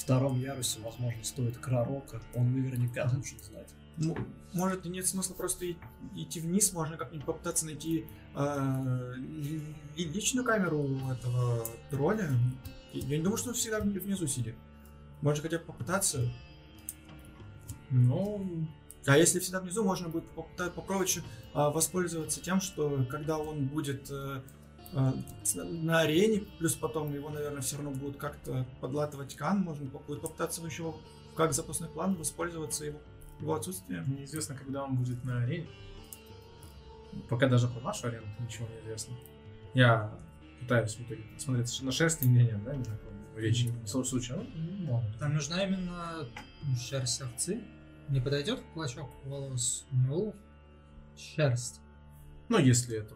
втором 0.00 0.40
ярусе, 0.40 0.80
возможно, 0.80 1.22
стоит 1.24 1.56
Крарока. 1.58 2.20
Он 2.34 2.52
наверняка 2.52 3.04
должен 3.08 3.38
знать. 3.38 3.68
Ну, 3.96 4.16
может, 4.54 4.86
и 4.86 4.88
нет 4.88 5.06
смысла 5.06 5.34
просто 5.34 5.70
идти 6.16 6.40
вниз, 6.40 6.72
можно 6.72 6.96
как-нибудь 6.96 7.26
попытаться 7.26 7.66
найти 7.66 8.06
э, 8.34 9.14
ли- 9.18 9.62
ли- 9.96 10.04
личную 10.04 10.44
камеру 10.44 10.98
этого 11.10 11.66
тролля. 11.90 12.30
Я 12.92 13.18
не 13.18 13.22
думаю, 13.22 13.36
что 13.36 13.50
он 13.50 13.54
всегда 13.54 13.80
вни- 13.80 13.98
внизу 13.98 14.26
сидит. 14.26 14.54
Можно 15.20 15.42
хотя 15.42 15.58
бы 15.58 15.64
попытаться. 15.64 16.32
Ну, 17.90 18.66
А 19.06 19.16
если 19.16 19.38
всегда 19.40 19.60
внизу, 19.60 19.82
можно 19.82 20.08
будет 20.08 20.24
попробовать 20.56 21.20
а, 21.54 21.70
воспользоваться 21.70 22.40
тем, 22.42 22.60
что 22.60 23.04
когда 23.08 23.38
он 23.38 23.66
будет 23.66 24.10
э, 24.10 24.42
на 24.92 26.00
арене, 26.00 26.46
плюс 26.58 26.74
потом 26.74 27.12
его, 27.14 27.30
наверное, 27.30 27.62
все 27.62 27.76
равно 27.76 27.92
будут 27.92 28.16
как-то 28.16 28.66
подлатывать 28.80 29.34
кан, 29.34 29.60
можно 29.60 29.86
будет 29.86 30.20
попытаться 30.22 30.64
еще 30.64 30.94
как 31.36 31.52
запасной 31.52 31.88
план 31.88 32.14
воспользоваться 32.16 32.84
его, 32.84 32.98
его 33.40 33.54
отсутствием. 33.54 34.16
неизвестно, 34.16 34.54
когда 34.54 34.84
он 34.84 34.96
будет 34.96 35.24
на 35.24 35.42
арене. 35.42 35.68
Пока 37.28 37.48
даже 37.48 37.68
про 37.68 37.80
нашу 37.80 38.08
арену 38.08 38.26
ничего 38.38 38.66
не 38.68 38.80
известно. 38.80 39.16
Я 39.74 40.12
пытаюсь 40.60 40.94
в 40.94 41.00
итоге 41.00 41.22
посмотреть 41.34 41.82
на 41.82 41.92
шерсть 41.92 42.22
нет, 42.22 42.62
да, 42.64 42.74
никакого 42.74 43.10
речи. 43.36 43.72
В 43.84 43.86
случае, 43.86 44.10
случае, 44.10 44.36
ну, 44.54 44.86
мало. 44.86 45.04
Там 45.18 45.34
нужна 45.34 45.64
именно 45.64 46.28
шерсть 46.78 47.22
овцы. 47.22 47.62
Не 48.08 48.20
подойдет 48.20 48.60
клочок 48.74 49.08
волос? 49.24 49.86
Ну, 49.92 50.34
шерсть. 51.16 51.80
Ну, 52.48 52.58
если 52.58 52.98
это 52.98 53.14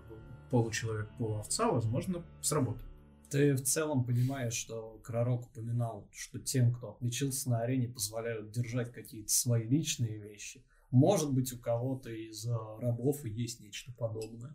получеловек, 0.51 1.09
полуовца, 1.19 1.69
возможно, 1.69 2.25
сработает. 2.41 2.91
Ты 3.31 3.55
в 3.55 3.63
целом 3.63 4.05
понимаешь, 4.05 4.55
что 4.55 5.01
Крарок 5.03 5.47
упоминал, 5.47 6.09
что 6.13 6.39
тем, 6.39 6.73
кто 6.73 6.93
отличился 6.93 7.51
на 7.51 7.63
арене, 7.63 7.89
позволяют 7.89 8.51
держать 8.53 8.93
какие-то 8.93 9.29
свои 9.29 9.67
личные 9.67 10.19
вещи. 10.19 10.65
Может 10.91 11.33
быть, 11.33 11.53
у 11.53 11.59
кого-то 11.59 12.11
из 12.11 12.47
э, 12.47 12.55
рабов 12.79 13.25
и 13.25 13.31
есть 13.31 13.61
нечто 13.61 13.93
подобное. 13.93 14.55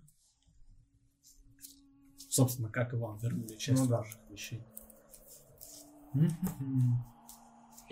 Собственно, 2.29 2.69
как 2.69 2.93
и 2.93 2.95
вам 2.95 3.17
вернули 3.17 3.57
часть 3.57 3.81
Ну 3.81 3.87
да. 3.89 3.97
ваших 3.97 4.19
вещей. 4.29 4.63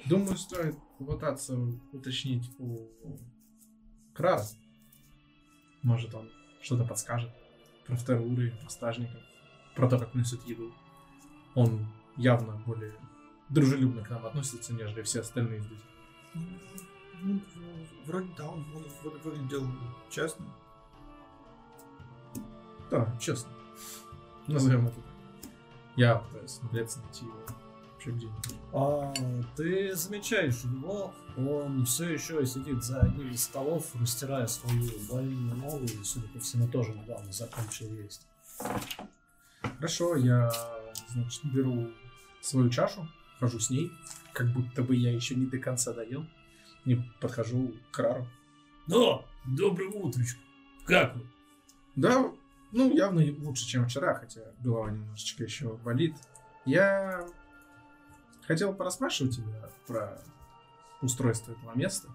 Думаю, 0.05 0.37
стоит 0.37 0.77
попытаться 0.99 1.57
уточнить 1.91 2.49
у 2.59 2.87
Крара. 4.13 4.45
Может, 5.83 6.13
он 6.15 6.29
что-то 6.61 6.85
подскажет 6.85 7.31
про 7.88 7.95
второй 7.95 8.25
уровень, 8.25 8.57
про 8.57 8.69
стажников, 8.69 9.21
про 9.75 9.88
то, 9.89 9.97
как 9.99 10.13
несут 10.13 10.45
еду. 10.47 10.73
Он 11.55 11.85
явно 12.17 12.53
более 12.65 12.93
дружелюбно 13.49 14.03
к 14.03 14.09
нам 14.09 14.25
относится, 14.25 14.73
нежели 14.73 15.01
все 15.01 15.21
остальные 15.21 15.59
люди. 15.59 15.81
Ну, 17.23 17.39
в- 17.39 18.07
вроде 18.07 18.29
да, 18.38 18.47
он, 18.49 18.65
он 18.75 18.83
вы- 19.03 19.17
выглядел 19.19 19.65
честно. 20.09 20.45
Да, 22.91 23.17
честно. 23.19 23.51
Назовем 24.47 24.88
это 24.88 24.95
так. 24.95 25.51
Я 25.95 26.15
пытаюсь 26.15 26.51
смотреться, 26.51 26.99
найти 27.01 27.25
его 27.25 27.35
вообще 28.08 28.12
где-нибудь. 28.12 28.55
А, 28.74 29.14
ты 29.55 29.95
замечаешь 29.95 30.64
его, 30.64 31.14
он 31.38 31.86
все 31.86 32.10
еще 32.10 32.45
сидит 32.45 32.84
за 32.84 33.01
одним 33.01 33.32
из 33.32 33.43
столов, 33.43 33.93
растирая 33.99 34.47
свою 34.47 34.89
больную 35.10 35.55
ногу, 35.55 35.84
и, 35.84 36.03
судя 36.03 36.28
по 36.30 36.39
всему, 36.39 36.68
тоже 36.68 36.93
недавно 36.93 37.32
закончил 37.32 37.93
есть. 37.93 38.28
Хорошо, 39.62 40.16
я, 40.16 40.51
значит, 41.10 41.43
беру 41.45 41.89
свою 42.41 42.70
чашу, 42.70 43.08
хожу 43.39 43.60
с 43.60 43.70
ней, 43.70 43.91
как 44.34 44.51
будто 44.53 44.84
бы 44.84 44.95
я 44.95 45.14
еще 45.14 45.36
не 45.36 45.45
до 45.45 45.58
конца 45.60 45.93
доел, 45.93 46.26
и 46.86 46.95
подхожу 47.20 47.74
к 47.91 47.95
Крару. 47.95 48.28
Да, 48.88 49.26
доброе 49.45 49.89
утречко. 49.89 50.39
Как 50.86 51.16
вы? 51.16 51.28
Да, 51.95 52.32
ну, 52.72 52.95
явно 52.95 53.24
лучше, 53.39 53.66
чем 53.66 53.86
вчера, 53.86 54.14
хотя 54.14 54.41
голова 54.60 54.91
немножечко 54.91 55.43
еще 55.43 55.76
болит. 55.78 56.16
Я 56.66 57.28
хотел 58.47 58.73
пораспрашивать 58.73 59.35
тебя 59.35 59.69
про 59.85 60.17
устройство 61.01 61.51
этого 61.51 61.75
места. 61.75 62.09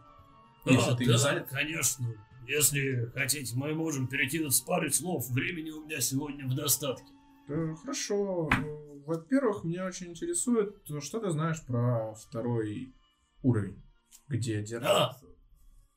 Если 0.65 0.91
а, 0.91 0.97
ты 0.97 1.07
да, 1.07 1.13
не 1.13 1.19
занят. 1.19 1.49
конечно. 1.51 2.07
Если 2.47 3.11
хотите, 3.15 3.55
мы 3.57 3.75
можем 3.75 4.09
перекинуться 4.09 4.59
с 4.59 4.63
парой 4.63 4.93
слов. 4.93 5.29
Времени 5.31 5.71
у 5.71 5.85
меня 5.85 6.01
сегодня 6.01 6.47
в 6.47 6.55
достатке. 6.55 7.13
Э, 7.49 7.75
Хорошо. 7.81 8.49
Э, 8.53 9.01
Во-первых, 9.07 9.65
меня 9.65 9.87
очень 9.87 10.09
интересует, 10.09 10.77
э, 10.91 11.01
что 11.01 11.21
ты 11.21 11.31
знаешь 11.31 11.63
про 11.65 12.15
второй 12.15 12.95
уровень, 13.43 13.83
где 14.29 14.63
держат... 14.63 14.89
А, 14.89 15.17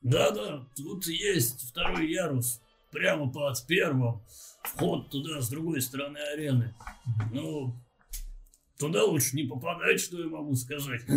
да-да, 0.02 0.68
тут 0.76 1.06
есть 1.06 1.68
второй 1.70 2.10
ярус. 2.10 2.60
Прямо 2.92 3.30
под 3.30 3.66
первым. 3.66 4.22
Вход 4.62 5.10
туда 5.10 5.40
с 5.40 5.48
другой 5.48 5.80
стороны 5.80 6.18
арены. 6.18 6.74
Ну, 7.32 7.74
туда 8.78 9.04
лучше 9.04 9.36
не 9.36 9.44
попадать, 9.44 10.00
что 10.00 10.20
я 10.20 10.28
могу 10.28 10.54
сказать. 10.54 11.02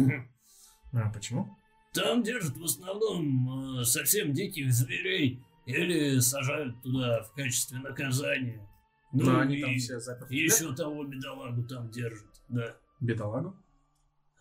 А, 0.91 1.07
почему? 1.11 1.55
Там 1.93 2.23
держат 2.23 2.57
в 2.57 2.63
основном 2.63 3.79
э, 3.79 3.83
совсем 3.83 4.33
диких 4.33 4.73
зверей 4.73 5.39
или 5.67 6.17
сажают 6.17 6.81
туда 6.81 7.21
в 7.21 7.31
качестве 7.33 7.77
наказания. 7.77 8.67
Ну, 9.11 9.23
Да, 9.25 9.41
они 9.41 9.57
и 9.57 9.61
там 9.61 9.75
все 9.77 9.99
заперты. 9.99 10.33
еще 10.33 10.73
того 10.73 11.03
бедолагу 11.03 11.63
там 11.67 11.91
держат, 11.91 12.41
да. 12.47 12.75
Бедолагу? 12.99 13.55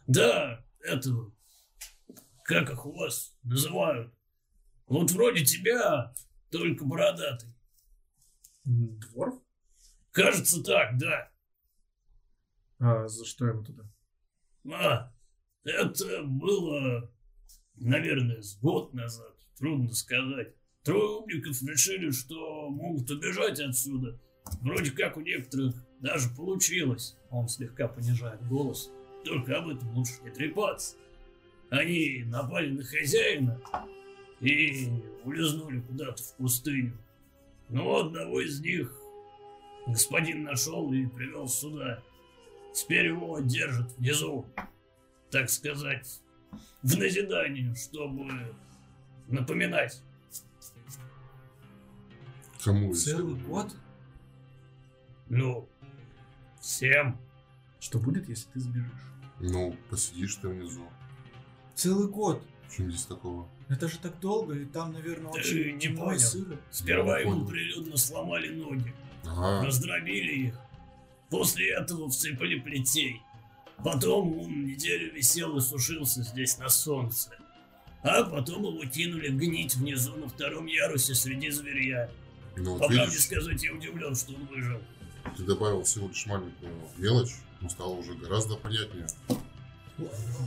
Да, 0.06 0.64
этого, 0.82 1.30
как 2.44 2.70
их 2.70 2.86
у 2.86 2.92
вас 2.92 3.34
называют? 3.42 4.10
Вот 4.86 5.10
вроде 5.10 5.44
тебя, 5.44 6.14
только 6.50 6.86
бородатый. 6.86 7.54
Дворф? 8.64 9.34
Кажется 10.12 10.62
так, 10.62 10.96
да. 10.96 11.30
А 12.78 13.08
за 13.08 13.24
что 13.24 13.46
ему 13.46 13.64
туда? 13.64 13.84
А, 14.72 15.12
это 15.64 16.22
было, 16.22 17.10
наверное, 17.74 18.40
с 18.42 18.58
год 18.58 18.94
назад. 18.94 19.34
Трудно 19.58 19.92
сказать. 19.92 20.54
Трое 20.84 21.20
умников 21.20 21.60
решили, 21.62 22.10
что 22.10 22.68
могут 22.70 23.10
убежать 23.10 23.60
отсюда. 23.60 24.18
Вроде 24.62 24.92
как 24.92 25.16
у 25.16 25.20
некоторых 25.20 25.74
даже 26.00 26.30
получилось. 26.34 27.16
Он 27.30 27.48
слегка 27.48 27.88
понижает 27.88 28.46
голос. 28.48 28.90
Только 29.24 29.58
об 29.58 29.68
этом 29.68 29.94
лучше 29.94 30.22
не 30.22 30.30
трепаться. 30.30 30.96
Они 31.70 32.22
напали 32.26 32.70
на 32.70 32.84
хозяина 32.84 33.60
и 34.40 34.88
улизнули 35.24 35.80
куда-то 35.80 36.22
в 36.22 36.36
пустыню. 36.36 36.96
Но 37.68 37.98
одного 37.98 38.40
из 38.40 38.60
них 38.60 38.94
господин 39.86 40.44
нашел 40.44 40.90
и 40.92 41.06
привел 41.06 41.48
сюда. 41.48 42.02
Теперь 42.74 43.06
его 43.06 43.38
держат 43.40 43.90
внизу, 43.98 44.46
так 45.30 45.50
сказать, 45.50 46.20
в 46.82 46.96
назидании, 46.96 47.74
чтобы 47.74 48.54
напоминать. 49.26 50.02
Кому 52.64 52.92
Целый 52.94 53.34
год? 53.42 53.74
Ну, 55.28 55.68
всем. 56.60 57.18
Что 57.80 57.98
будет, 57.98 58.28
если 58.28 58.50
ты 58.50 58.60
сбежишь? 58.60 58.90
Ну, 59.40 59.76
посидишь 59.90 60.34
ты 60.36 60.48
внизу. 60.48 60.84
Целый 61.74 62.08
год. 62.08 62.42
В 62.68 62.76
чем 62.76 62.90
здесь 62.90 63.06
такого? 63.06 63.48
Это 63.68 63.88
же 63.88 63.98
так 63.98 64.18
долго, 64.20 64.54
и 64.54 64.64
там, 64.64 64.92
наверное, 64.92 65.30
Ты 65.32 65.38
очень 65.38 65.76
не 65.76 65.96
понял. 65.96 66.18
сыро. 66.18 66.58
Сперва 66.70 67.20
ему 67.20 67.46
прилюдно 67.46 67.96
сломали 67.96 68.48
ноги, 68.48 68.92
Ага. 69.24 69.64
раздробили 69.66 70.46
их. 70.48 70.58
После 71.30 71.70
этого 71.74 72.08
всыпали 72.08 72.58
плетей. 72.58 73.20
Потом 73.84 74.38
он 74.38 74.64
неделю 74.66 75.12
висел 75.12 75.56
и 75.56 75.60
сушился 75.60 76.22
здесь 76.22 76.58
на 76.58 76.68
солнце. 76.68 77.30
А 78.02 78.24
потом 78.24 78.62
его 78.64 78.84
кинули 78.90 79.28
гнить 79.28 79.74
внизу 79.76 80.16
на 80.16 80.28
втором 80.28 80.66
ярусе 80.66 81.14
среди 81.14 81.50
зверья. 81.50 82.10
Ну, 82.56 82.72
вот 82.72 82.80
По 82.80 82.86
правде 82.86 83.06
видишь, 83.06 83.24
сказать, 83.24 83.62
я 83.62 83.72
удивлен, 83.72 84.14
что 84.14 84.32
он 84.34 84.46
выжил. 84.46 84.80
ты 85.36 85.44
добавил 85.44 85.82
всего 85.84 86.08
лишь 86.08 86.26
маленькую 86.26 86.72
мелочь, 86.96 87.34
но 87.60 87.68
стало 87.68 87.90
уже 87.94 88.14
гораздо 88.14 88.56
понятнее. 88.56 89.06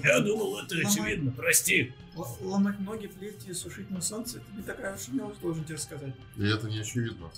Я 0.03 0.19
думал, 0.21 0.57
это 0.59 0.75
Мама. 0.75 0.89
очевидно, 0.89 1.31
прости. 1.31 1.93
Ломать 2.41 2.79
ноги, 2.79 3.07
плети 3.07 3.49
и 3.49 3.53
сушить 3.53 3.89
на 3.91 4.01
солнце, 4.01 4.37
это 4.37 4.45
не 4.55 4.63
такая 4.63 4.95
уж 4.95 5.07
мелочь, 5.09 5.37
должен 5.39 5.63
тебе 5.65 5.75
рассказать. 5.75 6.13
И 6.37 6.43
это 6.43 6.69
не 6.69 6.79
очевидно. 6.79 7.29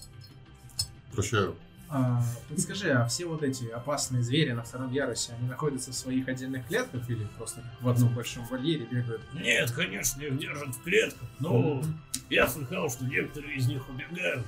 Прощаю. 1.12 1.56
А, 1.96 2.20
подскажи, 2.50 2.90
а 2.90 3.06
все 3.06 3.28
вот 3.28 3.44
эти 3.44 3.66
опасные 3.66 4.24
звери 4.24 4.52
на 4.52 4.64
втором 4.64 4.92
ярусе, 4.92 5.34
они 5.34 5.48
находятся 5.48 5.92
в 5.92 5.94
своих 5.94 6.28
отдельных 6.28 6.66
клетках 6.66 7.08
или 7.08 7.28
просто 7.38 7.64
в 7.82 7.88
одном 7.88 8.16
большом 8.16 8.48
вольере 8.48 8.86
бегают? 8.86 9.22
Нет, 9.36 9.72
конечно, 9.72 10.20
их 10.24 10.36
держат 10.40 10.76
в 10.76 10.82
клетках, 10.82 11.30
но 11.40 11.84
я 12.32 12.48
слыхал, 12.48 12.90
что 12.90 13.06
некоторые 13.06 13.58
из 13.58 13.68
них 13.68 13.88
убегают. 13.88 14.44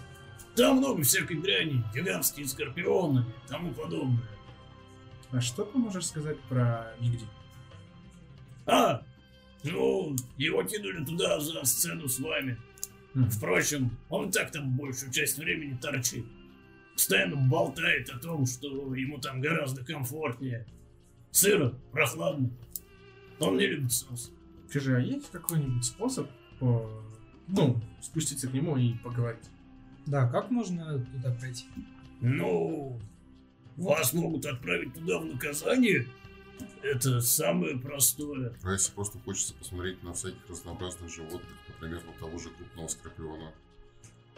Там 0.55 0.77
много 0.77 1.03
всякой 1.03 1.37
дряни, 1.37 1.83
гигантские 1.93 2.47
скорпионы 2.47 3.19
и 3.19 3.47
тому 3.47 3.71
подобное. 3.75 4.27
А 5.29 5.39
что 5.39 5.65
ты 5.65 5.77
можешь 5.77 6.07
сказать 6.07 6.39
про 6.49 6.95
Мигди? 6.99 7.27
А, 8.65 9.03
ну, 9.63 10.15
его 10.37 10.63
кинули 10.63 11.05
туда 11.05 11.39
за 11.39 11.63
сцену 11.63 12.07
с 12.07 12.19
вами. 12.19 12.57
Впрочем, 13.29 13.95
он 14.09 14.31
так 14.31 14.49
там 14.49 14.75
большую 14.75 15.11
часть 15.11 15.37
времени 15.37 15.77
торчит. 15.79 16.25
Постоянно 16.95 17.35
болтает 17.35 18.09
о 18.09 18.17
том, 18.19 18.45
что 18.45 18.95
ему 18.95 19.19
там 19.19 19.41
гораздо 19.41 19.83
комфортнее. 19.83 20.65
Сыро, 21.31 21.73
прохладно. 21.91 22.49
Он 23.39 23.57
не 23.57 23.67
любит 23.67 23.91
солнце. 23.91 24.31
Скажи, 24.69 24.95
а 24.95 24.99
есть 24.99 25.29
какой-нибудь 25.29 25.83
способ 25.83 26.29
по- 26.59 27.03
ну, 27.47 27.81
спуститься 28.01 28.47
к 28.47 28.53
нему 28.53 28.77
и 28.77 28.93
поговорить? 28.95 29.43
Да, 30.05 30.27
как 30.29 30.49
можно 30.51 30.99
туда 30.99 31.33
пройти? 31.33 31.65
Ну, 32.21 32.97
вас 33.75 34.13
могут 34.13 34.45
отправить 34.45 34.93
туда 34.93 35.19
в 35.19 35.25
наказание. 35.25 36.07
Это 36.81 37.19
самое 37.19 37.77
простое. 37.77 38.53
А 38.63 38.71
если 38.71 38.93
просто 38.93 39.19
хочется 39.19 39.53
посмотреть 39.55 40.01
на 40.01 40.13
всяких 40.13 40.39
разнообразных 40.49 41.13
животных, 41.13 41.43
например, 41.67 42.01
на 42.05 42.13
того 42.13 42.37
же 42.39 42.49
крупного 42.51 42.87
скорпиона. 42.87 43.51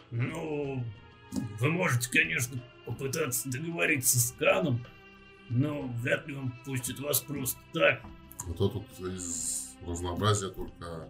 Ну, 0.09 0.83
вы 1.32 1.69
можете, 1.69 2.09
конечно, 2.09 2.61
попытаться 2.86 3.49
договориться 3.49 4.19
с 4.19 4.32
Каном, 4.34 4.86
но 5.49 5.84
вряд 6.01 6.28
ли 6.28 6.36
он 6.36 6.51
пустит 6.65 6.99
вас 6.99 7.21
просто 7.21 7.59
так. 7.73 8.01
А 8.47 8.53
то 8.53 8.69
тут 8.69 8.86
из 8.99 9.75
разнообразия 9.86 10.49
только 10.49 11.09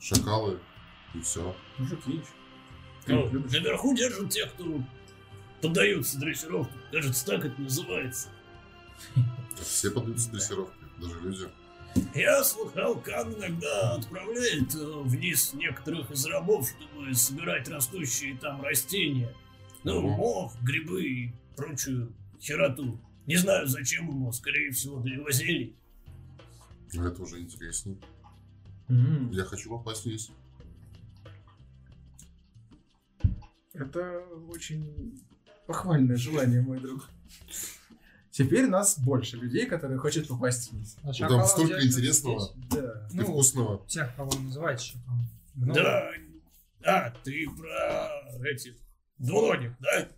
шакалы 0.00 0.60
и 1.14 1.20
все. 1.20 1.56
Мужик, 1.78 2.06
видишь? 2.06 2.26
Ты 3.04 3.14
Ну, 3.14 3.30
наверху 3.30 3.94
держат 3.94 4.30
тех, 4.30 4.52
кто 4.54 4.82
поддаются 5.62 6.18
дрессировке. 6.18 6.74
Кажется, 6.92 7.24
так 7.26 7.44
это 7.44 7.60
называется. 7.60 8.28
Все 9.60 9.90
поддаются 9.90 10.30
дрессировке, 10.30 10.76
даже 10.98 11.20
люди. 11.20 11.48
Я 12.14 12.42
слыхал, 12.44 13.00
Кан 13.00 13.32
иногда 13.34 13.94
отправляет 13.94 14.74
э, 14.74 15.00
вниз 15.04 15.52
некоторых 15.54 16.10
из 16.10 16.26
рабов, 16.26 16.68
чтобы 16.68 17.14
собирать 17.14 17.68
растущие 17.68 18.36
там 18.38 18.62
растения. 18.62 19.34
Ну, 19.84 20.02
мох, 20.02 20.54
грибы 20.62 21.04
и 21.04 21.32
прочую 21.56 22.12
хероту. 22.40 22.98
Не 23.26 23.36
знаю, 23.36 23.66
зачем 23.66 24.08
ему, 24.08 24.32
скорее 24.32 24.70
всего, 24.72 25.00
для 25.00 25.16
его 25.16 25.30
зелий. 25.30 25.76
А 26.98 27.04
это 27.06 27.22
уже 27.22 27.40
интереснее. 27.40 27.98
М, 28.88 29.30
Я 29.30 29.44
хочу 29.44 29.70
попасть 29.70 30.04
вниз. 30.04 30.30
Это 33.72 34.20
очень 34.48 35.20
похвальное 35.66 36.16
желание, 36.16 36.62
мой 36.62 36.80
друг. 36.80 37.08
Теперь 38.36 38.66
нас 38.66 38.98
больше 38.98 39.38
людей, 39.38 39.64
которые 39.64 39.98
хотят 39.98 40.28
попасть 40.28 40.70
вниз. 40.70 40.98
А 40.98 41.04
там 41.04 41.14
шакалов 41.14 41.48
столько 41.48 41.82
интересного. 41.82 42.40
здесь? 42.40 42.68
Да. 42.70 43.08
И 43.10 43.16
Ну, 43.16 43.24
вкусного. 43.24 43.86
тех, 43.88 44.14
кого 44.14 44.28
вы 44.28 44.40
называете 44.42 44.84
шакалом. 44.84 45.26
Гном. 45.54 45.72
Да, 45.74 46.10
а, 46.84 47.10
ты 47.24 47.46
про 47.56 48.46
этих 48.46 48.74
двуногих, 49.16 49.72
да? 49.80 50.08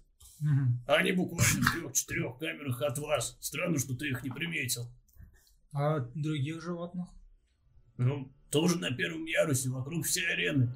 Мгм. 0.41 0.81
Они 0.89 1.13
буквально 1.13 1.63
в 1.63 1.73
трех-четырех 1.73 2.39
камерах 2.39 2.83
от 2.83 2.99
вас. 2.99 3.37
Странно, 3.41 3.79
что 3.79 3.95
ты 3.95 4.09
их 4.09 4.25
не 4.25 4.31
приметил. 4.31 4.91
А 5.73 6.01
других 6.17 6.61
животных? 6.61 7.07
Ну, 7.99 8.33
тоже 8.51 8.79
на 8.81 8.91
первом 8.91 9.27
ярусе, 9.27 9.71
вокруг 9.71 10.05
всей 10.07 10.27
арены. 10.27 10.75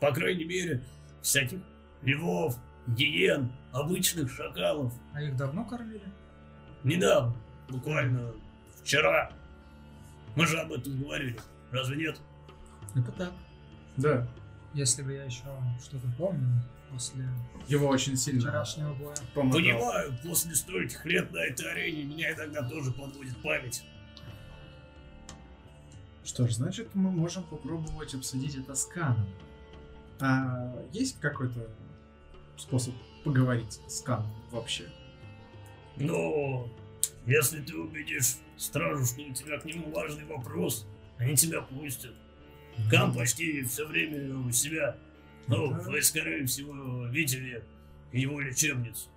По 0.00 0.12
крайней 0.12 0.46
мере, 0.46 0.82
всяких 1.22 1.60
львов, 2.02 2.56
гиен, 2.88 3.52
обычных 3.72 4.32
шакалов. 4.32 4.92
А 5.12 5.22
их 5.22 5.36
давно 5.36 5.64
кормили? 5.64 6.12
Недавно, 6.84 7.34
буквально 7.68 8.32
вчера. 8.82 9.32
Мы 10.36 10.46
же 10.46 10.58
об 10.58 10.72
этом 10.72 10.98
говорили, 11.00 11.38
разве 11.70 11.96
нет? 11.96 12.20
Это 12.94 13.12
так. 13.12 13.32
Да. 13.96 14.26
Если 14.72 15.02
бы 15.02 15.12
я 15.12 15.24
еще 15.24 15.44
что-то 15.82 16.06
помню 16.16 16.62
после 16.92 17.28
Его 17.68 17.88
очень 17.88 18.16
сильно 18.16 18.40
вчерашнего 18.40 18.94
боя. 18.94 19.14
помогал. 19.34 19.60
Понимаю, 19.60 20.18
после 20.24 20.54
стольких 20.54 21.04
лет 21.04 21.30
на 21.32 21.38
этой 21.38 21.70
арене 21.70 22.04
меня 22.04 22.32
иногда 22.32 22.62
тоже 22.68 22.92
подводит 22.92 23.40
память. 23.42 23.84
Что 26.24 26.46
ж, 26.46 26.52
значит, 26.52 26.94
мы 26.94 27.10
можем 27.10 27.42
попробовать 27.44 28.14
обсудить 28.14 28.54
это 28.54 28.74
с 28.74 28.84
Каном. 28.84 29.28
А 30.20 30.76
есть 30.92 31.18
какой-то 31.20 31.66
способ 32.56 32.94
поговорить 33.24 33.80
с 33.88 34.00
Каном 34.02 34.30
вообще? 34.50 34.88
Но 36.00 36.68
если 37.26 37.60
ты 37.60 37.76
убедишь 37.76 38.36
стражу, 38.56 39.04
что 39.04 39.20
у 39.22 39.32
тебя 39.32 39.58
к 39.58 39.64
нему 39.64 39.90
важный 39.92 40.24
вопрос, 40.24 40.86
они 41.18 41.36
тебя 41.36 41.60
пустят. 41.62 42.14
Кам 42.90 43.14
почти 43.14 43.62
все 43.64 43.86
время 43.86 44.34
у 44.38 44.50
себя. 44.50 44.96
Ну, 45.46 45.70
Да. 45.70 45.80
вы, 45.80 46.02
скорее 46.02 46.46
всего, 46.46 47.06
видели 47.08 47.62
его 48.12 48.40
лечебницу. 48.40 49.08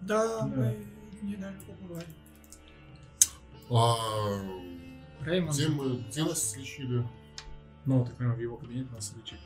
Да, 0.00 0.40
Да. 0.40 0.46
мы 0.46 0.76
недалеко 1.22 1.72
бывали. 1.80 2.06
А 3.70 3.96
Реймонд, 5.24 5.54
где 5.54 5.68
мы, 5.68 5.96
где 6.08 6.22
нас 6.24 6.50
слечили? 6.52 7.04
Ну, 7.86 8.04
так 8.04 8.14
прямо 8.16 8.34
в 8.34 8.38
его 8.40 8.56
кабинет 8.56 8.90
нас 8.92 9.12
лечили. 9.16 9.40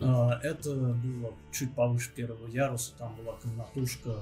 А, 0.00 0.38
Это 0.42 0.74
было 0.74 1.34
чуть 1.52 1.74
повыше 1.74 2.12
первого 2.14 2.46
яруса, 2.46 2.94
там 2.96 3.16
была 3.16 3.32
комнатушка. 3.34 4.14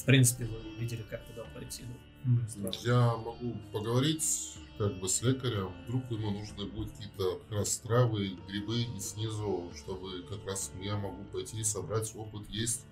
В 0.00 0.04
принципе, 0.04 0.44
вы 0.46 0.58
видели, 0.78 1.02
как 1.10 1.24
туда 1.26 1.44
пройти. 1.54 1.82
М, 2.24 2.46
страшно. 2.48 2.86
Я 2.88 3.16
могу 3.16 3.54
поговорить 3.72 4.58
как 4.78 4.98
бы 5.00 5.08
с 5.08 5.22
лекарем. 5.22 5.72
Вдруг 5.86 6.10
ему 6.10 6.30
нужны 6.30 6.66
будут 6.66 6.92
какие-то 6.92 7.40
как 7.48 7.58
раз 7.58 7.78
травы, 7.78 8.36
грибы 8.48 8.82
и 8.82 9.00
снизу, 9.00 9.70
чтобы 9.76 10.22
как 10.28 10.44
раз 10.46 10.72
я 10.80 10.96
могу 10.96 11.24
пойти 11.24 11.62
собрать 11.64 12.12
опыт. 12.14 12.48
Есть 12.48 12.84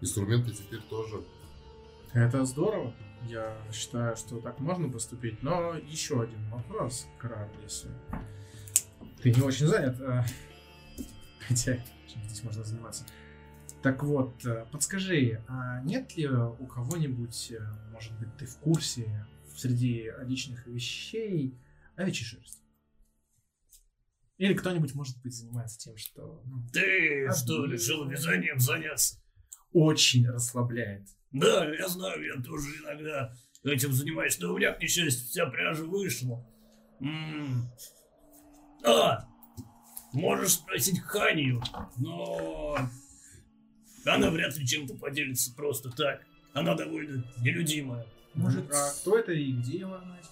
инструменты 0.00 0.52
теперь 0.52 0.80
тоже. 0.82 1.22
Это 2.12 2.44
здорово. 2.44 2.94
Я 3.28 3.56
считаю, 3.72 4.16
что 4.16 4.40
так 4.40 4.58
можно 4.60 4.88
поступить. 4.88 5.42
Но 5.42 5.74
еще 5.74 6.22
один 6.22 6.48
вопрос, 6.50 7.06
Крар, 7.18 7.50
если 7.62 7.90
ты 9.22 9.30
не 9.32 9.42
очень 9.42 9.66
занят. 9.66 10.00
а, 10.00 10.24
Хотя, 11.40 11.76
чем 12.06 12.22
здесь 12.24 12.42
можно 12.44 12.64
заниматься. 12.64 13.04
Так 13.86 14.02
вот, 14.02 14.44
э, 14.44 14.66
подскажи, 14.72 15.44
а 15.46 15.80
нет 15.84 16.16
ли 16.16 16.26
у 16.26 16.66
кого-нибудь, 16.66 17.52
э, 17.52 17.60
может 17.92 18.18
быть, 18.18 18.36
ты 18.36 18.44
в 18.44 18.58
курсе, 18.58 19.24
среди 19.56 20.10
личных 20.22 20.66
вещей 20.66 21.56
овечьей 21.94 22.26
шерсти? 22.26 22.64
Или 24.38 24.54
кто-нибудь, 24.54 24.92
может 24.96 25.22
быть, 25.22 25.36
занимается 25.36 25.78
тем, 25.78 25.96
что 25.96 26.42
ну, 26.46 26.66
Ты 26.72 27.28
А, 27.28 27.32
что, 27.32 27.64
решил 27.66 28.08
вязанием 28.08 28.58
заняться? 28.58 29.22
очень 29.72 30.28
расслабляет. 30.28 31.06
Да, 31.30 31.72
я 31.72 31.86
знаю, 31.86 32.24
я 32.24 32.42
тоже 32.42 32.66
иногда 32.82 33.36
этим 33.62 33.92
занимаюсь, 33.92 34.36
но 34.40 34.52
у 34.52 34.56
меня, 34.58 34.72
к 34.72 34.82
несчастью, 34.82 35.28
вся 35.28 35.46
пряжа 35.46 35.84
вышла. 35.84 36.44
М. 36.98 37.70
А, 38.84 39.28
можешь 40.12 40.54
спросить 40.54 40.98
Ханию, 40.98 41.62
но 41.98 42.76
Она 44.06 44.30
вряд 44.30 44.56
ли 44.56 44.66
чем-то 44.66 44.94
поделится 44.94 45.52
просто 45.54 45.90
так. 45.90 46.22
Она 46.52 46.74
довольно 46.74 47.24
нелюдимая. 47.38 48.06
Может, 48.34 48.70
а 48.72 48.90
кто 49.00 49.18
это 49.18 49.32
и 49.32 49.52
где 49.52 49.78
его 49.78 49.98
знать? 49.98 50.30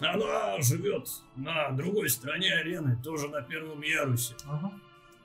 Она 0.00 0.60
живет 0.60 1.08
на 1.36 1.70
другой 1.70 2.08
стороне 2.10 2.52
арены, 2.52 3.00
тоже 3.02 3.28
на 3.28 3.40
первом 3.42 3.80
ярусе. 3.82 4.34
Ага. 4.44 4.72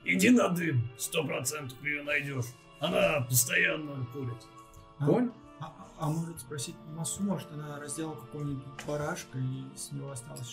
Иди 0.04 0.30
на 0.30 0.48
дым, 0.48 0.88
сто 0.96 1.24
процентов 1.24 1.76
ее 1.84 2.02
найдешь. 2.02 2.46
Она 2.78 3.20
постоянно 3.20 4.06
курит. 4.06 4.42
А? 4.98 5.06
Понял? 5.06 5.32
А, 5.60 5.66
а- 5.66 5.88
а 5.98 6.08
может 6.08 6.40
спросить 6.40 6.76
массу, 6.96 7.22
может 7.22 7.50
она 7.52 7.78
разделала 7.78 8.14
какого-нибудь 8.14 8.64
барашка 8.86 9.38
и 9.38 9.76
с 9.76 9.92
него 9.92 10.10
осталась 10.10 10.50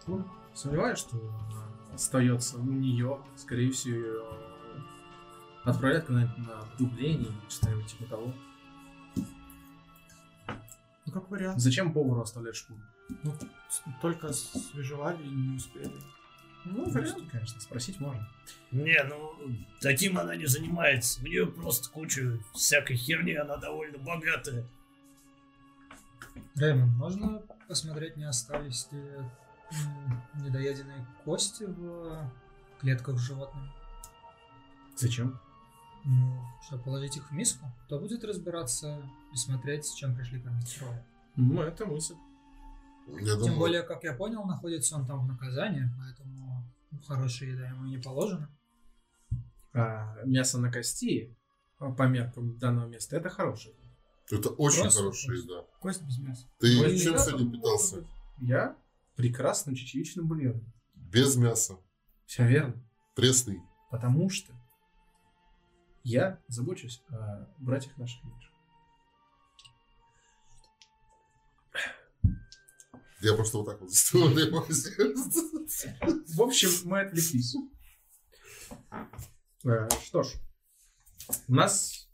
шкура? 0.00 0.24
Сомневаюсь, 0.54 0.98
что 0.98 1.16
остается 1.94 2.56
у 2.56 2.62
нее. 2.64 3.20
Скорее 3.36 3.70
всего, 3.70 4.36
ее 5.66 5.70
отправляют 5.70 6.06
куда-нибудь 6.06 6.38
на 6.38 6.64
дубление 6.78 7.28
или 7.28 7.50
что-нибудь 7.50 7.86
типа 7.86 8.04
того. 8.04 8.34
Ну 11.06 11.12
как 11.12 11.30
вариант. 11.30 11.60
Зачем 11.60 11.92
повару 11.92 12.20
оставлять 12.20 12.56
шкуру? 12.56 12.80
Ну, 13.22 13.34
только 14.00 14.32
свежевали 14.32 15.22
и 15.22 15.28
не 15.28 15.56
успели. 15.56 15.92
Ну, 16.64 16.90
вариант, 16.90 17.30
конечно, 17.30 17.60
спросить 17.60 18.00
можно. 18.00 18.28
Не, 18.72 19.00
ну, 19.04 19.36
таким 19.80 20.18
она 20.18 20.34
не 20.34 20.46
занимается. 20.46 21.20
У 21.22 21.24
нее 21.24 21.46
просто 21.46 21.88
куча 21.90 22.40
всякой 22.52 22.96
херни, 22.96 23.34
она 23.34 23.56
довольно 23.56 23.98
богатая. 23.98 24.66
Рэймонд, 26.56 26.96
можно 26.96 27.42
посмотреть, 27.68 28.16
не 28.16 28.24
остались 28.24 28.88
ли 28.90 29.00
недоеденные 30.34 31.06
кости 31.24 31.64
в 31.64 32.30
клетках 32.80 33.18
с 33.18 33.22
животными? 33.22 33.70
Зачем? 34.96 35.38
Ну, 36.06 36.40
чтобы 36.62 36.84
положить 36.84 37.16
их 37.16 37.30
в 37.30 37.34
миску, 37.34 37.66
кто 37.84 37.98
будет 37.98 38.22
разбираться 38.22 39.02
и 39.32 39.36
смотреть, 39.36 39.86
с 39.86 39.94
чем 39.94 40.14
пришли 40.14 40.40
кормить 40.40 40.68
строя. 40.68 41.04
Ну, 41.34 41.60
это 41.60 41.84
мысль. 41.84 42.14
Я 43.08 43.32
Тем 43.32 43.38
думаю, 43.38 43.58
более, 43.58 43.82
как 43.82 44.04
я 44.04 44.12
понял, 44.12 44.44
находится 44.44 44.96
он 44.96 45.06
там 45.06 45.24
в 45.24 45.28
наказании, 45.28 45.90
поэтому 45.98 46.64
ну, 46.92 46.98
хорошая 47.02 47.50
еда 47.50 47.68
ему 47.68 47.86
и 47.86 47.90
не 47.90 47.98
положена. 47.98 48.48
А 49.72 50.16
мясо 50.24 50.58
на 50.58 50.72
кости, 50.72 51.36
по 51.78 52.02
меркам 52.06 52.56
данного 52.58 52.86
места, 52.86 53.16
это 53.16 53.28
хорошее. 53.28 53.74
это 54.30 54.50
очень 54.50 54.82
Просто 54.82 55.00
хорошая 55.00 55.36
еда. 55.36 55.64
Кость 55.80 56.02
без 56.02 56.18
мяса. 56.18 56.46
Ты 56.58 56.78
Кость 56.80 57.02
чем 57.02 57.18
сегодня 57.18 57.50
питался? 57.50 58.04
Я 58.38 58.76
прекрасным 59.16 59.74
чечевичным 59.74 60.28
бульоном. 60.28 60.72
Без 60.94 61.36
мяса. 61.36 61.78
Все 62.26 62.46
верно. 62.46 62.82
Пресный. 63.14 63.60
Потому 63.90 64.30
что 64.30 64.52
я 66.06 66.40
забочусь 66.46 67.02
о 67.08 67.52
братьях 67.58 67.98
наших 67.98 68.22
меньших. 68.24 68.52
Я 73.22 73.34
просто 73.34 73.58
вот 73.58 73.66
так 73.66 73.80
вот 73.80 73.90
заставляю. 73.90 74.52
В 74.52 76.42
общем, 76.42 76.68
мы 76.88 77.00
отвлеклись. 77.00 77.56
Э, 79.64 79.88
Что 80.04 80.22
ж, 80.22 80.34
у 81.48 81.54
нас 81.54 82.08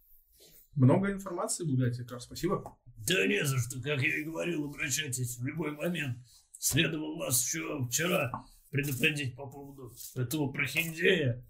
много 0.75 1.13
информации, 1.13 1.65
благодаря 1.65 2.05
Карл, 2.07 2.21
спасибо. 2.21 2.79
Да 3.07 3.27
не 3.27 3.45
за 3.45 3.59
что, 3.59 3.77
как 3.83 4.01
я 4.01 4.21
и 4.21 4.25
говорил, 4.25 4.65
обращайтесь 4.65 5.37
в 5.37 5.45
любой 5.45 5.73
момент. 5.73 6.17
Следовало 6.59 7.19
вас 7.19 7.45
еще 7.45 7.85
вчера 7.87 8.33
предупредить 8.71 9.37
по 9.37 9.47
поводу 9.51 9.95
этого 10.15 10.51
прохиндея. 10.51 11.45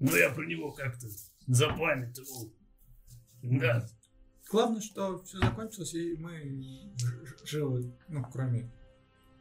Но 0.00 0.16
я 0.16 0.30
про 0.30 0.44
него 0.44 0.72
как-то 0.72 1.06
запамятовал. 1.46 2.52
Да, 3.42 3.86
Главное, 4.50 4.80
что 4.80 5.22
все 5.22 5.38
закончилось, 5.38 5.94
и 5.94 6.16
мы 6.16 6.92
живы, 7.44 7.94
ну, 8.08 8.26
кроме 8.32 8.68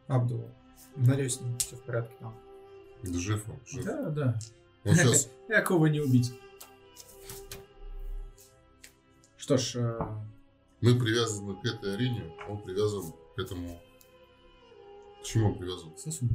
Абдула. 0.08 0.54
Надеюсь, 0.96 1.36
с 1.36 1.42
ним 1.42 1.58
все 1.58 1.76
в 1.76 1.82
порядке 1.82 2.16
там. 2.20 2.36
Жив 3.04 3.50
он, 3.50 3.60
жив. 3.66 3.86
Да, 3.86 4.10
да. 4.10 4.40
Он 4.86 4.94
сейчас 4.94 5.30
Якого 5.50 5.88
не 5.88 6.00
убить. 6.00 6.32
Что 9.38 9.58
ж, 9.58 9.78
э, 9.78 10.00
мы 10.82 11.00
привязаны 11.00 11.56
к 11.56 11.66
этой 11.66 11.96
арене, 11.96 12.32
он 12.48 12.62
привязан 12.62 13.12
к 13.36 13.40
этому. 13.40 13.82
К 15.22 15.26
чему 15.26 15.48
он 15.48 15.58
привязан? 15.58 15.98
сосуд. 15.98 16.30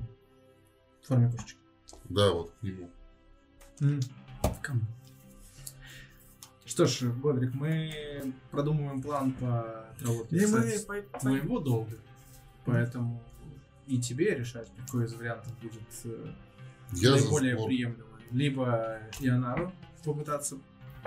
В 1.01 1.06
форме 1.06 1.30
кошечки. 1.30 1.60
Да, 2.09 2.32
вот 2.32 2.51
к 2.59 2.62
нему. 2.62 2.90
Кому? 4.62 4.80
Что 6.66 6.86
ж, 6.86 7.02
Бодрик, 7.10 7.55
мы 7.55 8.32
продумываем 8.51 9.02
план 9.02 9.32
по 9.32 9.86
отработке 9.90 10.36
И 10.36 10.46
мы 10.46 10.78
по- 10.86 11.02
по- 11.02 11.18
твоего 11.20 11.60
долга. 11.60 11.96
Поэтому 12.64 13.20
и 13.86 14.01
тебе 14.01 14.34
решать, 14.34 14.66
какой 14.78 15.05
из 15.05 15.12
вариантов 15.12 15.52
будет 15.60 15.82
э, 16.05 16.32
Я 16.92 17.10
наиболее 17.12 17.55
спор. 17.55 17.66
приемлемый. 17.68 18.05
Либо 18.30 18.98
Ионару 19.20 19.72
попытаться 20.02 20.56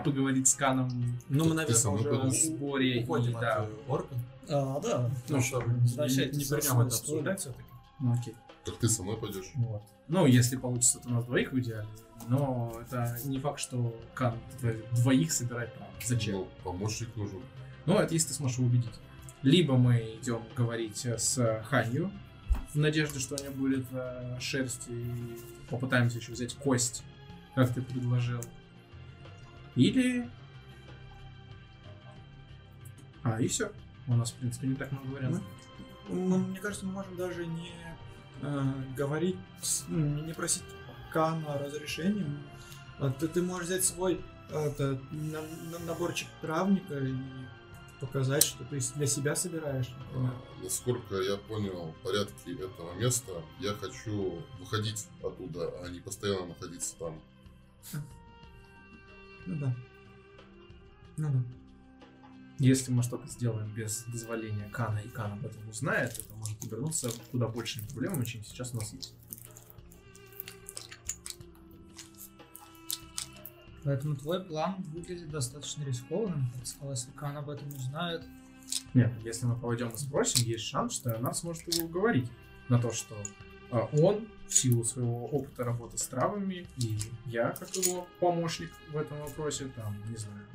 поговорить 0.05 0.47
с 0.47 0.53
Каном 0.53 0.89
Ну, 1.27 1.45
мы, 1.45 1.55
наверное, 1.55 1.91
уже 1.91 2.09
в 2.11 2.31
сборе. 2.31 3.03
уходим 3.03 3.31
и, 3.31 3.35
от 3.35 3.41
да, 3.41 3.65
э, 3.65 3.91
орка. 3.91 4.15
А, 4.49 4.79
да. 4.79 5.09
ну 5.27 5.41
что, 5.41 5.61
Не, 5.63 5.73
Возвращайтесь 5.81 6.37
не 6.37 6.45
будем 6.45 6.61
свой 6.61 6.85
это 6.85 6.95
обсуждать 6.95 7.39
все-таки. 7.39 7.63
ну 7.99 8.13
окей. 8.13 8.35
Так 8.67 8.79
ты 8.79 8.89
со 8.89 9.01
мной 9.01 9.17
пойдешь? 9.17 9.49
Вот. 9.55 9.81
Ну, 10.09 10.25
если 10.25 10.57
получится, 10.57 10.99
то 10.99 11.07
у 11.07 11.11
нас 11.13 11.25
двоих 11.25 11.53
в 11.53 11.59
идеале. 11.59 11.87
Но 12.27 12.73
это 12.81 13.17
не 13.25 13.39
факт, 13.39 13.59
что 13.59 13.97
Кан 14.13 14.37
дво- 14.61 14.83
двоих 14.93 15.31
собирать 15.31 15.73
прав. 15.73 15.87
Зачем? 16.05 16.35
Ну, 16.35 16.47
помощник 16.63 17.15
нужен. 17.15 17.39
Ну, 17.85 17.97
это 17.97 18.13
если 18.13 18.29
ты 18.29 18.33
сможешь 18.33 18.57
его 18.57 18.67
убедить. 18.67 18.93
Либо 19.41 19.77
мы 19.77 20.17
идем 20.21 20.41
говорить 20.55 21.05
с 21.05 21.63
Ханью, 21.69 22.11
в 22.73 22.75
надежде, 22.75 23.19
что 23.19 23.35
у 23.35 23.37
нее 23.37 23.51
будет 23.51 23.85
э, 23.91 24.37
шерсть, 24.41 24.89
и 24.89 25.37
попытаемся 25.69 26.17
еще 26.17 26.33
взять 26.33 26.55
кость, 26.55 27.03
как 27.55 27.73
ты 27.73 27.81
предложил. 27.81 28.41
Или... 29.75 30.29
А, 33.23 33.39
и 33.39 33.47
все. 33.47 33.71
У 34.07 34.15
нас, 34.15 34.31
в 34.31 34.35
принципе, 34.35 34.67
не 34.67 34.75
так 34.75 34.91
много 34.91 35.07
вариантов. 35.07 35.43
Ну, 36.09 36.37
мне 36.37 36.59
кажется, 36.59 36.85
мы 36.85 36.93
можем 36.93 37.15
даже 37.15 37.45
не 37.45 37.71
говорить, 38.95 39.37
с- 39.61 39.85
ну, 39.87 40.23
не 40.23 40.33
просить 40.33 40.63
Кана 41.11 41.57
разрешения. 41.57 42.27
Ты, 43.19 43.27
ты 43.27 43.41
можешь 43.41 43.67
взять 43.67 43.83
свой 43.85 44.21
э, 44.49 44.67
это, 44.69 44.99
на- 45.11 45.41
на- 45.71 45.79
наборчик 45.85 46.27
травника 46.41 46.97
и 46.99 47.13
показать, 47.99 48.43
что 48.43 48.63
ты 48.65 48.79
для 48.95 49.07
себя 49.07 49.35
собираешь. 49.35 49.89
например. 49.89 50.31
А, 50.33 50.63
Насколько 50.63 51.15
я 51.21 51.37
понял 51.37 51.93
порядки 52.03 52.51
этого 52.61 52.93
места, 52.95 53.31
я 53.59 53.73
хочу 53.73 54.43
выходить 54.59 55.07
оттуда, 55.23 55.71
а 55.83 55.89
не 55.89 55.99
постоянно 55.99 56.47
находиться 56.47 56.95
там. 56.97 57.19
Ну 59.45 59.55
да. 59.59 59.75
Ну 61.17 61.29
да. 61.31 61.39
Если 62.59 62.91
мы 62.91 63.03
что-то 63.03 63.27
сделаем 63.27 63.71
без 63.73 64.03
дозволения 64.05 64.67
Кана, 64.69 64.97
и 64.99 65.09
Кан 65.09 65.33
об 65.33 65.45
этом 65.45 65.69
узнает, 65.69 66.17
это 66.17 66.33
может 66.33 66.63
обернуться 66.63 67.11
куда 67.31 67.47
большими 67.47 67.85
проблемами, 67.87 68.25
чем 68.25 68.43
сейчас 68.43 68.73
у 68.73 68.77
нас 68.77 68.93
есть. 68.93 69.13
Поэтому 73.83 74.15
твой 74.15 74.43
план 74.43 74.81
выглядит 74.91 75.29
достаточно 75.29 75.83
рискованным. 75.83 76.51
Как 76.55 76.65
сказал, 76.65 76.91
если 76.91 77.11
Кан 77.11 77.37
об 77.37 77.49
этом 77.49 77.67
узнает, 77.69 78.25
Нет, 78.93 79.13
если 79.23 79.45
мы 79.45 79.55
пойдем 79.55 79.89
и 79.89 79.97
спросим, 79.97 80.43
есть 80.45 80.65
шанс, 80.65 80.93
что 80.95 81.15
она 81.15 81.33
сможет 81.33 81.73
его 81.73 81.85
уговорить 81.85 82.29
на 82.69 82.81
то, 82.81 82.91
что 82.91 83.15
а, 83.71 83.87
он 84.01 84.27
в 84.47 84.53
силу 84.53 84.83
своего 84.83 85.27
опыта 85.27 85.63
работы 85.63 85.97
с 85.97 86.07
травами, 86.07 86.65
и 86.77 86.97
я, 87.25 87.51
как 87.51 87.69
его 87.75 88.07
помощник 88.19 88.71
в 88.91 88.97
этом 88.97 89.19
вопросе, 89.19 89.67
там, 89.75 89.95
не 90.09 90.17
знаю, 90.17 90.45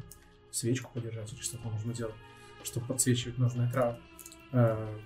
свечку 0.52 0.90
подержать 0.92 1.32
или 1.32 1.40
что-то 1.40 1.68
нужно 1.68 1.92
делать, 1.92 2.14
чтобы 2.62 2.86
подсвечивать 2.86 3.38
нужные 3.38 3.70
травы, 3.70 3.98
э, 4.52 4.98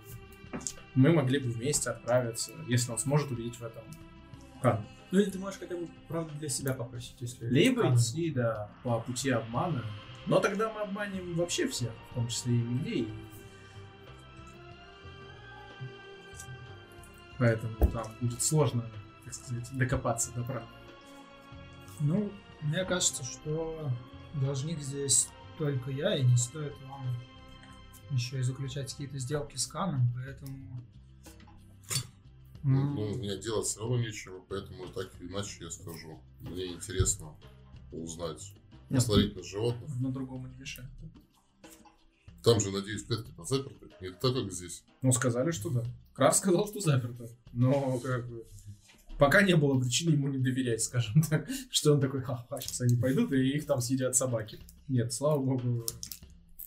мы 0.94 1.12
могли 1.12 1.38
бы 1.38 1.50
вместе 1.50 1.90
отправиться, 1.90 2.52
если 2.66 2.92
он 2.92 2.98
сможет 2.98 3.30
убедить 3.30 3.56
в 3.56 3.64
этом 3.64 3.84
Кана. 4.60 4.84
Ну 5.10 5.20
или 5.20 5.30
ты 5.30 5.38
можешь 5.38 5.60
хотя 5.60 5.76
бы, 5.76 5.88
правда, 6.08 6.34
для 6.34 6.48
себя 6.48 6.74
попросить, 6.74 7.16
если... 7.20 7.46
Либо 7.46 7.82
Кан- 7.82 7.94
идти, 7.94 8.30
да, 8.30 8.70
по 8.82 9.00
пути 9.00 9.30
обмана. 9.30 9.84
Но 10.26 10.40
тогда 10.40 10.72
мы 10.72 10.80
обманем 10.80 11.34
вообще 11.34 11.68
всех, 11.68 11.92
в 12.10 12.14
том 12.14 12.28
числе 12.28 12.54
и 12.54 12.60
людей. 12.60 13.14
Поэтому 17.38 17.76
там 17.92 18.06
будет 18.20 18.42
сложно, 18.42 18.90
так 19.24 19.34
сказать, 19.34 19.68
докопаться 19.72 20.32
до 20.32 20.42
правды. 20.42 20.68
Ну, 22.00 22.32
мне 22.62 22.84
кажется, 22.84 23.24
что 23.24 23.90
должник 24.34 24.80
здесь 24.80 25.28
только 25.58 25.90
я, 25.90 26.16
и 26.16 26.24
не 26.24 26.36
стоит 26.36 26.74
вам 26.88 27.06
еще 28.10 28.38
и 28.38 28.42
заключать 28.42 28.90
какие-то 28.90 29.18
сделки 29.18 29.56
с 29.56 29.66
Каном, 29.66 30.12
поэтому... 30.14 30.84
Ну, 32.62 32.94
ну, 32.94 33.12
у 33.12 33.16
меня 33.16 33.36
делать 33.36 33.66
все 33.66 33.80
равно 33.80 33.98
нечего, 33.98 34.40
поэтому 34.48 34.88
так 34.88 35.08
или 35.20 35.28
иначе 35.28 35.64
я 35.64 35.70
скажу. 35.70 36.20
Мне 36.40 36.66
интересно 36.66 37.36
узнать 37.92 38.54
посмотреть 38.88 39.36
на 39.36 39.42
животных. 39.42 39.88
Одно 39.90 40.10
другому 40.10 40.48
не 40.48 40.56
мешает. 40.56 40.90
Там 42.42 42.60
же, 42.60 42.70
надеюсь, 42.70 43.04
клетки 43.04 43.32
заперты. 43.38 43.88
Не 44.00 44.10
так, 44.10 44.34
как 44.34 44.52
здесь. 44.52 44.84
Ну, 45.02 45.12
сказали, 45.12 45.50
что 45.50 45.70
да. 45.70 45.84
Краб 46.14 46.34
сказал, 46.34 46.66
что 46.66 46.80
заперто. 46.80 47.28
Но, 47.52 47.98
как 48.00 48.28
бы, 48.28 48.44
пока 49.18 49.42
не 49.42 49.56
было 49.56 49.78
причины 49.80 50.10
ему 50.10 50.28
не 50.28 50.38
доверять, 50.38 50.82
скажем 50.82 51.22
так. 51.22 51.48
Что 51.70 51.94
он 51.94 52.00
такой, 52.00 52.22
ха-ха, 52.22 52.60
сейчас 52.60 52.80
они 52.80 52.96
пойдут, 52.96 53.32
и 53.32 53.56
их 53.56 53.66
там 53.66 53.80
съедят 53.80 54.16
собаки. 54.16 54.58
Нет, 54.88 55.12
слава 55.12 55.42
богу, 55.42 55.86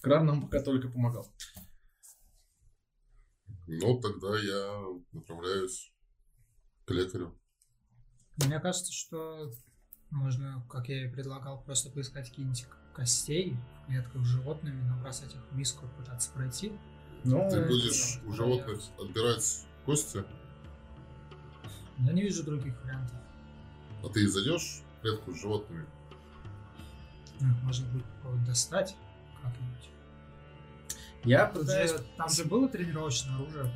Краб 0.02 0.24
нам 0.24 0.42
пока 0.42 0.62
только 0.62 0.88
помогал. 0.88 1.28
Ну, 3.68 4.00
тогда 4.00 4.40
я 4.40 4.84
направляюсь 5.12 5.94
к 6.86 6.92
лекарю. 6.92 7.38
Мне 8.38 8.60
кажется, 8.60 8.94
что 8.94 9.52
можно, 10.10 10.66
как 10.70 10.88
я 10.88 11.06
и 11.06 11.12
предлагал, 11.12 11.62
просто 11.64 11.92
поискать 11.92 12.30
какие-нибудь 12.30 12.66
костей 12.94 13.58
в 13.84 13.88
клетках 13.88 14.26
с 14.26 14.28
животными, 14.28 14.82
набросать 14.82 15.36
их 15.36 15.42
в 15.52 15.56
миску 15.56 15.86
и 15.86 15.90
пытаться 16.00 16.32
пройти. 16.32 16.72
Ну, 17.26 17.48
Ты 17.50 17.66
будешь 17.66 18.22
у 18.26 18.32
животных 18.32 18.82
отбирать 18.98 19.68
кости, 19.86 20.24
Я 22.00 22.14
не 22.14 22.22
вижу 22.24 22.44
других 22.44 22.74
вариантов. 22.84 23.16
а 24.04 24.08
ты 24.10 24.28
зайдешь 24.28 24.82
в 24.98 25.02
клетку 25.02 25.34
с 25.34 25.42
животными. 25.42 25.86
Ну, 27.42 27.48
Можно 27.64 27.88
будет 27.90 28.06
попробовать 28.06 28.46
достать 28.46 28.96
как-нибудь. 29.42 29.90
я 31.24 31.46
пытаюсь... 31.48 31.92
же- 31.92 32.06
там 32.18 32.30
же 32.30 32.46
было 32.46 32.68
тренировочное 32.70 33.36
оружие 33.36 33.72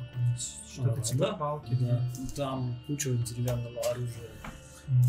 что-то 0.70 1.00
А, 1.00 1.02
типа 1.02 1.18
да. 1.26 1.32
палки. 1.34 1.76
Да, 1.80 2.02
там 2.36 2.78
куча 2.86 3.10
деревянного 3.14 3.80
оружия. 3.90 4.30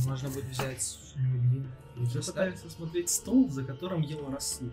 Можно 0.05 0.29
будет 0.29 0.45
взять 0.45 0.81
что-нибудь 0.81 1.41
длинное. 1.41 1.71
и 1.97 2.03
Я 2.05 2.21
пытаюсь 2.21 2.63
осмотреть 2.63 3.09
стол, 3.09 3.49
за 3.49 3.63
которым 3.63 4.01
ел 4.01 4.29
росу. 4.31 4.69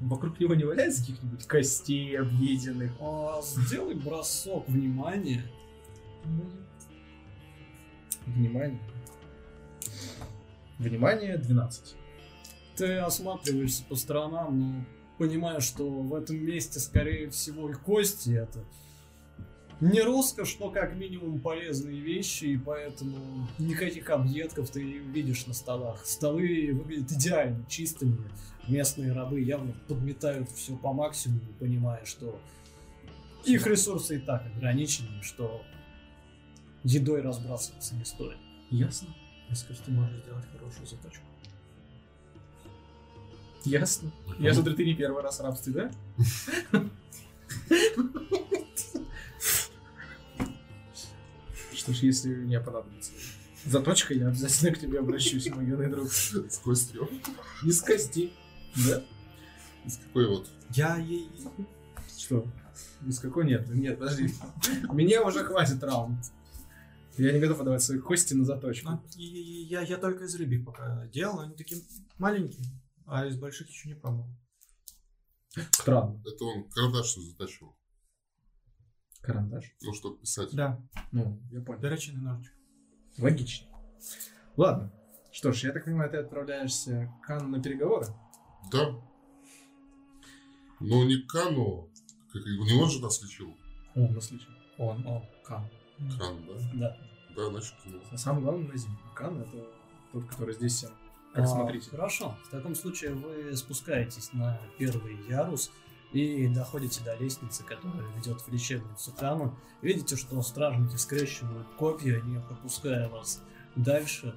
Вокруг 0.00 0.40
него 0.40 0.54
не 0.56 0.64
валяется 0.64 1.00
каких-нибудь 1.02 1.46
костей 1.46 2.18
объеденных. 2.18 2.90
А, 3.00 3.40
сделай 3.42 3.94
бросок 3.94 4.68
внимания. 4.68 5.44
Внимание. 8.26 8.80
Внимание, 10.78 11.36
12. 11.36 11.94
Ты 12.76 12.96
осматриваешься 12.96 13.84
по 13.84 13.94
сторонам, 13.94 14.58
но 14.58 14.84
понимаешь, 15.18 15.64
что 15.64 15.88
в 15.88 16.14
этом 16.14 16.36
месте, 16.36 16.80
скорее 16.80 17.30
всего, 17.30 17.70
и 17.70 17.74
кости 17.74 18.30
это 18.30 18.64
не 19.82 20.00
роскошь, 20.00 20.58
но 20.60 20.70
как 20.70 20.94
минимум 20.94 21.40
полезные 21.40 21.98
вещи, 21.98 22.44
и 22.44 22.56
поэтому 22.56 23.48
никаких 23.58 24.10
объедков 24.10 24.70
ты 24.70 24.84
не 24.84 24.98
видишь 24.98 25.46
на 25.46 25.54
столах. 25.54 26.06
Столы 26.06 26.70
выглядят 26.72 27.10
идеально 27.10 27.66
чистыми. 27.68 28.16
Местные 28.68 29.10
рабы 29.10 29.40
явно 29.40 29.74
подметают 29.88 30.48
все 30.52 30.76
по 30.76 30.92
максимуму, 30.92 31.40
понимая, 31.58 32.04
что 32.04 32.40
их 33.44 33.66
ресурсы 33.66 34.16
и 34.16 34.18
так 34.20 34.46
ограничены, 34.56 35.20
что 35.20 35.62
едой 36.84 37.20
разбрасываться 37.22 37.94
не 37.94 38.04
стоит. 38.04 38.38
Ясно. 38.70 39.08
Мне 39.48 39.56
кажется, 39.56 39.84
ты 39.84 39.90
можешь 39.90 40.22
сделать 40.22 40.46
хорошую 40.50 40.86
заточку. 40.86 41.24
Ясно. 43.64 44.10
Я 44.38 44.54
смотрю, 44.54 44.74
ты 44.74 44.84
не 44.84 44.94
первый 44.94 45.22
раз 45.22 45.38
в 45.38 45.42
рабстве, 45.42 45.72
да? 45.72 45.90
Что 51.72 51.92
ж, 51.92 51.98
если 51.98 52.34
мне 52.34 52.60
понадобится 52.60 53.12
заточка, 53.64 54.14
я 54.14 54.28
обязательно 54.28 54.72
к 54.72 54.78
тебе 54.78 54.98
обращусь, 54.98 55.48
мой 55.50 55.66
юный 55.66 55.88
друг. 55.88 56.10
С 56.10 56.58
костью. 56.58 57.08
Из 57.64 57.80
кости. 57.82 58.32
Да? 58.86 59.02
С 59.86 59.96
какой 59.98 60.28
вот? 60.28 60.48
Я 60.70 60.96
ей... 60.96 61.28
Что? 62.18 62.46
Из 63.06 63.18
какой 63.18 63.46
нет? 63.46 63.68
Нет, 63.68 63.98
подожди. 63.98 64.32
Меня 64.92 65.22
уже 65.24 65.44
хватит 65.44 65.82
раунд. 65.82 66.18
Я 67.18 67.32
не 67.32 67.40
готов 67.40 67.60
отдавать 67.60 67.82
свои 67.82 67.98
кости 67.98 68.34
на 68.34 68.44
заточку. 68.44 68.90
Ну, 68.90 69.02
и- 69.16 69.22
и- 69.22 69.64
Я, 69.64 69.82
я 69.82 69.98
только 69.98 70.24
из 70.24 70.34
рыбьих 70.36 70.64
пока 70.64 71.06
делал, 71.08 71.40
они 71.40 71.54
такие 71.54 71.80
маленькие, 72.18 72.64
а 73.06 73.26
из 73.26 73.36
больших 73.36 73.68
еще 73.68 73.88
не 73.88 73.94
пробовал. 73.94 74.28
Странно. 75.72 76.22
Это 76.26 76.44
он 76.44 76.68
карандаш 76.70 77.14
затащил. 77.14 77.76
Карандаш. 79.20 79.72
Ну, 79.82 79.92
чтобы 79.92 80.18
писать. 80.18 80.48
Да, 80.52 80.80
Ну, 81.12 81.40
я 81.50 81.60
понял. 81.60 81.80
перочинный 81.80 82.22
ножичек. 82.22 82.54
Логично. 83.18 83.68
Ладно. 84.56 84.92
Что 85.30 85.52
ж, 85.52 85.64
я 85.64 85.72
так 85.72 85.84
понимаю, 85.84 86.10
ты 86.10 86.16
отправляешься 86.18 87.12
к 87.22 87.26
Канну 87.26 87.48
на 87.48 87.62
переговоры? 87.62 88.06
Да. 88.70 88.94
Но 90.80 91.04
не 91.04 91.22
Кану. 91.26 91.90
Как, 92.32 92.42
не 92.44 92.80
он 92.80 92.90
же 92.90 93.00
нас 93.00 93.22
лечил. 93.22 93.54
Он 93.94 94.12
нас 94.14 94.30
лечил. 94.30 94.50
Он, 94.78 95.06
он. 95.06 95.22
Кан. 95.44 95.68
Кан, 96.18 96.36
да? 96.46 96.54
Да. 96.74 96.96
Да, 97.34 97.50
значит, 97.50 97.74
ну, 97.86 97.98
А 98.10 98.16
самый 98.16 98.42
главный 98.42 98.68
на 98.68 98.76
зиму. 98.76 98.96
Кан 99.14 99.40
это 99.40 99.66
тот, 100.12 100.24
который 100.26 100.54
здесь 100.54 100.74
всем. 100.74 100.90
Как 101.32 101.44
А, 101.44 101.46
смотрите. 101.46 101.90
Хорошо. 101.90 102.36
В 102.46 102.50
таком 102.50 102.74
случае 102.74 103.14
вы 103.14 103.56
спускаетесь 103.56 104.32
на 104.32 104.60
первый 104.78 105.18
ярус 105.28 105.70
и 106.12 106.46
доходите 106.48 107.02
до 107.02 107.16
лестницы, 107.16 107.64
которая 107.64 108.06
ведет 108.16 108.40
в 108.40 108.48
лечебницу 108.48 109.12
Кану. 109.12 109.56
Видите, 109.80 110.16
что 110.16 110.40
стражники 110.42 110.96
скрещивают 110.96 111.66
копья, 111.78 112.20
не 112.20 112.38
пропуская 112.40 113.08
вас 113.08 113.42
дальше. 113.76 114.34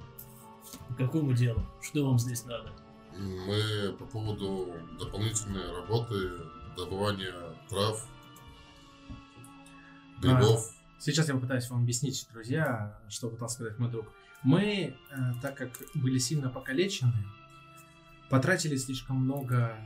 По 0.88 0.94
какому 0.94 1.34
делу? 1.34 1.62
Что 1.82 2.06
вам 2.06 2.18
здесь 2.18 2.44
надо? 2.46 2.72
Мы 3.14 3.92
по 3.98 4.04
поводу 4.06 4.72
дополнительной 4.98 5.70
работы, 5.70 6.30
добывания 6.76 7.34
трав, 7.68 8.06
грибов. 10.20 10.70
Сейчас 10.98 11.28
я 11.28 11.34
попытаюсь 11.34 11.68
вам 11.68 11.82
объяснить, 11.82 12.26
друзья, 12.32 12.98
что 13.08 13.28
пытался 13.28 13.56
сказать 13.56 13.78
мой 13.78 13.90
друг. 13.90 14.06
Мы, 14.42 14.96
э, 15.10 15.16
так 15.42 15.56
как 15.56 15.70
были 15.94 16.18
сильно 16.18 16.48
покалечены, 16.48 17.12
потратили 18.30 18.76
слишком 18.76 19.16
много 19.16 19.76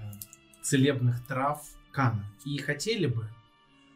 целебных 0.62 1.24
трав 1.26 1.66
Кана. 1.92 2.24
И 2.44 2.58
хотели 2.58 3.06
бы, 3.06 3.28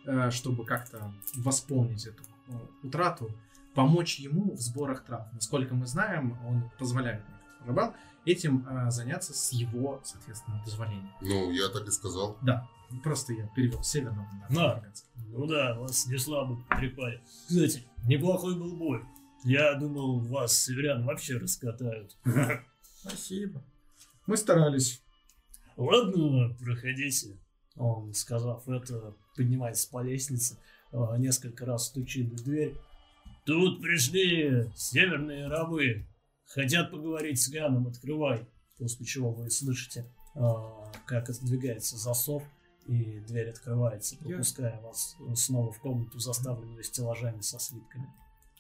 э, 0.07 0.31
чтобы 0.31 0.65
как-то 0.65 1.13
восполнить 1.37 2.07
эту 2.07 2.23
э, 2.49 2.53
утрату, 2.83 3.31
помочь 3.75 4.19
ему 4.19 4.55
в 4.55 4.61
сборах 4.61 5.05
трав. 5.05 5.33
Насколько 5.33 5.75
мы 5.75 5.87
знаем, 5.87 6.39
он 6.47 6.71
позволяет 6.79 7.23
рабам 7.67 7.95
этим 8.25 8.67
заняться 8.91 9.35
с 9.35 9.53
его, 9.53 10.01
соответственно, 10.03 10.63
дозволения. 10.65 11.15
Ну, 11.21 11.51
я 11.51 11.69
так 11.69 11.87
и 11.87 11.91
сказал. 11.91 12.39
Да, 12.41 12.67
просто 13.03 13.33
я 13.33 13.47
перевел 13.49 13.83
северного 13.83 14.29
на 14.49 14.55
Да. 14.55 14.85
Ну 15.29 15.47
да, 15.47 15.75
вас 15.79 16.07
не 16.07 16.19
слабо 16.19 16.57
потрепали. 16.69 17.21
Кстати, 17.49 17.85
неплохой 18.07 18.57
был 18.57 18.77
бой. 18.77 19.03
Я 19.45 19.75
думал, 19.75 20.21
вас, 20.21 20.59
северян, 20.59 21.05
вообще 21.05 21.37
раскатают. 21.37 22.17
Спасибо. 23.01 23.63
Мы 24.27 24.37
старались. 24.37 25.03
Ладно, 25.77 26.57
проходите. 26.59 27.39
Он, 27.77 28.15
сказав 28.15 28.69
это, 28.69 29.15
поднимается 29.37 29.91
по 29.91 30.03
лестнице, 30.03 30.57
а, 30.93 31.19
несколько 31.19 31.67
раз 31.67 31.89
стучит 31.89 32.33
в 32.33 32.45
дверь. 32.45 32.75
Тут 33.45 33.83
пришли 33.83 34.71
северные 34.77 35.49
рабы. 35.49 36.07
Хотят 36.47 36.91
поговорить 36.91 37.43
с 37.43 37.49
Ганом, 37.49 37.89
открывай. 37.89 38.47
После 38.79 39.05
чего 39.05 39.33
вы 39.33 39.51
слышите, 39.51 40.07
а, 40.35 40.91
как 41.07 41.29
сдвигается 41.29 41.97
засов, 41.97 42.43
и 42.87 43.21
дверь 43.21 43.51
открывается, 43.51 44.17
Я- 44.17 44.21
пропуская 44.29 44.81
вас 44.81 45.17
снова 45.37 45.73
в 45.73 45.79
комнату, 45.81 46.19
заставленную 46.19 46.83
стеллажами 46.83 47.41
со 47.41 47.59
слитками. 47.59 48.09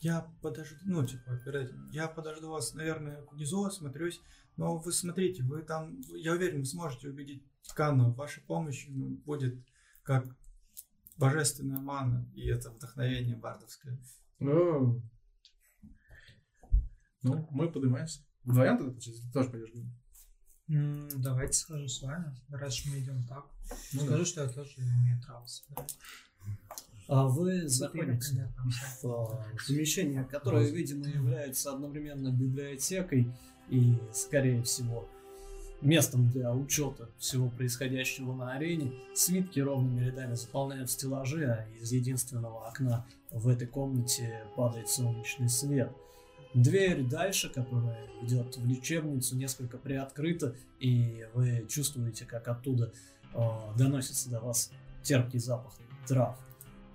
Я 0.01 0.23
подожду, 0.43 0.77
ну, 0.85 1.05
типа. 1.07 1.41
Я 1.93 2.09
подожду 2.09 2.51
вас, 2.51 2.75
наверное, 2.75 3.23
внизу, 3.33 3.65
осмотрюсь. 3.65 4.21
Но 4.57 4.77
вы 4.79 4.93
смотрите, 4.93 5.43
вы 5.43 5.63
там, 5.63 6.01
я 6.15 6.33
уверен, 6.33 6.61
вы 6.61 6.65
сможете 6.67 7.09
убедить 7.09 7.43
Канну. 7.75 8.13
Ваша 8.13 8.41
помощь 8.43 8.87
будет 8.89 9.65
как 10.03 10.27
божественная 11.17 11.81
мана, 11.81 12.31
и 12.35 12.47
это 12.49 12.71
вдохновение 12.71 13.37
бардовское. 13.37 13.99
О. 14.41 15.01
Ну, 17.23 17.49
мы 17.51 17.71
поднимаемся. 17.73 18.21
Вдвоем 18.45 18.77
тогда, 18.77 18.93
получается, 18.93 19.27
ты 19.27 19.33
тоже 19.33 19.51
пойдешь? 19.51 19.71
М, 20.69 21.09
Давайте 21.23 21.55
схожу 21.55 21.89
с 21.89 22.03
вами, 22.03 22.35
раз 22.49 22.85
мы 22.87 22.99
идем 23.01 23.27
так. 23.27 23.47
Ну 23.93 24.01
да. 24.01 24.07
Скажу, 24.07 24.25
что 24.25 24.43
я 24.43 24.49
тоже 24.49 24.75
травы 25.25 25.49
собирать. 25.49 25.97
А 27.07 27.27
вы 27.29 27.69
например, 27.81 28.19
там 28.57 28.71
в 29.03 29.67
помещение, 29.69 30.25
которое, 30.25 30.71
видимо, 30.71 31.07
является 31.07 31.73
одновременно 31.73 32.31
библиотекой 32.31 33.31
и, 33.69 33.99
скорее 34.13 34.63
всего, 34.63 35.07
местом 35.83 36.31
для 36.31 36.53
учета 36.53 37.11
всего 37.19 37.51
происходящего 37.51 38.35
на 38.35 38.55
арене. 38.55 38.93
Свитки 39.15 39.61
ровными 39.61 40.05
рядами 40.05 40.35
заполняют 40.35 40.91
стеллажи, 40.91 41.45
а 41.45 41.67
из 41.79 41.93
единственного 41.93 42.67
окна 42.67 43.07
в 43.31 43.49
этой 43.49 43.67
комнате 43.67 44.43
падает 44.57 44.89
солнечный 44.89 45.51
свет. 45.51 45.93
Дверь 46.55 47.03
дальше, 47.03 47.51
которая 47.51 48.09
ведет 48.23 48.57
в 48.57 48.65
лечебницу, 48.65 49.37
несколько 49.37 49.77
приоткрыта, 49.77 50.55
и 50.79 51.27
вы 51.35 51.67
чувствуете, 51.69 52.25
как 52.25 52.47
оттуда 52.47 52.93
э, 52.93 53.14
доносится 53.77 54.31
до 54.31 54.41
вас 54.41 54.71
терпкий 55.03 55.39
запах 55.39 55.75
трав. 56.07 56.37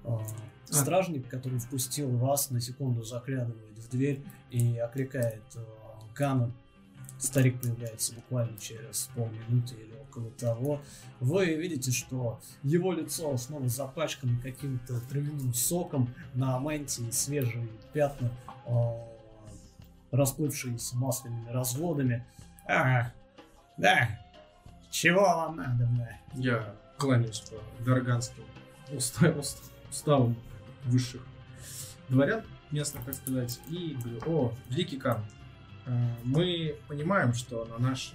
Э, 0.04 0.18
стражник, 0.66 1.28
который 1.28 1.60
впустил 1.60 2.10
вас, 2.18 2.50
на 2.50 2.62
секунду 2.62 3.04
заглядывает 3.04 3.78
в 3.78 3.90
дверь 3.90 4.24
и 4.50 4.78
окликает 4.78 5.44
э, 5.56 5.60
Кана. 6.14 6.52
Старик 7.18 7.60
появляется 7.60 8.16
буквально 8.16 8.58
через 8.58 9.10
полминуты 9.14 9.76
или 9.76 9.94
около 10.10 10.32
того. 10.32 10.82
Вы 11.20 11.56
видите, 11.56 11.92
что 11.92 12.40
его 12.64 12.94
лицо 12.94 13.36
снова 13.38 13.68
запачкано 13.68 14.40
каким-то 14.42 15.02
травяным 15.02 15.54
соком, 15.54 16.14
на 16.34 16.58
мантии 16.60 17.10
свежие 17.12 17.68
пятна, 17.92 18.32
э, 18.66 18.72
расплывшиеся 20.12 20.96
масляными 20.96 21.50
разводами. 21.50 22.26
А, 22.68 23.12
да. 23.78 24.29
Чего 24.90 25.22
вам 25.22 25.58
надо? 25.58 25.88
Я 26.36 26.76
кланяюсь 26.98 27.40
по 27.42 27.84
дорганским 27.84 28.44
уста- 28.92 29.38
уст- 29.38 29.72
уставам 29.90 30.36
высших 30.86 31.22
дворян 32.10 32.44
местных, 32.72 33.06
так 33.06 33.16
сказать, 33.16 33.60
и 33.70 33.98
говорю, 34.04 34.22
о, 34.26 34.54
великий 34.70 34.98
Кан, 34.98 35.26
э, 35.86 36.16
мы 36.24 36.76
понимаем, 36.88 37.34
что 37.34 37.66
на 37.66 37.78
наше 37.78 38.14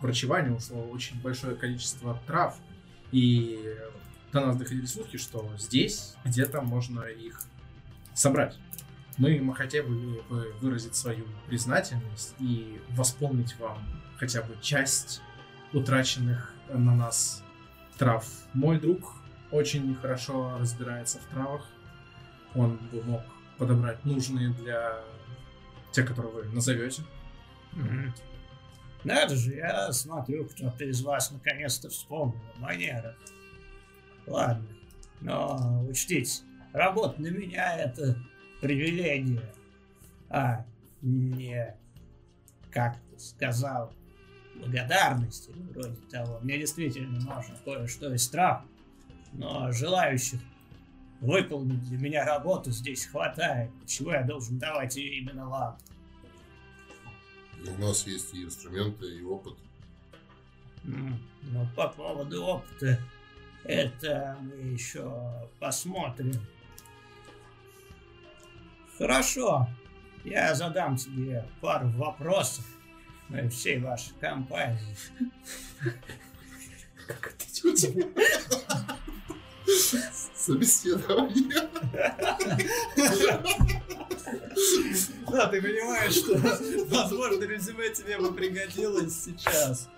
врачевание 0.00 0.54
ушло 0.54 0.82
очень 0.88 1.20
большое 1.22 1.56
количество 1.56 2.20
трав, 2.26 2.58
и 3.12 3.76
до 4.32 4.46
нас 4.46 4.56
доходили 4.56 4.86
слухи, 4.86 5.16
что 5.18 5.50
здесь 5.58 6.14
где-то 6.24 6.60
можно 6.62 7.00
их 7.02 7.40
собрать. 8.14 8.58
Мы, 9.16 9.40
мы 9.40 9.54
хотели 9.54 9.82
бы 9.82 10.22
выразить 10.60 10.94
свою 10.94 11.24
признательность 11.46 12.34
и 12.38 12.80
восполнить 12.90 13.58
вам 13.58 13.78
хотя 14.18 14.42
бы 14.42 14.56
часть 14.60 15.22
утраченных 15.72 16.52
на 16.68 16.94
нас 16.94 17.42
трав. 17.98 18.26
Мой 18.54 18.78
друг 18.80 19.14
очень 19.50 19.94
хорошо 19.96 20.56
разбирается 20.58 21.18
в 21.18 21.24
травах. 21.26 21.66
Он 22.54 22.76
бы 22.90 23.02
мог 23.02 23.22
подобрать 23.58 24.04
нужные 24.04 24.50
для 24.50 25.00
тех, 25.92 26.06
которые 26.06 26.32
вы 26.32 26.44
назовете. 26.54 27.02
Мгм. 27.72 28.14
Надо 29.04 29.36
же, 29.36 29.54
я 29.54 29.92
смотрю, 29.92 30.46
кто-то 30.46 30.84
из 30.84 31.02
вас 31.02 31.30
наконец-то 31.30 31.88
вспомнил 31.88 32.40
о. 32.58 33.14
Ладно, 34.26 34.66
но 35.20 35.86
учтите, 35.88 36.42
работа 36.72 37.20
на 37.20 37.28
меня 37.28 37.76
это 37.76 38.16
привилегия, 38.60 39.54
а 40.28 40.64
не, 41.02 41.76
как 42.72 42.96
ты 43.10 43.18
сказал, 43.18 43.92
благодарность 44.60 45.48
или 45.48 45.60
вроде 45.72 45.96
того. 46.10 46.40
Мне 46.40 46.58
действительно 46.58 47.18
нужно 47.18 47.56
кое-что 47.64 48.12
из 48.12 48.28
трав, 48.28 48.62
но 49.32 49.70
желающих 49.72 50.40
выполнить 51.20 51.82
для 51.84 51.98
меня 51.98 52.24
работу 52.24 52.70
здесь 52.70 53.06
хватает. 53.06 53.70
Чего 53.86 54.12
я 54.12 54.22
должен 54.22 54.58
давать 54.58 54.96
ее 54.96 55.18
именно 55.18 55.48
вам? 55.48 55.78
У 57.66 57.80
нас 57.80 58.06
есть 58.06 58.34
и 58.34 58.44
инструменты, 58.44 59.06
и 59.06 59.22
опыт. 59.22 59.54
М, 60.84 61.18
Ну, 61.42 61.66
по 61.76 61.88
поводу 61.88 62.44
опыта, 62.44 62.98
это 63.64 64.36
мы 64.40 64.54
еще 64.72 65.48
посмотрим. 65.60 66.34
Хорошо, 68.98 69.68
я 70.24 70.54
задам 70.54 70.96
тебе 70.96 71.46
пару 71.60 71.88
вопросов 71.90 72.64
всей 73.50 73.78
вашей 73.78 74.14
компании. 74.20 74.96
Собеседование. 80.34 81.68
Да, 85.30 85.46
ты 85.48 85.60
понимаешь, 85.60 86.14
что, 86.14 86.36
возможно, 86.88 87.44
резюме 87.44 87.90
тебе 87.90 88.18
бы 88.18 88.32
пригодилось 88.32 89.24
сейчас. 89.24 89.88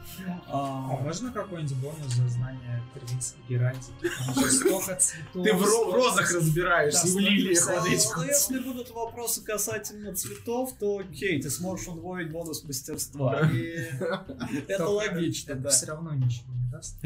А 0.48 0.92
А, 0.92 0.96
можно 1.02 1.30
какой-нибудь 1.32 1.76
бонус 1.76 2.12
за 2.14 2.28
знание 2.28 2.82
Тривинской 2.94 3.40
геральдики? 3.48 4.10
Столько 4.50 4.96
цветов. 4.96 5.44
Ты 5.44 5.52
в, 5.54 5.62
ро- 5.62 5.90
в 5.90 5.94
розах 5.94 6.32
разбираешься, 6.34 7.06
Да, 7.06 7.12
в 7.12 7.18
лилиях 7.18 7.66
Ну, 7.68 7.80
вот. 8.16 8.26
если 8.26 8.58
будут 8.58 8.90
вопросы 8.90 9.42
касательно 9.44 10.14
цветов, 10.14 10.72
то 10.78 10.98
окей, 10.98 11.40
ты 11.40 11.50
сможешь 11.50 11.86
удвоить 11.88 12.30
бонус 12.30 12.64
мастерства. 12.64 13.48
И 13.52 13.86
это 14.68 14.88
логично, 14.88 15.54
да. 15.54 15.68
все 15.68 15.86
равно 15.86 16.14
ничего 16.14 16.52
не 16.54 16.70
даст. 16.70 16.96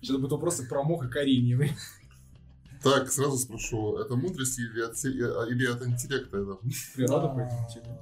Сейчас 0.00 0.16
будут 0.16 0.32
вопросы 0.32 0.66
про 0.66 0.82
мох 0.82 1.04
и 1.04 1.08
кореньевый. 1.08 1.72
Так, 2.82 3.12
сразу 3.12 3.38
спрошу, 3.38 3.96
это 3.98 4.16
мудрость 4.16 4.58
или 4.58 4.80
от, 4.80 4.96
э, 5.04 5.08
или 5.50 5.66
от 5.66 5.82
интеллекта? 5.86 6.38
Это? 6.38 6.58
Природа 6.94 7.26
А, 7.26 7.34
поэтому 7.34 7.98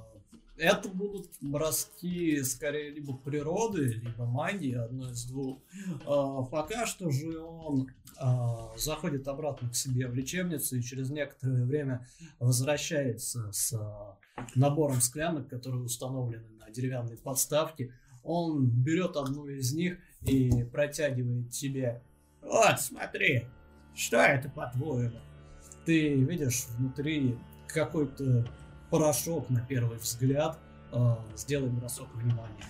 Это 0.57 0.89
будут 0.89 1.27
броски 1.39 2.41
скорее 2.43 2.91
либо 2.91 3.15
природы, 3.15 4.01
либо 4.03 4.25
магии, 4.25 4.73
одно 4.73 5.11
из 5.11 5.25
двух. 5.25 5.59
А, 6.05 6.43
Пока 6.43 6.85
что 6.85 7.11
же 7.11 7.39
он 7.39 7.89
а, 8.17 8.71
заходит 8.77 9.27
обратно 9.27 9.69
к 9.69 9.75
себе 9.75 10.07
в 10.07 10.15
лечебницу 10.15 10.77
и 10.77 10.81
через 10.81 11.11
некоторое 11.11 11.63
время 11.63 12.07
возвращается 12.39 13.51
с 13.51 13.73
а, 13.73 14.17
набором 14.55 15.01
склянок, 15.01 15.47
которые 15.47 15.83
установлены 15.83 16.49
на 16.59 16.71
деревянной 16.71 17.17
подставке. 17.17 17.93
Он 18.23 18.67
берет 18.67 19.15
одну 19.15 19.47
из 19.47 19.73
них 19.73 19.97
и 20.21 20.63
протягивает 20.63 21.49
тебе. 21.51 22.03
Вот, 22.41 22.79
смотри, 22.79 23.47
что 23.95 24.17
это 24.17 24.49
по-твоему? 24.49 25.19
Ты 25.85 26.15
видишь 26.15 26.65
внутри 26.77 27.37
какой-то 27.67 28.47
порошок 28.89 29.49
на 29.49 29.61
первый 29.61 29.97
взгляд. 29.97 30.57
А, 30.91 31.23
Сделай 31.35 31.69
бросок 31.69 32.13
внимания. 32.15 32.65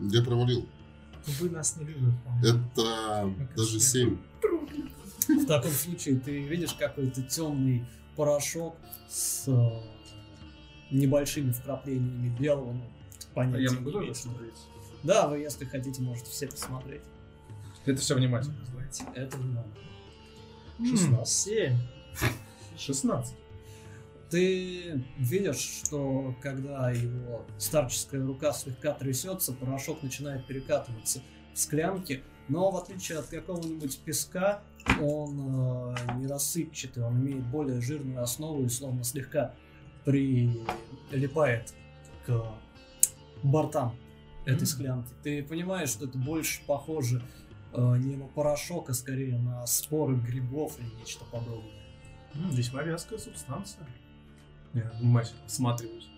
Я 0.00 0.22
провалил. 0.22 0.66
Вы 1.38 1.50
нас 1.50 1.76
не 1.76 1.84
любят. 1.84 2.14
Это 2.42 3.32
Как 3.38 3.56
даже 3.56 3.78
все. 3.78 3.88
7. 4.06 4.18
В 5.42 5.46
таком 5.46 5.70
случае 5.70 6.18
ты 6.18 6.42
видишь 6.42 6.72
какой-то 6.72 7.22
темный 7.22 7.84
порошок 8.16 8.76
с 9.08 9.46
а, 9.48 9.82
небольшими 10.90 11.52
вкраплениями 11.52 12.36
белого. 12.36 12.72
Ну, 12.72 12.82
понятия 13.34 13.62
Я 13.64 13.70
не 13.70 13.76
могу 13.76 13.92
тоже 13.92 14.14
смотреть? 14.14 14.54
Да, 15.02 15.28
вы, 15.28 15.38
если 15.38 15.64
хотите, 15.64 16.02
можете 16.02 16.30
все 16.30 16.46
посмотреть. 16.46 17.02
Это 17.86 18.00
все 18.00 18.14
внимательно. 18.14 18.56
Давайте. 18.70 19.04
Это 19.14 19.36
внимание. 19.36 19.72
16. 20.78 21.28
Семь. 21.28 21.76
16. 22.78 23.34
Ты 24.30 25.04
видишь, 25.18 25.82
что 25.84 26.34
когда 26.40 26.90
его 26.90 27.44
старческая 27.58 28.24
рука 28.24 28.52
слегка 28.52 28.92
трясется, 28.92 29.52
порошок 29.52 30.02
начинает 30.02 30.46
перекатываться 30.46 31.20
в 31.52 31.58
склянке, 31.58 32.22
но 32.48 32.70
в 32.70 32.76
отличие 32.76 33.18
от 33.18 33.26
какого-нибудь 33.26 33.98
песка, 34.00 34.62
он 35.00 35.94
э, 35.96 36.14
не 36.16 36.26
рассыпчатый, 36.26 37.02
он 37.02 37.20
имеет 37.20 37.44
более 37.46 37.80
жирную 37.80 38.22
основу 38.22 38.64
и 38.64 38.68
словно 38.68 39.02
слегка 39.02 39.54
прилипает 40.04 41.74
к 42.24 42.44
бортам 43.42 43.96
этой 44.44 44.66
склянки. 44.66 45.12
Ты 45.22 45.42
понимаешь, 45.42 45.90
что 45.90 46.06
это 46.06 46.16
больше 46.18 46.62
похоже 46.66 47.22
э, 47.72 47.96
не 47.98 48.16
на 48.16 48.26
порошок, 48.26 48.90
а 48.90 48.94
скорее 48.94 49.38
на 49.38 49.66
споры 49.66 50.16
грибов 50.16 50.78
или 50.78 50.90
нечто 50.98 51.24
подобное. 51.30 51.70
Весьма 52.34 52.82
вязкая 52.82 53.18
субстанция. 53.18 53.86
Я 54.72 54.90
внимательно 55.00 55.40
всматриваюсь. 55.46 56.08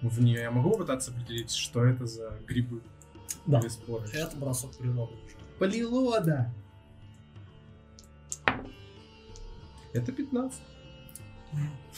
В 0.00 0.20
нее 0.22 0.40
я 0.42 0.50
могу 0.50 0.70
попытаться 0.70 1.10
определить, 1.10 1.50
что 1.50 1.84
это 1.84 2.06
за 2.06 2.38
грибы 2.46 2.82
Да. 3.46 3.58
или 3.58 3.68
споры? 3.68 4.08
Это 4.12 4.36
бросок 4.36 4.76
природы 4.78 5.14
уже. 5.26 5.36
Полилода. 5.58 6.54
Это 9.92 10.12
15. 10.12 10.60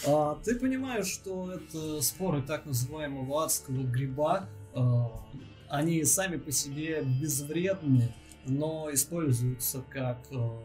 А, 0.06 0.36
ты 0.44 0.58
понимаешь, 0.58 1.06
что 1.08 1.52
это 1.52 2.00
споры 2.00 2.40
так 2.40 2.64
называемого 2.64 3.44
адского 3.44 3.82
гриба. 3.82 4.48
А, 4.74 5.26
они 5.68 6.04
сами 6.04 6.36
по 6.36 6.50
себе 6.50 7.02
безвредны, 7.02 8.14
но 8.46 8.88
используются 8.92 9.82
как 9.90 10.18
а, 10.32 10.62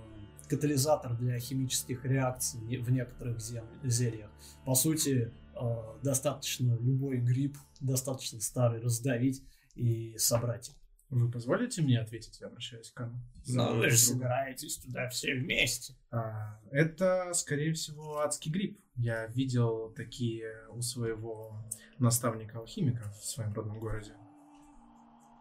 катализатор 0.48 1.16
для 1.16 1.40
химических 1.40 2.06
реакций 2.06 2.60
в 2.78 2.92
некоторых 2.92 3.40
зельях. 3.40 4.30
По 4.66 4.76
сути, 4.76 5.32
а, 5.54 5.98
достаточно 6.04 6.78
любой 6.80 7.18
гриб, 7.18 7.58
достаточно 7.80 8.40
старый, 8.42 8.82
раздавить 8.82 9.44
и 9.76 10.16
собрать 10.18 10.70
их. 10.70 10.76
Вы 11.10 11.30
позволите 11.30 11.82
мне 11.82 12.00
ответить, 12.00 12.40
я 12.42 12.48
обращаюсь 12.48 12.90
к 12.90 12.96
Кану? 12.96 13.22
Но 13.48 13.76
вы 13.76 13.90
же 13.90 13.98
собираетесь 13.98 14.78
туда 14.78 15.08
все 15.10 15.36
вместе. 15.36 15.96
А, 16.12 16.60
это, 16.72 17.32
скорее 17.34 17.74
всего, 17.74 18.20
адский 18.20 18.52
гриб. 18.52 18.80
Я 18.98 19.28
видел 19.28 19.92
такие 19.96 20.50
у 20.70 20.82
своего 20.82 21.54
наставника-алхимика 22.00 23.10
в 23.20 23.26
своем 23.26 23.54
родном 23.54 23.80
городе. 23.80 24.14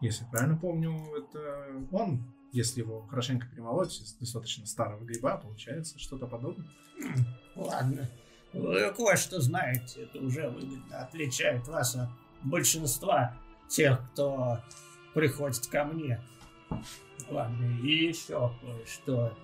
Если 0.01 0.25
правильно 0.25 0.57
помню, 0.57 0.93
это 1.17 1.87
он, 1.93 2.35
если 2.53 2.81
его 2.81 3.03
хорошенько 3.03 3.47
перемолоть 3.47 4.01
из 4.01 4.15
достаточно 4.15 4.67
старого 4.67 5.05
гриба, 5.05 5.37
получается 5.37 5.99
что-то 5.99 6.27
подобное. 6.27 6.69
Ладно. 7.55 8.09
Вы 8.53 8.93
кое-что 8.93 9.41
знаете, 9.41 10.03
это 10.03 10.19
уже 10.21 10.49
выгодно 10.49 10.99
отличает 10.99 11.67
вас 11.67 11.97
от 11.97 12.09
большинства 12.43 13.37
тех, 13.69 14.01
кто 14.13 14.59
приходит 15.15 15.67
ко 15.67 15.85
мне. 15.85 16.21
Ладно, 17.31 17.81
и 17.83 18.09
еще 18.09 18.53
кое-что. 18.61 19.37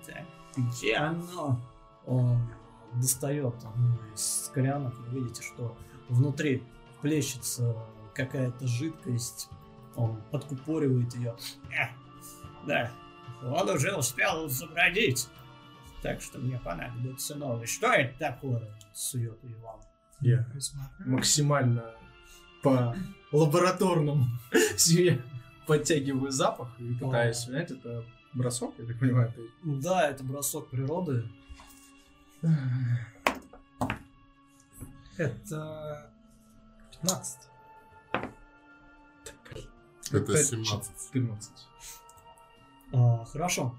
Где 0.55 0.95
оно? 0.95 1.59
Он 2.05 2.39
достает 2.95 3.55
одну 3.63 3.97
из 4.13 4.45
склянок, 4.45 4.97
вы 4.99 5.19
видите, 5.19 5.41
что 5.43 5.77
внутри 6.09 6.63
плещется 7.01 7.75
какая-то 8.13 8.67
жидкость. 8.67 9.49
Он 9.95 10.21
подкупоривает 10.31 11.13
ее. 11.15 11.35
Э, 11.71 11.87
Да, 12.65 12.91
он 13.43 13.69
уже 13.69 13.95
успел 13.95 14.47
забродить. 14.47 15.27
Так 16.01 16.21
что 16.21 16.39
мне 16.39 16.59
понадобится 16.59 17.35
новый. 17.35 17.67
Что 17.67 17.87
это 17.87 18.17
такое? 18.17 18.77
Сует 18.93 19.43
ее 19.43 19.57
вам. 19.57 19.81
Я 20.21 20.45
максимально 21.05 21.83
по 22.61 22.95
лабораторному 23.31 24.25
себе 24.77 25.21
подтягиваю 25.65 26.31
запах 26.31 26.69
и 26.79 26.93
пытаюсь 26.93 27.45
понять, 27.45 27.71
это 27.71 28.03
бросок, 28.33 28.73
я 28.77 28.85
так 28.85 28.99
понимаю, 28.99 29.33
Да, 29.63 30.09
это 30.09 30.23
бросок 30.23 30.69
природы. 30.69 31.23
Это 35.17 36.11
15. 37.01 37.39
Это 40.11 40.31
Это 40.31 40.43
17. 40.43 40.91
14. 41.13 41.51
А, 42.93 43.25
хорошо. 43.25 43.75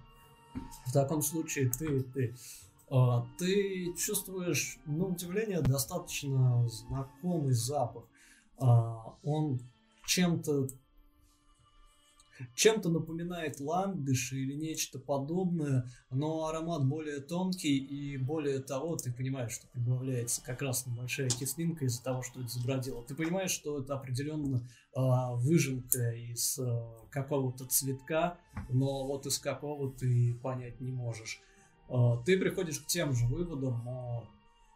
В 0.87 0.93
таком 0.93 1.23
случае 1.23 1.71
ты, 1.71 2.03
ты, 2.03 2.35
а, 2.91 3.27
ты 3.39 3.93
чувствуешь, 3.95 4.79
на 4.87 5.07
удивление, 5.07 5.61
достаточно 5.61 6.69
знакомый 6.69 7.53
запах. 7.53 8.05
А, 8.59 9.17
он 9.25 9.61
чем-то 10.07 10.69
чем-то 12.55 12.89
напоминает 12.89 13.61
ландыш 13.61 14.33
или 14.33 14.55
нечто 14.55 14.99
подобное, 14.99 15.91
но 16.11 16.47
аромат 16.47 16.87
более 16.87 17.21
тонкий 17.21 17.77
и 17.77 18.17
более 18.17 18.61
того, 18.61 18.97
ты 18.97 19.13
понимаешь, 19.13 19.53
что 19.53 19.67
прибавляется 19.69 20.43
как 20.43 20.63
раз 20.63 20.87
небольшая 20.87 21.29
кислинка 21.29 21.85
из-за 21.85 22.03
того, 22.03 22.23
что 22.23 22.41
это 22.41 22.49
забродило. 22.49 23.05
Ты 23.05 23.15
понимаешь, 23.15 23.51
что 23.51 23.81
это 23.81 23.95
определенно 23.95 24.67
а, 24.95 25.35
выжимка 25.35 26.13
из 26.13 26.59
а, 26.59 27.07
какого-то 27.11 27.67
цветка, 27.67 28.39
но 28.69 29.07
вот 29.07 29.27
из 29.27 29.39
какого 29.39 29.93
ты 29.93 30.35
понять 30.43 30.81
не 30.81 30.93
можешь. 30.93 31.41
А, 31.89 32.17
Ты 32.25 32.39
приходишь 32.39 32.81
к 32.81 32.87
тем 32.87 33.13
же 33.13 33.27
выводам, 33.27 33.83
но 33.85 34.29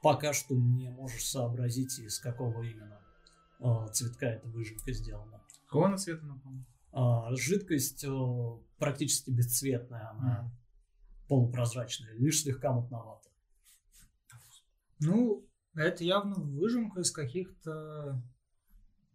пока 0.02 0.32
что 0.32 0.54
не 0.54 0.90
можешь 0.90 1.24
сообразить, 1.24 1.98
из 1.98 2.18
какого 2.18 2.62
именно 2.62 3.00
а, 3.60 3.88
цветка 3.88 4.26
эта 4.26 4.48
выжимка 4.48 4.92
сделана. 4.92 5.40
Какого 5.66 5.86
она 5.86 5.96
цвета, 5.96 6.24
напомню? 6.26 6.64
А, 6.98 7.34
Жидкость 7.36 8.06
практически 8.78 9.30
бесцветная, 9.30 10.08
она 10.12 10.50
полупрозрачная, 11.28 12.14
лишь 12.14 12.40
слегка 12.40 12.72
мутновата. 12.72 13.28
Ну, 14.98 15.46
это 15.74 16.04
явно 16.04 16.36
выжимка 16.36 17.00
из 17.00 17.10
каких-то 17.10 18.22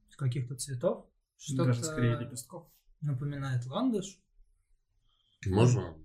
из 0.09 0.15
каких-то 0.15 0.55
цветов. 0.55 1.07
Что-то 1.37 1.65
Даже 1.65 1.83
скорее 1.83 2.19
лепестков. 2.19 2.67
напоминает 3.01 3.65
ландыш. 3.65 4.19
Можно 5.47 5.97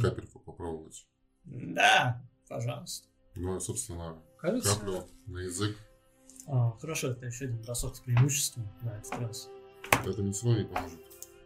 капельку 0.00 0.38
попробовать? 0.38 1.08
Да, 1.42 2.24
пожалуйста. 2.48 3.08
Ну, 3.34 3.58
собственно, 3.58 4.22
Кажется, 4.38 4.76
каплю 4.78 5.08
на 5.26 5.38
язык. 5.40 5.76
А, 6.46 6.78
хорошо, 6.78 7.08
это 7.08 7.26
еще 7.26 7.46
один 7.46 7.60
бросок 7.60 7.96
с 7.96 8.00
преимуществом 8.00 8.70
на 8.82 8.98
этот 8.98 9.18
раз. 9.18 9.48
Это 9.92 10.22
не 10.22 10.32
поможет. 10.32 10.68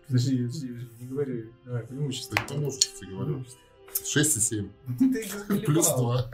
Подожди, 0.06 0.39
подожди, 0.39 0.89
не 1.01 1.06
говори. 1.09 1.51
Давай, 1.64 1.86
преимущество. 1.86 2.35
Это 2.35 2.55
не 2.55 2.60
поможет, 2.60 2.93
я 3.02 3.09
говорю. 3.09 3.44
6 4.05 4.36
и 4.36 4.40
7. 4.40 4.70
Ты 4.98 5.60
Плюс 5.66 5.89
2. 5.89 6.32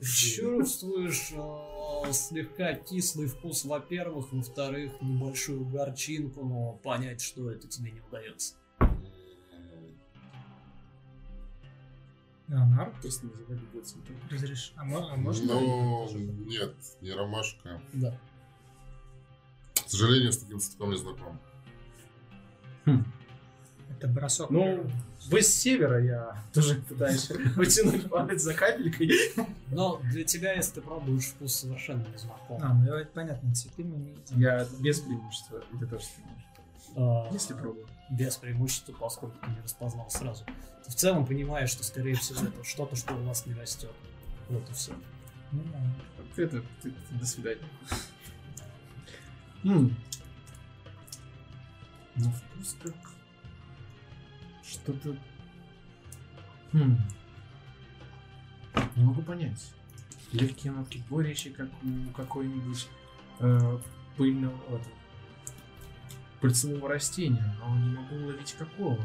Чувствуешь 0.00 1.32
э, 1.32 2.12
слегка 2.12 2.74
кислый 2.74 3.28
вкус, 3.28 3.64
во-первых, 3.64 4.32
во-вторых, 4.32 4.92
небольшую 5.00 5.64
горчинку, 5.64 6.44
но 6.44 6.72
понять, 6.82 7.20
что 7.20 7.50
это 7.50 7.68
тебе 7.68 7.90
не 7.92 8.00
удается. 8.00 8.54
Леонард, 12.48 13.00
Просто 13.00 13.26
любой 13.48 13.82
цветок. 13.82 14.16
разреш... 14.30 14.72
А, 14.76 14.82
а 14.82 15.16
можно? 15.16 15.54
Но 15.54 16.08
нет, 16.46 16.74
не 17.00 17.12
ромашка. 17.12 17.80
Да. 17.94 18.18
К 19.92 19.94
сожалению, 19.94 20.32
с 20.32 20.38
таким 20.38 20.58
цветком 20.58 20.90
не 20.90 20.96
знаком. 20.96 21.38
Это 23.90 24.08
бросок. 24.08 24.48
Ну, 24.48 24.90
вы 25.26 25.42
с 25.42 25.54
севера 25.54 26.02
я 26.02 26.42
тоже 26.54 26.76
пытаюсь 26.88 27.28
вытянуть 27.56 28.08
палец 28.08 28.40
за 28.40 28.54
капелькой. 28.54 29.10
Но 29.70 30.00
для 30.04 30.24
тебя, 30.24 30.54
если 30.54 30.76
ты 30.76 30.80
пробуешь 30.80 31.26
вкус 31.26 31.56
совершенно 31.56 32.06
не 32.08 32.16
знаком. 32.16 32.58
А, 32.62 32.72
ну 32.72 32.94
это 32.94 33.10
понятно, 33.12 33.54
цветы 33.54 33.84
мы 33.84 33.98
не. 33.98 34.14
Я 34.30 34.66
без 34.80 35.00
преимущества. 35.00 35.62
Ты 35.78 35.86
тоже 35.86 36.06
преимуществом. 36.16 37.28
э, 37.28 37.32
Если 37.34 37.52
пробую. 37.52 37.86
без 38.08 38.36
преимущества, 38.38 38.94
поскольку 38.98 39.36
ты 39.44 39.50
не 39.50 39.60
распознал 39.60 40.08
сразу. 40.08 40.46
Ты 40.86 40.90
в 40.90 40.94
целом 40.94 41.26
понимаешь, 41.26 41.68
что, 41.68 41.84
скорее 41.84 42.14
всего, 42.14 42.40
это 42.46 42.64
что-то, 42.64 42.96
что 42.96 43.12
у 43.14 43.22
вас 43.24 43.44
не 43.44 43.52
растет. 43.52 43.92
Вот 44.48 44.68
и 44.70 44.72
все. 44.72 44.92
Ну. 45.52 45.62
Это, 46.34 46.62
до 47.10 47.26
свидания. 47.26 47.60
М. 49.64 49.94
Ну, 52.16 52.30
вкус 52.30 52.76
как... 52.82 52.94
Что-то... 54.62 55.16
Хм. 56.72 56.96
Не 58.96 59.04
могу 59.04 59.22
понять. 59.22 59.72
Легкие 60.32 60.72
нотки 60.72 61.02
горечи, 61.08 61.50
как 61.50 61.68
у 61.82 62.10
какой-нибудь 62.12 62.88
э, 63.40 63.78
пыльного... 64.16 64.56
вот, 64.68 64.82
пыльцевого 66.40 66.88
растения, 66.88 67.56
но 67.60 67.78
не 67.78 67.94
могу 67.94 68.16
уловить 68.16 68.52
какого. 68.54 68.98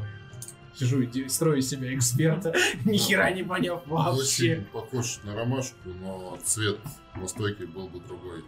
Сижу 0.74 1.00
и 1.00 1.28
строю 1.28 1.62
себя 1.62 1.94
эксперта, 1.94 2.54
ни 2.84 2.96
хера 2.96 3.30
не 3.30 3.42
поняв 3.42 3.86
вообще. 3.86 4.58
Очень 4.58 4.64
похож 4.66 5.20
на 5.24 5.34
ромашку, 5.34 5.88
но 6.00 6.38
цвет 6.44 6.78
настойки 7.16 7.62
был 7.62 7.88
бы 7.88 8.00
другой. 8.00 8.44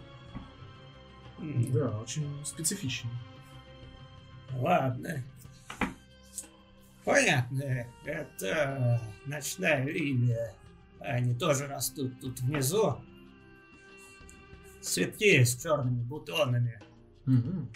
Да, 1.41 1.99
очень 1.99 2.27
специфичный. 2.45 3.11
Ладно. 4.51 5.23
Понятно. 7.03 7.87
Это 8.05 9.01
ночная 9.25 9.83
лилия. 9.85 10.53
Они 10.99 11.33
тоже 11.33 11.67
растут 11.67 12.19
тут 12.19 12.39
внизу. 12.41 12.97
Цветки 14.81 15.43
с 15.43 15.61
черными 15.61 16.03
бутонами. 16.03 16.79
Мгм. 17.25 17.69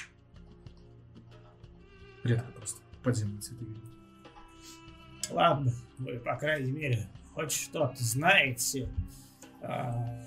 Редко 2.24 2.52
просто 2.52 2.82
подземные 3.04 3.42
цветы 3.42 3.66
видел. 3.66 3.82
Ладно, 5.32 5.72
вы, 5.98 6.20
по 6.20 6.36
крайней 6.36 6.72
мере, 6.72 7.08
хоть 7.34 7.52
что-то 7.52 7.96
знаете. 8.04 8.90
А, 9.62 10.24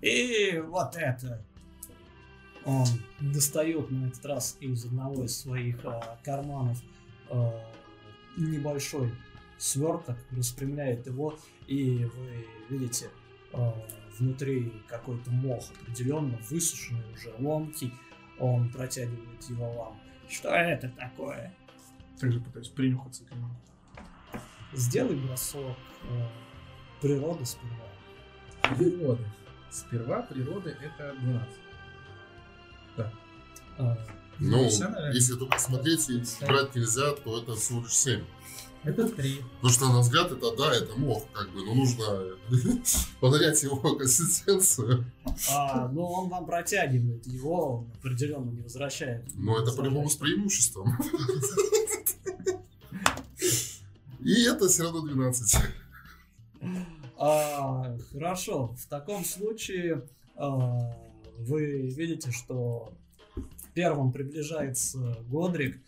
И 0.00 0.58
вот 0.64 0.94
это. 0.96 1.44
Он 2.68 2.86
достает 3.32 3.90
на 3.90 4.08
этот 4.08 4.26
раз 4.26 4.58
из 4.60 4.84
одного 4.84 5.24
из 5.24 5.40
своих 5.40 5.82
а, 5.86 6.18
карманов 6.22 6.78
а, 7.30 7.64
небольшой 8.36 9.10
сверток, 9.56 10.18
распрямляет 10.30 11.06
его, 11.06 11.38
и 11.66 12.04
вы 12.04 12.46
видите 12.68 13.08
а, 13.54 13.74
внутри 14.18 14.70
какой-то 14.86 15.30
мох 15.30 15.64
определенно 15.80 16.38
высушенный 16.50 17.10
уже 17.14 17.34
ломкий. 17.38 17.92
Он 18.38 18.70
протягивает 18.70 19.42
его 19.48 19.72
вам. 19.72 20.00
Что 20.28 20.50
это 20.50 20.90
такое? 20.90 21.54
Также 22.20 22.38
пытаюсь 22.38 22.68
принюхаться 22.68 23.24
к 23.24 23.32
нему. 23.32 23.48
Сделай 24.74 25.16
бросок 25.16 25.74
а, 26.04 26.30
природы 27.00 27.46
сперва. 27.46 28.76
Природа. 28.76 29.24
Сперва 29.70 30.22
природы 30.22 30.76
это 30.82 31.14
12. 31.18 31.67
А, 33.78 33.98
Ну, 34.38 34.68
Всё, 34.68 34.88
наверное. 34.88 35.12
если 35.14 35.34
только 35.34 35.58
смотреть 35.58 36.08
и 36.10 36.22
брать 36.46 36.74
нельзя, 36.74 37.12
то 37.12 37.40
это 37.42 37.54
всего 37.56 37.80
лишь 37.80 37.94
7. 37.94 38.24
Это 38.84 39.08
три. 39.08 39.40
Потому 39.56 39.72
что, 39.72 39.88
на 39.92 39.98
взгляд, 40.00 40.30
это 40.30 40.56
да, 40.56 40.72
это 40.74 40.94
мох, 40.96 41.24
как 41.32 41.50
бы, 41.50 41.64
но 41.66 41.74
нужно 41.74 42.04
понять 43.20 43.62
его 43.64 43.76
консистенцию. 43.76 45.04
А, 45.52 45.88
ну, 45.88 46.04
он 46.04 46.28
вам 46.28 46.46
протягивает 46.46 47.26
его, 47.26 47.78
он 47.78 47.90
определенно 47.98 48.50
не 48.50 48.62
возвращает. 48.62 49.24
Но 49.34 49.60
это 49.60 49.72
по-любому 49.72 50.08
с 50.08 50.14
преимуществом. 50.16 50.96
И 54.20 54.44
это 54.44 54.68
все 54.68 54.84
равно 54.84 55.00
12. 55.02 55.56
А, 57.18 57.96
хорошо, 58.12 58.74
в 58.78 58.86
таком 58.86 59.24
случае 59.24 60.04
а, 60.36 60.96
вы 61.38 61.88
видите, 61.88 62.30
что 62.30 62.92
первым 63.74 64.12
приближается 64.12 65.16
Годрик. 65.28 65.80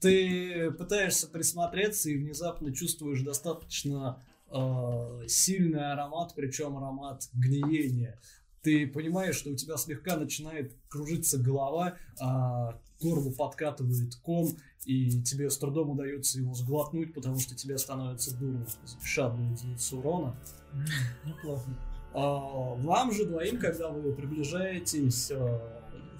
Ты 0.00 0.70
пытаешься 0.72 1.28
присмотреться 1.28 2.10
и 2.10 2.16
внезапно 2.16 2.72
чувствуешь 2.74 3.22
достаточно 3.22 4.22
а, 4.48 5.22
сильный 5.26 5.92
аромат, 5.92 6.32
причем 6.34 6.76
аромат 6.76 7.28
гниения. 7.34 8.18
Ты 8.62 8.86
понимаешь, 8.86 9.36
что 9.36 9.50
у 9.50 9.56
тебя 9.56 9.76
слегка 9.76 10.16
начинает 10.16 10.76
кружиться 10.88 11.38
голова, 11.38 11.96
а 12.20 12.72
к 12.72 13.02
горлу 13.02 13.32
подкатывает 13.32 14.16
ком, 14.16 14.50
и 14.84 15.22
тебе 15.22 15.50
с 15.50 15.56
трудом 15.56 15.90
удается 15.90 16.38
его 16.38 16.52
сглотнуть, 16.54 17.14
потому 17.14 17.38
что 17.38 17.54
тебе 17.54 17.78
становится 17.78 18.36
дурно. 18.36 18.66
Запиша 18.84 19.26
одну 19.26 19.56
урона. 19.92 20.36
Неплохо. 21.24 21.70
А, 22.12 22.74
Вам 22.74 23.12
же 23.12 23.24
двоим, 23.24 23.58
когда 23.58 23.88
вы 23.88 24.12
приближаетесь, 24.12 25.30
а, 25.32 25.60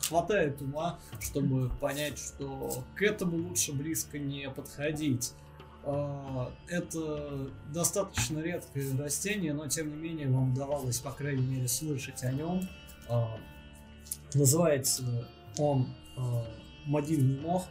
хватает 0.01 0.61
ума, 0.62 0.99
чтобы 1.21 1.71
понять, 1.81 2.19
что 2.19 2.85
к 2.95 3.03
этому 3.03 3.37
лучше 3.37 3.73
близко 3.73 4.19
не 4.19 4.49
подходить. 4.51 5.33
А, 5.85 6.53
Это 6.69 7.51
достаточно 7.73 8.39
редкое 8.39 8.97
растение, 8.99 9.53
но 9.53 9.67
тем 9.69 9.91
не 9.91 9.97
менее 9.97 10.29
вам 10.29 10.53
удавалось, 10.53 10.99
по 10.99 11.11
крайней 11.11 11.47
мере, 11.47 11.69
слышать 11.69 12.23
о 12.23 12.33
нем. 12.33 12.69
А, 13.09 13.37
Называется 14.35 15.27
он 15.59 15.89
могильный 16.87 17.41
мох, 17.41 17.67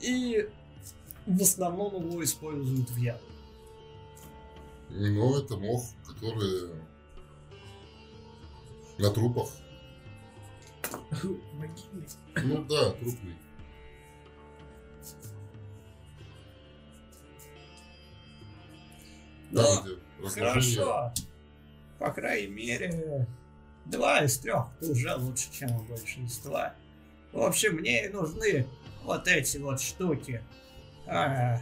и 0.00 0.48
в 1.26 1.40
основном 1.40 1.94
его 2.08 2.24
используют 2.24 2.90
в 2.90 2.96
яду. 2.96 3.24
Но 4.90 5.38
это 5.38 5.56
мох, 5.56 5.84
который 6.06 6.70
на 8.98 9.10
трупах. 9.10 9.48
Могильный. 11.54 12.08
Ну 12.36 12.64
да, 12.64 12.90
трупный. 12.92 13.36
Да. 19.50 19.84
Разложение. 20.18 20.50
Хорошо. 20.50 21.12
По 21.98 22.10
крайней 22.10 22.48
мере, 22.48 23.26
два 23.86 24.24
из 24.24 24.38
трех 24.38 24.66
уже 24.80 25.14
лучше, 25.14 25.52
чем 25.52 25.70
у 25.76 25.82
большинства. 25.84 26.74
В 27.32 27.42
общем, 27.42 27.76
мне 27.76 28.06
и 28.06 28.08
нужны 28.08 28.66
вот 29.04 29.26
эти 29.28 29.58
вот 29.58 29.80
штуки. 29.80 30.42
А, 31.06 31.58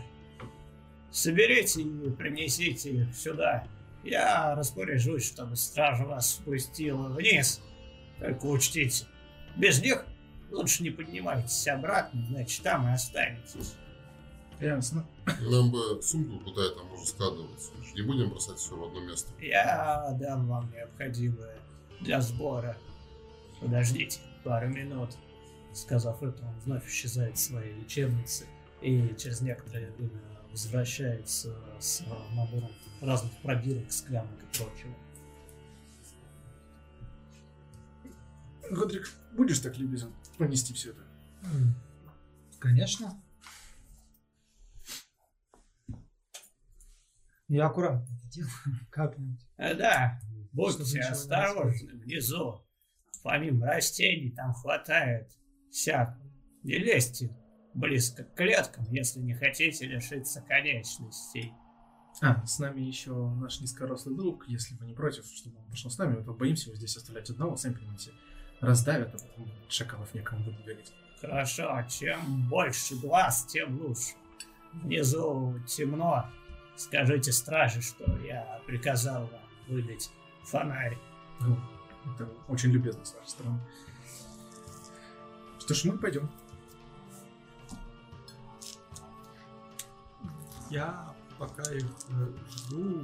соберите 1.11 1.83
и 1.83 2.11
принесите 2.11 2.91
их 2.91 3.15
сюда. 3.15 3.67
Я 4.03 4.55
распоряжусь, 4.55 5.27
чтобы 5.27 5.57
стража 5.57 6.05
вас 6.05 6.35
спустила 6.35 7.09
вниз. 7.09 7.61
Только 8.19 8.47
учтите, 8.47 9.07
без 9.57 9.83
них 9.83 10.05
лучше 10.51 10.83
не 10.83 10.91
поднимайтесь 10.91 11.67
обратно, 11.69 12.25
значит 12.29 12.63
там 12.63 12.89
и 12.89 12.93
останетесь. 12.93 13.75
Ясно. 14.61 15.07
Нам 15.41 15.71
бы 15.71 16.03
сумку 16.03 16.39
куда-то 16.45 16.83
можно 16.85 17.07
складывать. 17.07 17.71
Не 17.95 18.03
будем 18.03 18.29
бросать 18.29 18.59
все 18.59 18.77
в 18.77 18.85
одно 18.85 19.01
место. 19.01 19.33
Я 19.41 20.15
дам 20.21 20.47
вам 20.49 20.71
необходимое 20.71 21.59
для 22.01 22.21
сбора. 22.21 22.77
Подождите 23.61 24.21
пару 24.45 24.69
минут. 24.69 25.11
Сказав 25.73 26.23
это, 26.23 26.43
он 26.45 26.59
вновь 26.65 26.87
исчезает 26.89 27.37
в 27.37 27.41
своей 27.41 27.73
лечебнице 27.75 28.45
и 28.83 29.15
через 29.17 29.41
некоторое 29.41 29.91
время 29.93 30.21
возвращается 30.51 31.55
с 31.79 32.03
набором 32.35 32.71
разных 33.01 33.33
пробирок, 33.43 33.91
склянок 33.91 34.43
и 34.43 34.59
прочего. 34.59 34.95
Годрик, 38.71 39.11
будешь 39.33 39.59
так 39.59 39.77
любезен 39.79 40.13
понести 40.39 40.75
все 40.75 40.91
это? 40.91 41.03
Конечно. 42.59 43.21
Я 47.49 47.67
аккуратно 47.67 48.05
это 48.05 48.29
делаю, 48.31 48.53
как-нибудь. 48.91 49.41
А, 49.57 49.75
да, 49.75 50.21
будьте 50.53 51.01
осторожны 51.01 51.95
внизу. 51.95 52.65
Помимо 53.25 53.67
растений 53.67 54.31
там 54.31 54.55
хватает 54.55 55.31
всякого. 55.71 56.31
Не 56.63 56.79
лезьте 56.79 57.37
близко 57.75 58.25
к 58.25 58.35
клеткам, 58.35 58.85
если 58.93 59.21
не 59.21 59.35
хотите 59.35 59.87
лишиться 59.87 60.43
конечностей. 60.43 61.53
А, 62.23 62.45
с 62.45 62.59
нами 62.59 62.83
еще 62.83 63.13
наш 63.13 63.61
низкорослый 63.61 64.15
друг, 64.15 64.47
если 64.49 64.75
вы 64.75 64.87
не 64.87 64.95
против, 64.95 65.25
чтобы 65.27 65.59
он 65.59 65.65
пошел 65.71 65.91
с 65.91 65.99
нами, 65.99 66.23
то 66.23 66.33
боимся 66.33 66.69
его 66.69 66.77
здесь 66.77 66.97
оставлять 66.97 67.31
одного, 67.31 67.57
сами 67.57 67.75
понимаете, 67.75 68.13
раздавят, 68.61 69.15
а 69.15 69.19
потом 69.19 69.51
шакалов 69.69 70.13
некому 70.15 70.45
будет 70.45 70.63
говорить. 70.63 70.93
Хорошо, 71.21 71.83
чем 71.89 72.49
больше 72.49 72.97
глаз, 72.97 73.45
тем 73.45 73.81
лучше. 73.81 74.15
Внизу 74.73 75.59
темно. 75.67 76.27
Скажите 76.77 77.33
страже, 77.33 77.83
что 77.83 78.05
я 78.25 78.61
приказал 78.67 79.27
вам 79.27 79.41
выбить 79.69 80.11
фонарь. 80.45 80.97
Ну, 81.41 81.59
это 82.15 82.29
очень 82.49 82.71
любезно 82.71 83.05
с 83.05 83.15
вашей 83.15 83.29
стороны. 83.29 83.61
Что 85.59 85.75
ж, 85.75 85.85
мы 85.85 85.99
пойдем. 85.99 86.31
Я 90.71 91.10
пока 91.41 91.63
их 91.73 91.87
э, 92.11 92.27
жду, 92.55 93.03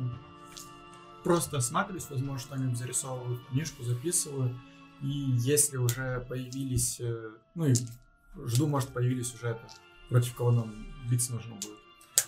просто 1.25 1.57
осматриваюсь, 1.57 2.09
возможно, 2.11 2.39
что-нибудь 2.39 2.79
зарисовываю, 2.79 3.41
книжку 3.51 3.83
записываю. 3.83 4.55
И 5.03 5.09
если 5.09 5.79
уже 5.79 6.25
появились, 6.29 7.01
э, 7.01 7.31
ну 7.55 7.67
и 7.67 7.75
жду, 8.45 8.67
может, 8.67 8.91
появились 8.91 9.35
уже 9.35 9.49
это, 9.49 9.67
против 10.11 10.35
кого 10.37 10.53
нам 10.53 10.87
биться 11.11 11.33
нужно 11.33 11.55
будет. 11.55 11.79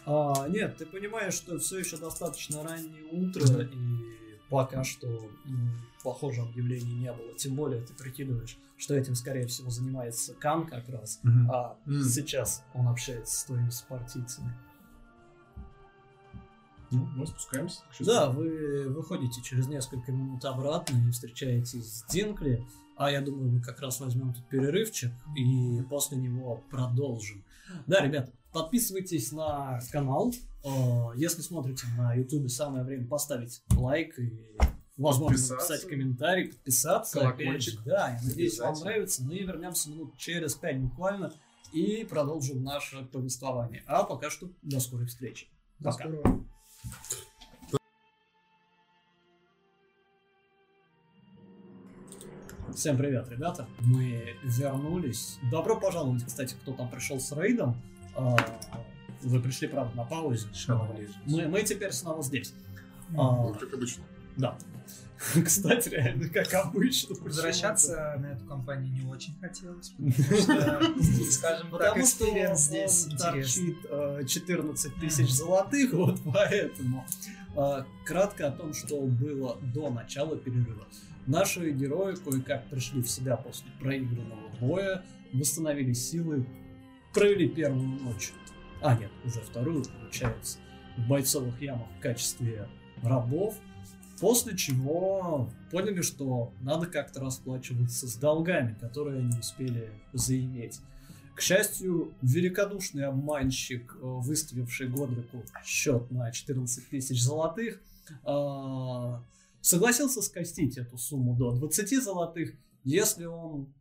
А, 0.06 0.48
нет, 0.48 0.78
ты 0.78 0.86
понимаешь, 0.86 1.34
что 1.34 1.58
все 1.58 1.78
еще 1.78 1.98
достаточно 1.98 2.62
раннее 2.62 3.04
утро, 3.12 3.42
Мгм. 3.46 3.60
и 3.60 4.38
пока 4.48 4.84
что, 4.84 5.30
похоже, 6.02 6.40
объявлений 6.40 6.94
не 6.94 7.12
было. 7.12 7.34
Тем 7.34 7.54
более 7.54 7.82
ты 7.82 7.92
прикидываешь, 7.92 8.56
что 8.78 8.94
этим, 8.94 9.14
скорее 9.14 9.46
всего, 9.46 9.68
занимается 9.68 10.32
Кан 10.34 10.66
как 10.66 10.88
раз, 10.88 11.20
а 11.52 11.76
М. 11.86 12.02
сейчас 12.02 12.64
он 12.72 12.88
общается 12.88 13.36
с 13.40 13.44
твоими 13.44 13.68
спартийцами. 13.68 14.56
Ну, 16.90 17.04
мы 17.16 17.26
спускаемся. 17.26 17.80
Да, 18.00 18.30
вы 18.30 18.88
выходите 18.88 19.42
через 19.42 19.66
несколько 19.68 20.10
минут 20.12 20.44
обратно 20.44 20.96
и 21.06 21.10
встречаетесь 21.10 21.98
с 21.98 22.04
Динкли, 22.10 22.66
а 22.96 23.10
я 23.10 23.20
думаю, 23.20 23.50
мы 23.50 23.60
как 23.60 23.80
раз 23.80 24.00
возьмем 24.00 24.32
тут 24.34 24.48
перерывчик 24.48 25.12
и 25.36 25.82
после 25.88 26.16
него 26.18 26.64
продолжим. 26.70 27.44
Да, 27.86 28.00
ребята, 28.00 28.32
подписывайтесь 28.52 29.30
на 29.32 29.80
канал. 29.92 30.32
Э, 30.64 31.10
Если 31.16 31.42
смотрите 31.42 31.86
на 31.96 32.14
ютубе, 32.14 32.48
самое 32.48 32.84
время 32.84 33.06
поставить 33.06 33.62
лайк 33.76 34.18
и, 34.18 34.56
возможно, 34.96 35.36
написать 35.36 35.86
комментарий, 35.86 36.48
подписаться. 36.48 37.20
Колокольчик. 37.20 37.48
Опять 37.48 37.62
же, 37.62 37.78
Да, 37.84 38.08
я 38.10 38.20
надеюсь, 38.28 38.58
вам 38.58 38.74
нравится. 38.80 39.22
Мы 39.22 39.38
вернемся 39.38 39.90
минут 39.90 40.16
через 40.16 40.54
пять 40.54 40.80
буквально 40.80 41.32
и 41.72 42.04
продолжим 42.04 42.64
наше 42.64 43.04
повествование. 43.04 43.84
А 43.86 44.04
пока 44.04 44.30
что 44.30 44.50
до 44.62 44.80
скорой 44.80 45.06
встречи. 45.06 45.46
До 45.78 45.90
Пока. 45.90 46.04
скорого. 46.08 46.44
Всем 52.74 52.96
привет, 52.96 53.28
ребята. 53.28 53.66
Мы 53.80 54.36
вернулись. 54.44 55.38
Добро 55.50 55.80
пожаловать, 55.80 56.24
кстати, 56.24 56.54
кто 56.54 56.72
там 56.72 56.88
пришел 56.88 57.18
с 57.18 57.32
рейдом. 57.32 57.76
А, 58.14 58.36
Вы 59.22 59.40
пришли, 59.40 59.66
правда, 59.68 59.96
на 59.96 60.04
паузе. 60.04 60.46
Мы, 61.26 61.48
мы 61.48 61.62
теперь 61.62 61.92
снова 61.92 62.22
здесь. 62.22 62.54
Ну, 63.10 63.50
А, 63.50 63.54
как 63.54 63.72
обычно. 63.74 64.04
Да. 64.38 64.56
Кстати, 65.44 65.88
реально, 65.88 66.28
как 66.28 66.54
обычно. 66.54 67.16
Возвращаться 67.20 68.16
на 68.18 68.26
эту 68.26 68.44
компанию 68.44 68.92
не 68.92 69.10
очень 69.10 69.36
хотелось, 69.40 69.90
потому 69.90 71.02
что, 71.02 71.32
скажем 71.32 71.70
так, 71.76 71.96
experience 71.98 72.60
здесь 72.60 73.08
торчит 73.18 73.78
э, 73.90 74.22
14 74.26 74.94
тысяч 75.00 75.30
золотых, 75.30 75.92
вот 75.94 76.20
поэтому. 76.24 77.04
Э, 77.56 77.82
Кратко 78.04 78.48
о 78.48 78.52
том, 78.52 78.72
что 78.72 79.00
было 79.00 79.58
до 79.74 79.90
начала 79.90 80.36
перерыва. 80.36 80.86
Наши 81.26 81.70
герои 81.72 82.14
кое-как 82.14 82.70
пришли 82.70 83.02
в 83.02 83.10
себя 83.10 83.36
после 83.36 83.70
проигранного 83.80 84.48
боя 84.60 85.04
восстановили 85.32 85.92
силы, 85.92 86.46
провели 87.12 87.48
первую 87.48 87.86
ночь, 87.86 88.32
а 88.80 88.96
нет, 88.96 89.10
уже 89.24 89.40
вторую, 89.40 89.84
получается, 89.84 90.58
в 90.96 91.06
бойцовых 91.06 91.60
ямах 91.60 91.88
в 91.98 92.00
качестве 92.00 92.68
рабов, 93.02 93.56
после 94.20 94.56
чего 94.56 95.50
поняли, 95.70 96.02
что 96.02 96.52
надо 96.60 96.86
как-то 96.86 97.20
расплачиваться 97.20 98.06
с 98.06 98.16
долгами, 98.16 98.76
которые 98.80 99.20
они 99.20 99.38
успели 99.38 99.90
заиметь. 100.12 100.80
К 101.34 101.40
счастью, 101.40 102.12
великодушный 102.20 103.04
обманщик, 103.04 103.94
э, 103.94 103.98
выставивший 104.00 104.88
Годрику 104.88 105.44
счет 105.64 106.10
на 106.10 106.32
14 106.32 106.88
тысяч 106.90 107.22
золотых, 107.22 107.80
э, 108.24 109.18
согласился 109.60 110.20
скостить 110.20 110.78
эту 110.78 110.98
сумму 110.98 111.36
до 111.36 111.52
20 111.52 112.00
золотых, 112.00 112.54
если 112.82 113.26
он 113.26 113.72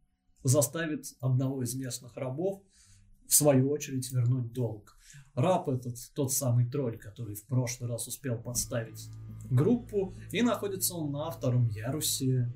заставит 0.43 1.05
одного 1.19 1.63
из 1.63 1.73
местных 1.73 2.15
рабов 2.15 2.61
в 3.27 3.33
свою 3.33 3.71
очередь 3.71 4.11
вернуть 4.11 4.53
долг. 4.53 4.95
Раб 5.33 5.67
этот 5.69 5.95
тот 6.13 6.31
самый 6.31 6.69
тролль, 6.69 6.97
который 6.97 7.35
в 7.35 7.45
прошлый 7.45 7.89
раз 7.89 8.07
успел 8.07 8.37
подставить 8.37 9.09
группу, 9.49 10.13
и 10.31 10.41
находится 10.41 10.95
он 10.95 11.11
на 11.11 11.29
втором 11.31 11.67
ярусе 11.67 12.51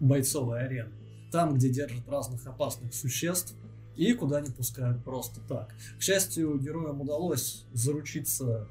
бойцовой 0.00 0.64
арены. 0.64 0.92
Там, 1.32 1.54
где 1.54 1.68
держат 1.70 2.08
разных 2.08 2.46
опасных 2.46 2.94
существ, 2.94 3.54
и 3.96 4.14
куда 4.14 4.40
не 4.40 4.50
пускают 4.50 5.04
просто 5.04 5.40
так. 5.42 5.74
К 5.98 6.02
счастью, 6.02 6.58
героям 6.58 7.00
удалось 7.00 7.66
заручиться 7.72 8.66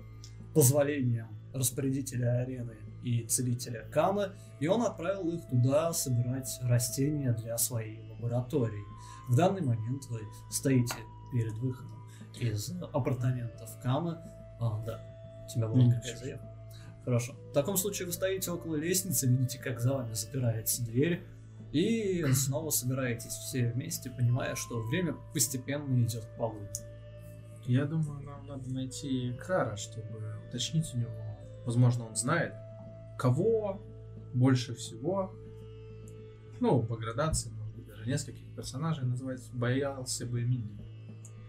позволением 0.53 1.27
распорядителя 1.53 2.41
арены 2.41 2.77
и 3.03 3.25
целителя 3.27 3.87
Кама, 3.91 4.33
и 4.59 4.67
он 4.67 4.81
отправил 4.81 5.29
их 5.29 5.47
туда 5.47 5.93
собирать 5.93 6.59
растения 6.63 7.33
для 7.33 7.57
своей 7.57 8.01
лаборатории. 8.09 8.83
В 9.29 9.35
данный 9.35 9.61
момент 9.61 10.05
вы 10.09 10.21
стоите 10.49 10.95
перед 11.31 11.53
выходом 11.59 11.99
из 12.39 12.71
апартаментов 12.93 13.69
Камы. 13.81 14.17
А, 14.59 14.83
да, 14.85 14.99
у 15.45 15.53
тебя 15.53 15.67
была 15.67 15.91
какая 15.91 16.17
заявка? 16.17 16.48
Хорошо. 17.09 17.33
В 17.49 17.53
таком 17.53 17.75
случае 17.75 18.05
вы 18.05 18.11
стоите 18.11 18.51
около 18.51 18.75
лестницы, 18.75 19.25
видите, 19.25 19.57
как 19.57 19.79
за 19.79 19.93
вами 19.95 20.13
запирается 20.13 20.85
дверь, 20.85 21.23
и 21.71 22.23
снова 22.33 22.69
собираетесь 22.69 23.31
все 23.31 23.71
вместе, 23.71 24.11
понимая, 24.11 24.53
что 24.53 24.79
время 24.79 25.15
постепенно 25.33 26.03
идет 26.03 26.23
к 26.23 26.37
полудню. 26.37 26.69
Я 27.65 27.85
думаю, 27.85 28.21
нам 28.21 28.45
надо 28.45 28.71
найти 28.71 29.33
Крара, 29.43 29.75
чтобы 29.75 30.35
уточнить 30.47 30.85
у 30.93 30.99
него. 30.99 31.09
Возможно, 31.65 32.05
он 32.05 32.15
знает, 32.15 32.53
кого 33.17 33.81
больше 34.35 34.75
всего, 34.75 35.33
ну, 36.59 36.83
по 36.83 36.95
градации, 36.95 37.49
может 37.49 37.75
быть, 37.75 37.87
даже 37.87 38.05
нескольких 38.05 38.55
персонажей 38.55 39.05
называть, 39.05 39.41
боялся 39.51 40.27
бы 40.27 40.43
Минди. 40.43 40.85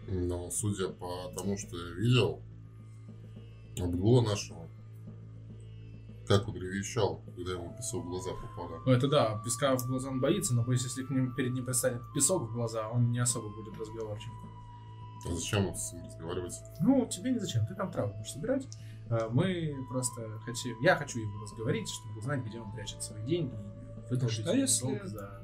Но 0.08 0.50
судя 0.50 0.88
по 0.88 1.30
тому, 1.36 1.58
что 1.58 1.76
я 1.76 1.94
видел, 1.96 2.40
от 3.78 3.94
Гула 3.94 4.22
нашего, 4.22 4.59
как 6.39 6.47
он 6.48 6.55
ревещал, 6.55 7.23
когда 7.36 7.52
ему 7.52 7.74
песок 7.77 8.05
в 8.05 8.09
глаза 8.09 8.31
попадал. 8.32 8.78
Ну, 8.86 8.93
это 8.93 9.09
да, 9.09 9.40
песка 9.44 9.74
в 9.77 9.86
глаза 9.86 10.09
он 10.11 10.20
боится, 10.20 10.55
но 10.55 10.62
боюсь, 10.62 10.85
если 10.85 11.02
к 11.05 11.11
ним, 11.11 11.35
перед 11.35 11.52
ним 11.52 11.65
предстанет 11.65 12.01
песок 12.15 12.43
в 12.48 12.52
глаза, 12.52 12.89
он 12.89 13.11
не 13.11 13.19
особо 13.19 13.48
будет 13.48 13.77
разговорчив. 13.78 14.31
А 15.28 15.35
зачем 15.35 15.66
вот 15.66 15.77
с 15.78 15.93
ним 15.93 16.07
разговаривать? 16.07 16.55
Ну, 16.81 17.07
тебе 17.07 17.32
не 17.32 17.39
зачем, 17.40 17.66
ты 17.66 17.74
там 17.74 17.90
траву 17.90 18.15
будешь 18.15 18.31
собирать. 18.32 18.66
А 19.11 19.28
Мы 19.28 19.74
просто 19.89 20.39
хотим, 20.44 20.81
я 20.81 20.94
хочу 20.97 21.19
его 21.19 21.40
разговорить, 21.43 21.89
чтобы 21.90 22.19
узнать, 22.19 22.44
где 22.44 22.61
он 22.61 22.70
прячет 22.73 23.02
свои 23.02 23.23
деньги, 23.27 23.52
и 23.52 24.11
выдолжить 24.11 24.47
А 24.47 24.55
если- 24.55 24.86
долг 24.86 25.05
за 25.07 25.43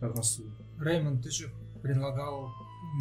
рассуд. 0.00 0.46
Реймонд, 0.78 1.22
ты 1.24 1.30
же 1.30 1.52
предлагал, 1.82 2.54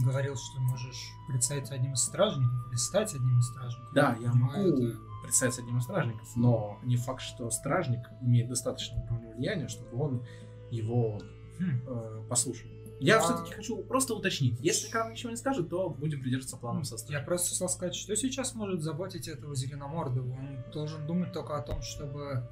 говорил, 0.03 0.35
что 0.35 0.59
можешь 0.61 1.11
представиться 1.27 1.75
одним 1.75 1.93
из 1.93 1.99
стражников 2.01 2.67
или 2.69 2.75
стать 2.77 3.13
одним 3.13 3.37
из 3.39 3.45
стражников. 3.47 3.93
Да, 3.93 4.17
я 4.19 4.33
могу 4.33 4.53
это- 4.61 4.97
представиться 5.27 5.61
одним 5.61 5.77
из 5.77 5.83
стражников, 5.83 6.27
но 6.35 6.79
не 6.83 6.97
факт, 6.97 7.21
что 7.21 7.49
стражник 7.51 8.01
имеет 8.21 8.47
достаточно 8.49 9.01
уровня 9.03 9.29
влияния, 9.35 9.67
чтобы 9.67 10.01
он 10.01 10.25
его 10.71 11.19
Хм. 11.59 11.81
э, 11.87 12.23
послушал. 12.29 12.67
Я 12.99 13.17
А- 13.17 13.19
все-таки 13.19 13.53
хочу 13.53 13.77
просто 13.83 14.15
уточнить. 14.15 14.59
Если 14.59 14.89
Крам 14.89 15.11
ничего 15.11 15.29
не 15.29 15.35
скажет, 15.37 15.69
то 15.69 15.89
будем 15.89 16.19
придерживаться 16.21 16.57
планом 16.57 16.81
Я 16.81 16.85
состава. 16.85 17.23
просто 17.23 17.49
хотел 17.51 17.69
сказать, 17.69 17.93
что 17.95 18.15
сейчас 18.15 18.55
может 18.55 18.81
заботить 18.81 19.27
этого 19.27 19.55
зеленомордого. 19.55 20.31
Он 20.33 20.63
должен 20.73 21.05
думать 21.05 21.31
только 21.31 21.55
о 21.57 21.61
том, 21.61 21.81
чтобы 21.83 22.49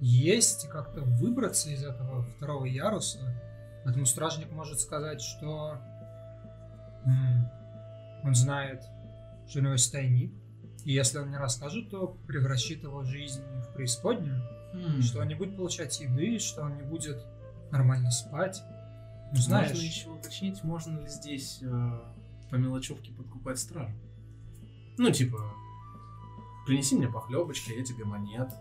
есть 0.00 0.66
и 0.66 0.68
как-то 0.68 1.00
выбраться 1.00 1.70
из 1.70 1.82
этого 1.82 2.24
второго 2.36 2.66
яруса. 2.66 3.20
Поэтому 3.84 4.04
стражник 4.04 4.50
может 4.52 4.80
сказать, 4.80 5.22
что 5.22 5.78
он 8.22 8.34
знает, 8.34 8.82
что 9.48 9.60
у 9.60 9.62
него 9.62 9.72
есть 9.72 9.90
тайник. 9.92 10.32
И 10.86 10.92
если 10.92 11.18
он 11.18 11.30
не 11.30 11.36
расскажет, 11.36 11.90
то 11.90 12.16
превращит 12.28 12.84
его 12.84 13.02
жизнь 13.02 13.42
в 13.42 13.74
преисподнюю. 13.74 14.40
Что 15.02 15.20
он 15.20 15.28
не 15.28 15.34
будет 15.34 15.56
получать 15.56 15.98
еды, 16.00 16.38
что 16.38 16.62
он 16.62 16.76
не 16.76 16.82
будет 16.82 17.18
нормально 17.72 18.12
спать. 18.12 18.62
Ну, 19.32 19.40
знаешь, 19.40 19.70
Можно 19.70 19.84
еще 19.84 20.08
уточнить, 20.10 20.62
можно 20.62 21.00
ли 21.00 21.08
здесь 21.08 21.58
э, 21.62 22.00
по 22.50 22.54
мелочевке 22.54 23.10
подкупать 23.10 23.58
стражу. 23.58 23.96
Ну, 24.96 25.10
типа, 25.10 25.52
принеси 26.66 26.94
мне 26.94 27.08
похлебочки, 27.08 27.72
я 27.72 27.82
тебе 27.82 28.04
монет. 28.04 28.52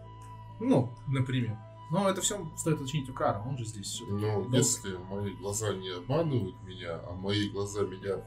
Ну, 0.60 0.98
например. 1.08 1.56
Но 1.92 2.10
это 2.10 2.22
все 2.22 2.44
стоит 2.58 2.82
уточнить 2.82 3.08
у 3.08 3.14
Кара, 3.14 3.44
он 3.46 3.56
же 3.60 3.66
здесь 3.66 3.86
всё-таки 3.86 4.26
Ну, 4.26 4.50
если 4.52 4.98
мои 4.98 5.32
глаза 5.36 5.76
не 5.76 5.90
обманывают 5.90 6.56
меня, 6.64 7.00
а 7.08 7.14
мои 7.14 7.50
глаза 7.50 7.82
меня 7.82 8.24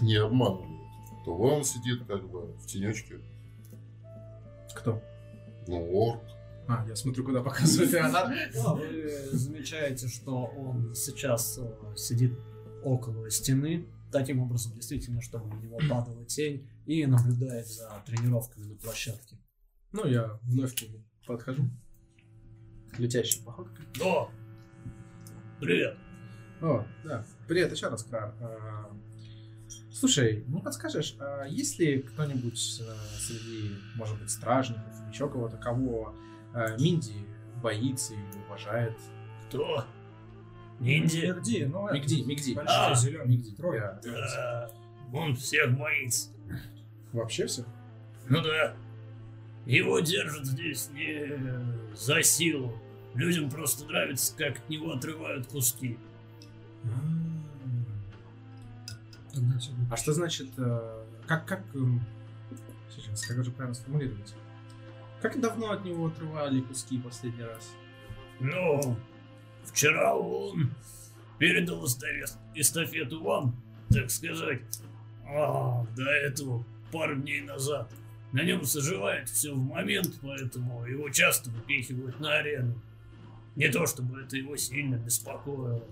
не 0.00 0.16
обманывают, 0.16 0.87
то 1.24 1.36
он 1.36 1.64
сидит 1.64 2.04
как 2.06 2.28
бы 2.28 2.52
в 2.54 2.66
тенечке. 2.66 3.20
Кто? 4.74 5.02
Ну, 5.66 6.10
орк. 6.10 6.22
А, 6.68 6.84
я 6.86 6.94
смотрю, 6.96 7.24
куда 7.24 7.42
показывает 7.42 7.92
Леонард. 7.92 8.54
Вы 8.54 9.08
замечаете, 9.32 10.06
что 10.08 10.44
он 10.44 10.94
сейчас 10.94 11.58
э, 11.58 11.96
сидит 11.96 12.38
около 12.84 13.30
стены, 13.30 13.86
таким 14.12 14.40
образом, 14.40 14.74
действительно, 14.74 15.22
чтобы 15.22 15.54
на 15.54 15.60
него 15.60 15.78
падала 15.88 16.24
тень, 16.26 16.68
и 16.84 17.06
наблюдает 17.06 17.66
за 17.66 17.90
тренировками 18.06 18.64
на 18.64 18.76
площадке. 18.76 19.38
Ну, 19.92 20.06
я 20.06 20.38
вновь 20.42 20.74
к 20.74 20.82
нему 20.82 21.04
подхожу. 21.26 21.70
Летящий 22.98 23.42
походкой. 23.44 23.86
О! 24.02 24.30
Привет! 25.60 25.96
О, 26.60 26.84
да. 27.04 27.24
Привет 27.46 27.72
еще 27.72 27.88
раз, 27.88 28.02
Крар. 28.02 28.34
Слушай, 29.98 30.44
не 30.46 30.60
подскажешь, 30.60 31.16
а 31.18 31.44
есть 31.48 31.80
ли 31.80 32.02
кто-нибудь 32.02 32.80
э, 32.80 33.18
среди, 33.18 33.74
может 33.96 34.16
быть, 34.20 34.30
стражников 34.30 34.84
или 35.02 35.08
еще 35.12 35.28
кого-то, 35.28 35.56
кого 35.56 36.14
э, 36.54 36.76
Минди 36.78 37.26
боится 37.60 38.14
и 38.14 38.18
уважает? 38.46 38.96
Кто? 39.48 39.84
Ниндзя? 40.78 41.34
Мигди, 41.34 41.64
ну, 41.64 41.92
Мигди, 41.92 42.22
Мигди. 42.22 42.54
большой 42.54 42.76
А, 42.76 42.94
зеленый 42.94 43.26
Мигди. 43.38 43.54
Я- 43.74 44.00
Да, 44.04 44.70
он 45.12 45.34
всех 45.34 45.76
боится. 45.76 46.30
Вообще 47.12 47.46
все? 47.46 47.64
Ну 48.28 48.40
да. 48.40 48.76
Его 49.66 49.98
держат 49.98 50.46
здесь 50.46 50.90
не 50.90 51.40
за 51.96 52.22
силу. 52.22 52.72
Людям 53.14 53.50
просто 53.50 53.84
нравится, 53.86 54.32
как 54.36 54.58
от 54.58 54.68
него 54.68 54.92
отрывают 54.92 55.48
куски. 55.48 55.98
Всё 59.58 59.72
будет. 59.72 59.92
А 59.92 59.96
что 59.96 60.12
значит, 60.12 60.48
э, 60.56 61.04
как, 61.26 61.46
как, 61.46 61.62
эм, 61.74 62.00
сейчас, 62.94 63.26
как 63.26 63.44
же 63.44 63.50
правильно 63.50 63.74
сформулировать? 63.74 64.34
Как 65.20 65.40
давно 65.40 65.72
от 65.72 65.84
него 65.84 66.06
отрывали 66.06 66.60
куски 66.60 66.98
последний 66.98 67.42
раз? 67.44 67.72
Ну, 68.40 68.96
вчера 69.64 70.14
он 70.14 70.70
передал 71.38 71.84
эстафет- 71.84 72.36
эстафету 72.54 73.22
вам, 73.22 73.56
так 73.90 74.10
сказать. 74.10 74.62
А, 75.26 75.84
до 75.96 76.04
этого 76.10 76.64
пару 76.92 77.16
дней 77.16 77.40
назад. 77.42 77.92
На 78.32 78.42
нем 78.44 78.62
заживает 78.64 79.28
все 79.28 79.52
в 79.54 79.58
момент, 79.58 80.18
поэтому 80.22 80.86
его 80.86 81.08
часто 81.10 81.50
выпихивают 81.50 82.20
на 82.20 82.38
арену. 82.38 82.80
Не 83.56 83.68
то 83.68 83.86
чтобы 83.86 84.20
это 84.20 84.36
его 84.36 84.56
сильно 84.56 84.96
беспокоило. 84.96 85.82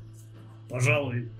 Пожалуй, 0.69 1.31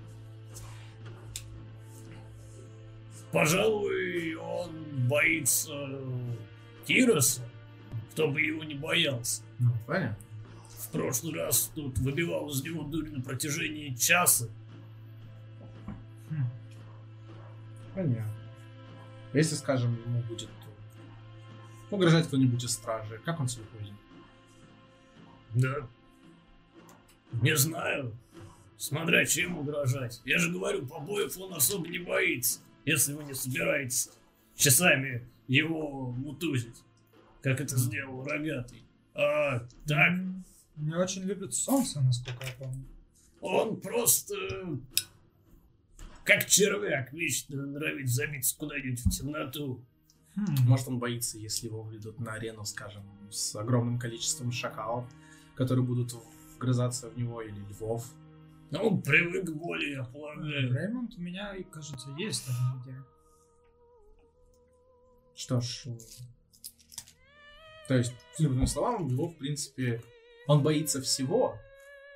пожалуй, 3.37 4.33
он 4.33 4.71
боится 5.07 5.71
Кироса, 6.87 7.47
кто 8.11 8.27
бы 8.29 8.41
его 8.41 8.63
не 8.63 8.73
боялся. 8.73 9.43
Ну, 9.59 9.69
понятно. 9.85 10.17
В 10.79 10.89
прошлый 10.89 11.35
раз 11.35 11.71
тут 11.75 11.99
выбивал 11.99 12.49
из 12.49 12.63
него 12.63 12.81
дурь 12.81 13.09
на 13.09 13.21
протяжении 13.21 13.93
часа. 13.93 14.49
Понятно. 17.93 18.33
Если, 19.33 19.53
скажем, 19.53 19.95
ему 20.03 20.23
будет 20.23 20.49
угрожать 21.91 22.25
кто-нибудь 22.25 22.63
из 22.63 22.71
стражи, 22.71 23.21
как 23.23 23.39
он 23.39 23.47
себя 23.47 23.65
поведет? 23.71 23.93
Да. 25.53 25.87
Не 27.43 27.55
знаю. 27.55 28.17
Смотря 28.77 29.27
чем 29.27 29.59
угрожать. 29.59 30.21
Я 30.25 30.39
же 30.39 30.51
говорю, 30.51 30.87
побоев 30.87 31.37
он 31.37 31.53
особо 31.53 31.87
не 31.87 31.99
боится, 31.99 32.61
если 32.87 33.13
вы 33.13 33.23
не 33.25 33.33
собираетесь 33.33 34.09
часами 34.55 35.27
его 35.47 36.11
мутузить, 36.11 36.81
как 37.43 37.61
это 37.61 37.77
сделал 37.77 38.23
рогатый. 38.23 38.83
А 39.13 39.59
так, 39.85 40.17
Не 40.77 40.95
очень 40.95 41.23
любит 41.23 41.53
солнце, 41.53 42.01
насколько 42.01 42.45
я 42.45 42.53
помню. 42.57 42.85
он 43.41 43.79
просто 43.81 44.35
как 46.23 46.45
червяк 46.45 47.13
вечно 47.13 47.65
норовит 47.65 48.09
забиться 48.09 48.55
куда-нибудь 48.57 48.99
в 48.99 49.09
темноту. 49.09 49.83
Хм, 50.35 50.45
Может, 50.67 50.87
он 50.89 50.99
боится, 50.99 51.37
если 51.37 51.67
его 51.67 51.81
выведут 51.83 52.19
на 52.19 52.33
арену, 52.33 52.63
скажем, 52.65 53.03
с 53.31 53.55
огромным 53.55 53.97
количеством 53.97 54.51
шакалов, 54.51 55.05
которые 55.55 55.83
будут 55.85 56.13
вгрызаться 56.55 57.09
в 57.09 57.17
него, 57.17 57.41
или 57.41 57.57
львов. 57.69 58.05
Он 58.71 59.01
привык 59.01 59.45
к 59.45 59.53
боли, 59.53 59.91
я 59.91 60.03
полагаю. 60.03 60.73
Реймонд 60.73 61.15
у 61.15 61.21
меня, 61.21 61.55
кажется, 61.71 62.09
есть 62.17 62.45
такая 62.45 62.81
идея. 62.83 63.05
Что 65.35 65.61
ж... 65.61 65.85
То 67.87 67.95
есть, 67.95 68.13
с 68.33 68.41
другими 68.41 68.65
словами, 68.65 69.03
у 69.03 69.09
него, 69.09 69.27
в 69.29 69.37
принципе, 69.37 70.01
он 70.47 70.61
боится 70.61 71.01
всего, 71.01 71.57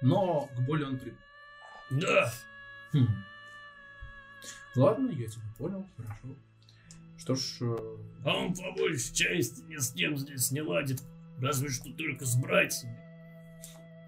но 0.02 0.50
к 0.58 0.66
боли 0.66 0.84
он 0.84 1.00
привык. 1.00 1.18
Да, 1.92 2.34
Хм. 2.94 3.08
Ладно, 4.76 5.12
я 5.12 5.28
тебя 5.28 5.44
понял, 5.58 5.88
хорошо. 5.96 6.36
Что 7.18 7.36
ж, 7.36 7.58
э, 7.62 7.98
а 8.26 8.38
он 8.38 8.54
по 8.54 8.72
большей 8.72 9.14
части 9.14 9.62
ни 9.68 9.78
с 9.78 9.92
кем 9.92 10.18
здесь 10.18 10.52
не 10.52 10.62
ладит, 10.62 11.02
разве 11.40 11.70
что 11.70 11.92
только 11.94 12.26
с 12.26 12.36
братьями. 12.36 13.00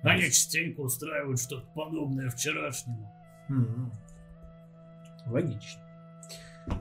Они 0.03 0.23
частенько 0.23 0.81
устраивают 0.81 1.39
что-то 1.39 1.65
подобное 1.73 2.29
вчерашнему. 2.29 3.09
м, 3.49 3.91
логично. 5.27 5.81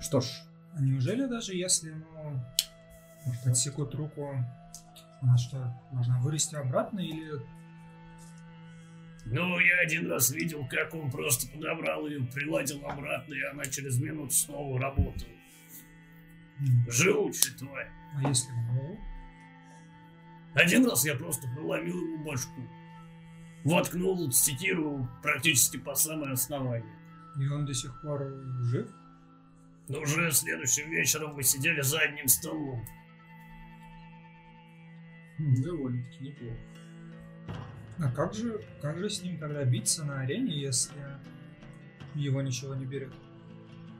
Что 0.00 0.20
ж, 0.20 0.26
А 0.74 0.80
неужели 0.80 1.26
даже 1.26 1.54
если 1.54 1.90
ему 1.90 2.40
может, 3.26 3.46
отсекут 3.46 3.94
руку, 3.94 4.34
она 5.20 5.36
что, 5.36 5.72
должна 5.92 6.18
вырасти 6.20 6.54
обратно 6.56 6.98
или... 7.00 7.40
Ну, 9.24 9.58
я 9.60 9.78
один 9.80 10.10
раз 10.10 10.30
видел, 10.30 10.66
как 10.68 10.94
он 10.94 11.10
просто 11.10 11.46
подобрал 11.52 12.06
ее, 12.08 12.24
приладил 12.26 12.84
обратно, 12.84 13.34
и 13.34 13.42
она 13.42 13.64
через 13.66 14.00
минуту 14.00 14.32
снова 14.34 14.80
работала. 14.80 15.30
М, 16.58 16.90
Живучая 16.90 17.56
тварь. 17.56 17.88
А 18.16 18.28
если 18.28 18.50
в 18.50 18.74
голову? 18.74 18.98
Один 20.54 20.86
раз 20.88 21.04
я 21.04 21.14
просто 21.14 21.46
проломил 21.54 21.96
ему 21.96 22.24
башку. 22.24 22.60
Воткнул 23.64 24.30
секиру 24.32 25.08
практически 25.22 25.76
по 25.76 25.94
самое 25.94 26.32
основание. 26.32 26.84
И 27.38 27.48
он 27.48 27.64
до 27.64 27.74
сих 27.74 28.00
пор 28.02 28.32
жив? 28.62 28.88
Но 29.88 30.00
уже 30.00 30.30
следующим 30.32 30.90
вечером 30.90 31.34
мы 31.34 31.42
сидели 31.42 31.80
за 31.80 32.00
одним 32.00 32.28
столом. 32.28 32.84
довольно-таки 35.38 36.24
неплохо. 36.24 36.58
А 37.98 38.10
как 38.10 38.34
же, 38.34 38.60
как 38.80 38.98
же 38.98 39.08
с 39.08 39.22
ним 39.22 39.38
тогда 39.38 39.64
биться 39.64 40.04
на 40.04 40.20
арене, 40.20 40.58
если 40.58 40.94
его 42.14 42.42
ничего 42.42 42.74
не 42.74 42.84
берет? 42.84 43.12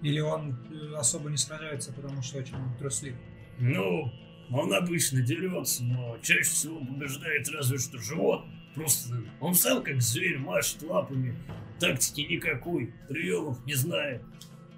Или 0.02 0.18
он 0.18 0.58
э, 0.70 0.94
особо 0.96 1.30
не 1.30 1.36
сражается, 1.36 1.92
потому 1.92 2.22
что 2.22 2.38
очень 2.38 2.56
труслив? 2.78 3.14
Ну, 3.58 4.10
он 4.50 4.74
обычно 4.74 5.22
дерется, 5.22 5.84
но 5.84 6.18
чаще 6.18 6.42
всего 6.42 6.80
побеждает 6.80 7.48
разве 7.50 7.78
что 7.78 7.98
живот. 7.98 8.44
Просто 8.74 9.22
он 9.40 9.54
сам 9.54 9.82
как 9.82 10.00
зверь 10.00 10.38
машет 10.38 10.82
лапами. 10.82 11.36
Тактики 11.78 12.20
никакой, 12.22 12.94
приемов 13.08 13.64
не 13.66 13.74
знает. 13.74 14.22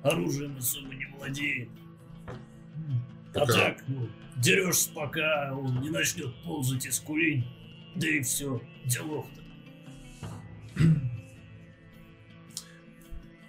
Оружием 0.02 0.56
особо 0.56 0.94
не 0.94 1.06
владеет. 1.16 1.68
А 3.34 3.40
Пока. 3.40 3.52
так, 3.52 3.84
ну, 3.88 4.08
дерешься, 4.36 4.90
пока 4.92 5.54
он 5.54 5.80
не 5.80 5.90
начнет 5.90 6.34
ползать 6.44 6.86
из 6.86 7.00
курень. 7.00 7.46
Да 7.96 8.08
и 8.08 8.20
все, 8.22 8.60
делов-то. 8.84 9.42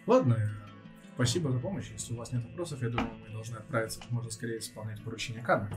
Ладно, 0.06 0.52
спасибо 1.16 1.52
за 1.52 1.60
помощь. 1.60 1.90
Если 1.92 2.14
у 2.14 2.18
вас 2.18 2.32
нет 2.32 2.44
вопросов, 2.46 2.82
я 2.82 2.90
думаю, 2.90 3.12
мы 3.26 3.32
должны 3.32 3.56
отправиться 3.56 4.00
как 4.00 4.12
можно 4.12 4.30
скорее 4.30 4.60
исполнять 4.60 5.04
поручение 5.04 5.44
Кана. 5.44 5.70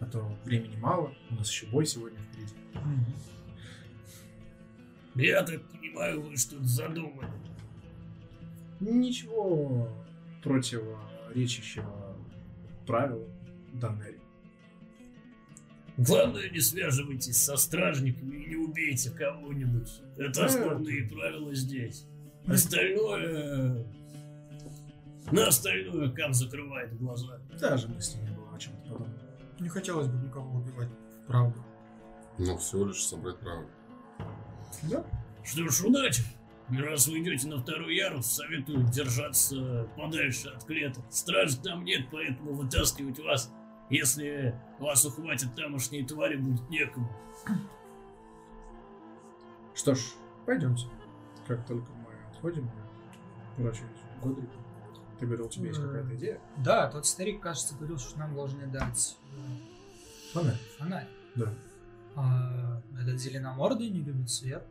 А 0.00 0.06
то 0.06 0.20
времени 0.44 0.76
мало, 0.76 1.12
у 1.30 1.34
нас 1.34 1.50
еще 1.50 1.66
бой 1.66 1.86
сегодня 1.86 2.18
впереди. 2.18 2.54
Я 5.14 5.42
так 5.42 5.62
понимаю, 5.70 6.20
вы 6.22 6.36
что-то 6.36 6.64
задумали. 6.64 7.30
Ничего 8.80 9.88
противоречащего 10.42 12.16
правилу 12.86 13.26
Даннери. 13.72 14.20
Главное, 15.96 16.50
не 16.50 16.60
связывайтесь 16.60 17.38
со 17.38 17.56
стражниками 17.56 18.36
и 18.36 18.46
не 18.50 18.56
убейте 18.56 19.10
кого-нибудь. 19.10 20.02
Это 20.18 20.44
основные 20.44 21.08
правила 21.08 21.54
здесь. 21.54 22.04
Остальное... 22.46 23.86
На 25.32 25.48
остальное 25.48 26.10
Кам 26.10 26.32
закрывает 26.32 26.96
глаза. 26.98 27.40
Даже 27.58 27.88
мысли 27.88 28.20
не 28.20 28.30
было 28.30 28.54
о 28.54 28.58
чем-то 28.58 28.82
подобном. 28.82 29.15
Не 29.58 29.68
хотелось 29.68 30.08
бы 30.08 30.18
никого 30.26 30.58
убивать, 30.58 30.90
правда. 31.26 31.58
Но 32.38 32.58
всего 32.58 32.86
лишь 32.86 33.04
собрать 33.04 33.38
правила. 33.38 33.70
Что 35.42 35.68
ж, 35.68 35.84
удачи. 35.84 36.22
Раз 36.68 37.06
вы 37.06 37.20
идете 37.20 37.46
на 37.46 37.58
второй 37.58 37.94
ярус, 37.94 38.26
советую 38.26 38.84
держаться 38.88 39.88
подальше 39.96 40.48
от 40.48 40.64
клеток. 40.64 41.04
Стражи 41.10 41.60
там 41.60 41.84
нет, 41.84 42.08
поэтому 42.10 42.54
вытаскивать 42.54 43.20
вас, 43.20 43.52
если 43.88 44.60
вас 44.80 45.04
ухватят 45.04 45.54
тамошние 45.54 46.04
твари, 46.04 46.36
будет 46.36 46.68
некому. 46.68 47.08
Что 49.74 49.94
ж, 49.94 50.00
пойдемте. 50.44 50.86
Как 51.46 51.64
только 51.66 51.86
мы 51.92 52.08
отходим, 52.32 52.64
я 52.64 53.56
поворачиваюсь 53.56 54.00
к 54.20 54.24
Годрику. 54.24 54.65
Ты 55.18 55.26
говорил, 55.26 55.46
у 55.46 55.48
тебя 55.48 55.68
есть 55.68 55.80
какая-то 55.80 56.14
идея? 56.16 56.40
Да, 56.62 56.90
тот 56.90 57.06
старик, 57.06 57.40
кажется, 57.40 57.74
говорил, 57.74 57.98
что 57.98 58.18
нам 58.18 58.34
должны 58.34 58.66
дать 58.66 59.16
э, 59.32 60.32
Фонарь. 60.32 60.58
фонарь. 60.78 61.08
Да. 61.34 61.54
А 62.16 62.82
этот 63.00 63.18
зеленомордый 63.18 63.88
не 63.90 64.02
любит 64.02 64.30
свет. 64.30 64.66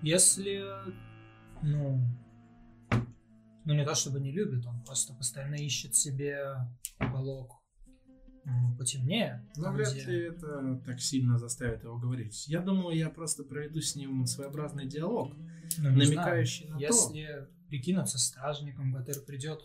Если, 0.00 0.64
ну, 1.62 2.00
ну 3.64 3.74
не 3.74 3.84
то 3.84 3.94
чтобы 3.94 4.20
не 4.20 4.32
любит, 4.32 4.66
он 4.66 4.82
просто 4.84 5.14
постоянно 5.14 5.54
ищет 5.54 5.94
себе 5.94 6.56
уголок 6.98 7.61
потемнее. 8.78 9.48
Но 9.56 9.72
вряд 9.72 9.92
где- 9.92 10.04
ли 10.04 10.18
это 10.28 10.80
так 10.84 11.00
сильно 11.00 11.38
заставит 11.38 11.82
его 11.84 11.98
говорить. 11.98 12.46
Я 12.48 12.60
думаю, 12.60 12.96
я 12.96 13.08
просто 13.10 13.44
проведу 13.44 13.80
с 13.80 13.94
ним 13.94 14.26
своеобразный 14.26 14.86
диалог, 14.86 15.32
ну, 15.78 15.90
не 15.90 15.96
намекающий 16.06 16.66
знаю, 16.66 16.80
на 16.82 16.88
то. 16.88 16.94
Если 16.94 17.48
прикинуться 17.68 18.18
стражником, 18.18 18.92
который 18.94 19.22
придет, 19.24 19.60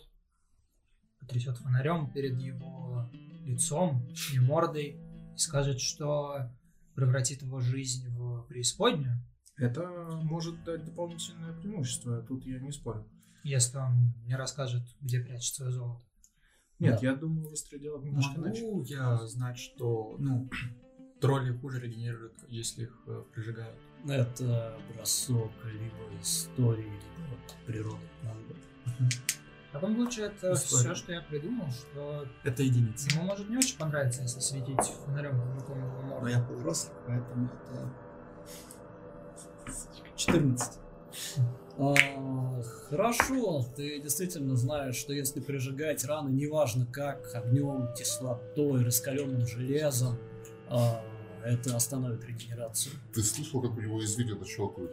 потрясет 1.20 1.58
фонарем 1.58 2.10
перед 2.12 2.38
его 2.40 3.10
лицом 3.44 4.06
и 4.32 4.38
мордой 4.38 5.00
и 5.34 5.36
скажет, 5.36 5.80
что 5.80 6.50
превратит 6.94 7.42
его 7.42 7.60
жизнь 7.60 8.08
в 8.10 8.46
преисподнюю, 8.48 9.22
Это 9.56 9.82
может 10.22 10.62
дать 10.62 10.84
дополнительное 10.84 11.52
преимущество, 11.52 12.22
тут 12.22 12.46
я 12.46 12.60
не 12.60 12.70
спорю. 12.70 13.04
если 13.42 13.78
он 13.78 14.14
не 14.24 14.36
расскажет, 14.36 14.82
где 15.00 15.20
прячет 15.20 15.54
свое 15.54 15.72
золото. 15.72 16.04
Нет, 16.78 17.02
я 17.02 17.14
думаю, 17.14 17.48
выстроить 17.48 17.82
диалог 17.82 18.04
немножко 18.04 18.38
иначе. 18.40 18.64
Могу 18.64 18.82
я 18.84 19.16
знать, 19.26 19.58
что, 19.58 20.14
ну, 20.18 20.48
тролли 21.20 21.52
хуже 21.52 21.80
регенерируют, 21.80 22.34
если 22.48 22.84
их 22.84 22.96
э, 23.06 23.24
прижигают. 23.34 23.76
Это 24.06 24.78
бросок 24.94 25.50
либо 25.64 26.20
истории, 26.20 26.84
либо 26.84 27.36
природы. 27.66 27.98
В 29.68 29.72
таком 29.72 29.94
случае 29.96 30.26
это 30.26 30.52
История. 30.54 30.82
все, 30.82 30.94
что 30.94 31.12
я 31.12 31.20
придумал, 31.20 31.68
что 31.70 32.26
Это 32.42 32.62
единица. 32.62 33.10
ему 33.14 33.24
может 33.26 33.50
не 33.50 33.56
очень 33.58 33.76
понравиться, 33.76 34.22
если 34.22 34.40
светить 34.40 34.80
фонарем 35.04 35.38
в 35.38 35.60
его 35.62 35.74
морду. 35.74 36.20
Но 36.22 36.28
я 36.28 36.42
взрослый, 36.48 36.94
поэтому 37.06 37.46
это 37.46 37.92
14. 40.16 40.80
А, 41.78 42.62
хорошо, 42.88 43.64
ты 43.76 44.00
действительно 44.00 44.56
знаешь, 44.56 44.96
что 44.96 45.12
если 45.12 45.40
прижигать 45.40 46.04
раны, 46.04 46.30
неважно 46.30 46.86
как, 46.86 47.32
огнем, 47.34 47.88
кислотой, 47.96 48.84
раскаленным 48.84 49.46
железом, 49.46 50.18
а, 50.68 51.04
это 51.44 51.76
остановит 51.76 52.24
регенерацию. 52.24 52.94
Ты 53.14 53.22
слышал, 53.22 53.60
как 53.62 53.76
у 53.76 53.80
него 53.80 54.04
извилины 54.04 54.44
щелкают? 54.44 54.90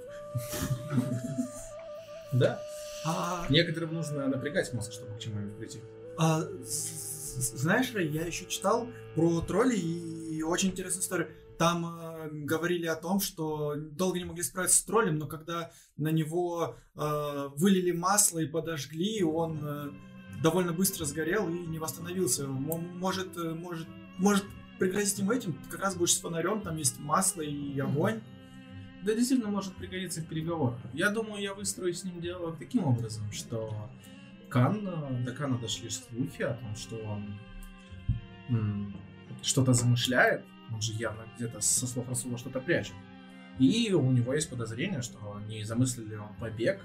Да. 2.32 2.62
А, 3.06 3.46
Некоторым 3.50 3.94
нужно 3.94 4.28
напрягать 4.28 4.72
мозг, 4.74 4.92
чтобы 4.92 5.16
к 5.16 5.20
чему-нибудь 5.20 5.58
прийти. 5.58 5.80
знаешь, 7.36 7.94
Рэй, 7.94 8.10
я 8.10 8.26
еще 8.26 8.46
читал 8.46 8.88
про 9.16 9.42
троллей 9.42 9.80
и 9.80 10.42
очень 10.44 10.70
интересная 10.70 11.02
история. 11.02 11.30
Там 11.58 11.86
э, 11.86 12.30
говорили 12.32 12.86
о 12.86 12.96
том, 12.96 13.20
что 13.20 13.76
долго 13.76 14.18
не 14.20 14.26
могли 14.26 14.44
справиться 14.44 14.78
с 14.78 14.84
троллем, 14.84 15.18
но 15.18 15.28
когда 15.28 15.72
на 15.98 16.10
него 16.10 16.76
э, 16.96 17.50
вылили 17.56 17.92
масло 17.92 18.40
и 18.40 18.48
подожгли, 18.48 19.24
он 19.24 19.60
э, 19.62 19.92
довольно 20.42 20.74
быстро 20.74 21.06
сгорел 21.06 21.50
и 21.50 21.54
не 21.54 21.80
восстановился. 21.80 22.44
М- 22.44 22.98
может, 22.98 23.38
э, 23.38 23.54
может, 23.54 23.88
может 24.18 24.46
пригрозить 24.80 25.20
ему 25.20 25.32
этим, 25.32 25.58
как 25.70 25.82
раз 25.82 25.96
будешь 25.96 26.14
с 26.14 26.20
фонарем, 26.20 26.62
там 26.62 26.78
есть 26.78 27.00
масло 27.00 27.42
и 27.42 27.80
огонь. 27.80 28.22
Да, 29.04 29.14
действительно 29.14 29.52
может 29.52 29.76
пригодиться 29.76 30.22
в 30.22 30.26
переговорах. 30.26 30.80
Я 30.94 31.12
думаю, 31.12 31.42
я 31.42 31.54
выстрою 31.54 31.94
с 31.94 32.04
ним 32.04 32.20
диалог 32.22 32.58
таким 32.58 32.86
образом, 32.86 33.32
что 33.32 33.90
Кан, 34.50 34.88
э, 34.88 35.24
до 35.24 35.32
Кана 35.32 35.58
дошли 35.58 35.90
слухи 35.90 36.42
о 36.42 36.54
том, 36.54 36.76
что 36.76 36.96
он 36.98 37.40
м, 38.50 38.96
что-то 39.42 39.74
замышляет, 39.74 40.44
он 40.72 40.82
же 40.82 40.94
явно 40.94 41.26
где-то 41.36 41.62
со 41.62 41.88
слов 41.88 42.08
Расула 42.10 42.38
что-то 42.38 42.60
прячет. 42.60 42.94
И 43.60 43.94
у 43.94 44.12
него 44.12 44.34
есть 44.34 44.50
подозрение, 44.50 45.02
что 45.02 45.40
не 45.48 45.64
замыслил 45.64 46.06
ли 46.08 46.18
он 46.18 46.34
побег. 46.40 46.84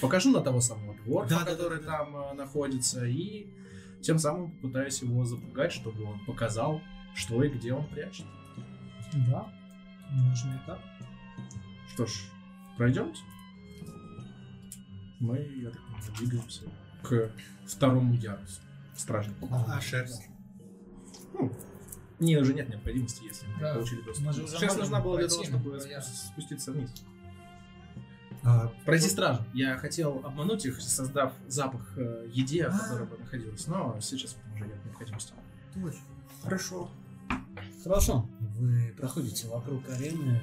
Покажу 0.00 0.30
на 0.30 0.40
того 0.40 0.60
самого 0.60 0.94
дворфа, 1.04 1.30
Да, 1.30 1.38
да, 1.38 1.44
да, 1.44 1.50
который 1.52 1.78
да, 1.80 1.84
да. 1.84 1.98
там 1.98 2.16
э, 2.16 2.32
находится, 2.34 3.06
и 3.06 3.46
тем 4.02 4.18
самым 4.18 4.50
пытаюсь 4.60 5.00
его 5.02 5.24
запугать, 5.24 5.72
чтобы 5.72 6.04
он 6.04 6.24
показал, 6.26 6.80
что 7.14 7.42
и 7.42 7.48
где 7.48 7.72
он 7.72 7.86
прячет. 7.88 8.26
Да, 9.28 9.48
можем 10.10 10.54
и 10.54 10.58
так. 10.66 10.80
Что 11.94 12.04
ж, 12.06 12.10
пройдемте. 12.76 13.20
Мы, 15.18 15.38
я 15.38 15.70
так 15.70 15.80
понимаю, 15.82 16.12
двигаемся 16.18 16.62
к 17.02 17.30
второму 17.66 18.14
ярусу 18.14 18.60
стражников. 18.94 19.48
А, 19.50 19.80
шерсть. 19.80 20.28
Ну, 21.32 21.50
мне 22.18 22.38
уже 22.38 22.54
нет 22.54 22.68
необходимости, 22.68 23.24
если 23.24 23.46
мы 23.46 23.60
Да, 23.60 23.74
получили 23.74 24.00
доступ. 24.02 24.32
Сейчас 24.48 24.76
нужна 24.76 25.00
была 25.00 25.18
для 25.18 25.28
того, 25.28 25.44
чтобы 25.44 25.80
спуститься 25.80 26.72
вниз. 26.72 26.90
А, 28.42 28.68
Пройти 28.84 29.08
стражу. 29.08 29.42
Я 29.54 29.76
хотел 29.76 30.22
обмануть 30.24 30.64
их, 30.66 30.80
создав 30.80 31.32
запах 31.48 31.94
э, 31.96 32.28
еде, 32.32 32.66
А. 32.66 32.78
которая 32.78 33.06
бы 33.06 33.18
находилась, 33.18 33.66
но 33.66 33.98
сейчас 34.00 34.34
в 34.34 34.54
уже 34.54 34.66
нет 34.66 34.84
необходимости. 34.84 35.32
точно. 35.74 36.00
Хорошо. 36.42 36.90
Хорошо. 37.82 38.28
Вы 38.56 38.94
проходите 38.96 39.48
вокруг 39.48 39.88
арены, 39.90 40.40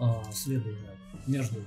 а, 0.00 0.22
следуя 0.32 0.78
между 1.26 1.62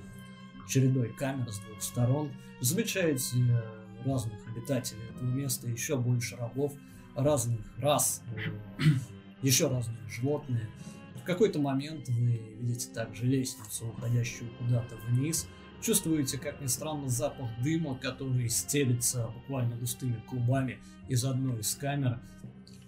чередой 0.68 1.12
камер 1.12 1.50
с 1.52 1.58
двух 1.60 1.80
сторон. 1.80 2.32
Замечаете 2.60 3.36
э, 3.38 3.62
разных 4.04 4.34
обитателей 4.48 5.02
этого 5.14 5.30
места, 5.30 5.68
еще 5.68 5.96
больше 5.96 6.36
рабов, 6.36 6.72
разных 7.14 7.60
рас, 7.78 8.22
э, 8.34 8.82
еще 9.42 9.68
разные 9.68 9.98
животные. 10.08 10.68
В 11.14 11.24
какой-то 11.24 11.58
момент 11.58 12.08
вы 12.08 12.40
видите 12.60 12.88
также 12.92 13.26
лестницу, 13.26 13.88
уходящую 13.88 14.50
куда-то 14.58 14.96
вниз. 15.08 15.46
Чувствуете, 15.82 16.38
как 16.38 16.60
ни 16.60 16.66
странно, 16.66 17.08
запах 17.08 17.48
дыма, 17.62 17.98
который 17.98 18.48
стелится 18.48 19.28
буквально 19.28 19.76
густыми 19.76 20.22
клубами 20.28 20.78
из 21.08 21.24
одной 21.24 21.60
из 21.60 21.74
камер, 21.74 22.20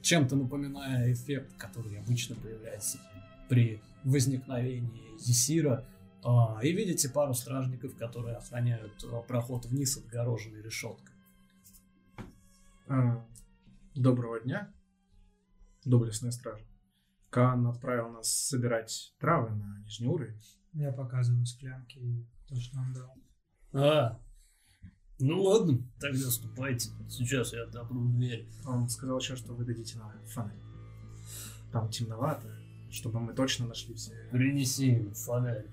чем-то 0.02 0.36
напоминая 0.36 1.12
эффект, 1.12 1.52
который 1.58 1.98
обычно 1.98 2.34
появляется 2.36 2.98
при 3.48 3.80
возникновении 4.04 5.02
Есира. 5.20 5.84
А, 6.24 6.58
и 6.62 6.72
видите 6.72 7.08
пару 7.08 7.34
стражников, 7.34 7.96
которые 7.96 8.36
охраняют 8.36 9.04
а, 9.04 9.20
проход 9.22 9.66
вниз, 9.66 9.96
отгороженный 9.96 10.62
решеткой. 10.62 11.14
А, 12.88 13.24
Доброго 13.94 14.40
дня, 14.40 14.72
доблестная 15.84 16.30
стража. 16.30 16.64
Кан 17.30 17.66
отправил 17.66 18.10
нас 18.10 18.32
собирать 18.32 19.14
травы 19.18 19.50
на 19.54 19.78
нижний 19.84 20.08
уровень. 20.08 20.40
Я 20.72 20.92
показываю 20.92 21.44
склянки 21.46 21.98
и 21.98 22.26
то, 22.46 22.56
что 22.56 22.78
он 22.78 22.92
дал. 22.92 23.14
А, 23.72 24.20
ну 25.18 25.42
ладно, 25.42 25.82
тогда 26.00 26.30
ступайте. 26.30 26.90
Сейчас 27.08 27.52
я 27.52 27.64
отопру 27.64 28.08
дверь. 28.08 28.48
Он 28.64 28.88
сказал 28.88 29.18
еще, 29.18 29.36
что 29.36 29.54
вы 29.54 29.64
дадите 29.64 29.98
нам 29.98 30.12
фонарь. 30.26 30.60
Там 31.72 31.90
темновато, 31.90 32.48
чтобы 32.90 33.20
мы 33.20 33.34
точно 33.34 33.66
нашли 33.66 33.94
все. 33.94 34.12
Принеси 34.30 34.92
им 34.92 35.14
фонарь. 35.14 35.66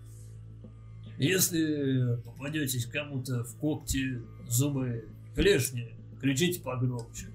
Если 1.17 2.21
попадетесь 2.23 2.85
кому-то 2.87 3.43
в 3.43 3.57
когти, 3.57 4.21
зубы, 4.49 5.09
клешни, 5.35 5.95
кричите 6.19 6.61
погромче. 6.61 7.31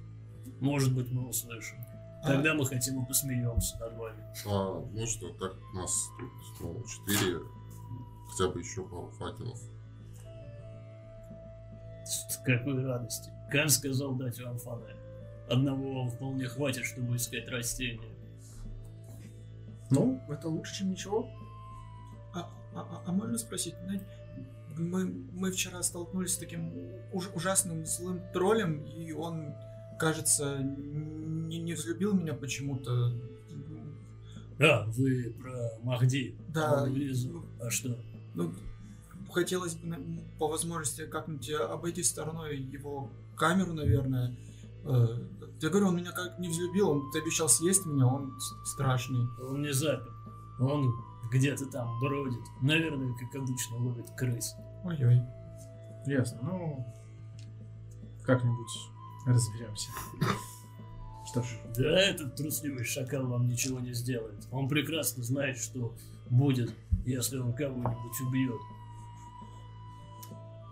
Может 0.61 0.95
быть, 0.95 1.11
мы 1.11 1.29
услышим. 1.29 1.79
Тогда 2.23 2.55
мы 2.55 2.67
хотим 2.67 3.03
и 3.03 3.07
посмеемся 3.07 3.79
над 3.79 3.97
вами. 3.97 4.23
А, 4.47 4.81
можно 4.81 5.33
так 5.35 5.55
у 5.73 5.77
нас 5.77 6.09
тут, 6.19 6.31
ну, 6.61 6.85
четыре, 6.85 7.39
хотя 8.31 8.51
бы 8.51 8.61
еще 8.61 8.83
пару 8.85 9.11
факелов. 9.13 9.59
С 12.05 12.37
какой 12.45 12.85
радости. 12.85 13.31
Кан 13.51 13.69
сказал 13.69 14.15
дать 14.15 14.41
вам 14.41 14.59
фонарь. 14.59 14.97
Одного 15.49 16.01
вам 16.01 16.11
вполне 16.11 16.47
хватит, 16.47 16.85
чтобы 16.85 17.17
искать 17.17 17.49
растения. 17.49 18.09
Ну, 19.91 20.21
это 20.29 20.49
лучше, 20.49 20.77
чем 20.79 20.91
ничего. 20.91 21.29
А, 22.35 22.49
а- 22.75 23.03
а 23.07 23.13
можно 23.13 23.37
спросить, 23.39 23.75
Надь, 23.87 24.03
мы, 24.79 25.05
мы 25.33 25.51
вчера 25.51 25.83
столкнулись 25.83 26.35
с 26.35 26.39
таким 26.39 26.73
уж- 27.13 27.31
ужасным 27.35 27.85
злым 27.87 28.21
троллем, 28.33 28.85
и 28.85 29.11
он, 29.13 29.53
кажется, 29.99 30.59
не, 31.51 31.59
не 31.59 31.75
взлюбил 31.75 32.15
меня 32.15 32.35
почему-то. 32.35 33.13
А, 34.61 34.85
вы 34.89 35.35
про 35.41 35.71
Махди. 35.83 36.37
Да, 36.49 36.85
внизу. 36.85 37.45
А 37.61 37.71
что? 37.71 37.97
Ну, 38.35 38.53
хотелось 39.33 39.75
бы 39.75 39.97
по 40.39 40.49
возможности 40.49 41.07
как-нибудь 41.07 41.51
обойти 41.51 42.03
стороной 42.03 42.59
его 42.59 43.11
камеру, 43.37 43.73
наверное. 43.73 44.37
Э, 44.85 45.07
Я 45.61 45.69
говорю, 45.71 45.89
он 45.89 45.97
меня 45.97 46.13
как 46.13 46.39
не 46.39 46.49
взлюбил, 46.49 46.91
он 46.91 47.11
обещал 47.15 47.49
съесть 47.49 47.87
меня, 47.87 48.07
он 48.07 48.39
страшный. 48.65 49.27
Он 49.43 49.63
не 49.63 49.73
запер. 49.73 50.13
Он 50.61 50.95
где-то 51.33 51.67
там 51.67 51.99
бродит. 52.01 52.41
Наверное, 52.63 53.15
как 53.15 53.35
обычно, 53.35 53.77
ловит 53.79 54.07
крыс. 54.17 54.55
Ой-ой. 54.85 55.21
Ясно. 56.07 56.39
Ну, 56.43 56.87
как-нибудь 58.25 58.73
разберемся. 59.27 59.91
Что 61.31 61.43
ж, 61.43 61.47
Да, 61.77 62.01
этот 62.01 62.35
трусливый 62.35 62.85
шакал 62.85 63.25
вам 63.29 63.47
ничего 63.47 63.79
не 63.79 63.93
сделает. 63.93 64.49
Он 64.51 64.69
прекрасно 64.69 65.23
знает, 65.23 65.59
что 65.59 65.95
будет, 66.29 66.75
если 67.07 67.39
он 67.39 67.53
кого-нибудь 67.53 68.21
убьет. 68.27 68.61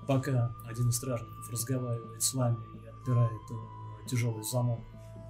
Пока 0.08 0.52
один 0.68 0.88
из 0.88 0.96
стражников 0.96 1.48
разговаривает 1.52 2.20
с 2.22 2.34
вами 2.34 2.56
и 2.82 2.88
отпирает 2.88 3.30
э, 3.30 4.08
тяжелый 4.08 4.42
замок 4.42 4.80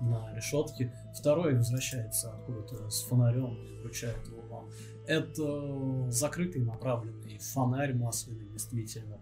на 0.01 0.35
решетке, 0.35 0.95
второй 1.15 1.57
возвращается 1.57 2.33
откуда-то 2.33 2.89
с 2.89 3.03
фонарем 3.03 3.55
и 3.55 3.81
вручает 3.81 4.27
его 4.29 4.41
вам. 4.49 4.71
Это 5.07 6.11
закрытый 6.11 6.63
направленный 6.63 7.39
фонарь 7.39 7.93
масляный, 7.93 8.49
действительно. 8.49 9.19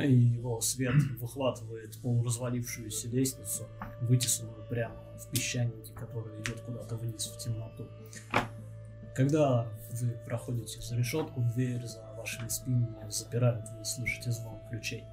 И 0.00 0.12
его 0.12 0.60
свет 0.60 0.94
выхватывает 1.18 1.98
полуразвалившуюся 2.02 3.08
лестницу, 3.08 3.66
вытесанную 4.02 4.64
прямо 4.68 5.09
в 5.20 5.30
песчанике, 5.30 5.92
который 5.94 6.40
идет 6.40 6.60
куда-то 6.60 6.96
вниз 6.96 7.26
в 7.26 7.38
темноту. 7.38 7.86
Когда 9.14 9.66
вы 9.92 10.10
проходите 10.24 10.80
за 10.80 10.96
решетку, 10.96 11.42
дверь 11.54 11.84
за 11.84 12.02
вашими 12.16 12.48
спинами 12.48 13.10
запирают, 13.10 13.66
вы 13.76 13.84
слышите 13.84 14.30
звон 14.30 14.60
ключей. 14.70 15.04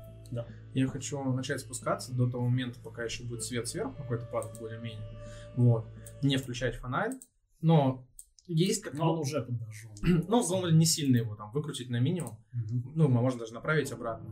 я 0.74 0.88
хочу 0.88 1.24
начать 1.34 1.62
спускаться 1.62 2.14
до 2.14 2.30
того 2.30 2.48
момента, 2.48 2.80
пока 2.80 3.04
еще 3.04 3.24
будет 3.24 3.44
свет 3.44 3.68
сверху 3.68 3.94
какой-то 3.94 4.26
падать 4.26 4.60
более-менее. 4.60 5.08
Вот. 5.56 5.88
Не 6.22 6.38
включать 6.38 6.76
фонарь. 6.76 7.14
Но 7.62 8.06
есть 8.48 8.84
как 8.84 8.94
Но 8.94 9.14
он 9.14 9.20
уже 9.20 9.42
подожжен. 9.42 9.92
Ну, 10.28 10.46
главное, 10.46 10.72
не 10.72 10.86
сильно 10.86 11.18
его 11.18 11.36
там 11.36 11.52
выкрутить 11.52 11.90
на 11.90 12.00
минимум. 12.00 12.38
Мгм. 12.54 12.92
Ну, 12.96 13.08
можно 13.10 13.42
даже 13.42 13.54
направить 13.54 13.92
обратно. 13.92 14.30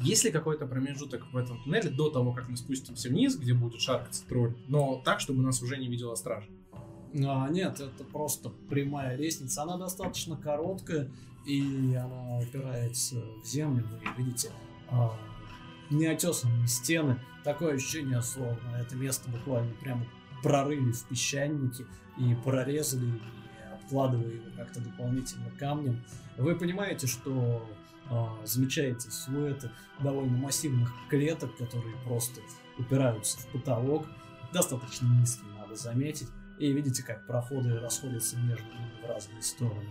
Есть 0.00 0.24
ли 0.24 0.30
какой-то 0.30 0.66
промежуток 0.66 1.26
в 1.32 1.36
этом 1.36 1.62
туннеле 1.62 1.90
до 1.90 2.08
того, 2.10 2.32
как 2.32 2.48
мы 2.48 2.56
спустимся 2.56 3.08
вниз, 3.08 3.36
где 3.36 3.52
будет 3.52 3.80
шаркаться 3.80 4.24
тролль, 4.26 4.56
но 4.68 5.02
так, 5.04 5.20
чтобы 5.20 5.42
нас 5.42 5.60
уже 5.62 5.76
не 5.76 5.88
видела 5.88 6.14
стража? 6.14 6.48
А, 7.14 7.48
нет, 7.48 7.80
это 7.80 8.04
просто 8.04 8.50
прямая 8.68 9.16
лестница. 9.16 9.62
Она 9.62 9.76
достаточно 9.76 10.36
короткая, 10.36 11.10
и 11.46 11.94
она 11.94 12.38
упирается 12.38 13.16
в 13.42 13.46
землю. 13.46 13.86
Вы 14.16 14.22
видите 14.22 14.50
а, 14.88 15.16
неотесанные 15.90 16.68
стены. 16.68 17.18
Такое 17.44 17.74
ощущение, 17.74 18.22
словно 18.22 18.76
это 18.78 18.94
место 18.94 19.30
буквально 19.30 19.72
прямо 19.80 20.04
прорыли 20.42 20.92
в 20.92 21.04
песчанике 21.06 21.86
и 22.18 22.34
прорезали, 22.44 23.20
и 23.88 23.94
обкладывая 23.94 24.32
его 24.34 24.44
как-то 24.56 24.80
дополнительно 24.80 25.50
камнем. 25.58 26.02
Вы 26.36 26.54
понимаете, 26.56 27.06
что 27.06 27.66
а, 28.10 28.36
замечаете 28.44 29.10
силуэты 29.10 29.70
довольно 30.00 30.36
массивных 30.36 30.92
клеток, 31.08 31.56
которые 31.56 31.96
просто 32.04 32.40
упираются 32.78 33.38
в 33.38 33.46
потолок. 33.52 34.06
Достаточно 34.52 35.06
низкие, 35.20 35.50
надо 35.58 35.74
заметить. 35.76 36.28
и 36.58 36.72
видите, 36.72 37.02
как 37.04 37.26
проходы 37.26 37.78
расходятся 37.78 38.36
между 38.38 38.64
ними 38.66 38.90
в 39.04 39.08
разные 39.08 39.42
стороны. 39.42 39.88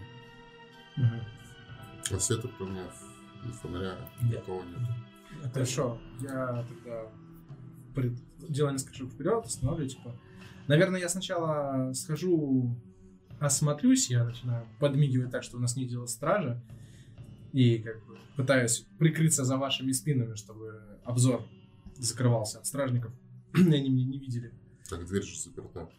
А 0.98 2.20
света 2.20 2.50
кроме 2.58 2.82
и 3.46 3.52
фонаря 3.52 3.96
Нет. 4.22 4.40
никого 4.42 4.64
нет. 4.64 5.52
Хорошо, 5.54 5.98
я 6.20 6.66
тогда 6.68 7.04
пред- 7.96 8.20
делаю 8.50 8.74
несколько 8.74 8.96
шагов 8.96 9.14
вперед, 9.14 9.46
останавливаю, 9.46 9.90
типа. 9.90 10.16
Наверное, 10.68 11.00
я 11.00 11.08
сначала 11.10 11.94
схожу, 11.94 12.76
осмотрюсь, 13.40 14.10
я 14.10 14.24
начинаю 14.24 14.66
подмигивать 14.80 15.32
так, 15.32 15.44
что 15.44 15.58
у 15.58 15.60
нас 15.60 15.76
не 15.76 15.86
делает 15.86 16.10
стража, 16.10 16.62
и 17.54 17.80
как 17.80 18.06
бы 18.06 18.18
пытаюсь 18.36 18.86
прикрыться 19.00 19.44
за 19.46 19.58
вашими 19.58 19.92
спинами, 19.92 20.36
чтобы 20.36 21.00
обзор 21.04 21.44
закрывался 21.96 22.60
от 22.60 22.66
стражников, 22.68 23.12
и 23.56 23.60
они 23.74 23.90
меня 23.90 24.06
не 24.06 24.20
видели. 24.20 24.54
Так 24.90 25.06
дверь 25.06 25.24
же 25.24 25.40
заперта. 25.40 25.90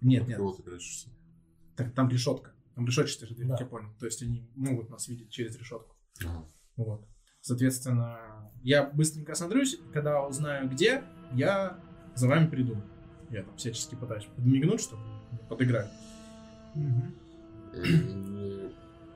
Нет, 0.00 0.22
От 0.22 0.28
нет, 0.28 0.36
кого 0.38 0.52
ты 0.52 0.62
прячешься? 0.62 1.08
так, 1.76 1.92
там 1.94 2.08
решетка, 2.08 2.52
там 2.74 2.86
решетчатая 2.86 3.28
дверь, 3.30 3.48
Да. 3.48 3.56
я 3.60 3.66
понял, 3.66 3.90
то 3.98 4.06
есть 4.06 4.22
они 4.22 4.48
могут 4.54 4.90
нас 4.90 5.08
видеть 5.08 5.30
через 5.30 5.56
решетку. 5.56 5.96
Ага. 6.24 6.44
Вот. 6.76 7.06
Соответственно, 7.40 8.50
я 8.62 8.82
быстренько 8.84 9.32
осмотрюсь, 9.32 9.78
когда 9.92 10.26
узнаю 10.26 10.68
где, 10.68 11.04
я 11.32 11.78
за 12.14 12.28
вами 12.28 12.48
приду. 12.48 12.76
Я 13.30 13.42
там 13.44 13.56
всячески 13.56 13.94
пытаюсь 13.94 14.24
подмигнуть, 14.24 14.80
чтобы 14.80 15.02
подыграть. 15.48 15.90
Не 16.76 18.72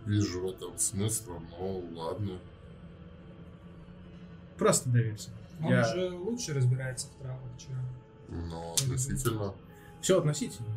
вижу 0.06 0.40
в 0.42 0.50
этом 0.50 0.76
смысла, 0.78 1.42
но 1.50 1.82
ладно. 1.94 2.38
Просто 4.56 4.88
доверься. 4.90 5.30
Он 5.62 5.70
Я... 5.70 5.84
же 5.84 6.10
лучше 6.10 6.54
разбирается 6.54 7.08
в 7.08 7.22
травах, 7.22 7.50
чем... 7.58 7.76
Но 8.28 8.72
относительно... 8.72 9.54
Все 10.00 10.18
относительно. 10.18 10.68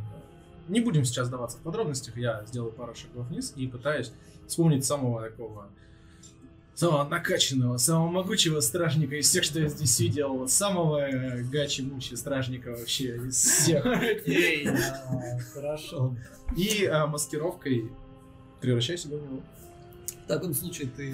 Не 0.67 0.81
будем 0.81 1.05
сейчас 1.05 1.29
даваться 1.29 1.57
в 1.57 1.61
подробностях. 1.61 2.17
Я 2.17 2.43
сделаю 2.45 2.71
пару 2.71 2.95
шагов 2.95 3.27
вниз 3.27 3.53
и 3.55 3.67
пытаюсь 3.67 4.11
вспомнить 4.47 4.85
самого 4.85 5.21
такого 5.21 5.69
самого 6.75 7.03
накачанного, 7.07 7.77
самого 7.77 8.09
могучего 8.09 8.59
стражника 8.59 9.15
из 9.15 9.29
всех, 9.29 9.43
что 9.43 9.59
я 9.59 9.69
здесь 9.69 9.99
видел, 9.99 10.47
самого 10.47 11.07
э, 11.07 11.43
гачи-мучи 11.43 12.15
стражника 12.15 12.71
вообще 12.71 13.17
из 13.17 13.35
всех. 13.35 13.85
Окей, 13.85 14.67
а, 14.67 15.39
хорошо. 15.53 16.15
И 16.57 16.85
а, 16.85 17.07
маскировкой 17.07 17.91
превращаю 18.59 18.97
себя 18.97 19.17
в 19.17 19.23
него. 19.23 19.41
В 20.23 20.27
таком 20.27 20.53
случае 20.53 20.89
ты 20.89 21.13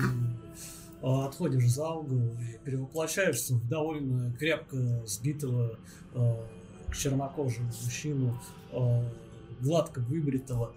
отходишь 1.01 1.67
за 1.69 1.89
угол 1.89 2.37
и 2.41 2.63
перевоплощаешься 2.63 3.55
в 3.55 3.67
довольно 3.67 4.33
крепко 4.37 4.77
сбитого 5.05 5.79
чернокожего 6.93 7.63
мужчину, 7.83 8.39
гладко 9.61 9.99
выбритого. 10.01 10.75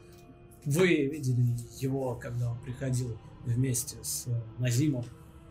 Вы 0.65 1.07
видели 1.07 1.45
его, 1.81 2.15
когда 2.15 2.53
он 2.53 2.59
приходил 2.61 3.19
вместе 3.45 3.97
с 4.03 4.27
а, 4.29 4.43
Назимом, 4.61 5.05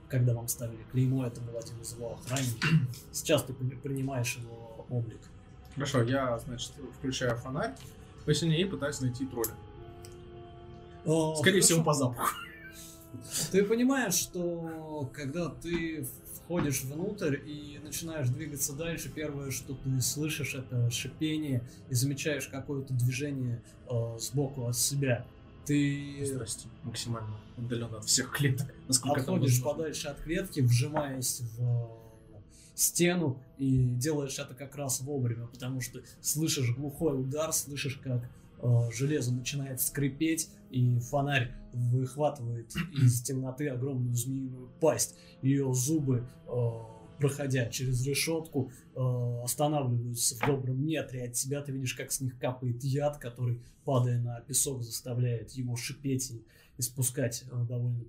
когда 0.09 0.33
вам 0.33 0.47
ставили 0.47 0.83
клеймо, 0.91 1.25
это 1.25 1.39
был 1.41 1.57
один 1.57 1.79
из 1.81 1.93
его 1.93 2.13
охранников. 2.13 2.69
Сейчас 3.11 3.43
ты 3.43 3.53
при- 3.53 3.75
принимаешь 3.75 4.37
его 4.37 4.85
облик. 4.89 5.19
Хорошо, 5.75 6.03
я, 6.03 6.37
значит, 6.39 6.73
включаю 6.97 7.35
фонарь 7.37 7.73
посильнее 8.25 8.61
и 8.61 8.65
пытаюсь 8.65 8.99
найти 9.01 9.25
тролля. 9.25 9.51
А, 11.05 11.35
Скорее 11.35 11.61
хорошо. 11.61 11.65
всего, 11.65 11.83
по 11.83 11.93
запаху. 11.93 12.35
Ты 13.51 13.63
понимаешь, 13.63 14.13
что 14.13 15.09
когда 15.13 15.49
ты 15.49 16.07
входишь 16.35 16.83
внутрь 16.83 17.37
и 17.45 17.79
начинаешь 17.83 18.29
двигаться 18.29 18.73
дальше, 18.73 19.09
первое, 19.13 19.51
что 19.51 19.73
ты 19.73 20.01
слышишь, 20.01 20.55
это 20.55 20.89
шипение 20.91 21.61
и 21.89 21.95
замечаешь 21.95 22.47
какое-то 22.47 22.93
движение 22.93 23.61
э, 23.89 24.17
сбоку 24.19 24.67
от 24.67 24.77
себя. 24.77 25.25
Ты 25.65 26.25
Здрасте. 26.25 26.67
Максимально 26.83 27.39
отдаленно 27.57 27.97
от 27.97 28.05
всех 28.05 28.31
клеток. 28.31 28.73
Насколько 28.87 29.21
отходишь 29.21 29.61
подальше 29.61 30.07
от 30.07 30.19
клетки, 30.21 30.61
вжимаясь 30.61 31.41
в 31.41 31.61
э, 31.61 32.01
стену 32.75 33.41
и 33.57 33.83
делаешь 33.95 34.39
это 34.39 34.53
как 34.55 34.75
раз 34.75 35.01
вовремя, 35.01 35.47
потому 35.47 35.81
что 35.81 36.01
слышишь 36.21 36.75
глухой 36.75 37.19
удар, 37.19 37.53
слышишь, 37.53 37.97
как 38.03 38.29
э, 38.59 38.91
железо 38.91 39.33
начинает 39.33 39.81
скрипеть, 39.81 40.49
и 40.71 40.97
фонарь 40.99 41.53
выхватывает 41.73 42.73
из 42.93 43.21
темноты 43.21 43.67
огромную 43.69 44.15
змеиную 44.15 44.69
пасть. 44.79 45.15
Ее 45.41 45.73
зубы, 45.73 46.27
э, 46.47 46.69
проходя 47.21 47.67
через 47.67 48.05
решетку, 48.05 48.71
э, 48.95 49.41
останавливаются 49.43 50.35
в 50.35 50.39
добром 50.45 50.83
метре 50.83 51.25
от 51.25 51.33
тебя. 51.33 51.61
Ты 51.61 51.71
видишь, 51.71 51.93
как 51.93 52.11
с 52.11 52.19
них 52.19 52.37
капает 52.39 52.83
яд, 52.83 53.19
который, 53.19 53.61
падая 53.85 54.19
на 54.19 54.41
песок, 54.41 54.81
заставляет 54.81 55.51
его 55.51 55.75
шипеть 55.75 56.31
и 56.31 56.43
испускать 56.77 57.43
э, 57.49 57.65
довольно 57.65 58.03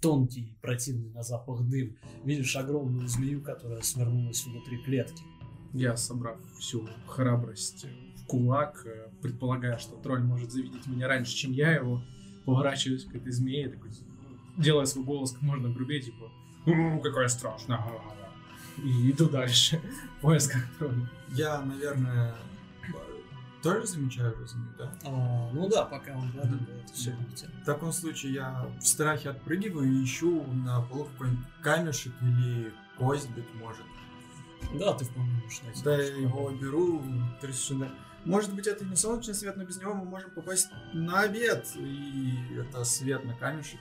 тонкий, 0.00 0.56
противный 0.60 1.10
на 1.10 1.22
запах 1.22 1.62
дым. 1.62 1.96
Видишь 2.24 2.54
огромную 2.54 3.08
змею, 3.08 3.42
которая 3.42 3.80
свернулась 3.80 4.44
внутри 4.44 4.78
клетки. 4.82 5.22
Я, 5.72 5.96
собрав 5.96 6.38
всю 6.58 6.86
храбрость 7.06 7.86
в 8.16 8.26
кулак, 8.26 8.84
э, 8.84 9.08
предполагая, 9.22 9.78
что 9.78 9.96
тролль 9.96 10.22
может 10.22 10.52
завидеть 10.52 10.86
меня 10.86 11.08
раньше, 11.08 11.34
чем 11.34 11.52
я 11.52 11.72
его, 11.72 12.02
поворачиваюсь 12.44 13.04
к 13.04 13.14
этой 13.14 13.32
змее, 13.32 13.70
такой, 13.70 13.90
делая 14.58 14.84
свой 14.84 15.04
голос 15.04 15.32
как 15.32 15.42
можно 15.42 15.70
грубее, 15.70 16.02
типа 16.02 16.30
«У, 16.66 17.00
какая 17.00 17.28
страшная!» 17.28 18.19
И 18.82 19.10
иду 19.10 19.28
дальше 19.28 19.80
в 20.18 20.20
поисках 20.22 20.62
тролля. 20.78 21.08
Я, 21.28 21.60
наверное, 21.60 22.34
тоже 23.62 23.86
замечаю 23.86 24.34
змею, 24.46 24.68
да? 24.78 24.92
А, 25.04 25.50
ну 25.52 25.68
да, 25.68 25.84
пока 25.84 26.12
он 26.16 26.32
рядом, 26.34 26.58
вы 26.66 26.72
это 26.82 26.92
все 26.92 27.10
видите. 27.12 27.48
В 27.62 27.64
таком 27.66 27.92
случае 27.92 28.32
я 28.34 28.66
в 28.80 28.86
страхе 28.86 29.30
отпрыгиваю 29.30 29.86
и 29.92 30.04
ищу 30.04 30.44
на 30.52 30.80
полу 30.82 31.04
какой-нибудь 31.04 31.44
камешек 31.62 32.12
или 32.22 32.72
кость, 32.96 33.28
быть 33.30 33.52
может. 33.54 33.84
Да, 34.78 34.92
ты 34.94 35.04
вполне 35.04 35.32
можешь 35.42 35.62
найти. 35.62 35.82
Да, 35.84 35.96
я 35.96 36.16
его 36.16 36.50
беру, 36.50 37.02
трясу 37.40 37.74
на- 37.76 37.90
Может 38.24 38.54
быть, 38.54 38.66
это 38.66 38.84
не 38.84 38.96
солнечный 38.96 39.34
свет, 39.34 39.56
но 39.56 39.64
без 39.64 39.78
него 39.78 39.94
мы 39.94 40.04
можем 40.04 40.30
попасть 40.30 40.68
на 40.92 41.20
обед. 41.20 41.66
И 41.76 42.34
это 42.56 42.84
свет 42.84 43.24
на 43.24 43.34
камешек. 43.34 43.80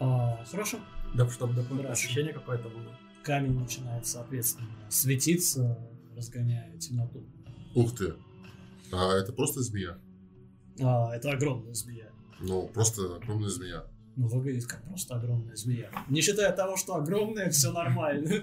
А, 0.00 0.42
хорошо. 0.50 0.78
Да, 1.14 1.28
чтобы 1.28 1.52
дополнительное 1.54 1.92
освещение 1.92 2.32
какое-то 2.32 2.68
было. 2.68 2.96
Камень 3.22 3.58
начинает, 3.58 4.06
соответственно, 4.06 4.68
светиться, 4.90 5.78
разгоняя 6.16 6.76
темноту. 6.78 7.24
Ух 7.74 7.94
ты. 7.96 8.14
А 8.92 9.14
это 9.14 9.32
просто 9.32 9.62
змея? 9.62 9.98
А, 10.80 11.14
это 11.14 11.30
огромная 11.30 11.74
змея. 11.74 12.10
Ну, 12.40 12.68
просто 12.68 13.16
огромная 13.16 13.48
змея. 13.48 13.84
Ну, 14.16 14.26
выглядит 14.26 14.66
как 14.66 14.82
просто 14.84 15.14
огромная 15.14 15.56
змея. 15.56 15.90
Не 16.08 16.20
считая 16.20 16.52
того, 16.52 16.76
что 16.76 16.96
огромная, 16.96 17.50
все 17.50 17.72
нормально. 17.72 18.42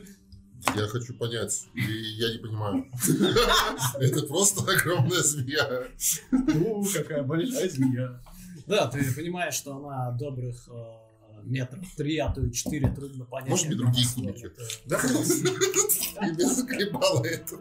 Я 0.76 0.88
хочу 0.88 1.14
понять, 1.14 1.68
и 1.74 1.82
я 1.82 2.34
не 2.34 2.40
понимаю. 2.40 2.86
Это 4.00 4.26
просто 4.26 4.70
огромная 4.70 5.22
змея. 5.22 5.88
«У, 6.32 6.84
какая 6.86 7.24
большая 7.24 7.70
змея!» 7.70 8.20
Да, 8.68 8.88
ты 8.88 9.00
понимаешь, 9.16 9.54
что 9.54 9.78
она 9.78 10.12
добрых 10.12 10.68
э, 10.70 11.09
метров 11.50 11.86
три, 11.98 12.18
а 12.20 12.32
то 12.32 12.42
и 12.42 12.52
четыре, 12.52 12.90
трудно 12.94 13.26
понять. 13.26 13.50
Может 13.50 13.68
быть, 13.68 13.78
другие 13.78 14.08
кубики? 14.16 14.46
Это- 14.46 14.64
Да, 14.86 16.28
И 16.28 16.32
без 16.36 16.56
заколебало 16.56 17.24
это. 17.26 17.58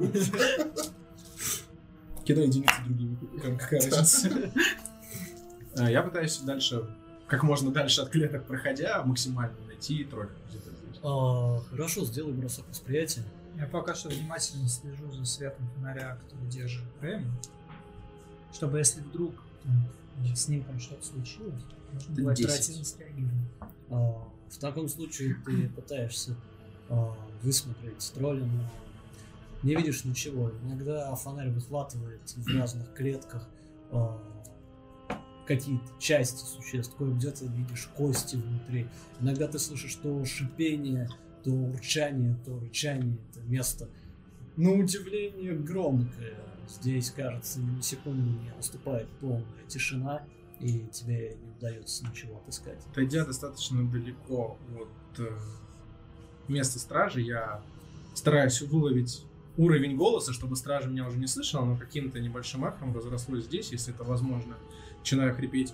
кидай 2.24 2.47
единицы 2.47 2.74
другими 2.85 3.15
кубиками, 3.16 3.56
какая 3.56 3.81
разница. 3.90 4.52
А, 5.77 5.90
Я 5.90 6.02
пытаюсь 6.02 6.39
дальше, 6.39 6.89
как 7.27 7.43
можно 7.43 7.70
дальше 7.70 8.01
от 8.02 8.10
клеток 8.10 8.47
проходя, 8.47 9.02
максимально 9.05 9.56
найти 9.66 10.05
тролля 10.05 10.31
где-то 10.48 10.70
здесь. 10.70 11.01
А, 11.02 11.60
хорошо, 11.70 12.05
сделай 12.05 12.32
бросок 12.32 12.69
восприятия. 12.69 13.23
Я 13.56 13.66
пока 13.66 13.94
что 13.94 14.09
внимательно 14.09 14.69
слежу 14.69 15.10
за 15.12 15.24
светом 15.24 15.69
фонаря, 15.74 16.16
который 16.23 16.48
держит 16.51 16.85
Рэм. 17.01 17.24
Чтобы 18.52 18.78
если 18.78 19.01
вдруг 19.01 19.35
с 20.35 20.48
ним 20.48 20.65
там 20.65 20.78
что-то 20.81 21.05
случилось, 21.06 21.62
можно 21.93 22.12
Это 22.12 22.23
было 22.23 22.35
10. 22.35 22.51
оперативно 22.51 22.85
среагировать. 22.85 23.32
А, 23.90 24.28
в 24.51 24.59
таком 24.59 24.89
случае 24.89 25.36
ты 25.44 25.69
пытаешься 25.69 26.36
а, 26.89 27.16
высмотреть 27.43 28.12
тролля, 28.15 28.44
но 28.44 28.70
не 29.62 29.74
видишь 29.74 30.05
ничего. 30.05 30.51
Иногда 30.65 31.15
фонарь 31.15 31.51
выхватывает 31.51 32.23
в 32.36 32.47
разных 32.56 32.93
клетках 32.94 33.48
а, 33.90 34.20
какие-то 35.47 35.89
части 35.98 36.44
существ, 36.44 36.94
кое-где 36.97 37.31
ты 37.31 37.47
видишь 37.47 37.89
кости 37.97 38.36
внутри. 38.36 38.86
Иногда 39.20 39.48
ты 39.48 39.59
слышишь 39.59 39.94
то 39.97 40.24
шипение, 40.24 41.09
то 41.43 41.51
урчание, 41.51 42.36
то 42.44 42.59
рычание. 42.59 43.19
Это 43.31 43.40
место, 43.40 43.89
на 44.56 44.73
удивление, 44.73 45.55
громкое. 45.55 46.36
Здесь, 46.69 47.10
кажется, 47.10 47.60
ни 47.60 47.77
на 47.77 47.82
секунду 47.82 48.28
не 48.43 48.51
наступает 48.56 49.09
полная 49.20 49.65
тишина, 49.69 50.23
и 50.61 50.87
тебе 50.93 51.37
не 51.43 51.51
удается 51.51 52.07
ничего 52.07 52.39
отыскать. 52.39 52.79
Отойдя 52.91 53.25
достаточно 53.25 53.89
далеко 53.89 54.59
от 54.77 55.21
э, 55.21 55.39
места 56.49 56.79
стражи, 56.79 57.21
я 57.21 57.63
стараюсь 58.15 58.61
выловить 58.63 59.25
уровень 59.57 59.97
голоса, 59.97 60.33
чтобы 60.33 60.57
стража 60.57 60.89
меня 60.89 61.07
уже 61.07 61.19
не 61.19 61.27
слышала, 61.27 61.65
но 61.65 61.77
каким-то 61.77 62.21
небольшим 62.21 62.65
эхом 62.65 62.95
разрослось 62.95 63.45
здесь, 63.45 63.71
если 63.71 63.95
это 63.95 64.05
возможно. 64.05 64.57
Начинаю 64.99 65.35
хрипеть. 65.35 65.73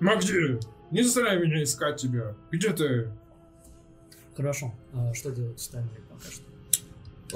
Магди, 0.00 0.58
не 0.90 1.02
заставляй 1.02 1.38
меня 1.38 1.62
искать 1.62 2.00
тебя. 2.00 2.34
Где 2.50 2.72
ты? 2.72 3.10
Хорошо. 4.36 4.72
А 4.92 5.12
что 5.14 5.30
делать 5.30 5.58
остальные 5.58 6.00
пока 6.08 6.30
что? 6.30 6.44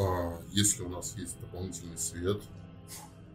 А, 0.01 0.41
если 0.53 0.83
у 0.83 0.89
нас 0.89 1.15
есть 1.17 1.39
дополнительный 1.41 1.99
свет, 1.99 2.41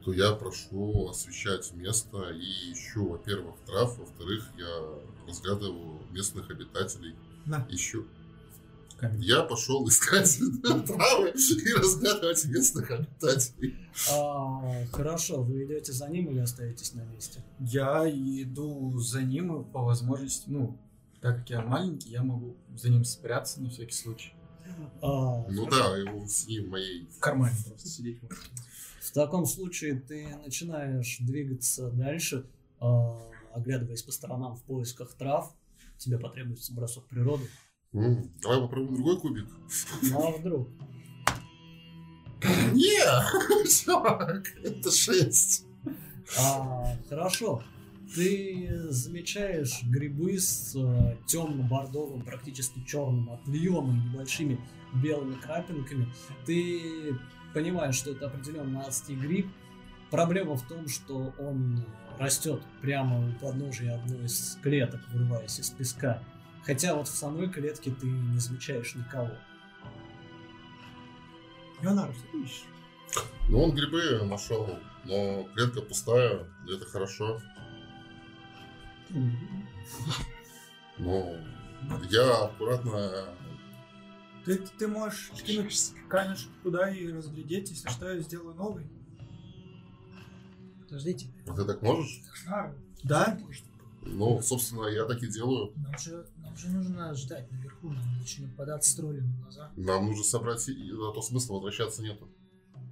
то 0.07 0.13
я 0.13 0.31
прошу 0.31 1.09
освещать 1.09 1.73
место 1.73 2.29
и 2.29 2.71
ищу, 2.71 3.09
во-первых, 3.09 3.55
трав, 3.65 3.97
во-вторых, 3.97 4.49
я 4.57 5.27
разглядываю 5.27 5.99
местных 6.11 6.49
обитателей. 6.49 7.13
На. 7.45 7.67
Ищу. 7.69 8.05
Камень. 8.97 9.21
Я 9.21 9.43
пошел 9.43 9.85
искать 9.85 10.39
травы 10.63 11.31
и 11.31 11.73
разглядывать 11.73 12.45
местных 12.45 12.89
обитателей. 12.89 13.75
А, 14.09 14.85
хорошо, 14.93 15.43
вы 15.43 15.65
идете 15.65 15.91
за 15.91 16.07
ним 16.07 16.31
или 16.31 16.39
остаетесь 16.39 16.93
на 16.93 17.01
месте? 17.01 17.43
Я 17.59 18.09
иду 18.09 18.97
за 18.99 19.21
ним 19.21 19.59
и 19.59 19.71
по 19.73 19.81
возможности, 19.81 20.45
ну, 20.47 20.79
так 21.19 21.39
как 21.39 21.49
я 21.49 21.61
маленький, 21.61 22.11
я 22.11 22.23
могу 22.23 22.55
за 22.77 22.87
ним 22.87 23.03
спрятаться 23.03 23.59
на 23.61 23.69
всякий 23.69 23.93
случай. 23.93 24.31
А, 25.01 25.43
Ну 25.49 25.69
да, 25.69 25.97
его 25.97 26.25
с 26.25 26.47
ним 26.47 26.69
моей. 26.69 27.09
В 27.11 27.19
кармане 27.19 27.57
просто 27.65 27.89
сидеть. 27.89 28.21
В 29.07 29.13
таком 29.13 29.45
случае 29.45 29.95
ты 29.95 30.27
начинаешь 30.43 31.17
двигаться 31.19 31.89
дальше, 31.91 32.45
а, 32.79 33.17
оглядываясь 33.53 34.03
по 34.03 34.11
сторонам 34.11 34.55
в 34.55 34.63
поисках 34.63 35.13
трав. 35.13 35.55
Тебе 35.97 36.19
потребуется 36.19 36.73
бросок 36.73 37.07
природы. 37.07 37.45
Давай 37.93 38.59
попробуем 38.59 38.95
другой 38.95 39.19
кубик. 39.19 39.47
Ну 40.03 40.27
а 40.27 40.31
вдруг? 40.37 40.69
Не, 42.73 43.65
чувак, 43.85 44.45
это 44.61 44.91
шесть. 44.91 45.65
А, 46.37 46.97
хорошо. 47.09 47.63
Ты 48.13 48.69
замечаешь 48.89 49.83
грибы 49.83 50.37
с 50.39 50.75
э, 50.75 51.17
темно-бордовым, 51.25 52.21
практически 52.21 52.83
черным 52.85 53.29
отливом 53.31 53.89
и 53.91 54.09
небольшими 54.09 54.59
белыми 54.93 55.35
крапинками. 55.35 56.07
Ты 56.45 57.17
понимаешь, 57.57 57.95
что 57.95 58.11
это 58.11 58.27
определенно 58.27 58.81
адский 58.81 59.15
гриб. 59.15 59.47
Проблема 60.11 60.55
в 60.55 60.67
том, 60.67 60.87
что 60.87 61.33
он 61.39 61.83
растет 62.19 62.61
прямо 62.81 63.27
у 63.27 63.31
подножия 63.33 63.95
одной 63.95 64.25
из 64.25 64.59
клеток, 64.61 65.01
вырываясь 65.09 65.59
из 65.59 65.71
песка. 65.71 66.21
Хотя 66.63 66.93
вот 66.93 67.07
в 67.07 67.15
самой 67.15 67.49
клетке 67.49 67.89
ты 67.89 68.05
не 68.05 68.37
замечаешь 68.37 68.93
никого. 68.93 69.31
Леонард, 71.81 72.15
что 72.15 72.27
ты 72.31 72.43
ищешь? 72.43 72.65
Ну, 73.49 73.63
он 73.63 73.73
грибы 73.73 74.23
нашел, 74.25 74.77
но 75.05 75.45
клетка 75.55 75.81
пустая, 75.81 76.45
и 76.67 76.75
это 76.75 76.85
хорошо. 76.85 77.41
Ну, 80.99 81.35
я 82.11 82.43
аккуратно... 82.43 83.29
Ты, 84.47 84.57
ты 84.79 84.87
можешь 84.87 85.29
кинуть 85.45 85.91
камешек 86.07 86.49
туда 86.63 86.89
и 86.89 87.11
разглядеть, 87.11 87.69
если 87.69 87.89
что, 87.89 88.09
я 88.09 88.19
сделаю 88.21 88.55
новый. 88.55 88.87
Подождите. 90.83 91.27
А 91.47 91.53
Ты 91.53 91.65
так 91.65 91.81
можешь? 91.81 92.21
А, 92.49 92.73
Да? 93.03 93.37
Ну, 94.03 94.41
собственно, 94.41 94.87
я 94.87 95.03
так 95.03 95.21
и 95.21 95.27
делаю. 95.27 95.73
нам 95.75 95.97
же, 95.97 96.25
нам 96.37 96.55
же 96.55 96.69
нужно 96.69 97.13
ждать 97.13 97.51
наверху, 97.51 97.89
нам 97.89 98.19
начнет 98.19 98.55
податься 98.55 98.95
тролли 98.95 99.19
на 99.19 99.35
глаза. 99.41 99.69
Нам 99.75 100.05
нужно 100.05 100.23
собрать, 100.23 100.69
и- 100.69 100.91
а 100.93 101.11
то 101.13 101.21
смысла 101.21 101.55
возвращаться 101.55 102.01
нету. 102.01 102.29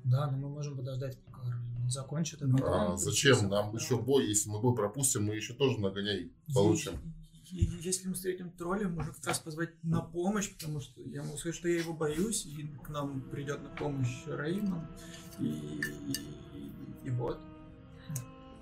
Да, 0.03 0.29
но 0.29 0.37
мы 0.37 0.49
можем 0.49 0.75
подождать, 0.75 1.17
пока 1.25 1.39
он 1.81 1.89
закончит. 1.89 2.41
А 2.41 2.45
прийти 2.47 2.97
зачем? 3.01 3.47
Нам 3.47 3.73
еще 3.73 3.97
бой, 3.97 4.27
если 4.27 4.49
мы 4.49 4.59
бой 4.59 4.75
пропустим, 4.75 5.23
мы 5.23 5.35
еще 5.35 5.53
тоже 5.53 5.79
нагоняй 5.79 6.33
получим. 6.53 6.99
Если 7.57 8.09
мы 8.09 8.15
встретим 8.15 8.51
тролля, 8.51 8.89
можем 8.89 9.13
как 9.13 9.27
раз 9.27 9.39
позвать 9.39 9.69
на 9.83 10.01
помощь, 10.01 10.51
потому 10.51 10.81
что 10.81 11.01
я 11.01 11.23
могу 11.23 11.37
сказать, 11.37 11.55
что 11.55 11.69
я 11.69 11.79
его 11.79 11.93
боюсь, 11.93 12.45
и 12.45 12.63
к 12.83 12.89
нам 12.89 13.21
придет 13.21 13.63
на 13.63 13.69
помощь 13.69 14.23
Реймон. 14.25 14.85
И, 15.39 15.45
и, 15.45 17.07
и 17.07 17.09
вот. 17.11 17.39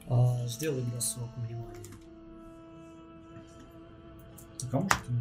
А, 0.07 0.45
сделай 0.47 0.83
бросок 0.83 1.29
внимания. 1.37 1.93
Кому 4.69 4.89
что 4.89 5.11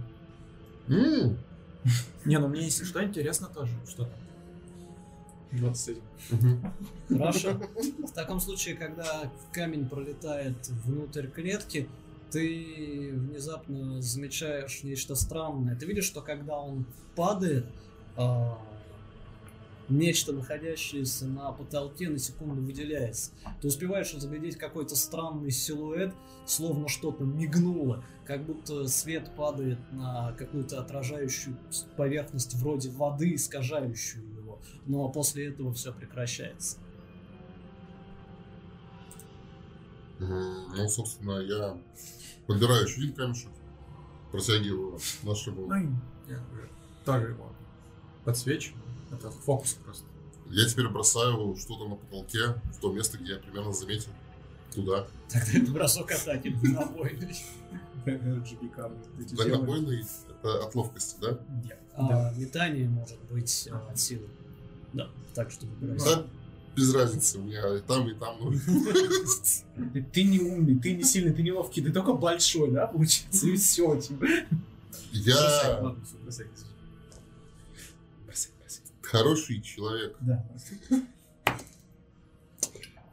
Не, 2.24 2.38
ну 2.38 2.48
мне 2.48 2.64
если 2.64 2.84
что 2.84 3.02
интересно 3.02 3.48
тоже. 3.48 3.72
Что 3.88 4.04
там? 4.04 4.18
27. 5.52 5.98
мгм. 6.30 6.72
Хорошо. 7.08 7.60
В 7.98 8.12
таком 8.12 8.40
случае, 8.40 8.74
когда 8.74 9.30
камень 9.52 9.88
пролетает 9.88 10.56
внутрь 10.68 11.26
клетки, 11.26 11.88
ты 12.32 13.10
внезапно 13.12 14.00
замечаешь 14.00 14.82
нечто 14.82 15.14
странное. 15.14 15.76
Ты 15.76 15.86
видишь, 15.86 16.06
что 16.06 16.22
когда 16.22 16.58
он 16.58 16.86
падает, 17.14 17.66
а, 18.16 18.58
нечто, 19.88 20.32
находящееся 20.32 21.26
на 21.26 21.52
потолке, 21.52 22.08
на 22.08 22.18
секунду 22.18 22.62
выделяется. 22.62 23.32
Ты 23.60 23.68
успеваешь 23.68 24.14
разглядеть 24.14 24.56
какой-то 24.56 24.96
странный 24.96 25.50
силуэт, 25.50 26.14
словно 26.46 26.88
что-то 26.88 27.24
мигнуло, 27.24 28.02
как 28.24 28.44
будто 28.44 28.88
свет 28.88 29.30
падает 29.36 29.78
на 29.92 30.32
какую-то 30.32 30.80
отражающую 30.80 31.56
поверхность 31.96 32.54
вроде 32.54 32.90
воды, 32.90 33.34
искажающую 33.34 34.26
его. 34.36 34.60
Но 34.86 35.08
после 35.10 35.48
этого 35.48 35.72
все 35.72 35.92
прекращается. 35.92 36.78
Ну, 40.28 40.88
собственно, 40.88 41.40
я 41.40 41.78
подбираю 42.46 42.84
еще 42.84 43.00
один 43.00 43.14
камешек, 43.14 43.50
протягиваю 44.30 44.98
нашему. 45.22 45.66
Ну, 45.66 45.96
я 46.28 46.40
тоже 47.04 47.28
его 47.28 47.52
подсвечиваю. 48.24 48.82
Это 49.10 49.30
фокус 49.30 49.74
просто. 49.84 50.06
Я 50.50 50.68
теперь 50.68 50.88
бросаю 50.88 51.56
что-то 51.56 51.88
на 51.88 51.96
потолке 51.96 52.60
в 52.72 52.80
то 52.80 52.92
место, 52.92 53.18
где 53.18 53.32
я 53.34 53.38
примерно 53.38 53.72
заметил. 53.72 54.10
Туда. 54.74 55.06
Тогда 55.28 55.58
это 55.58 55.70
бросок 55.70 56.10
атаки 56.12 56.48
дальнобойный. 56.62 57.36
RGB 58.06 58.68
камни. 58.70 58.98
эти 59.20 59.34
Дальнобойный 59.34 60.04
это 60.28 60.64
от 60.64 60.74
ловкости, 60.74 61.16
да? 61.20 61.38
делают. 61.62 61.82
А 61.94 62.32
метание 62.36 62.88
может 62.88 63.18
быть 63.30 63.68
а, 63.70 63.90
от 63.90 63.98
силы. 63.98 64.28
Да, 64.92 65.10
так 65.34 65.50
что 65.50 65.66
выбирайся. 65.66 66.16
Да, 66.16 66.26
без 66.74 66.94
разницы, 66.94 67.38
у 67.38 67.42
меня 67.42 67.76
и 67.76 67.80
там, 67.80 68.08
и 68.08 68.14
там. 68.14 68.36
ну. 68.40 68.52
Ты- 70.12 70.24
не 70.24 70.40
умный, 70.40 70.78
ты 70.78 70.94
не 70.94 71.04
сильный, 71.04 71.32
ты 71.32 71.42
не 71.42 71.52
ловкий, 71.52 71.82
ты 71.82 71.92
только 71.92 72.12
большой, 72.14 72.70
да, 72.70 72.86
получается? 72.86 73.48
И 73.48 73.56
все, 73.56 74.00
типа. 74.00 74.26
Я 75.12 75.94
хороший 79.12 79.60
человек. 79.60 80.16
Да. 80.20 80.44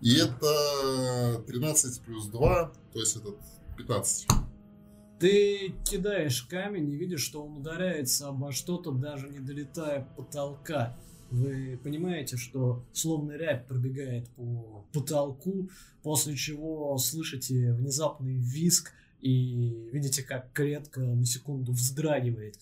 И 0.01 0.15
это 0.15 1.43
13 1.45 2.01
плюс 2.01 2.27
2, 2.27 2.71
то 2.93 2.99
есть 2.99 3.17
это 3.17 3.35
15. 3.77 4.27
Ты 5.19 5.75
кидаешь 5.83 6.43
камень 6.43 6.89
и 6.89 6.95
видишь, 6.95 7.21
что 7.21 7.43
он 7.43 7.57
ударяется 7.57 8.29
обо 8.29 8.53
что-то, 8.53 8.91
даже 8.91 9.27
не 9.27 9.39
долетая 9.39 10.07
потолка. 10.15 10.97
Вы 11.31 11.79
понимаете, 11.83 12.37
что 12.37 12.83
словно 12.91 13.33
рябь 13.33 13.67
пробегает 13.67 14.27
по 14.29 14.85
потолку, 14.91 15.69
после 16.01 16.35
чего 16.35 16.97
слышите 16.97 17.73
внезапный 17.73 18.37
визг 18.37 18.91
и 19.21 19.89
видите, 19.91 20.23
как 20.23 20.51
клетка 20.53 21.01
на 21.01 21.25
секунду 21.25 21.71
вздрагивает. 21.73 22.57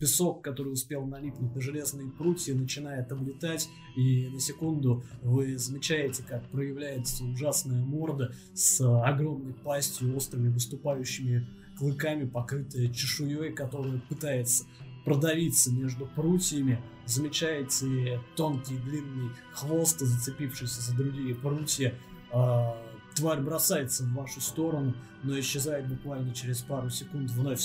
Песок, 0.00 0.42
который 0.42 0.72
успел 0.72 1.04
налипнуть 1.04 1.54
на 1.54 1.60
железные 1.60 2.10
прутья, 2.10 2.54
начинает 2.54 3.12
облетать, 3.12 3.68
и 3.96 4.28
на 4.28 4.40
секунду 4.40 5.04
вы 5.22 5.58
замечаете, 5.58 6.24
как 6.24 6.48
проявляется 6.50 7.24
ужасная 7.24 7.84
морда 7.84 8.34
с 8.54 8.80
огромной 9.04 9.52
пастью, 9.52 10.16
острыми 10.16 10.48
выступающими 10.48 11.46
клыками, 11.78 12.26
покрытая 12.26 12.88
чешуей, 12.88 13.52
которая 13.52 14.00
пытается 14.08 14.64
продавиться 15.04 15.70
между 15.70 16.06
прутьями. 16.06 16.80
Замечаете 17.06 18.20
тонкий 18.34 18.76
длинный 18.78 19.30
хвост, 19.52 20.00
зацепившийся 20.00 20.82
за 20.82 20.94
другие 20.94 21.34
прутья. 21.34 21.94
А, 22.32 22.76
тварь 23.14 23.40
бросается 23.40 24.02
в 24.02 24.12
вашу 24.12 24.40
сторону, 24.40 24.94
но 25.22 25.38
исчезает 25.38 25.86
буквально 25.86 26.34
через 26.34 26.62
пару 26.62 26.90
секунд, 26.90 27.30
вновь 27.30 27.62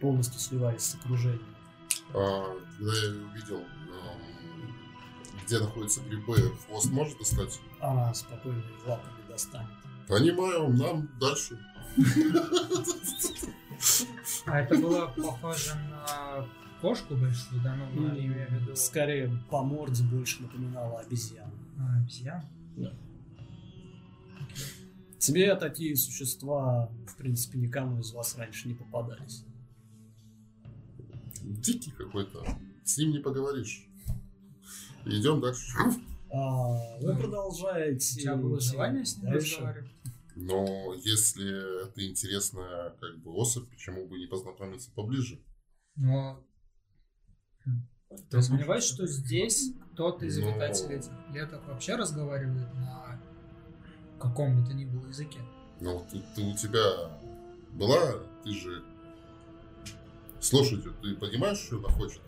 полностью 0.00 0.40
сливаясь 0.40 0.82
с 0.82 0.94
окружением. 0.94 1.54
А, 2.14 2.56
когда 2.78 2.92
я 2.96 3.10
увидел, 3.10 3.64
где 5.44 5.58
находятся 5.58 6.00
грибы, 6.02 6.52
хвост 6.66 6.90
может 6.90 7.18
достать? 7.18 7.60
Она 7.80 8.12
спокойно 8.14 8.62
лапами 8.86 9.28
достанет. 9.28 9.68
Понимаю, 10.06 10.68
нам 10.70 11.08
дальше. 11.20 11.58
А 14.46 14.60
это 14.60 14.74
было 14.76 15.06
похоже 15.16 15.74
на 15.90 16.46
кошку 16.80 17.14
большую, 17.16 17.62
да, 17.62 17.74
ну, 17.76 18.08
М, 18.08 18.14
я 18.14 18.26
имею 18.26 18.48
в 18.48 18.52
виду... 18.52 18.76
Скорее, 18.76 19.30
по 19.50 19.62
морде 19.62 20.02
больше 20.04 20.42
напоминала 20.42 21.00
обезьяну. 21.00 21.52
А, 21.78 21.98
обезьян? 21.98 22.42
Тебе 25.18 25.54
такие 25.56 25.96
существа, 25.96 26.90
в 27.06 27.16
принципе, 27.16 27.58
никому 27.58 28.00
из 28.00 28.12
вас 28.12 28.36
раньше 28.38 28.68
не 28.68 28.74
попадались. 28.74 29.44
Дикий 31.42 31.90
какой-то. 31.90 32.44
С 32.84 32.98
ним 32.98 33.10
не 33.10 33.18
поговоришь. 33.18 33.86
Идем 35.04 35.40
дальше. 35.40 35.76
А, 36.32 36.98
вы 37.00 37.14
Ну, 37.14 37.18
продолжаете... 37.18 38.14
У 38.16 38.22
тебя 38.22 38.36
было 38.36 38.60
желание 38.60 39.04
с 39.04 39.16
ним 39.18 39.32
разговаривать? 39.32 39.90
Но 40.36 40.94
если 40.94 41.84
это 41.88 42.06
интересная 42.06 42.90
как 43.00 43.18
бы 43.18 43.32
особь, 43.32 43.68
почему 43.70 44.06
бы 44.06 44.18
не 44.18 44.26
познакомиться 44.26 44.90
поближе? 44.94 45.40
Но... 45.96 46.44
Ты 48.30 48.42
сомневаешься, 48.42 48.94
что 48.94 49.06
здесь 49.06 49.72
кто-то 49.92 50.24
из 50.26 50.38
Но- 50.38 50.50
обитателей 50.50 50.96
этих 50.96 51.10
клеток 51.30 51.66
вообще 51.66 51.96
разговаривает 51.96 52.72
на 52.74 53.20
каком 54.18 54.60
бы 54.60 54.66
то 54.66 54.74
ни 54.74 54.84
было 54.84 55.06
языке? 55.06 55.38
Ну, 55.80 56.04
ты, 56.10 56.22
ты 56.34 56.42
у 56.42 56.56
тебя 56.56 57.18
была, 57.72 58.14
ты 58.44 58.50
же 58.52 58.82
с 60.40 60.52
лошадью, 60.52 60.94
ты 61.02 61.14
понимаешь, 61.14 61.58
что 61.58 61.78
она 61.78 61.88
хочет? 61.88 62.20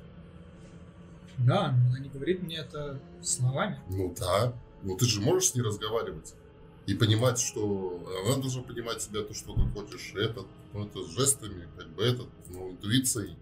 Да, 1.39 1.73
но 1.73 1.89
она 1.89 1.99
не 2.01 2.09
говорит 2.09 2.43
мне 2.43 2.57
это 2.57 3.01
словами. 3.23 3.81
Ну 3.89 4.15
да. 4.19 4.53
Ну 4.83 4.97
ты 4.97 5.05
же 5.07 5.21
можешь 5.21 5.51
с 5.51 5.55
ней 5.55 5.62
разговаривать 5.62 6.35
и 6.87 6.95
понимать, 6.95 7.39
что 7.39 8.03
она 8.25 8.37
должна 8.37 8.62
понимать 8.62 8.99
тебя, 8.99 9.23
то, 9.23 9.33
что 9.35 9.55
ты 9.55 9.62
хочешь. 9.71 10.12
Этот, 10.15 10.47
ну 10.73 10.87
это 10.87 11.05
с 11.05 11.11
жестами, 11.11 11.67
как 11.77 11.89
бы 11.91 12.03
этот, 12.03 12.29
ну 12.49 12.71
интуицией. 12.73 13.37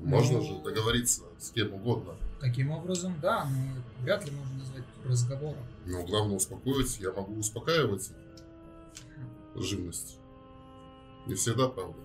Можно 0.00 0.38
Ну. 0.38 0.44
же 0.44 0.62
договориться 0.62 1.22
с 1.38 1.50
кем 1.50 1.74
угодно. 1.74 2.14
Таким 2.40 2.70
образом, 2.70 3.18
да, 3.20 3.44
но 3.46 4.02
вряд 4.04 4.24
ли 4.24 4.30
можно 4.30 4.58
назвать 4.58 4.84
разговором. 5.04 5.64
Но 5.86 6.04
главное 6.04 6.36
успокоить. 6.36 7.00
Я 7.00 7.12
могу 7.12 7.34
успокаивать 7.38 8.10
живность. 9.56 10.18
Не 11.26 11.34
всегда, 11.34 11.68
правда. 11.68 11.96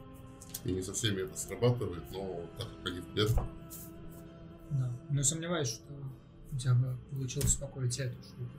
И 0.65 0.71
не 0.71 0.81
со 0.81 0.93
всеми 0.93 1.21
это 1.21 1.37
срабатывает, 1.37 2.03
но 2.11 2.41
так 2.57 2.67
как 2.77 2.87
они 2.91 2.99
в 3.01 3.13
клетках. 3.13 3.45
Да. 4.71 4.91
Но 5.09 5.21
сомневаюсь, 5.23 5.67
что 5.67 5.93
у 6.51 6.57
тебя 6.57 6.73
бы 6.73 6.97
получилось 7.11 7.45
успокоить 7.49 7.99
эту 7.99 8.15
штуку. 8.23 8.49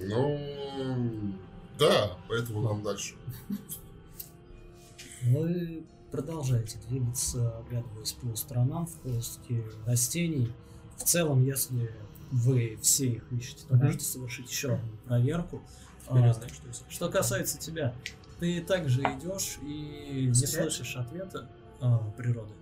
Ну, 0.00 1.34
да, 1.78 2.16
поэтому 2.28 2.60
нам 2.62 2.82
дальше. 2.84 3.16
Вы 5.22 5.84
продолжаете 6.10 6.78
двигаться, 6.88 7.58
оглядываясь 7.58 8.12
по 8.12 8.34
сторонам 8.36 8.86
в 8.86 8.94
поиске 9.00 9.64
растений. 9.86 10.52
В 10.96 11.04
целом, 11.04 11.42
если 11.42 11.94
вы 12.30 12.78
все 12.82 13.06
их 13.08 13.32
ищете, 13.32 13.64
то 13.68 13.76
можете 13.76 14.04
совершить 14.04 14.50
еще 14.50 14.74
одну 14.74 14.92
проверку. 15.06 15.62
Теперь 16.08 16.24
А, 16.24 16.32
знаю, 16.34 16.50
что. 16.50 16.90
Что 16.90 17.08
касается 17.10 17.58
тебя, 17.58 17.94
ты 18.40 18.60
также 18.62 19.02
идешь 19.02 19.58
и 19.62 20.26
не 20.28 20.34
слышишь 20.34 20.96
ответа 20.96 21.48
а, 21.80 21.98
природы. 22.16 22.54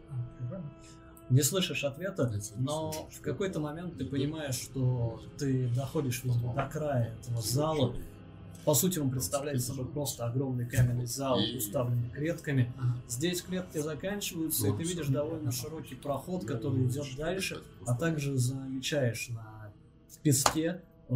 Не 1.28 1.42
слышишь 1.42 1.82
ответа, 1.82 2.32
но 2.56 2.92
в 3.10 3.20
какой-то 3.20 3.58
момент 3.58 3.98
ты 3.98 4.04
понимаешь, 4.04 4.54
что 4.54 5.20
ты 5.38 5.68
доходишь 5.74 6.22
до 6.22 6.68
края 6.72 7.16
этого 7.20 7.40
зала. 7.42 7.94
По 8.66 8.74
сути, 8.74 8.98
он 8.98 9.10
представляет 9.10 9.62
собой 9.62 9.86
просто 9.86 10.26
огромный 10.26 10.68
каменный 10.68 11.06
зал, 11.06 11.38
уставленный 11.56 12.10
клетками. 12.10 12.72
Здесь 13.08 13.40
клетки 13.40 13.78
заканчиваются, 13.78 14.66
и 14.66 14.76
ты 14.76 14.82
видишь 14.82 15.06
довольно 15.06 15.52
широкий 15.52 15.94
проход, 15.94 16.44
который 16.44 16.84
идет 16.84 17.06
дальше, 17.16 17.62
а 17.86 17.94
также 17.94 18.36
замечаешь 18.36 19.28
на 19.28 19.72
песке 20.24 20.82
э, 21.08 21.14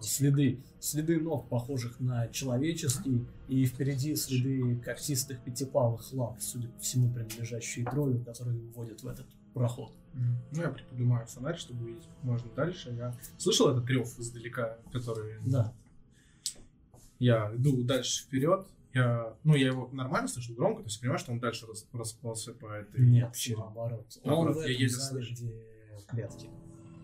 следы, 0.00 0.64
следы 0.80 1.20
ног, 1.20 1.50
похожих 1.50 2.00
на 2.00 2.28
человеческие, 2.28 3.26
и 3.48 3.66
впереди 3.66 4.16
следы 4.16 4.76
когтистых 4.76 5.44
пятипалых 5.44 6.10
лап, 6.14 6.40
судя 6.40 6.68
по 6.68 6.80
всему, 6.80 7.12
принадлежащие 7.12 7.84
троллю, 7.84 8.24
которые 8.24 8.58
вводят 8.58 9.02
в 9.02 9.06
этот 9.06 9.26
проход. 9.52 9.92
Ну, 10.14 10.62
я 10.62 10.70
приподнимаю 10.70 11.26
фонарь, 11.26 11.58
чтобы 11.58 11.84
увидеть, 11.84 12.08
можно 12.22 12.50
дальше. 12.54 12.90
Я 12.92 13.14
слышал 13.36 13.68
этот 13.68 13.86
рев 13.90 14.18
издалека, 14.18 14.78
который... 14.90 15.34
Да. 15.44 15.74
Я 17.20 17.54
иду 17.54 17.84
дальше 17.84 18.24
вперед. 18.24 18.66
Я, 18.92 19.36
ну, 19.44 19.54
я 19.54 19.68
его 19.68 19.88
нормально 19.92 20.26
слышу, 20.26 20.52
громко, 20.54 20.82
то 20.82 20.86
есть 20.88 20.96
я 20.96 21.00
понимаю, 21.02 21.18
что 21.20 21.30
он 21.30 21.38
дальше 21.38 21.64
рас- 21.68 21.86
расползся 21.92 22.52
по 22.54 22.66
этой 22.72 23.06
Нет, 23.06 23.32
пещере. 23.32 23.58
наоборот. 23.58 24.04
Наоборот, 24.24 24.56
Он 24.56 24.62
в 24.62 24.66
я 24.66 24.70
этом 24.72 24.80
еле 24.80 24.88
зале, 24.88 25.26
где 25.30 25.54
клетки. 26.08 26.50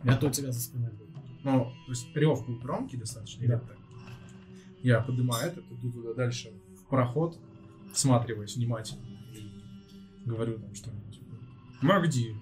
Это 0.02 0.26
у 0.26 0.30
тебя 0.30 0.50
за 0.50 0.60
спиной 0.60 0.90
будет. 0.90 1.10
Ну, 1.44 1.66
то 1.86 1.92
есть 1.92 2.12
рев 2.16 2.44
был 2.44 2.58
громкий 2.58 2.96
достаточно, 2.96 3.40
или 3.42 3.52
Да. 3.52 3.60
так? 3.60 3.76
Я 4.82 5.00
поднимаю 5.00 5.46
этот, 5.52 5.64
иду 5.70 5.92
туда 5.92 6.14
дальше, 6.14 6.52
в 6.76 6.88
проход, 6.88 7.38
всматриваясь 7.92 8.56
внимательно, 8.56 9.06
и 9.32 9.48
говорю 10.24 10.58
там 10.58 10.74
что-нибудь. 10.74 11.14
типа, 11.14 11.36
Магди, 11.82 12.34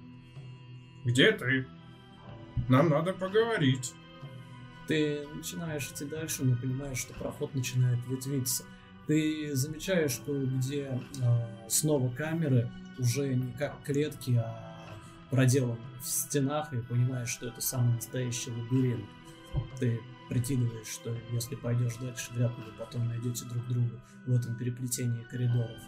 где 1.05 1.33
ты? 1.33 1.67
Нам 2.71 2.89
надо 2.89 3.13
поговорить. 3.13 3.93
Ты 4.87 5.27
начинаешь 5.35 5.89
идти 5.89 6.05
дальше, 6.05 6.45
но 6.45 6.57
понимаешь, 6.57 6.99
что 6.99 7.15
проход 7.15 7.55
начинает 7.55 7.99
ветвиться. 8.07 8.65
Ты 9.07 9.55
замечаешь, 9.55 10.13
что 10.13 10.39
где 10.39 11.01
э, 11.23 11.69
снова 11.69 12.11
камеры, 12.15 12.71
уже 12.99 13.35
не 13.35 13.53
как 13.53 13.83
клетки, 13.83 14.33
а 14.33 14.87
проделаны 15.31 15.81
в 16.01 16.07
стенах, 16.07 16.73
и 16.73 16.79
понимаешь, 16.79 17.29
что 17.29 17.49
это 17.49 17.61
самый 17.61 17.95
настоящий 17.95 18.51
лабиринт. 18.51 19.05
Ты 19.79 20.01
прикидываешь, 20.29 20.87
что 20.87 21.15
если 21.31 21.55
пойдешь 21.55 21.97
дальше, 21.97 22.33
вряд 22.33 22.57
ли 22.59 22.65
вы 22.65 22.73
потом 22.79 23.09
найдете 23.09 23.45
друг 23.47 23.67
друга 23.69 24.01
в 24.27 24.35
этом 24.35 24.55
переплетении 24.57 25.23
коридоров. 25.25 25.81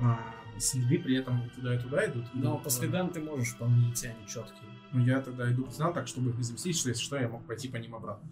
А, 0.00 0.34
следы 0.58 0.98
при 0.98 1.18
этом 1.18 1.50
туда 1.50 1.74
и 1.74 1.78
туда 1.78 2.06
идут. 2.06 2.26
Но 2.34 2.54
Ну, 2.54 2.58
по 2.58 2.70
следам 2.70 3.10
ты 3.10 3.20
можешь 3.20 3.50
вполне 3.50 3.90
идти, 3.90 4.08
они 4.08 4.26
четкие. 4.26 4.70
Ну, 4.94 5.04
я 5.04 5.20
тогда 5.20 5.52
иду 5.52 5.64
по 5.64 5.72
следам 5.72 5.92
так, 5.92 6.06
чтобы 6.06 6.30
их 6.30 6.42
заместить, 6.44 6.78
что 6.78 6.88
если 6.88 7.02
что, 7.02 7.16
я 7.16 7.28
мог 7.28 7.44
пойти 7.46 7.68
по 7.68 7.76
ним 7.76 7.96
обратно. 7.96 8.30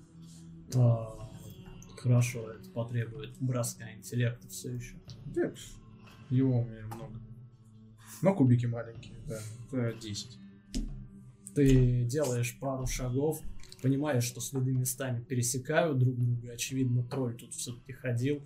А, 0.77 1.29
хорошо, 1.97 2.53
это 2.53 2.71
потребует 2.71 3.37
броска 3.41 3.93
интеллекта 3.93 4.49
все 4.49 4.73
еще. 4.73 4.95
Пф, 5.35 5.59
его 6.31 6.61
у 6.61 6.65
меня 6.65 6.87
много. 6.87 7.21
Но 8.23 8.33
кубики 8.33 8.67
маленькие, 8.67 9.19
да, 9.27 9.41
это 9.73 9.99
10. 9.99 10.39
Ты 11.57 12.05
делаешь 12.05 12.57
пару 12.61 12.87
шагов, 12.87 13.43
понимаешь, 13.83 14.23
что 14.23 14.41
следы 14.41 14.73
местами 14.73 15.21
пересекают 15.21 15.99
друг 15.99 16.17
друга. 16.17 16.53
Очевидно, 16.53 17.03
тролль 17.03 17.35
тут 17.35 17.55
все-таки 17.55 17.93
ходил. 17.93 18.41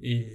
И 0.00 0.26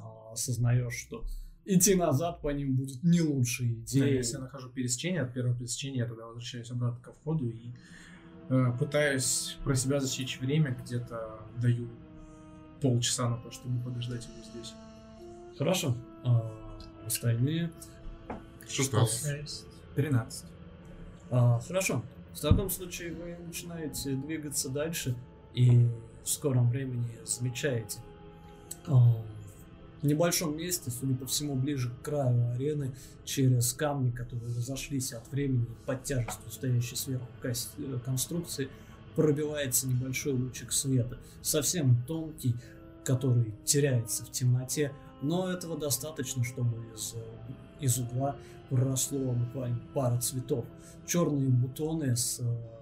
а, 0.00 0.32
осознаешь, 0.32 0.94
что 0.94 1.24
идти 1.68 1.94
назад 1.94 2.40
по 2.40 2.48
ним 2.50 2.74
будет 2.74 3.02
не 3.04 3.20
лучшей 3.20 3.74
Да, 3.76 3.82
идеей. 3.84 4.16
если 4.16 4.34
я 4.34 4.40
нахожу 4.40 4.70
пересечение, 4.70 5.22
от 5.22 5.34
первого 5.34 5.54
пересечения 5.54 6.02
я 6.02 6.06
тогда 6.08 6.24
возвращаюсь 6.26 6.70
обратно 6.70 6.98
ко 7.00 7.12
входу 7.12 7.48
и 7.48 7.72
э, 8.48 8.72
пытаюсь 8.78 9.58
про 9.64 9.74
себя 9.74 10.00
засечь 10.00 10.40
время, 10.40 10.76
где-то 10.82 11.40
даю 11.60 11.88
полчаса 12.80 13.28
на 13.28 13.36
то, 13.36 13.50
чтобы 13.50 13.80
подождать 13.82 14.24
его 14.24 14.44
здесь. 14.50 14.72
Хорошо. 15.58 15.94
А, 16.24 16.50
остальные. 17.06 17.70
16. 18.68 19.26
Шесть. 19.26 19.66
13. 19.94 20.44
А, 21.30 21.60
хорошо. 21.60 22.02
В 22.32 22.40
таком 22.40 22.70
случае 22.70 23.12
вы 23.14 23.36
начинаете 23.46 24.12
двигаться 24.12 24.68
дальше 24.70 25.14
и 25.54 25.86
в 26.22 26.28
скором 26.28 26.70
времени 26.70 27.10
замечаете 27.24 27.98
а, 28.86 29.22
небольшом 30.02 30.56
месте, 30.56 30.90
судя 30.90 31.14
по 31.14 31.26
всему, 31.26 31.54
ближе 31.54 31.90
к 31.90 32.02
краю 32.02 32.50
арены, 32.52 32.94
через 33.24 33.72
камни, 33.72 34.10
которые 34.10 34.54
разошлись 34.54 35.12
от 35.12 35.30
времени 35.30 35.66
под 35.86 36.04
тяжестью 36.04 36.50
стоящей 36.50 36.96
сверху 36.96 37.26
э, 37.42 37.98
конструкции, 38.04 38.68
пробивается 39.16 39.88
небольшой 39.88 40.32
лучик 40.32 40.72
света, 40.72 41.18
совсем 41.42 42.02
тонкий, 42.06 42.54
который 43.04 43.52
теряется 43.64 44.24
в 44.24 44.30
темноте, 44.30 44.92
но 45.22 45.50
этого 45.50 45.76
достаточно, 45.76 46.44
чтобы 46.44 46.76
из, 46.94 47.14
э, 47.14 47.24
из 47.80 47.98
угла 47.98 48.36
проросло 48.70 49.32
буквально 49.32 49.80
пара 49.94 50.20
цветов. 50.20 50.64
Черные 51.06 51.48
бутоны 51.48 52.14
с 52.16 52.38
э, 52.40 52.78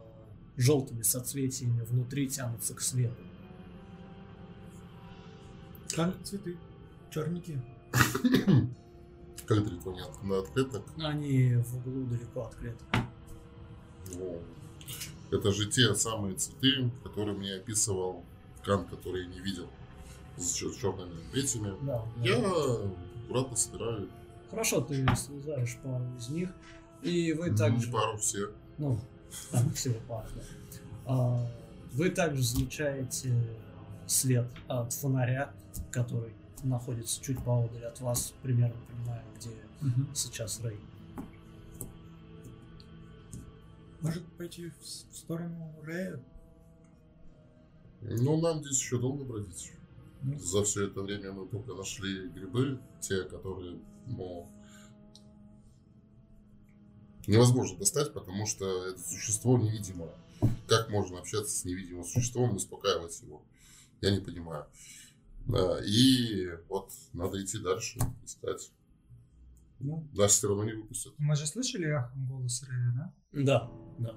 желтыми 0.56 1.02
соцветиями 1.02 1.80
внутри 1.82 2.28
тянутся 2.28 2.74
к 2.74 2.80
свету. 2.80 3.22
Как 5.94 6.14
цветы. 6.24 6.56
Черники. 7.16 7.58
Как 9.46 9.64
далеко 9.64 9.92
не 9.92 10.00
от, 10.02 10.22
на 10.22 10.38
отклеток? 10.40 10.82
Они 10.98 11.54
в 11.56 11.76
углу 11.78 12.04
далеко 12.04 12.42
от 12.42 12.54
клеток. 12.56 12.86
Ну, 14.12 14.42
это 15.30 15.50
же 15.50 15.64
те 15.70 15.94
самые 15.94 16.34
цветы, 16.34 16.90
которые 17.02 17.34
мне 17.38 17.54
описывал 17.54 18.22
Кан, 18.62 18.84
который 18.84 19.22
я 19.22 19.28
не 19.28 19.40
видел. 19.40 19.66
С 20.36 20.60
чер- 20.60 20.78
черными 20.78 21.14
этими. 21.32 21.72
Да, 21.86 22.04
да. 22.16 22.22
Я 22.22 22.36
аккуратно 23.24 23.56
собираю 23.56 24.10
Хорошо, 24.50 24.82
ты 24.82 25.06
срезаешь 25.16 25.78
пару 25.82 26.04
из 26.18 26.28
них, 26.28 26.50
и 27.02 27.32
вы 27.32 27.50
Ну, 27.50 27.56
также... 27.56 27.90
пару 27.90 28.18
все. 28.18 28.50
Ну, 28.76 29.00
там 29.50 29.70
всего 29.72 29.96
пара, 30.06 30.28
да. 30.34 30.42
А, 31.06 31.46
Вы 31.92 32.10
также 32.10 32.42
замечаете 32.42 33.32
свет 34.06 34.46
от 34.68 34.92
фонаря, 34.92 35.54
который 35.90 36.34
находится 36.68 37.22
чуть 37.22 37.42
поодаль 37.44 37.84
от 37.84 38.00
вас, 38.00 38.34
примерно 38.42 38.76
понимая, 38.88 39.24
где 39.36 39.50
сейчас 40.14 40.60
Рэй. 40.60 40.78
Может 44.00 44.24
пойти 44.36 44.70
в 44.70 45.16
сторону 45.16 45.74
Рэя? 45.82 46.22
Ну, 48.02 48.40
нам 48.40 48.60
здесь 48.62 48.78
еще 48.78 49.00
долго 49.00 49.24
бродить. 49.24 49.72
Ну. 50.22 50.38
За 50.38 50.62
все 50.64 50.86
это 50.86 51.02
время 51.02 51.32
мы 51.32 51.46
только 51.46 51.74
нашли 51.74 52.28
грибы, 52.28 52.80
те, 53.00 53.24
которые, 53.24 53.78
ну, 54.06 54.48
невозможно 57.26 57.78
достать, 57.78 58.12
потому 58.12 58.46
что 58.46 58.86
это 58.86 59.00
существо 59.00 59.58
невидимое. 59.58 60.14
Как 60.68 60.90
можно 60.90 61.18
общаться 61.18 61.56
с 61.56 61.64
невидимым 61.64 62.04
существом 62.04 62.52
и 62.52 62.56
успокаивать 62.56 63.20
его? 63.22 63.42
Я 64.00 64.10
не 64.10 64.20
понимаю. 64.20 64.66
Да, 65.46 65.78
и 65.84 66.48
вот 66.68 66.90
надо 67.12 67.42
идти 67.42 67.58
дальше, 67.58 67.98
искать. 68.24 68.70
Ну. 69.78 70.08
Нас 70.14 70.32
все 70.32 70.48
равно 70.48 70.64
не 70.64 70.72
выпустят. 70.72 71.14
Мы 71.18 71.36
же 71.36 71.46
слышали 71.46 71.86
эхом 71.86 72.26
голос 72.26 72.62
Рэя, 72.62 72.92
да? 72.96 73.14
Да, 73.32 73.70
да. 73.98 74.14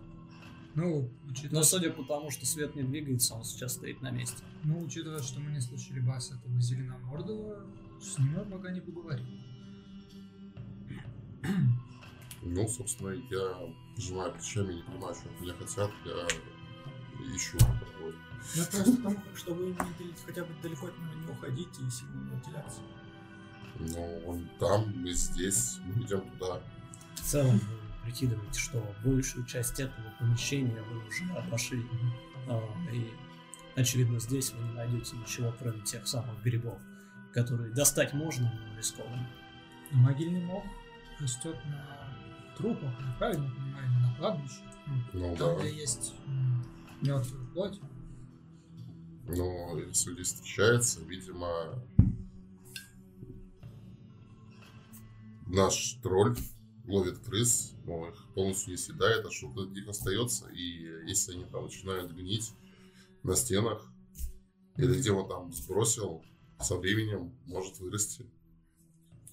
Ну, 0.76 1.12
учитывая, 1.28 1.60
Но 1.60 1.64
судя 1.64 1.92
по 1.92 2.04
тому, 2.04 2.32
что 2.32 2.46
свет 2.46 2.76
не 2.76 2.84
двигается, 2.84 3.36
он 3.36 3.44
сейчас 3.44 3.74
стоит 3.74 4.02
на 4.02 4.12
месте. 4.12 4.44
ну, 4.64 4.80
учитывая, 4.82 5.20
что 5.20 5.40
мы 5.40 5.52
не 5.52 5.60
слышали 5.60 6.00
бас 6.00 6.32
этого 6.32 6.60
зеленомордого, 6.62 7.66
с 8.02 8.18
ним 8.18 8.34
мы 8.34 8.46
пока 8.46 8.72
не 8.72 8.80
поговорим. 8.80 9.26
Ну, 12.42 12.68
собственно, 12.68 13.10
я 13.10 13.76
пожимаю 13.96 14.34
плечами, 14.34 14.74
не 14.76 14.84
понимаю, 14.84 15.14
что 15.14 15.30
от 15.30 15.42
меня 15.42 15.54
хотят. 15.54 15.92
Я 16.06 16.28
ищу. 17.24 17.58
Вот. 18.02 18.16
Ну, 18.56 18.64
просто 18.72 18.98
потому, 18.98 19.36
чтобы 19.36 19.76
хотя 20.26 20.44
бы 20.44 20.54
далеко 20.62 20.88
от 20.88 20.98
него 20.98 21.14
не 21.14 21.32
уходить 21.32 21.70
и 21.80 21.90
сильно 21.90 22.22
не 22.24 22.36
уделяться. 22.38 22.82
Ну, 23.80 24.22
он 24.28 24.50
там, 24.60 24.94
мы 25.02 25.12
здесь, 25.14 25.78
мы 25.86 26.04
идем 26.04 26.22
туда. 26.32 26.62
В 27.16 27.22
целом 27.22 27.58
вы 27.60 28.04
прикидываете, 28.04 28.60
что 28.60 28.96
большую 29.04 29.46
часть 29.46 29.80
этого 29.80 30.14
помещения 30.20 30.82
вы 30.82 31.06
уже 31.08 31.26
обошли. 31.34 31.86
А, 32.50 32.62
И, 32.94 33.12
очевидно, 33.76 34.20
здесь 34.20 34.52
вы 34.54 34.64
не 34.68 34.74
найдете 34.74 35.16
ничего, 35.18 35.54
кроме 35.60 35.82
тех 35.82 36.08
самых 36.08 36.42
грибов, 36.44 36.80
которые 37.34 37.74
достать 37.74 38.14
можно, 38.14 38.52
но 38.72 38.78
рискованно. 38.78 39.30
Но 39.92 40.00
могильный 40.00 40.42
мох 40.42 40.64
растет 41.20 41.56
на 41.66 42.16
трупах, 42.58 42.92
правильно 43.18 43.50
понимаю, 43.50 43.90
на 44.02 44.16
кладбище. 44.18 44.62
Ну, 45.14 45.36
Там, 45.38 45.56
да. 45.58 45.62
где 45.62 45.76
есть 45.76 46.14
мертвая 47.02 47.46
плоть. 47.54 47.80
Но 49.28 49.78
если 49.78 50.14
здесь 50.14 50.28
встречается, 50.34 51.02
видимо, 51.04 51.84
наш 55.48 55.94
тролль 56.02 56.38
ловит 56.86 57.20
крыс, 57.20 57.74
но 57.86 58.08
их 58.08 58.34
полностью 58.34 58.72
не 58.72 58.78
съедает, 58.78 59.26
а 59.26 59.32
что-то 59.32 59.64
от 59.64 59.72
них 59.72 59.88
остается. 59.88 60.48
И 60.50 61.08
если 61.08 61.34
они 61.34 61.46
там 61.46 61.66
начинают 61.66 62.12
гнить 62.12 62.52
на 63.24 63.36
стенах, 63.36 63.92
или 64.78 64.98
где 64.98 65.12
он 65.12 65.28
там 65.28 65.52
сбросил, 65.54 66.24
со 66.60 66.76
временем 66.78 67.34
может 67.46 67.80
вырасти. 67.80 68.26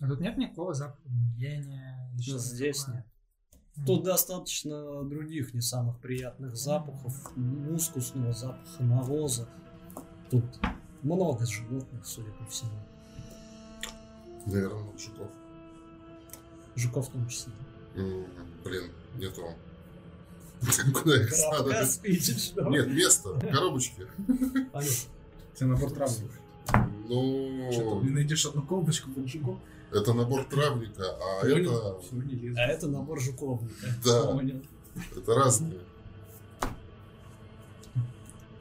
А 0.00 0.06
тут 0.08 0.20
нет 0.20 0.36
никакого 0.36 0.74
запаха 0.74 1.00
гниения. 1.08 2.10
или 2.14 2.22
что-то 2.22 2.38
Здесь 2.40 2.80
такое? 2.80 2.96
нет. 2.96 3.06
Тут 3.84 4.04
достаточно 4.04 5.02
других 5.04 5.52
не 5.52 5.60
самых 5.60 5.98
приятных 5.98 6.56
запахов, 6.56 7.14
мускусного 7.36 8.32
запаха 8.32 8.82
навоза. 8.82 9.48
Тут 10.30 10.44
много 11.02 11.44
животных, 11.46 12.06
судя 12.06 12.30
по 12.32 12.46
всему. 12.46 12.70
Наверное, 14.46 14.82
мужиков. 14.84 15.30
Жуков 16.74 17.08
в 17.08 17.12
том 17.12 17.28
числе. 17.28 17.52
М, 17.96 18.26
Блин, 18.64 18.90
нету. 19.16 19.42
Куда 20.94 21.20
их 21.22 21.30
Коробка? 21.30 21.74
Нет, 22.70 22.88
место, 22.88 23.38
коробочки. 23.40 24.06
Алло. 24.72 24.84
Тебе 25.54 25.66
набор. 25.68 25.90
Что 25.90 26.22
Ну, 27.08 28.00
ты 28.00 28.06
не 28.06 28.12
найдешь 28.12 28.46
одну 28.46 28.62
колбочку 28.62 29.10
бомжиков? 29.10 29.58
Это 29.92 30.12
набор 30.12 30.44
травника, 30.44 31.02
а 31.20 31.46
это. 31.46 31.98
А 32.56 32.60
это 32.66 32.88
набор 32.88 33.20
жуковника. 33.20 33.86
Да. 34.04 34.32
Понял. 34.32 34.60
это 35.16 35.34
разные. 35.34 35.80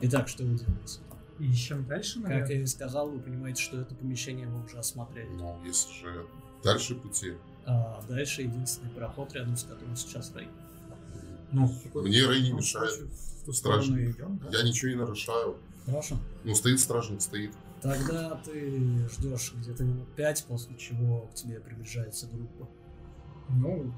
Итак, 0.01 0.27
что 0.27 0.43
вы 0.43 0.55
делаете? 0.57 0.99
И 1.39 1.45
ищем 1.49 1.85
дальше, 1.85 2.19
Как 2.21 2.29
наверное. 2.29 2.55
я 2.57 2.61
и 2.61 2.65
сказал, 2.65 3.09
вы 3.09 3.19
понимаете, 3.19 3.61
что 3.61 3.77
это 3.81 3.93
помещение 3.95 4.47
вы 4.47 4.63
уже 4.63 4.77
осмотрели. 4.77 5.27
Ну, 5.29 5.57
есть 5.65 5.91
же 5.91 6.25
дальше 6.63 6.95
пути. 6.95 7.33
А 7.65 8.01
дальше 8.07 8.43
единственный 8.43 8.89
проход, 8.91 9.33
рядом 9.33 9.57
с 9.57 9.63
которым 9.63 9.95
сейчас 9.95 10.31
Рэй. 10.35 10.47
Ну, 11.51 11.73
Мне 11.95 12.25
Рэй 12.25 12.41
не 12.41 12.51
мешает. 12.51 13.07
Стражник. 13.51 14.15
идем, 14.15 14.39
да? 14.43 14.57
Я 14.57 14.63
ничего 14.63 14.89
не 14.91 14.97
нарушаю. 14.97 15.57
Хорошо. 15.85 16.17
Ну, 16.43 16.55
стоит 16.55 16.79
стражник, 16.79 17.21
стоит. 17.21 17.51
Тогда 17.85 18.35
ты 18.43 19.07
ждешь 19.09 19.53
где-то 19.57 19.83
минут 19.83 20.07
пять, 20.15 20.43
после 20.47 20.75
чего 20.75 21.27
к 21.27 21.35
тебе 21.35 21.59
приближается 21.59 22.25
группа. 22.25 22.67
Ну, 23.49 23.93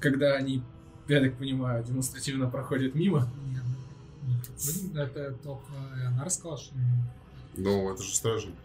когда 0.00 0.32
они, 0.32 0.60
я 1.06 1.20
так 1.20 1.38
понимаю, 1.38 1.84
демонстративно 1.84 2.50
проходят 2.50 2.96
мимо, 2.96 3.28
Нет, 3.46 3.62
нет. 4.24 4.90
Ну, 4.92 5.00
Это 5.00 5.32
только 5.34 5.72
Ионар 6.02 6.30
сказал, 6.30 6.58
что... 6.58 6.74
Ну, 7.56 7.92
это 7.92 8.02
же 8.02 8.12
стражник. 8.12 8.56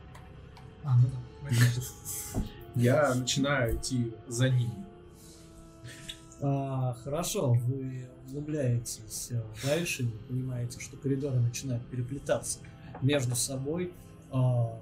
А, 0.84 0.98
ну 0.98 1.08
да. 1.44 2.42
я 2.76 3.14
начинаю 3.14 3.78
идти 3.78 4.12
за 4.28 4.50
ними. 4.50 4.86
А, 6.42 6.98
хорошо, 7.04 7.54
вы 7.54 8.10
углубляетесь 8.26 9.28
э, 9.30 9.44
дальше, 9.64 10.06
вы 10.06 10.18
понимаете, 10.28 10.80
что 10.80 10.98
коридоры 10.98 11.40
начинают 11.40 11.86
переплетаться 11.86 12.58
между 13.04 13.36
собой. 13.36 13.94
А, 14.32 14.80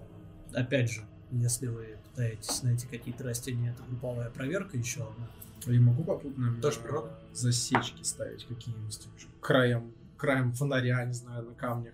опять 0.53 0.91
же, 0.91 1.01
если 1.31 1.67
вы 1.67 1.97
пытаетесь 2.09 2.63
найти 2.63 2.87
какие-то 2.87 3.23
растения, 3.23 3.71
это 3.71 3.83
групповая 3.83 4.29
проверка 4.29 4.77
еще 4.77 5.01
одна. 5.03 5.27
Я 5.65 5.81
могу 5.81 6.03
попутно 6.03 6.59
Тоже 6.61 6.79
э, 6.79 6.83
природа. 6.83 7.19
засечки 7.33 8.03
ставить 8.03 8.45
какие-нибудь 8.45 8.99
краем, 9.41 9.93
краем 10.17 10.53
фонаря, 10.53 11.03
не 11.05 11.13
знаю, 11.13 11.43
на 11.45 11.53
камнях. 11.53 11.93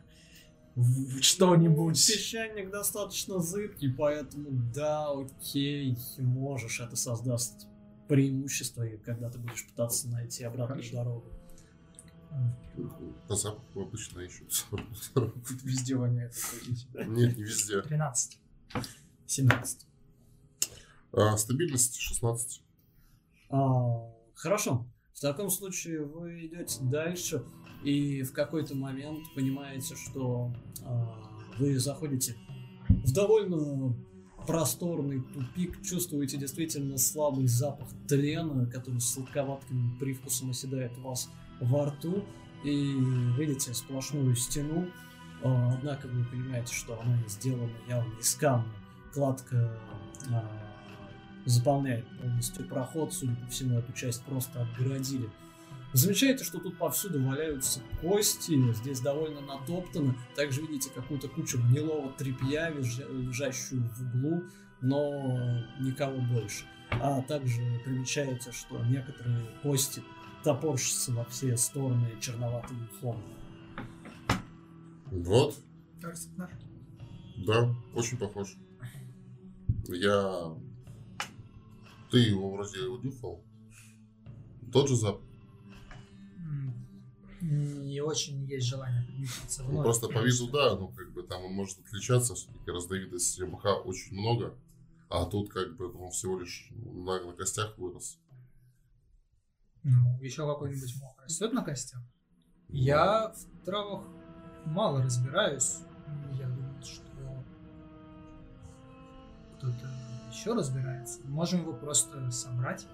В- 0.75 1.21
Что-нибудь. 1.21 1.95
Песчаник 1.95 2.69
достаточно 2.69 3.39
зыбкий, 3.39 3.91
поэтому 3.91 4.49
да, 4.73 5.09
окей, 5.11 5.97
можешь, 6.17 6.79
это 6.81 6.95
создаст 6.95 7.67
преимущество, 8.07 8.85
когда 9.03 9.29
ты 9.31 9.39
будешь 9.39 9.65
пытаться 9.67 10.07
найти 10.09 10.43
обратную 10.43 10.81
Хорошо. 10.83 10.95
дорогу. 10.97 11.25
По 13.27 13.35
запаху 13.35 13.81
обычно 13.81 14.19
ищут. 14.21 14.65
Везде 15.63 15.95
воняет. 15.95 16.33
Нет, 16.93 17.37
не 17.37 17.43
везде. 17.43 17.81
13. 17.81 18.39
17. 19.25 19.87
А, 21.13 21.37
стабильность 21.37 21.97
16. 21.97 22.61
А, 23.49 24.11
хорошо. 24.33 24.85
В 25.13 25.21
таком 25.21 25.49
случае 25.49 26.03
вы 26.03 26.45
идете 26.45 26.79
дальше 26.81 27.43
и 27.83 28.21
в 28.23 28.33
какой-то 28.33 28.75
момент 28.75 29.25
понимаете, 29.33 29.95
что 29.95 30.53
а, 30.83 31.15
вы 31.57 31.79
заходите 31.79 32.35
в 32.89 33.13
довольно 33.13 33.95
просторный 34.45 35.21
тупик, 35.21 35.81
чувствуете 35.81 36.37
действительно 36.37 36.97
слабый 36.97 37.47
запах 37.47 37.87
тлена, 38.07 38.65
который 38.67 38.99
с 38.99 39.13
сладковатым 39.13 39.97
привкусом 39.99 40.51
оседает 40.51 40.97
вас 40.99 41.29
во 41.59 41.85
рту, 41.87 42.25
и 42.63 42.95
видите 43.37 43.73
сплошную 43.73 44.35
стену, 44.35 44.89
а, 45.43 45.73
однако 45.73 46.07
вы 46.07 46.23
понимаете, 46.25 46.73
что 46.73 46.99
она 46.99 47.17
сделана 47.27 47.71
явно 47.87 48.13
из 48.19 48.33
камня. 48.35 48.71
Кладка 49.13 49.77
а, 50.31 50.51
заполняет 51.45 52.05
полностью 52.19 52.67
проход, 52.67 53.13
судя 53.13 53.35
по 53.35 53.47
всему, 53.47 53.77
эту 53.77 53.93
часть 53.93 54.23
просто 54.23 54.61
отгородили. 54.61 55.29
Замечаете, 55.93 56.43
что 56.43 56.59
тут 56.59 56.77
повсюду 56.77 57.23
валяются 57.23 57.79
кости, 58.01 58.73
здесь 58.73 58.99
довольно 58.99 59.39
натоптано. 59.39 60.15
Также 60.35 60.61
видите 60.61 60.89
какую-то 60.89 61.29
кучу 61.29 61.57
гнилого 61.57 62.11
тряпья, 62.13 62.69
лежа- 62.69 63.07
лежащую 63.07 63.89
в 63.89 64.01
углу, 64.01 64.43
но 64.81 65.37
никого 65.79 66.19
больше. 66.19 66.65
А 66.91 67.21
также 67.21 67.61
примечаете, 67.85 68.51
что 68.51 68.83
некоторые 68.83 69.45
кости 69.61 70.03
топорщатся 70.45 71.11
во 71.11 71.25
все 71.25 71.57
стороны 71.57 72.07
черноватым 72.21 72.83
мхом. 72.83 73.21
Вот, 75.07 75.55
да, 77.37 77.75
очень 77.95 78.17
похож. 78.17 78.55
Я 79.87 80.55
Ты 82.11 82.19
его 82.19 82.51
вроде 82.51 82.79
нюхал. 83.03 83.43
Тот 84.71 84.87
же 84.87 84.95
запах. 84.95 85.21
Не 87.41 88.01
очень 88.01 88.43
есть 88.45 88.67
желание 88.67 89.03
принюхаться 89.05 89.63
Ну, 89.63 89.83
просто 89.83 90.07
по 90.07 90.19
виду, 90.19 90.49
да, 90.51 90.75
ну, 90.75 90.89
как 90.89 91.11
бы 91.13 91.23
там 91.23 91.43
он 91.43 91.53
может 91.53 91.79
отличаться, 91.79 92.33
все-таки 92.33 92.71
разновидностей 92.71 93.45
мха 93.45 93.75
очень 93.75 94.17
много, 94.17 94.57
а 95.09 95.25
тут, 95.25 95.51
как 95.51 95.75
бы, 95.75 95.91
он 95.93 96.09
всего 96.09 96.39
лишь 96.39 96.67
на, 96.71 97.23
на 97.23 97.33
костях 97.33 97.77
вырос. 97.77 98.19
Ну, 99.87 100.19
еще 100.19 100.47
какой-нибудь 100.51 100.95
мох 100.99 101.15
растет 101.23 101.53
на 101.53 101.63
костях. 101.63 102.01
Я 102.69 103.31
в 103.31 103.65
травах 103.65 104.03
мало 104.65 105.03
разбираюсь. 105.03 105.77
Я 106.33 106.47
думаю, 106.47 106.81
что 106.83 107.43
кто-то 109.57 109.89
еще 110.31 110.53
разбирается. 110.53 111.19
Можем 111.25 111.61
его 111.61 111.73
просто 111.73 112.31
собрать. 112.31 112.87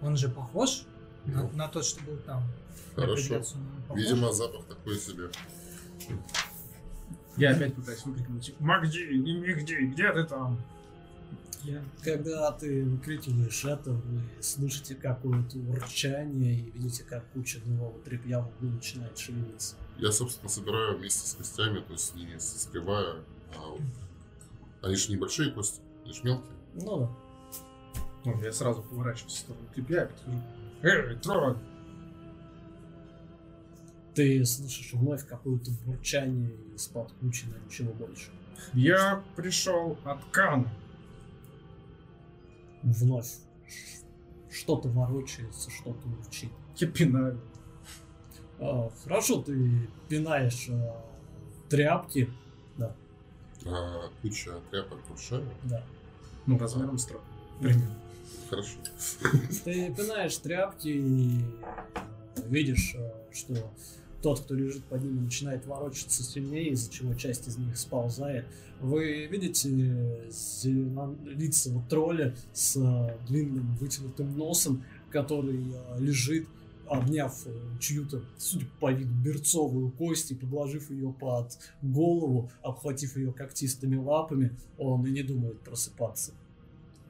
Он 0.00 0.16
же 0.16 0.30
похож 0.30 0.84
на, 1.26 1.42
Ну. 1.42 1.50
на 1.52 1.68
тот, 1.68 1.84
что 1.84 2.02
был 2.04 2.16
там. 2.18 2.42
Хорошо. 2.94 3.42
Видимо, 3.94 4.32
запах 4.32 4.64
такой 4.66 4.96
себе. 4.98 5.30
Я 7.36 7.50
опять 7.54 7.74
пытаюсь 7.74 8.04
выкрикнуть. 8.06 8.54
Магди, 8.58 9.18
не 9.18 9.36
Мигди, 9.38 9.74
где 9.92 10.10
ты 10.12 10.24
там? 10.24 10.58
Я- 11.64 11.82
Когда 12.04 12.52
ты 12.52 12.84
выкрикиваешь 12.84 13.64
это, 13.64 13.90
вы 13.92 14.20
слышите 14.40 14.94
какое-то 14.94 15.58
урчание 15.58 16.54
и 16.60 16.70
видите, 16.70 17.02
как 17.04 17.28
куча 17.32 17.58
нового 17.66 17.98
тряпья 18.04 18.40
в 18.40 18.48
углу 18.48 18.70
начинает 18.76 19.18
шевелиться. 19.18 19.74
Я, 19.98 20.12
собственно, 20.12 20.48
собираю 20.48 20.96
вместе 20.98 21.26
с 21.28 21.34
костями, 21.34 21.80
то 21.80 21.92
есть 21.92 22.14
не 22.14 22.38
скрываю. 22.38 23.24
А 23.56 23.66
вот. 23.68 23.80
Они 24.82 24.94
же 24.94 25.10
небольшие 25.10 25.50
кости, 25.50 25.80
они 26.04 26.12
же 26.12 26.20
мелкие. 26.22 26.52
Ну 26.74 26.98
да. 27.00 27.10
Ну, 28.24 28.42
я 28.42 28.52
сразу 28.52 28.82
поворачиваюсь 28.82 29.34
в 29.34 29.38
сторону 29.38 29.66
тряпья 29.74 30.04
и 30.04 30.08
подхожу. 30.08 30.42
Эй, 30.82 31.16
тролль! 31.16 31.58
Ты 34.14 34.44
слышишь 34.44 34.92
вновь 34.94 35.26
какое-то 35.26 35.70
бурчание 35.84 36.52
из-под 36.74 37.12
кучи, 37.14 37.46
но 37.46 37.56
ничего 37.64 37.92
больше. 37.92 38.30
Я 38.72 39.22
пришел 39.36 39.96
от 40.04 40.24
Кана. 40.32 40.70
Вновь 42.92 43.34
что-то 44.50 44.88
ворочается, 44.88 45.70
что-то 45.70 46.08
урчит. 46.08 46.50
Я 46.76 46.88
пинаю. 46.88 47.40
А, 48.58 48.90
хорошо, 49.04 49.42
ты 49.42 49.88
пинаешь 50.08 50.68
а, 50.70 51.04
тряпки, 51.68 52.28
А 53.66 54.10
куча 54.22 54.52
тряпок 54.70 54.98
большая. 55.08 55.44
да. 55.64 55.84
Ну, 56.46 56.56
размером 56.58 56.96
с 56.98 57.04
тролль. 57.04 57.20
Примерно. 57.60 57.94
Хорошо. 58.48 58.78
Ты 59.64 59.92
пинаешь 59.94 60.36
тряпки 60.38 60.88
и 60.88 61.44
видишь, 62.46 62.94
э, 62.96 63.12
что 63.32 63.54
тот, 64.22 64.40
кто 64.40 64.54
лежит 64.54 64.84
под 64.84 65.02
ними, 65.02 65.20
начинает 65.20 65.66
ворочаться 65.66 66.22
сильнее, 66.22 66.70
из-за 66.70 66.90
чего 66.90 67.14
часть 67.14 67.48
из 67.48 67.56
них 67.56 67.76
сползает. 67.76 68.46
Вы 68.80 69.26
видите 69.26 69.68
зеленолицего 70.30 71.82
тролля 71.88 72.34
с 72.52 72.76
э, 72.76 73.16
длинным 73.26 73.74
вытянутым 73.76 74.36
носом, 74.36 74.84
который 75.10 75.60
э, 75.60 76.00
лежит, 76.00 76.46
обняв 76.86 77.46
э, 77.46 77.50
чью-то, 77.80 78.22
судя 78.38 78.66
по 78.80 78.92
виду, 78.92 79.12
берцовую 79.24 79.90
кость 79.90 80.30
и 80.30 80.34
подложив 80.34 80.90
ее 80.90 81.12
под 81.12 81.58
голову, 81.82 82.50
обхватив 82.62 83.16
ее 83.16 83.32
когтистыми 83.32 83.96
лапами, 83.96 84.56
он 84.78 85.04
и 85.06 85.10
не 85.10 85.22
думает 85.22 85.60
просыпаться. 85.60 86.32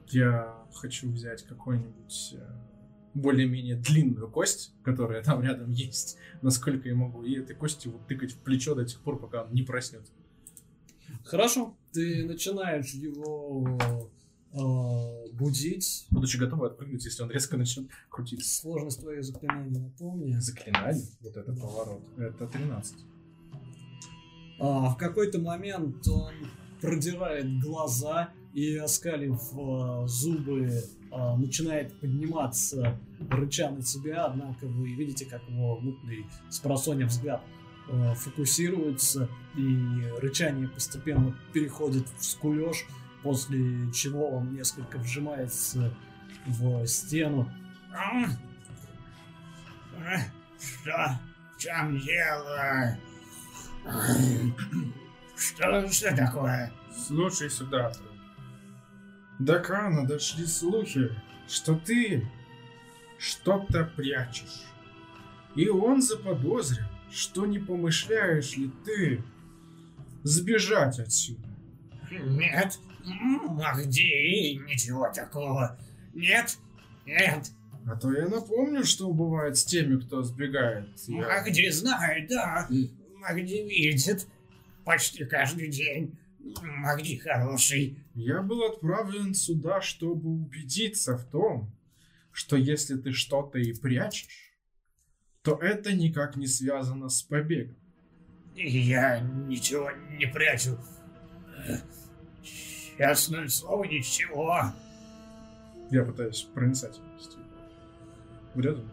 Я 0.09 0.55
хочу 0.73 1.09
взять 1.11 1.43
какую-нибудь 1.43 2.35
э, 2.35 2.68
более-менее 3.13 3.75
длинную 3.75 4.29
кость, 4.29 4.73
которая 4.83 5.23
там 5.23 5.41
рядом 5.41 5.71
есть, 5.71 6.17
насколько 6.41 6.87
я 6.87 6.95
могу, 6.95 7.23
и 7.23 7.35
этой 7.35 7.55
костью 7.55 7.93
вот 7.93 8.07
тыкать 8.07 8.33
в 8.33 8.37
плечо 8.39 8.75
до 8.75 8.85
тех 8.85 8.99
пор, 9.01 9.19
пока 9.19 9.43
он 9.43 9.53
не 9.53 9.63
проснется. 9.63 10.11
Хорошо, 11.23 11.77
ты 11.91 12.25
начинаешь 12.25 12.93
его 12.93 13.79
э, 14.53 15.33
будить. 15.33 16.07
Будучи 16.11 16.37
готовы 16.37 16.67
отпрыгнуть, 16.67 17.05
если 17.05 17.23
он 17.23 17.31
резко 17.31 17.57
начнет 17.57 17.89
крутиться. 18.09 18.61
Сложность 18.61 19.01
твоего 19.01 19.21
заклинания 19.21 19.79
напомни. 19.79 20.33
Заклинание, 20.39 21.03
вот 21.21 21.35
это 21.35 21.53
поворот, 21.53 22.01
это 22.17 22.47
13. 22.47 22.95
А, 24.59 24.89
в 24.89 24.97
какой-то 24.97 25.39
момент 25.39 26.07
он 26.07 26.33
продирает 26.81 27.59
глаза 27.59 28.29
и, 28.53 28.75
оскалив 28.75 29.39
э, 29.53 30.07
зубы, 30.07 30.83
э, 31.11 31.35
начинает 31.35 31.93
подниматься, 31.99 32.99
рыча 33.29 33.69
на 33.69 33.81
тебя, 33.81 34.25
однако 34.25 34.67
вы 34.67 34.93
видите, 34.93 35.25
как 35.25 35.41
его 35.47 35.79
мутный 35.79 36.25
с 36.49 36.59
просонья 36.59 37.05
взгляд 37.05 37.41
э, 37.89 38.13
фокусируется, 38.15 39.29
и 39.55 40.03
рычание 40.19 40.67
постепенно 40.67 41.35
переходит 41.53 42.07
в 42.17 42.23
скулеж, 42.23 42.85
после 43.23 43.91
чего 43.91 44.29
он 44.29 44.53
несколько 44.53 44.97
вжимается 44.97 45.93
в 46.45 46.85
стену. 46.87 47.49
А? 47.91 48.25
А? 49.97 50.19
Что? 50.59 51.19
В 51.55 51.61
чем 51.61 51.99
дело? 51.99 52.57
А? 52.59 52.97
Что, 55.35 55.87
что 55.89 56.15
такое? 56.15 56.71
Слушай 57.07 57.49
сюда. 57.49 57.91
До 59.39 59.59
Кана 59.59 60.05
дошли 60.05 60.45
слухи, 60.45 61.09
что 61.47 61.75
ты 61.75 62.27
что-то 63.17 63.85
прячешь. 63.95 64.63
И 65.55 65.67
он 65.69 66.01
заподозрил, 66.01 66.85
что 67.11 67.45
не 67.45 67.59
помышляешь 67.59 68.55
ли 68.57 68.69
ты 68.85 69.23
сбежать 70.23 70.99
отсюда. 70.99 71.47
Нет. 72.11 72.77
Махди, 73.05 74.55
ничего 74.67 75.09
такого. 75.13 75.77
Нет. 76.13 76.57
Нет. 77.05 77.51
А 77.87 77.95
то 77.95 78.11
я 78.13 78.27
напомню, 78.27 78.83
что 78.83 79.09
бывает 79.11 79.57
с 79.57 79.63
теми, 79.63 79.99
кто 79.99 80.21
сбегает. 80.21 80.89
Я- 81.07 81.21
Махди 81.27 81.69
знает, 81.71 82.27
да. 82.29 82.67
Махди 83.15 83.63
видит. 83.67 84.27
Почти 84.85 85.25
каждый 85.25 85.69
день. 85.69 86.17
Махди 86.61 87.17
хороший. 87.17 87.97
Я 88.19 88.41
был 88.41 88.63
отправлен 88.63 89.33
сюда, 89.33 89.79
чтобы 89.79 90.29
убедиться 90.29 91.17
в 91.17 91.23
том, 91.23 91.71
что 92.33 92.57
если 92.57 92.97
ты 92.97 93.13
что-то 93.13 93.59
и 93.59 93.73
прячешь, 93.73 94.53
то 95.41 95.55
это 95.55 95.93
никак 95.93 96.35
не 96.35 96.45
связано 96.45 97.07
с 97.07 97.23
побегом. 97.23 97.77
Я 98.55 99.21
ничего 99.21 99.89
не 100.17 100.25
прячу. 100.25 100.77
Честное 102.97 103.47
слово, 103.47 103.85
ничего. 103.85 104.63
Я 105.89 106.03
пытаюсь 106.03 106.41
проницательность 106.53 107.37
вряд 108.53 108.79
ли 108.79 108.83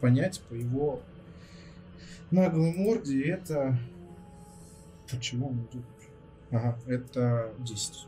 понять 0.00 0.40
по 0.48 0.54
его 0.54 1.02
наглой 2.30 2.72
морде 2.72 3.22
это... 3.24 3.78
Почему 5.10 5.48
он 5.48 5.66
идет? 5.66 5.84
Ага, 6.52 6.78
это 6.86 7.52
10. 7.58 8.06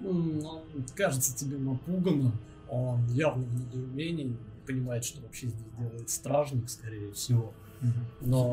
М, 0.00 0.44
Он 0.44 0.62
кажется 0.96 1.36
тебе 1.36 1.58
напуганным, 1.58 2.32
он 2.68 3.06
явно 3.08 3.44
в 3.44 3.54
недоумении, 3.54 4.24
не 4.24 4.36
понимает, 4.66 5.04
что 5.04 5.20
вообще 5.20 5.48
здесь 5.48 5.66
делает 5.78 6.08
стражник, 6.08 6.68
скорее 6.70 7.12
всего. 7.12 7.52
Но 8.20 8.52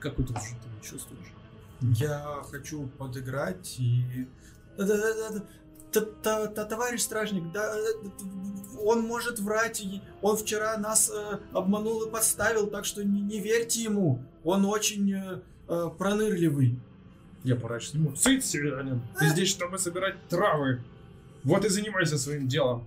какую-то 0.00 0.32
уже 0.32 0.54
ты 0.62 0.68
не 0.74 0.82
чувствуешь. 0.82 1.32
Я 1.80 2.42
хочу 2.50 2.88
подыграть 2.98 3.76
и... 3.78 4.26
Товарищ 5.92 7.02
стражник, 7.02 7.52
да, 7.52 7.74
э, 7.76 8.08
он 8.82 9.02
может 9.02 9.38
врать. 9.40 9.84
Он 10.22 10.38
вчера 10.38 10.78
нас 10.78 11.10
э, 11.14 11.38
обманул 11.52 12.02
и 12.04 12.10
подставил, 12.10 12.68
так 12.68 12.86
что 12.86 13.04
не, 13.04 13.20
не 13.20 13.40
верьте 13.40 13.82
ему. 13.82 14.24
Он 14.42 14.64
очень 14.64 15.12
э, 15.12 15.40
э, 15.68 15.90
пронырливый. 15.98 16.80
Я 17.44 17.56
поворачиваюсь 17.56 17.90
к 17.90 17.94
нему. 17.94 18.16
Сыт, 18.16 18.44
северянин! 18.44 19.02
Ты 19.18 19.28
здесь, 19.28 19.48
чтобы 19.48 19.78
собирать 19.78 20.16
травы. 20.28 20.82
Вот 21.44 21.64
и 21.64 21.68
занимайся 21.68 22.18
своим 22.18 22.46
делом. 22.46 22.86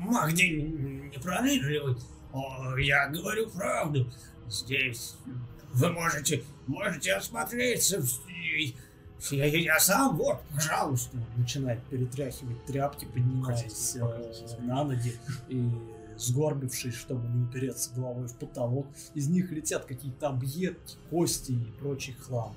Махди 0.00 0.42
не 0.42 1.18
пронырливый. 1.18 1.96
О, 2.32 2.76
я 2.76 3.08
говорю 3.08 3.50
правду. 3.50 4.06
Здесь 4.48 5.16
вы 5.72 5.90
можете, 5.90 6.44
можете 6.66 7.14
осмотреться. 7.14 8.02
Я, 9.30 9.46
я 9.46 9.80
сам, 9.80 10.16
вот, 10.16 10.40
пожалуйста. 10.54 11.16
Начинает 11.36 11.82
перетряхивать 11.84 12.64
тряпки, 12.66 13.04
поднимаясь 13.06 13.96
э, 13.96 14.60
на 14.60 14.84
ноги 14.84 15.14
и 15.48 15.68
сгорбившись, 16.16 16.94
чтобы 16.94 17.26
не 17.28 17.44
упереться 17.44 17.90
головой 17.94 18.28
в 18.28 18.34
потолок. 18.36 18.86
Из 19.14 19.28
них 19.28 19.50
летят 19.50 19.86
какие-то 19.86 20.28
объедки, 20.28 20.96
кости 21.10 21.52
и 21.52 21.72
прочий 21.80 22.12
хлам. 22.12 22.54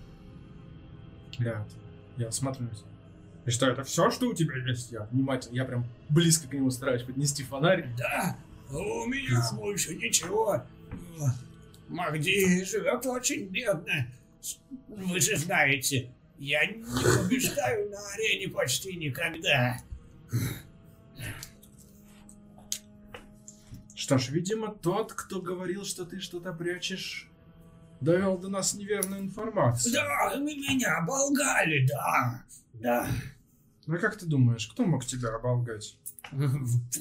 Я, 1.39 1.65
я 2.17 2.27
осматриваюсь. 2.27 2.83
И 3.45 3.49
что, 3.49 3.67
это 3.67 3.83
все, 3.83 4.11
что 4.11 4.29
у 4.29 4.33
тебя 4.33 4.55
есть? 4.67 4.91
Я 4.91 5.07
внимательно, 5.11 5.55
я 5.55 5.65
прям 5.65 5.85
близко 6.09 6.47
к 6.47 6.53
нему 6.53 6.69
стараюсь 6.69 7.03
поднести 7.03 7.43
фонарь. 7.43 7.89
Да, 7.97 8.37
у 8.69 9.05
меня 9.07 9.41
больше 9.53 9.95
ничего. 9.95 10.63
Магди 11.87 12.63
живет 12.63 13.05
очень 13.05 13.47
бедно. 13.47 14.07
Вы 14.87 15.19
же 15.19 15.35
знаете, 15.37 16.11
я 16.37 16.65
не 16.65 16.83
побеждаю 16.83 17.89
на 17.89 17.97
арене 18.13 18.47
почти 18.47 18.95
никогда. 18.95 19.77
Что 23.95 24.17
ж, 24.17 24.29
видимо, 24.29 24.73
тот, 24.73 25.13
кто 25.13 25.41
говорил, 25.41 25.85
что 25.85 26.05
ты 26.05 26.19
что-то 26.19 26.53
прячешь, 26.53 27.30
довел 28.01 28.37
до 28.37 28.49
нас 28.49 28.73
неверную 28.73 29.21
информацию. 29.21 29.93
Да, 29.93 30.35
меня 30.37 30.97
оболгали, 30.97 31.87
да. 31.87 32.43
Да, 32.73 33.07
Ну 33.85 33.97
как 33.99 34.17
ты 34.17 34.25
думаешь, 34.25 34.67
кто 34.67 34.85
мог 34.85 35.05
тебя 35.05 35.35
оболгать? 35.35 35.97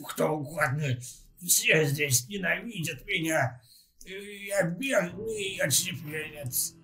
кто 0.09 0.29
угодно. 0.37 0.97
Все 1.41 1.85
здесь 1.87 2.29
ненавидят 2.29 3.07
меня. 3.07 3.61
Я 4.05 4.63
бедный 4.65 5.59
отщепенец. 5.63 6.75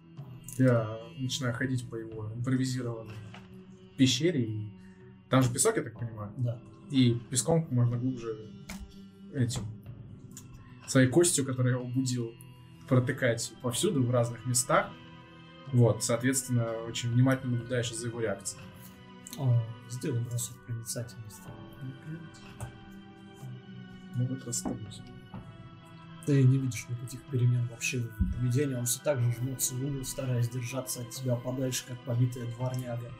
Я 0.59 0.99
начинаю 1.19 1.55
ходить 1.55 1.89
по 1.91 1.97
его 1.97 2.33
импровизированной 2.35 3.15
пещере, 3.99 4.45
и 4.45 4.73
там 5.29 5.43
же 5.43 5.53
песок, 5.53 5.77
я 5.77 5.83
так 5.83 5.99
понимаю. 5.99 6.33
Да. 6.39 6.61
И 6.91 7.15
песком 7.31 7.67
можно 7.71 7.99
глубже 7.99 8.51
этим 9.35 9.63
своей 10.87 11.09
костью, 11.09 11.45
которую 11.45 11.75
я 11.75 11.81
убудил, 11.81 12.33
протыкать 12.89 13.53
повсюду, 13.63 14.03
в 14.03 14.11
разных 14.11 14.45
местах. 14.47 14.91
Вот, 15.73 16.05
соответственно, 16.05 16.73
очень 16.87 17.11
внимательно 17.11 17.53
наблюдаешь 17.53 17.93
за 17.93 18.07
его 18.07 18.21
реакцией. 18.21 18.63
О, 19.39 19.61
сделай 19.89 20.21
бросок 20.21 20.57
проницательности. 20.65 21.43
Могут 24.15 24.47
расстроить. 24.47 25.03
Ты 26.25 26.43
не 26.43 26.59
видишь 26.59 26.87
никаких 26.89 27.23
перемен 27.27 27.67
вообще 27.69 27.99
в 27.99 28.33
поведении. 28.33 28.75
Он 28.75 28.85
все 28.85 29.01
так 29.03 29.21
же 29.21 29.31
жмется 29.33 29.75
в 29.75 29.85
угол, 29.85 30.05
стараясь 30.05 30.49
держаться 30.49 31.03
от 31.03 31.11
тебя 31.11 31.37
подальше, 31.37 31.85
как 31.87 32.01
побитая 32.01 32.47
дворняга. 32.47 33.13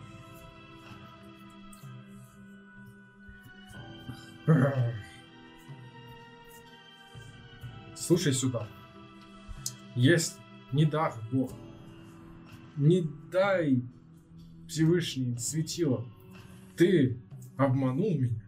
Слушай 7.95 8.33
сюда. 8.33 8.69
Если 9.97 10.39
не 10.73 10.85
дай 10.85 11.11
Бог, 11.33 11.53
не 12.77 13.01
дай 13.33 13.83
Всевышний 14.69 15.39
светило, 15.39 16.07
ты 16.77 17.19
обманул 17.57 18.19
меня. 18.19 18.47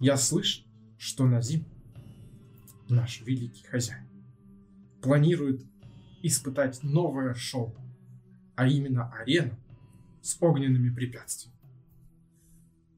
Я 0.00 0.16
слышал, 0.16 0.64
что 0.96 1.26
Назим, 1.26 1.66
наш 2.88 3.20
великий 3.20 3.64
хозяин, 3.64 4.08
планирует 5.02 5.62
испытать 6.22 6.82
новое 6.82 7.34
шоу, 7.34 7.76
а 8.56 8.66
именно 8.66 9.12
арену 9.12 9.58
с 10.22 10.40
огненными 10.40 10.88
препятствиями. 10.88 11.58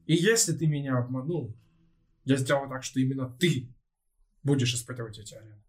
И 0.05 0.15
если 0.15 0.53
ты 0.53 0.65
меня 0.65 0.97
обманул, 0.97 1.53
я 2.23 2.37
сделаю 2.37 2.69
так, 2.69 2.83
что 2.83 3.01
именно 3.01 3.29
ты 3.29 3.69
будешь 4.43 4.73
испытывать 4.73 5.19
эти 5.19 5.33
арены. 5.33 5.62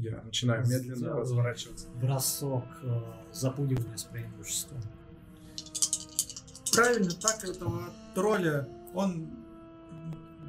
Я 0.00 0.22
начинаю 0.22 0.66
медленно 0.66 0.96
Сделай. 0.96 1.20
разворачиваться. 1.20 1.86
Бросок 2.00 2.64
э, 2.82 3.00
запугивания 3.32 3.96
с 3.96 4.04
преимуществом. 4.04 4.78
Правильно, 6.72 7.10
так 7.10 7.44
этого 7.44 7.90
тролля 8.14 8.66
он 8.94 9.28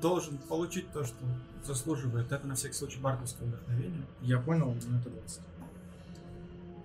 должен 0.01 0.37
получить 0.37 0.89
то, 0.91 1.03
что 1.03 1.17
заслуживает. 1.65 2.31
Это 2.31 2.47
на 2.47 2.55
всякий 2.55 2.75
случай 2.75 2.99
бардовское 2.99 3.47
вдохновение. 3.47 4.05
Я 4.21 4.39
понял, 4.39 4.73
но 4.87 4.99
это 4.99 5.09
20. 5.09 5.41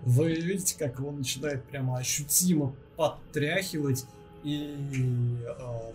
Вы 0.02 0.34
видите, 0.34 0.76
как 0.78 0.98
его 0.98 1.12
начинает 1.12 1.64
прямо 1.64 1.98
ощутимо 1.98 2.74
подтряхивать, 2.96 4.06
и 4.42 5.38
э, 5.44 5.92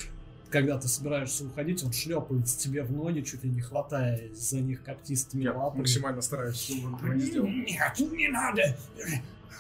когда 0.51 0.77
ты 0.77 0.87
собираешься 0.87 1.45
уходить, 1.45 1.83
он 1.83 1.93
шлепается 1.93 2.59
тебе 2.59 2.83
в 2.83 2.91
ноги, 2.91 3.21
чуть 3.21 3.43
ли 3.43 3.49
не 3.49 3.61
хватая 3.61 4.21
за 4.33 4.59
них 4.59 4.83
когтистыми 4.83 5.43
Я 5.43 5.53
лапами. 5.53 5.81
максимально 5.81 6.21
стараюсь, 6.21 6.61
чтобы 6.61 6.97
этого 6.97 7.13
не 7.13 7.21
сделал. 7.21 7.47
Нет, 7.47 7.99
не 7.99 8.27
надо. 8.27 8.77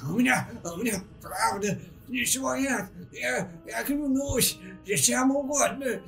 У 0.03 0.19
меня, 0.19 0.47
у 0.63 0.77
меня 0.77 1.01
правда 1.21 1.79
ничего 2.07 2.55
нет. 2.55 2.85
Я, 3.11 3.49
я 3.65 3.83
клянусь, 3.83 4.59
чем 4.85 5.35
угодно. 5.35 6.01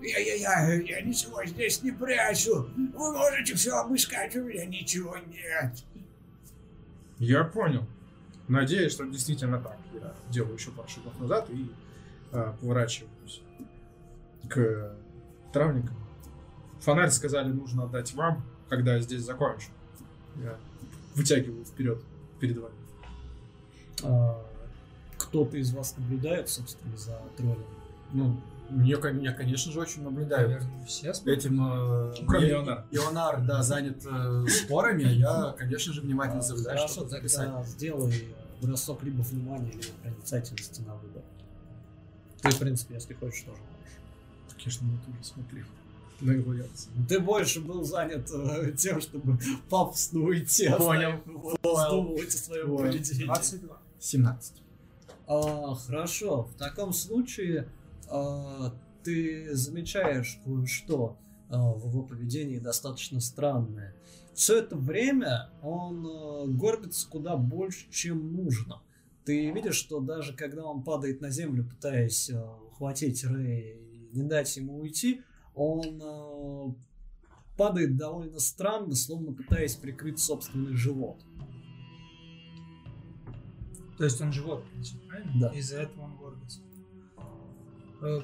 Я, 0.00 0.18
я, 0.18 0.34
я, 0.34 0.74
я 0.74 1.00
ничего 1.02 1.44
здесь 1.44 1.82
не 1.82 1.92
прячу. 1.92 2.68
Вы 2.76 3.12
можете 3.12 3.54
все 3.54 3.72
обыскать, 3.72 4.36
у 4.36 4.44
меня 4.44 4.66
ничего 4.66 5.16
нет. 5.16 5.72
Я 7.18 7.44
понял. 7.44 7.86
Надеюсь, 8.48 8.92
что 8.92 9.04
действительно 9.06 9.60
так. 9.60 9.78
Я 9.94 10.14
делаю 10.30 10.54
еще 10.54 10.70
пару 10.70 10.88
шагов 10.88 11.18
назад 11.20 11.48
и 11.50 11.70
а, 12.32 12.52
поворачиваюсь 12.60 13.42
к 14.48 14.92
травникам. 15.52 15.96
Фонарь 16.80 17.10
сказали, 17.10 17.48
нужно 17.52 17.84
отдать 17.84 18.12
вам, 18.14 18.42
когда 18.68 18.94
я 18.96 19.00
здесь 19.00 19.22
закончу. 19.22 19.68
Я 20.36 20.56
вытягиваю 21.14 21.64
вперед 21.64 22.00
перед 22.40 22.56
вами. 22.58 22.74
А, 24.02 24.42
кто-то 25.18 25.56
из 25.58 25.72
вас 25.72 25.96
наблюдает, 25.98 26.48
собственно, 26.48 26.96
за 26.96 27.20
троллем? 27.36 27.64
Ну, 28.12 28.40
меня, 28.70 28.96
кон- 28.96 29.16
меня, 29.18 29.32
конечно 29.32 29.70
же, 29.72 29.80
очень 29.80 30.02
наблюдают. 30.02 30.48
Наверное, 30.50 30.84
все. 30.86 31.12
Этим 31.26 31.60
э, 31.62 32.14
Кроме 32.26 32.46
я- 32.48 32.54
Ионара. 32.54 32.86
Ионар, 32.90 33.40
да, 33.46 33.62
занят 33.62 34.04
э, 34.10 34.46
спорами, 34.48 35.04
а 35.04 35.10
я, 35.10 35.54
конечно 35.58 35.92
же, 35.92 36.00
внимательно 36.00 36.40
А, 36.42 36.48
наблюдаю, 36.48 36.76
Хорошо, 36.78 36.94
чтобы 36.94 37.10
тогда 37.10 37.28
записать. 37.28 37.66
сделай 37.66 38.34
бросок 38.62 39.02
либо 39.02 39.22
внимания, 39.22 39.70
либо 39.72 39.84
проницательности 40.02 40.80
на 40.82 40.94
выбор. 40.94 41.22
Ты, 42.42 42.50
в 42.50 42.58
принципе, 42.58 42.94
если 42.94 43.14
хочешь, 43.14 43.42
тоже 43.42 43.58
можешь. 43.58 44.56
Конечно, 44.56 44.84
не 44.86 44.98
тоже 44.98 45.24
смотрел 45.24 45.66
на 46.20 46.32
его 46.32 46.52
реакцию. 46.52 46.92
Ты 47.08 47.20
больше 47.20 47.60
был 47.60 47.84
занят 47.84 48.30
э, 48.32 48.72
тем, 48.76 49.00
чтобы 49.00 49.38
пафосно 49.68 50.20
уйти, 50.20 50.68
Понял. 50.76 51.20
вздумывать 51.62 52.34
о 52.34 52.38
своем 52.38 52.66
Понял. 52.66 52.92
поведении. 52.92 53.24
22. 53.24 53.78
17. 53.98 54.62
А, 55.26 55.74
хорошо, 55.74 56.42
в 56.44 56.54
таком 56.54 56.92
случае 56.92 57.68
а, 58.08 58.74
ты 59.04 59.54
замечаешь 59.54 60.40
кое-что 60.44 61.16
а, 61.48 61.72
в 61.72 61.88
его 61.88 62.02
поведении 62.02 62.58
достаточно 62.58 63.20
странное. 63.20 63.94
Все 64.34 64.58
это 64.58 64.76
время 64.76 65.50
он 65.62 66.06
а, 66.06 66.46
горбится 66.46 67.08
куда 67.08 67.36
больше, 67.36 67.90
чем 67.90 68.32
нужно. 68.32 68.80
Ты 69.30 69.52
видишь, 69.52 69.76
что 69.76 70.00
даже 70.00 70.32
когда 70.32 70.64
он 70.64 70.82
падает 70.82 71.20
на 71.20 71.30
землю, 71.30 71.64
пытаясь 71.64 72.30
а, 72.30 72.58
ухватить 72.66 73.22
Рэй 73.22 73.78
и 73.78 74.08
не 74.12 74.24
дать 74.24 74.56
ему 74.56 74.80
уйти, 74.80 75.22
он 75.54 76.02
а, 76.02 76.74
падает 77.56 77.96
довольно 77.96 78.40
странно, 78.40 78.92
словно 78.96 79.32
пытаясь 79.32 79.76
прикрыть 79.76 80.18
собственный 80.18 80.74
живот. 80.74 81.22
То 83.98 84.02
есть 84.02 84.20
он 84.20 84.32
живот 84.32 84.64
правильно? 85.06 85.32
Да. 85.38 85.48
Из-за 85.54 85.82
этого 85.82 86.06
он 86.06 86.16
гордится. 86.16 86.60
Э, 88.02 88.22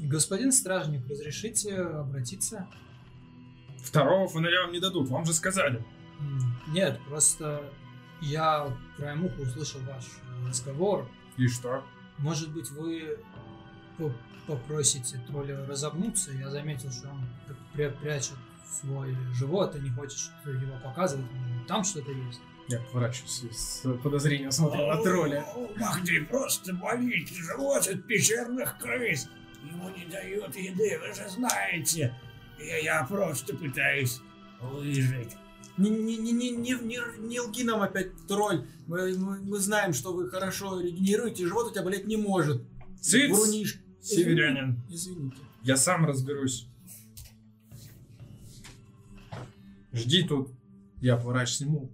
Господин 0.00 0.52
стражник, 0.52 1.08
разрешите 1.08 1.74
обратиться? 1.74 2.68
Второго 3.78 4.28
фонаря 4.28 4.64
вам 4.64 4.72
не 4.72 4.78
дадут, 4.78 5.08
вам 5.08 5.24
же 5.24 5.32
сказали. 5.32 5.82
Нет, 6.68 7.00
просто 7.08 7.72
я 8.20 8.68
краем 8.96 9.24
уха 9.24 9.40
услышал 9.40 9.80
ваш 9.82 10.04
разговор. 10.48 11.08
И 11.36 11.48
что? 11.48 11.84
Может 12.18 12.50
быть, 12.52 12.70
вы 12.70 13.18
по- 13.98 14.12
попросите 14.46 15.20
тролля 15.28 15.66
разогнуться? 15.66 16.32
Я 16.32 16.50
заметил, 16.50 16.90
что 16.90 17.08
он 17.10 17.22
прячет 18.00 18.36
свой 18.80 19.14
живот 19.34 19.76
и 19.76 19.80
не 19.80 19.90
хочет 19.90 20.18
что- 20.18 20.50
его 20.50 20.78
показывать. 20.82 21.30
Может 21.30 21.58
быть, 21.58 21.66
Там 21.66 21.84
что-то 21.84 22.10
есть. 22.12 22.40
Я 22.68 22.80
поворачиваюсь 22.80 23.42
с 23.56 23.82
подозрением 24.02 24.50
смотрю 24.50 24.86
на 24.86 25.00
тролля. 25.02 25.44
Махди 25.76 26.20
просто 26.20 26.72
болит 26.74 27.28
живот 27.28 27.86
от 27.86 28.06
пещерных 28.06 28.76
крыс. 28.78 29.28
Ему 29.62 29.88
не 29.90 30.04
дают 30.06 30.54
еды, 30.56 30.98
вы 31.00 31.14
же 31.14 31.28
знаете. 31.28 32.14
Я, 32.58 32.76
я 32.78 33.04
просто 33.04 33.54
пытаюсь 33.56 34.20
выжить. 34.60 35.36
Не, 35.78 35.90
не, 35.90 36.16
не, 36.16 36.32
не, 36.32 36.50
не, 36.50 36.72
не, 36.82 37.28
не 37.28 37.40
лги 37.40 37.62
нам 37.62 37.82
опять, 37.82 38.08
тролль. 38.26 38.66
Мы, 38.86 39.16
мы, 39.18 39.38
мы 39.40 39.58
знаем, 39.58 39.92
что 39.92 40.12
вы 40.14 40.28
хорошо 40.30 40.80
регенеруете, 40.80 41.46
живот 41.46 41.68
у 41.68 41.70
тебя 41.72 41.82
болеть 41.82 42.06
не 42.06 42.16
может. 42.16 42.62
Цыц! 43.00 43.30
Врунишь. 43.30 43.80
Северянин. 44.00 44.80
Извините. 44.88 45.36
Я 45.62 45.76
сам 45.76 46.06
разберусь. 46.06 46.68
Жди 49.92 50.22
тут. 50.26 50.50
Я 51.00 51.16
поворачиваюсь 51.16 51.58
к 51.58 51.60
нему. 51.62 51.90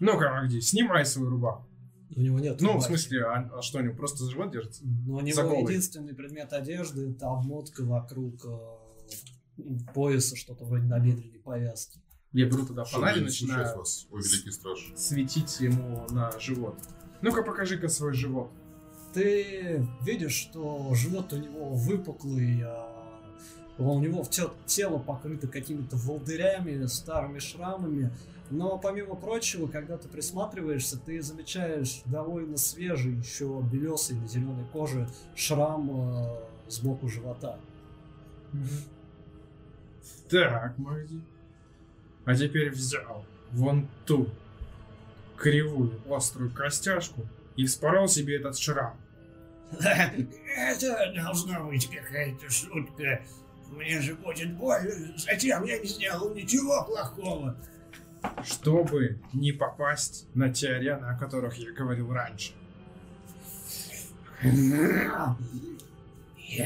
Ну-ка, 0.00 0.30
Магди, 0.30 0.60
снимай 0.60 1.06
свою 1.06 1.30
рубаху. 1.30 1.66
У 2.14 2.20
него 2.20 2.38
нет 2.40 2.60
Ну, 2.60 2.68
в 2.68 2.72
рубахи. 2.72 2.88
смысле, 2.88 3.24
а, 3.24 3.50
а 3.58 3.62
что, 3.62 3.78
у 3.78 3.82
него 3.82 3.94
просто 3.94 4.24
за 4.24 4.30
живот 4.30 4.50
держится? 4.52 4.82
Но 4.84 5.16
у 5.16 5.20
него 5.20 5.42
голой. 5.42 5.62
единственный 5.62 6.14
предмет 6.14 6.52
одежды 6.52 7.10
это 7.10 7.28
обмотка 7.30 7.84
вокруг 7.84 8.44
э, 8.44 9.62
пояса, 9.94 10.36
что-то 10.36 10.64
вроде 10.64 10.84
набедренной 10.86 11.38
повязки. 11.38 12.01
Я 12.32 12.46
беру 12.46 12.64
тогда 12.64 12.84
фонарь 12.84 13.18
и 13.18 13.22
начинаю 13.22 13.76
вас, 13.76 14.06
о 14.10 14.16
великий 14.16 14.50
страж. 14.50 14.92
светить 14.96 15.60
ему 15.60 16.06
на 16.10 16.38
живот. 16.40 16.78
Ну-ка, 17.20 17.42
покажи-ка 17.42 17.88
свой 17.88 18.14
живот. 18.14 18.50
Ты 19.12 19.86
видишь, 20.00 20.32
что 20.32 20.94
живот 20.94 21.32
у 21.34 21.36
него 21.36 21.68
выпуклый, 21.74 22.62
а 22.64 22.88
у 23.76 23.98
него 24.00 24.22
все 24.22 24.54
тело 24.64 24.98
покрыто 24.98 25.46
какими-то 25.46 25.96
волдырями, 25.96 26.86
старыми 26.86 27.38
шрамами. 27.38 28.10
Но 28.50 28.78
помимо 28.78 29.14
прочего, 29.14 29.66
когда 29.66 29.98
ты 29.98 30.08
присматриваешься, 30.08 30.98
ты 30.98 31.22
замечаешь 31.22 32.02
довольно 32.06 32.56
свежий, 32.56 33.14
еще 33.16 33.62
белесый 33.70 34.16
на 34.16 34.26
зеленой 34.26 34.64
коже 34.72 35.08
шрам 35.34 35.90
э, 35.90 36.36
сбоку 36.68 37.08
живота. 37.08 37.58
Так, 40.28 40.78
Магди. 40.78 41.20
А 42.24 42.34
теперь 42.34 42.70
взял 42.70 43.26
вон 43.50 43.88
ту 44.06 44.30
кривую 45.36 46.00
острую 46.08 46.50
костяшку 46.50 47.26
и 47.56 47.66
вспорол 47.66 48.08
себе 48.08 48.36
этот 48.36 48.56
шрам. 48.56 48.96
Это 49.80 51.12
должна 51.14 51.60
быть 51.60 51.88
какая-то 51.88 52.50
шутка. 52.50 53.22
Мне 53.70 54.00
же 54.00 54.14
будет 54.14 54.54
больно. 54.54 55.14
Затем 55.16 55.64
я 55.64 55.78
не 55.78 55.86
сделал 55.86 56.34
ничего 56.34 56.84
плохого. 56.84 57.56
чтобы 58.44 59.18
не 59.32 59.52
попасть 59.52 60.26
на 60.34 60.52
те 60.52 60.74
арены, 60.74 61.06
о 61.06 61.18
которых 61.18 61.54
я 61.56 61.72
говорил 61.72 62.12
раньше. 62.12 62.52
Я 64.42 65.36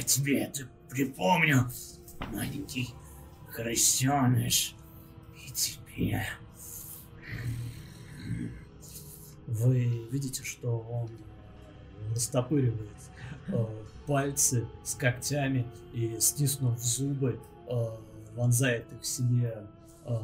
тебе 0.03 0.45
это 0.45 0.69
припомню, 0.91 1.71
маленький 2.33 2.89
крысеныш. 3.55 4.75
Тебе. 5.97 6.23
Вы 9.47 10.07
видите, 10.11 10.45
что 10.45 10.79
он 10.79 11.09
растопыривает 12.11 12.91
э, 13.49 13.67
пальцы 14.07 14.67
с 14.85 14.95
когтями 14.95 15.67
и, 15.95 16.17
стиснув 16.21 16.79
зубы, 16.79 17.41
э, 17.69 17.87
вонзает 18.35 18.93
их 18.93 19.05
себе 19.05 19.65
э, 20.05 20.19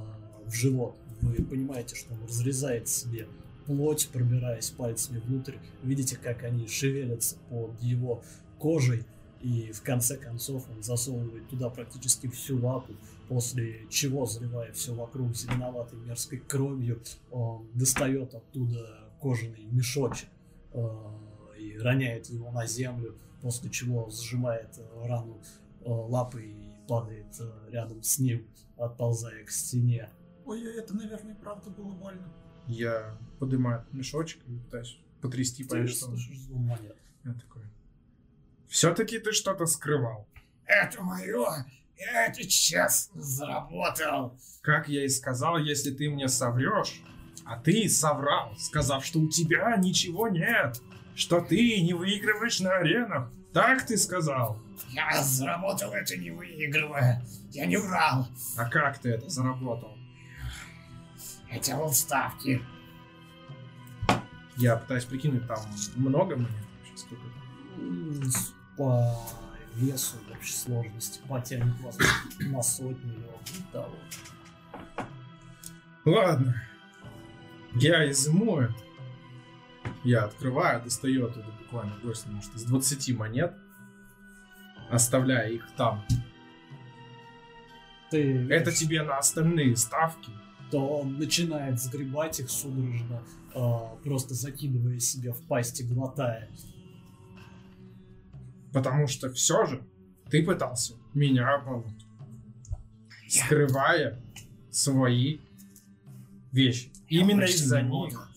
в 0.45 0.53
живот. 0.53 0.95
Вы 1.23 1.43
понимаете, 1.43 1.97
что 1.97 2.13
он 2.13 2.25
разрезает 2.25 2.89
себе 2.89 3.27
плоть, 3.67 4.11
пробираясь 4.13 4.71
пальцами 4.71 5.21
внутрь. 5.21 5.57
Видите, 5.83 6.17
как 6.17 6.43
они 6.43 6.67
шевелятся 6.69 7.37
под 7.49 7.81
его 7.81 8.23
кожей. 8.59 9.05
И 9.41 9.73
в 9.73 9.83
конце 9.83 10.17
концов 10.17 10.65
он 10.71 10.83
засовывает 10.83 11.49
туда 11.49 11.69
практически 11.69 12.29
всю 12.29 12.65
лапу, 12.65 12.93
после 13.29 13.87
чего, 13.89 14.27
заливая 14.27 14.73
все 14.73 14.95
вокруг 14.95 15.35
зеленоватой 15.35 15.99
мерзкой 15.99 16.39
кровью, 16.39 17.03
он 17.31 17.69
достает 17.75 18.35
оттуда 18.35 19.11
кожаный 19.21 19.65
мешочек 19.65 20.29
э, 20.73 20.79
и 21.59 21.79
роняет 21.79 22.27
его 22.27 22.51
на 22.51 22.67
землю, 22.67 23.17
после 23.41 23.71
чего 23.71 24.11
сжимает 24.11 24.79
э, 24.79 25.07
рану 25.07 25.41
э, 25.81 25.89
лапой 25.89 26.51
и 26.51 26.77
падает 26.89 27.35
э, 27.41 27.71
рядом 27.71 28.03
с 28.03 28.19
ним, 28.19 28.47
отползая 28.77 29.45
к 29.45 29.51
стене. 29.51 30.11
Ой, 30.45 30.63
это, 30.77 30.95
наверное, 30.95 31.35
правда 31.37 31.71
было 31.71 31.93
больно. 31.93 32.33
Я 32.67 33.17
поднимаю 33.39 33.85
мешочек 33.93 34.41
и 34.47 34.59
пытаюсь 34.59 34.99
потрясти, 35.21 35.65
Ты 35.65 35.71
понять, 35.71 35.91
что 35.91 36.15
звон 36.17 36.63
монет. 36.65 36.97
Я 37.25 37.35
такой. 37.35 37.63
Все-таки 38.69 39.19
ты 39.19 39.33
что-то 39.33 39.67
скрывал. 39.67 40.27
Это 40.67 41.03
мое. 41.03 41.67
Я 42.03 42.27
это 42.27 42.45
честно 42.49 43.23
заработал. 43.23 44.37
Как 44.61 44.89
я 44.89 45.05
и 45.05 45.09
сказал, 45.09 45.59
если 45.59 45.91
ты 45.93 46.11
мне 46.11 46.29
соврешь, 46.29 47.01
а 47.45 47.59
ты 47.59 47.89
соврал, 47.89 48.57
сказав, 48.59 49.05
что 49.05 49.21
у 49.21 49.29
тебя 49.29 49.77
ничего 49.77 50.29
нет, 50.29 50.81
что 51.15 51.41
ты 51.41 51.81
не 51.81 51.95
выигрываешь 51.95 52.61
на 52.61 52.77
аренах. 52.77 53.31
Так 53.53 53.87
ты 53.87 53.97
сказал. 53.97 54.59
Я 54.91 55.23
заработал 55.23 55.93
это 55.93 56.17
не 56.17 56.31
выигрывая. 56.31 57.25
Я 57.51 57.67
не 57.67 57.77
врал. 57.77 58.27
А 58.57 58.69
как 58.69 58.99
ты 58.99 59.11
это 59.11 59.29
заработал? 59.29 59.97
Я 61.51 61.59
делал 61.61 61.93
ставки. 61.93 62.63
Я 64.57 64.77
пытаюсь 64.77 65.05
прикинуть, 65.05 65.47
там 65.47 65.61
много 65.97 66.37
монет 66.37 66.51
вообще, 66.79 66.97
сколько 66.97 67.25
там? 68.77 69.42
Весу 69.77 70.17
в 70.29 70.31
общей 70.33 70.53
сложности 70.55 71.21
потянет 71.29 71.81
вас 71.81 71.99
на 72.41 72.63
сотню 72.63 73.13
или 73.15 73.25
около 73.25 73.73
того. 73.73 73.97
Ладно. 76.05 76.63
Я 77.75 78.11
изыму 78.11 78.61
это. 78.61 78.75
Я 80.05 80.25
открываю, 80.25 80.83
достаю 80.83 81.29
оттуда 81.29 81.47
буквально 81.61 81.95
больше, 82.03 82.29
может, 82.29 82.55
из 82.55 82.65
20 82.65 83.17
монет, 83.17 83.55
оставляя 84.91 85.49
их 85.49 85.65
там. 85.77 86.05
Ты 88.11 88.47
Это 88.51 88.71
видишь, 88.71 88.79
тебе 88.79 89.03
на 89.03 89.19
остальные 89.19 89.77
ставки. 89.77 90.31
то 90.71 90.87
он 91.01 91.19
начинает 91.19 91.81
сгребать 91.81 92.41
их 92.41 92.51
судорожно, 92.51 93.23
а, 93.55 93.95
просто 94.05 94.35
закидывая 94.35 94.99
себе 94.99 95.33
в 95.33 95.41
пасти, 95.47 95.83
глотая. 95.83 96.51
Потому 98.73 99.07
что 99.07 99.31
все 99.33 99.67
же 99.67 99.87
ты 100.31 100.43
пытался 100.43 100.95
меня 101.15 101.55
обмануть. 101.55 102.07
Скрывая 103.29 104.21
свои 104.71 105.39
вещи. 106.53 106.91
Именно 107.09 107.41
больше 107.41 107.55
из-за 107.55 107.83
них. 107.83 108.29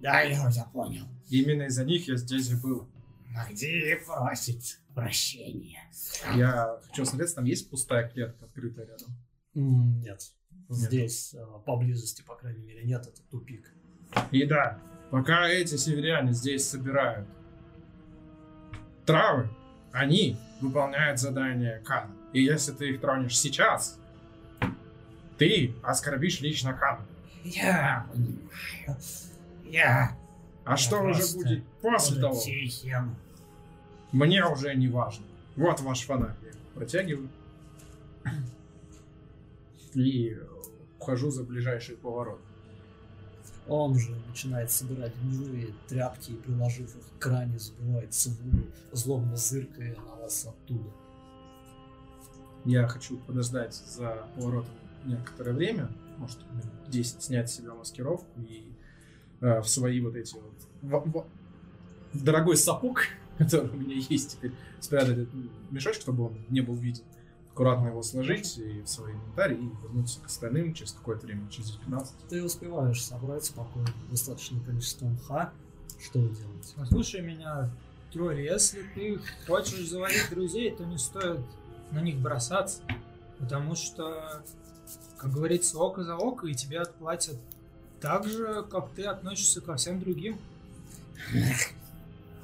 Да, 0.00 0.22
я 0.22 0.46
уже 0.46 0.64
понял. 0.72 1.06
Именно 1.28 1.64
из-за 1.64 1.84
них 1.84 2.08
я 2.08 2.16
здесь 2.16 2.50
и 2.50 2.56
был. 2.56 2.88
А 3.36 3.50
где 3.50 4.00
просить 4.06 4.78
прощения? 4.94 5.80
Я 6.34 6.78
хочу 6.86 7.04
смотреть, 7.04 7.34
там 7.34 7.44
есть 7.44 7.70
пустая 7.70 8.08
клетка 8.08 8.46
открытая 8.46 8.86
рядом. 8.86 9.16
Нет. 9.54 10.20
Здесь, 10.68 11.34
а, 11.34 11.58
поблизости, 11.58 12.22
по 12.22 12.36
крайней 12.36 12.64
мере, 12.64 12.84
нет, 12.84 13.06
это 13.06 13.22
тупик. 13.30 13.72
И 14.30 14.44
да, 14.44 14.78
пока 15.10 15.48
эти 15.48 15.76
северяне 15.76 16.32
здесь 16.32 16.68
собирают 16.68 17.28
травы, 19.04 19.50
они 19.92 20.36
выполняют 20.60 21.18
задание 21.18 21.80
Кана. 21.84 22.10
И 22.32 22.42
если 22.42 22.72
ты 22.72 22.90
их 22.90 23.00
тронешь 23.00 23.38
сейчас, 23.38 23.98
ты 25.38 25.74
оскорбишь 25.82 26.40
лично 26.40 26.74
Кана. 26.74 27.04
Я 27.44 28.06
понимаю. 28.12 28.98
Я 29.64 30.16
А 30.64 30.76
что 30.76 31.00
уже 31.02 31.22
будет 31.34 31.64
после 31.80 32.20
того, 32.20 32.38
тихим. 32.38 33.16
мне 34.12 34.44
уже 34.44 34.74
не 34.74 34.88
важно. 34.88 35.24
Вот 35.56 35.80
ваш 35.80 36.02
фонарь. 36.04 36.34
Я 36.42 36.48
его 36.50 36.58
протягиваю. 36.74 37.28
И 39.94 40.36
ухожу 40.98 41.30
за 41.30 41.42
ближайший 41.44 41.96
поворот. 41.96 42.40
Он 43.68 43.96
же 43.98 44.14
начинает 44.28 44.70
собирать 44.70 45.14
гнилые 45.22 45.68
тряпки 45.88 46.32
и, 46.32 46.34
приложив 46.34 46.94
их 46.96 47.02
к 47.16 47.22
кране, 47.22 47.58
забивается 47.58 48.30
в 48.30 48.46
угол, 48.46 48.66
злобно 48.92 49.36
зыркая 49.36 49.94
на 49.96 50.14
вас 50.16 50.46
оттуда. 50.46 50.90
Я 52.64 52.86
хочу 52.88 53.18
подождать 53.18 53.74
за 53.74 54.26
поворотом 54.34 54.74
некоторое 55.04 55.52
время, 55.52 55.88
может, 56.18 56.38
минут 56.50 56.64
10, 56.88 57.22
снять 57.22 57.50
с 57.50 57.54
себя 57.54 57.74
маскировку 57.74 58.40
и 58.40 58.72
э, 59.40 59.60
в 59.60 59.68
свои 59.68 60.00
вот 60.00 60.14
эти 60.16 60.34
вот... 60.34 60.52
во- 60.82 61.00
во- 61.00 61.26
в 62.12 62.22
дорогой 62.24 62.56
сапог, 62.56 63.02
который 63.38 63.70
у 63.70 63.76
меня 63.76 63.94
есть 64.10 64.32
теперь, 64.32 64.52
спрятать 64.80 65.16
этот 65.18 65.34
мешочек, 65.70 66.02
чтобы 66.02 66.24
он 66.26 66.38
не 66.48 66.60
был 66.60 66.74
виден. 66.74 67.04
Аккуратно 67.60 67.88
его 67.88 68.02
сложить 68.02 68.56
и 68.56 68.80
в 68.80 68.88
свой 68.88 69.12
инвентарь 69.12 69.52
и 69.52 69.70
вернуться 69.82 70.18
к 70.20 70.26
остальным 70.28 70.72
через 70.72 70.92
какое-то 70.92 71.26
время, 71.26 71.46
через 71.50 71.72
15. 71.72 72.14
Ты 72.30 72.42
успеваешь 72.42 73.04
собрать 73.04 73.44
спокойно 73.44 73.90
достаточное 74.10 74.62
количество 74.62 75.04
мха. 75.04 75.52
Что 76.02 76.20
вы 76.20 76.30
делаете? 76.30 76.72
Послушай 76.74 77.20
меня, 77.20 77.70
Тролль, 78.14 78.40
если 78.40 78.82
ты 78.94 79.20
хочешь 79.46 79.90
заводить 79.90 80.30
друзей, 80.30 80.74
то 80.74 80.86
не 80.86 80.96
стоит 80.96 81.42
на 81.90 82.00
них 82.00 82.16
бросаться. 82.16 82.80
Потому 83.38 83.74
что, 83.74 84.42
как 85.18 85.30
говорится, 85.30 85.76
око 85.76 86.02
за 86.02 86.16
око, 86.16 86.46
и 86.46 86.54
тебе 86.54 86.80
отплатят 86.80 87.36
так 88.00 88.26
же, 88.26 88.62
как 88.70 88.88
ты 88.92 89.04
относишься 89.04 89.60
ко 89.60 89.76
всем 89.76 90.00
другим. 90.00 90.38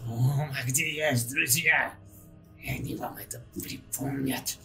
О, 0.06 0.46
а 0.52 0.66
где 0.66 0.94
есть 0.94 1.30
друзья? 1.30 1.94
И 2.62 2.68
они 2.68 2.96
вам 2.96 3.16
это 3.16 3.42
припомнят. 3.54 4.58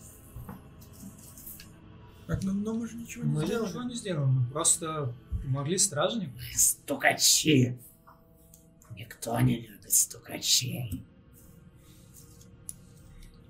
Так, 2.31 2.43
ну, 2.43 2.53
но 2.53 2.73
мы 2.73 2.87
же 2.87 2.95
ничего 2.95 3.25
не 3.25 3.31
Мы 3.33 3.45
сделали. 3.45 3.67
ничего 3.67 3.83
не 3.83 3.93
сделали, 3.95 4.25
мы 4.25 4.49
просто 4.51 5.13
помогли 5.43 5.77
стражнику. 5.77 6.31
Стукачи. 6.55 7.77
Никто 8.95 9.37
не 9.41 9.67
любит 9.67 9.91
стукачей. 9.91 11.03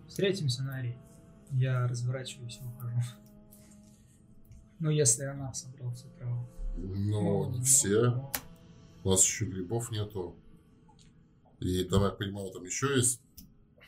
Встретимся 0.08 0.64
на 0.64 0.78
арене. 0.78 0.98
Я 1.52 1.88
разворачиваюсь 1.88 2.58
и 2.60 2.66
ухожу. 2.66 3.02
Ну, 4.80 4.90
если 4.90 5.26
она 5.26 5.54
собрала 5.54 5.94
все 5.94 6.08
траву. 6.18 6.48
Но 6.76 7.52
не 7.52 7.62
все. 7.62 8.32
У 9.04 9.12
нас 9.12 9.24
еще 9.24 9.46
грибов 9.46 9.92
нету. 9.92 10.36
И 11.60 11.84
там, 11.84 12.02
я 12.02 12.10
понимаю, 12.10 12.50
там 12.50 12.64
еще 12.64 12.96
есть. 12.96 13.22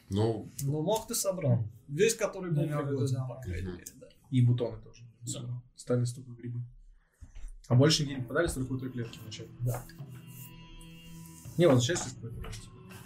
Ну, 0.09 0.51
Ну, 0.61 0.83
мох 0.83 1.07
ты 1.07 1.15
собрал. 1.15 1.65
Весь, 1.88 2.13
который 2.13 2.51
был 2.51 2.61
пригоден, 2.61 3.27
по 3.27 3.41
крайней 3.41 3.72
мере, 3.72 3.85
да. 3.99 4.02
И 4.34 4.42
бутоны 4.42 4.78
тоже. 4.82 5.03
Собрал. 5.26 5.62
Стали 5.76 6.03
столько 6.06 6.32
грибы. 6.32 6.62
А 7.68 7.76
больше 7.76 8.02
нигде 8.02 8.16
не 8.16 8.22
попадались, 8.22 8.53
только 8.53 8.74
у 8.74 8.78
той 8.80 8.92
клетки 8.92 9.20
вначале. 9.22 9.50
Да. 9.62 9.84
Не, 11.58 11.68
возвращайся 11.68 12.10
с 12.10 12.14
какой-то. 12.14 12.36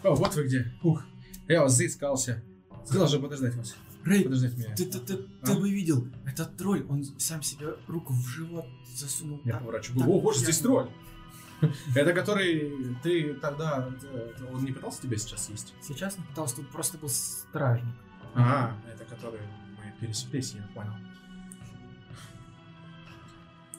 О, 0.04 0.16
вот 0.16 0.36
вы 0.36 0.46
где. 0.46 0.74
Ух, 0.84 1.04
я 1.48 1.62
вас 1.64 1.74
заискался. 1.76 2.44
Сказал 2.86 3.08
же 3.08 3.20
подождать 3.20 3.56
вас. 3.56 3.76
Рэй, 4.06 4.24
Подождать 4.24 4.58
меня. 4.58 4.74
ты, 4.74 4.86
ты, 4.86 5.00
ты, 5.00 5.20
А? 5.42 5.46
ты 5.48 5.56
бы 5.56 5.70
видел, 5.70 6.08
этот 6.26 6.56
тролль, 6.56 6.86
он 6.88 7.04
сам 7.20 7.44
себе 7.44 7.76
руку 7.88 8.14
в 8.14 8.26
живот 8.26 8.66
засунул. 8.86 9.42
Я 9.44 9.58
поворачиваю. 9.58 10.10
О, 10.10 10.22
боже, 10.22 10.40
здесь 10.40 10.60
тролль. 10.60 10.90
Это 11.96 12.14
который 12.14 12.96
ты 13.04 13.34
тогда... 13.34 13.90
э, 14.04 14.32
Он 14.54 14.64
не 14.64 14.72
пытался 14.72 15.02
тебя 15.02 15.18
сейчас 15.18 15.48
съесть? 15.48 15.74
Сейчас 15.82 16.18
не 16.18 16.24
пытался, 16.24 16.56
тут 16.56 16.70
просто 16.72 16.98
был 16.98 17.10
стражник. 17.10 17.94
А, 18.34 18.80
это 18.88 19.04
который 19.04 19.42
мы 19.78 19.94
пересеклись, 20.00 20.54
я 20.54 20.62
понял. 20.74 20.94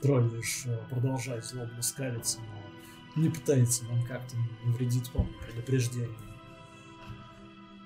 Тролль 0.03 0.31
лишь 0.35 0.65
продолжает 0.91 1.45
злобно 1.45 1.83
скалиться, 1.83 2.39
но 2.41 3.23
не 3.23 3.29
пытается 3.31 3.85
нам 3.85 4.05
как-то 4.07 4.37
навредить, 4.65 5.11
помню, 5.11 5.35
предупреждение. 5.47 6.17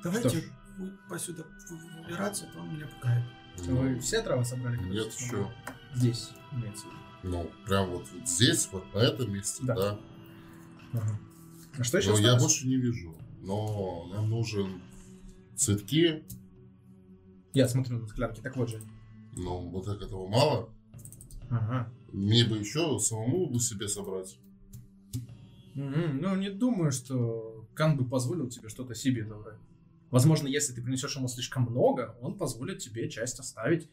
Давайте 0.02 0.44
будет 0.76 1.00
посюда 1.08 1.46
выбираться, 2.00 2.46
то 2.52 2.60
он 2.60 2.74
меня 2.74 2.86
пугает. 2.86 3.24
Вы 3.58 3.98
все 4.00 4.22
травы 4.22 4.44
собрали? 4.44 4.76
нет 4.88 5.12
еще. 5.12 5.50
Здесь, 5.94 6.30
имеется. 6.52 6.86
Ну, 7.22 7.50
прям 7.66 7.90
вот, 7.90 8.08
вот 8.12 8.28
здесь, 8.28 8.68
вот 8.72 8.92
на 8.94 8.98
этом 8.98 9.32
месте, 9.32 9.62
Да. 9.64 9.74
да. 9.74 10.00
Ага. 10.94 11.18
А 11.78 11.84
что 11.84 11.98
еще 11.98 12.10
Но 12.10 12.18
я 12.18 12.36
больше 12.36 12.66
не 12.66 12.76
вижу. 12.76 13.14
Но 13.40 14.06
нам 14.12 14.28
нужен 14.28 14.82
цветки. 15.56 16.24
Я 17.54 17.68
смотрю 17.68 17.98
на 17.98 18.06
склянки, 18.08 18.40
так 18.40 18.56
вот 18.56 18.68
же. 18.70 18.82
Но 19.36 19.60
вот 19.60 19.86
так 19.86 20.02
этого 20.02 20.26
мало. 20.28 20.68
Ага. 21.50 21.92
Мне 22.12 22.44
бы 22.44 22.58
еще 22.58 22.98
самому 22.98 23.48
бы 23.48 23.58
себе 23.58 23.88
собрать. 23.88 24.38
Мгм. 25.74 26.18
Ну, 26.20 26.36
не 26.36 26.50
думаю, 26.50 26.92
что 26.92 27.66
Кан 27.74 27.96
бы 27.96 28.04
позволил 28.08 28.48
тебе 28.48 28.68
что-то 28.68 28.94
себе 28.94 29.24
добрать. 29.24 29.58
Возможно, 30.10 30.46
если 30.46 30.74
ты 30.74 30.82
принесешь 30.82 31.16
ему 31.16 31.26
слишком 31.28 31.62
много, 31.64 32.14
он 32.20 32.36
позволит 32.36 32.78
тебе 32.80 33.08
часть 33.08 33.38
оставить. 33.40 33.88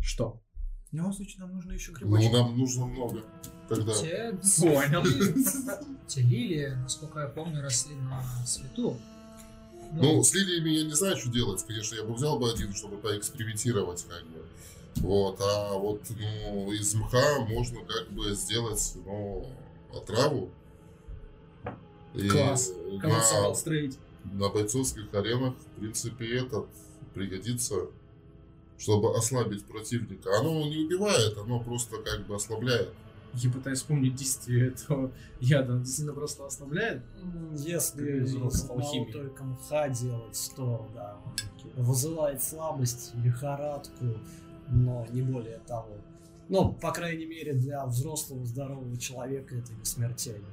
Что? 0.00 0.42
В 0.90 0.96
любом 0.96 1.12
случае, 1.12 1.40
нам 1.40 1.52
нужно 1.54 1.72
еще 1.72 1.92
Ну, 1.92 1.98
грибочки. 1.98 2.32
нам 2.32 2.58
нужно 2.58 2.86
много. 2.86 3.22
Тогда. 3.68 3.92
Те, 3.94 4.32
Понял. 4.60 5.02
те 6.08 6.20
лилии, 6.22 6.68
насколько 6.82 7.20
я 7.20 7.28
помню, 7.28 7.62
росли 7.62 7.94
на 7.96 8.22
свету. 8.46 8.96
Ну, 9.96 10.22
с 10.22 10.34
лилиями 10.34 10.70
я 10.70 10.84
не 10.84 10.92
знаю, 10.92 11.16
что 11.16 11.30
делать. 11.30 11.64
Конечно, 11.66 11.94
я 11.94 12.02
бы 12.02 12.14
взял 12.14 12.38
бы 12.38 12.50
один, 12.50 12.74
чтобы 12.74 12.96
поэкспериментировать, 12.98 14.04
как 14.08 14.24
бы. 14.26 14.44
Вот, 14.96 15.40
а 15.40 15.74
вот, 15.74 16.02
ну, 16.10 16.72
из 16.72 16.94
мха 16.94 17.40
можно 17.40 17.80
как 17.84 18.10
бы 18.12 18.34
сделать, 18.34 18.92
ну, 19.04 19.46
отраву. 19.92 20.50
И 22.14 22.28
Класс. 22.28 22.72
Кого 23.00 23.14
на, 23.14 23.54
строить? 23.54 23.98
на 24.24 24.48
бойцовских 24.48 25.12
аренах, 25.12 25.54
в 25.54 25.80
принципе, 25.80 26.38
этот 26.38 26.66
пригодится, 27.12 27.86
чтобы 28.78 29.16
ослабить 29.16 29.64
противника. 29.64 30.38
Оно 30.38 30.64
не 30.68 30.84
убивает, 30.84 31.36
оно 31.38 31.60
просто 31.60 31.98
как 31.98 32.26
бы 32.26 32.36
ослабляет. 32.36 32.92
Я 33.36 33.50
пытаюсь 33.50 33.78
вспомнить 33.78 34.14
действие 34.14 34.68
этого 34.68 35.12
яда. 35.40 35.78
Действительно 35.78 36.14
просто 36.14 36.46
ослабляет. 36.46 37.02
Если 37.52 38.24
Из 38.24 38.34
только 39.12 39.44
мха 39.44 39.88
делать, 39.88 40.52
то 40.56 40.88
да, 40.94 41.18
он 41.24 41.84
вызывает 41.84 42.42
слабость, 42.42 43.12
лихорадку, 43.14 44.18
но 44.68 45.06
не 45.10 45.22
более 45.22 45.58
того. 45.66 45.96
Но, 46.48 46.72
по 46.72 46.92
крайней 46.92 47.26
мере, 47.26 47.54
для 47.54 47.84
взрослого 47.86 48.44
здорового 48.44 48.96
человека 48.98 49.56
это 49.56 49.72
не 49.72 49.84
смертельно. 49.84 50.46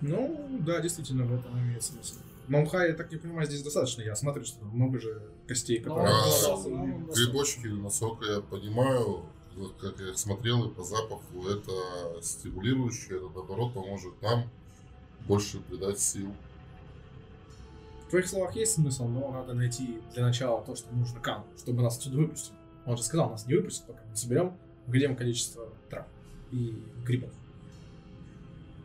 Ну, 0.00 0.58
да, 0.60 0.80
действительно, 0.80 1.24
в 1.24 1.34
этом 1.34 1.58
имеет 1.58 1.82
смысл. 1.82 2.16
Но 2.48 2.60
мха, 2.60 2.84
я 2.84 2.94
так 2.94 3.10
не 3.10 3.18
понимаю, 3.18 3.46
здесь 3.46 3.62
достаточно. 3.62 4.02
Я 4.02 4.16
смотрю, 4.16 4.44
что 4.44 4.60
там 4.60 4.68
много 4.70 4.98
же 4.98 5.22
костей, 5.46 5.82
Но 5.84 5.94
которые... 5.94 7.04
Грибочки, 7.14 7.66
насколько 7.68 8.24
я 8.26 8.40
понимаю, 8.40 9.22
вот 9.56 9.74
как 9.80 10.00
я 10.00 10.14
смотрел 10.14 10.64
и 10.64 10.74
по 10.74 10.82
запаху, 10.82 11.46
это 11.48 12.22
стимулирующее, 12.22 13.18
это 13.18 13.28
наоборот 13.34 13.72
поможет 13.74 14.20
нам 14.22 14.48
больше 15.26 15.60
придать 15.60 15.98
сил. 16.00 16.34
В 18.06 18.10
твоих 18.10 18.28
словах 18.28 18.54
есть 18.56 18.74
смысл, 18.74 19.06
но 19.06 19.30
надо 19.30 19.54
найти 19.54 20.00
для 20.12 20.24
начала 20.24 20.62
то, 20.62 20.74
что 20.74 20.92
нужно 20.94 21.20
Кану, 21.20 21.44
чтобы 21.58 21.82
нас 21.82 21.96
отсюда 21.96 22.18
выпустил. 22.18 22.52
Он 22.86 22.96
же 22.96 23.02
сказал, 23.02 23.30
нас 23.30 23.46
не 23.46 23.54
выпустят, 23.54 23.86
пока 23.86 24.00
мы 24.08 24.16
соберем 24.16 24.56
определенное 24.86 25.16
количество 25.16 25.68
трав 25.88 26.06
и 26.50 26.82
грибов. 27.04 27.30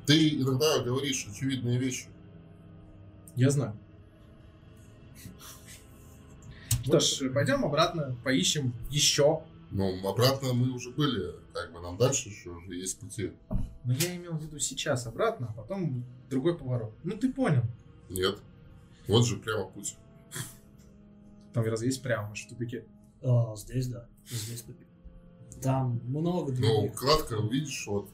Ты 0.06 0.30
иногда 0.30 0.80
говоришь 0.80 1.28
очевидные 1.30 1.78
вещи. 1.78 2.08
Я 3.36 3.50
знаю. 3.50 3.76
Что 6.84 7.00
ж, 7.00 7.30
пойдем 7.32 7.66
обратно, 7.66 8.16
поищем 8.24 8.74
еще. 8.90 9.44
Но 9.72 9.90
обратно 10.10 10.54
мы 10.54 10.72
уже 10.72 10.90
были, 10.92 11.36
как 11.54 11.72
бы 11.72 11.80
нам 11.80 11.98
дальше 11.98 12.30
еще 12.30 12.50
уже 12.50 12.74
есть 12.76 13.00
пути. 13.00 13.34
Но 13.84 13.94
я 13.94 14.16
имел 14.16 14.34
в 14.34 14.42
виду 14.42 14.58
сейчас 14.60 15.06
обратно, 15.06 15.48
а 15.50 15.62
потом 15.62 16.04
другой 16.30 16.58
поворот. 16.58 16.94
Ну 17.04 17.18
ты 17.18 17.32
понял. 17.32 17.64
Нет. 18.10 18.40
Вот 19.08 19.26
же 19.26 19.38
прямо 19.38 19.70
путь. 19.70 19.96
Там 21.54 21.64
разве 21.66 21.88
есть 21.88 22.02
прямо 22.02 22.34
в 22.34 22.48
тупике? 22.48 22.86
А, 23.22 23.56
здесь, 23.56 23.88
да. 23.88 24.08
Здесь 24.30 24.62
тупик. 24.62 24.88
Там 25.62 26.00
много 26.06 26.52
Ну, 26.52 26.58
других. 26.58 26.96
кладка, 26.96 27.34
увидишь, 27.34 27.86
вот. 27.88 28.10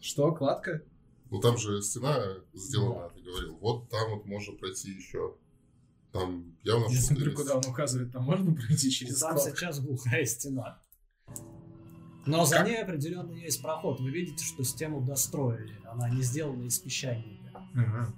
Что, 0.00 0.32
кладка? 0.32 0.82
Ну 1.30 1.40
там 1.40 1.58
же 1.58 1.82
стена 1.82 2.36
сделана, 2.54 3.10
ты 3.10 3.20
говорил. 3.20 3.56
Вот 3.60 3.88
там 3.88 4.10
вот 4.14 4.26
можно 4.26 4.54
пройти 4.54 4.90
еще. 4.92 5.34
Там 6.12 6.56
явно 6.62 6.86
Я 6.92 7.00
смотрю, 7.00 7.34
куда 7.34 7.56
он 7.56 7.66
указывает, 7.66 8.12
там 8.12 8.24
можно 8.24 8.54
пройти 8.54 8.90
через 8.90 9.18
Там 9.18 9.38
сейчас 9.38 9.80
глухая 9.80 10.24
стена. 10.24 10.80
Но 12.26 12.44
за 12.44 12.64
ней 12.64 12.82
определенно 12.82 13.32
есть 13.32 13.62
проход. 13.62 14.00
Вы 14.00 14.10
видите, 14.10 14.44
что 14.44 14.64
стену 14.64 15.00
достроили. 15.00 15.80
Она 15.86 16.08
не 16.10 16.22
сделана 16.22 16.64
из 16.64 16.78
песчаника. 16.78 17.62
Ага. 17.74 18.14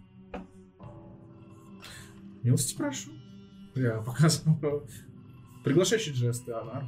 Милости 2.43 2.75
прошу. 2.75 3.11
Я 3.75 4.01
показываю 4.01 4.89
приглашающий 5.65 6.15
жесты, 6.15 6.53
Анар. 6.53 6.85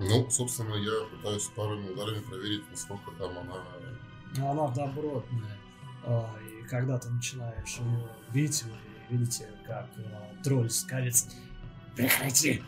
Ну, 0.00 0.28
собственно, 0.30 0.74
я 0.74 1.04
пытаюсь 1.16 1.48
парами 1.54 1.90
ударами 1.90 2.20
проверить, 2.20 2.62
насколько 2.70 3.10
там 3.18 3.38
она... 3.38 4.50
Она 4.50 4.68
добротная. 4.68 5.58
А, 6.04 6.34
И 6.40 6.66
когда 6.66 6.98
ты 6.98 7.10
начинаешь 7.10 7.76
ее 7.76 8.08
бить, 8.32 8.64
вы 8.64 8.72
видите, 9.10 9.48
как 9.66 9.88
а, 9.98 10.42
тролль 10.42 10.70
скалится. 10.70 11.30
Прекрати. 11.96 12.62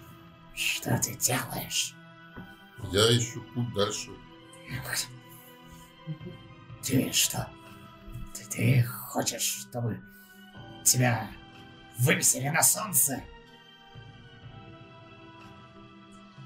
Что 0.55 0.99
ты 0.99 1.17
делаешь? 1.17 1.95
Я 2.93 3.17
ищу 3.17 3.43
путь 3.55 3.73
дальше. 3.75 4.11
Ты 6.83 7.13
что? 7.13 7.49
Ты, 8.35 8.45
ты 8.51 8.83
хочешь, 8.85 9.67
чтобы 9.69 10.01
тебя 10.85 11.31
вывесили 11.99 12.49
на 12.49 12.63
солнце? 12.63 13.23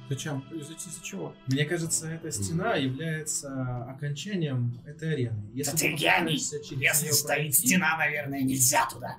Зачем? 0.08 0.40
Из-за 0.52 0.72
из-за 0.72 1.04
чего? 1.04 1.34
Мне 1.48 1.66
кажется, 1.66 2.08
эта 2.08 2.30
стена 2.30 2.76
является 2.76 3.84
окончанием 3.84 4.80
этой 4.86 5.12
арены. 5.12 5.50
Да 5.54 5.72
ты 5.72 5.92
гений. 5.92 6.34
Если 6.34 7.10
стоит 7.10 7.26
пройти, 7.26 7.52
стена, 7.52 7.98
наверное, 7.98 8.42
нельзя 8.42 8.88
туда. 8.88 9.18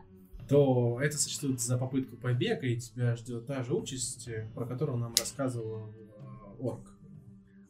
То 0.49 0.99
это 0.99 1.17
сочтут 1.17 1.61
за 1.61 1.77
попытку 1.77 2.17
побега, 2.17 2.65
и 2.65 2.77
тебя 2.79 3.15
ждет 3.15 3.45
та 3.45 3.63
же 3.63 3.73
участь, 3.75 4.27
э, 4.27 4.49
про 4.55 4.65
которую 4.65 4.97
нам 4.97 5.13
рассказывал 5.15 5.93
э, 5.93 6.67
орк. 6.67 6.95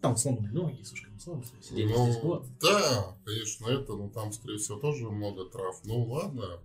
Там 0.01 0.15
сломанные 0.15 0.53
ноги, 0.53 0.81
сушка 0.83 1.09
солнце, 1.19 1.51
сидели 1.61 1.91
Ну, 1.91 2.05
здесь 2.05 2.21
год. 2.21 2.47
да, 2.61 3.17
конечно, 3.25 3.67
это, 3.67 3.95
но 3.95 4.09
там, 4.09 4.31
скорее 4.31 4.57
всего, 4.57 4.79
тоже 4.79 5.09
много 5.09 5.43
трав. 5.49 5.77
Ну, 5.83 6.03
ладно. 6.05 6.61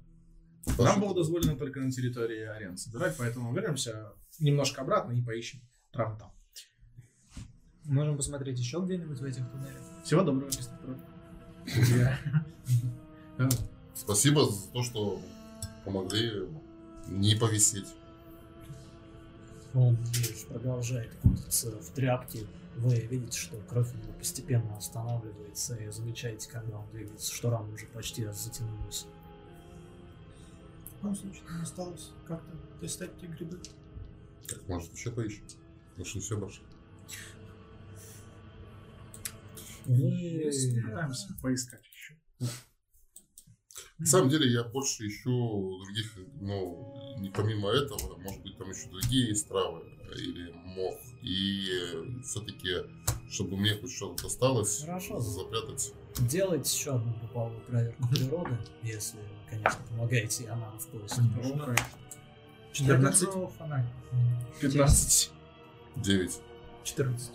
Нам 0.67 0.76
Пошли. 0.76 1.01
было 1.02 1.15
дозволено 1.15 1.57
только 1.57 1.81
на 1.81 1.91
территории 1.91 2.43
арены 2.44 2.76
собирать, 2.76 3.17
поэтому 3.18 3.52
вернемся 3.52 4.12
немножко 4.39 4.83
обратно 4.83 5.12
и 5.12 5.20
поищем 5.20 5.60
травы 5.93 6.17
там. 6.18 6.33
Можем 7.84 8.17
посмотреть 8.17 8.59
еще 8.59 8.78
где-нибудь 8.78 9.18
в 9.18 9.25
этих 9.25 9.51
туннелях. 9.51 9.83
Всего 10.05 10.23
доброго, 10.23 10.47
мистер. 10.47 10.78
Спасибо 13.94 14.47
за 14.51 14.70
то, 14.70 14.83
что 14.83 15.20
помогли 15.84 16.48
не 17.08 17.34
повисеть. 17.34 17.94
Он 19.74 19.96
лишь 20.14 20.46
продолжает 20.46 21.12
кутаться 21.16 21.70
в 21.70 21.90
тряпке. 21.90 22.46
Вы 22.76 22.94
видите, 23.00 23.38
что 23.38 23.56
кровь 23.68 23.92
у 23.92 23.96
него 23.98 24.12
постепенно 24.18 24.76
останавливается, 24.76 25.76
и 25.76 25.90
замечаете, 25.90 26.48
когда 26.50 26.78
он 26.78 26.90
двигается, 26.90 27.32
что 27.32 27.50
рана 27.50 27.72
уже 27.72 27.86
почти 27.86 28.24
затянулась. 28.26 29.06
В 30.86 31.02
любом 31.02 31.16
случае, 31.16 31.42
нам 31.48 31.62
осталось 31.62 32.10
как-то 32.26 32.56
достать 32.80 33.18
те 33.20 33.26
грибы. 33.26 33.60
Так, 34.48 34.66
может, 34.68 34.92
еще 34.92 35.10
поищем? 35.10 35.44
Может, 35.96 36.14
не 36.14 36.20
все 36.20 36.36
больше. 36.36 36.60
Вы 39.86 40.50
Пытаемся 40.84 41.28
поискать. 41.42 41.83
На 43.98 44.06
самом 44.06 44.28
деле, 44.28 44.50
я 44.52 44.64
больше 44.64 45.06
ищу 45.06 45.78
других, 45.84 46.18
ну, 46.40 46.94
не 47.18 47.31
помимо 47.31 47.70
этого, 47.70 48.16
может 48.18 48.42
быть, 48.42 48.58
там 48.58 48.70
еще 48.70 48.89
другие 48.89 49.28
есть 49.28 49.48
травы 49.48 49.84
или 50.16 50.52
мох. 50.52 50.97
И 51.23 52.20
все-таки, 52.24 52.70
чтобы 53.31 53.56
мне 53.56 53.74
хоть 53.74 53.92
что-то 53.92 54.26
осталось, 54.26 54.82
Хорошо. 54.84 55.20
запрятать. 55.20 55.92
делаете 56.18 56.76
еще 56.76 56.97
одну 56.97 57.12
групповую 57.20 57.60
проверку 57.60 58.08
природы, 58.08 58.58
если, 58.82 59.20
конечно, 59.48 59.81
помогаете 59.89 60.44
Ионану 60.44 60.78
в 60.78 60.89
поиске. 60.89 61.23
Ну, 61.42 61.74
14. 62.73 63.20
Я 63.23 63.26
держу 63.26 63.47
фонарь. 63.56 63.86
15. 64.60 65.31
9. 65.97 66.40
14. 66.82 67.32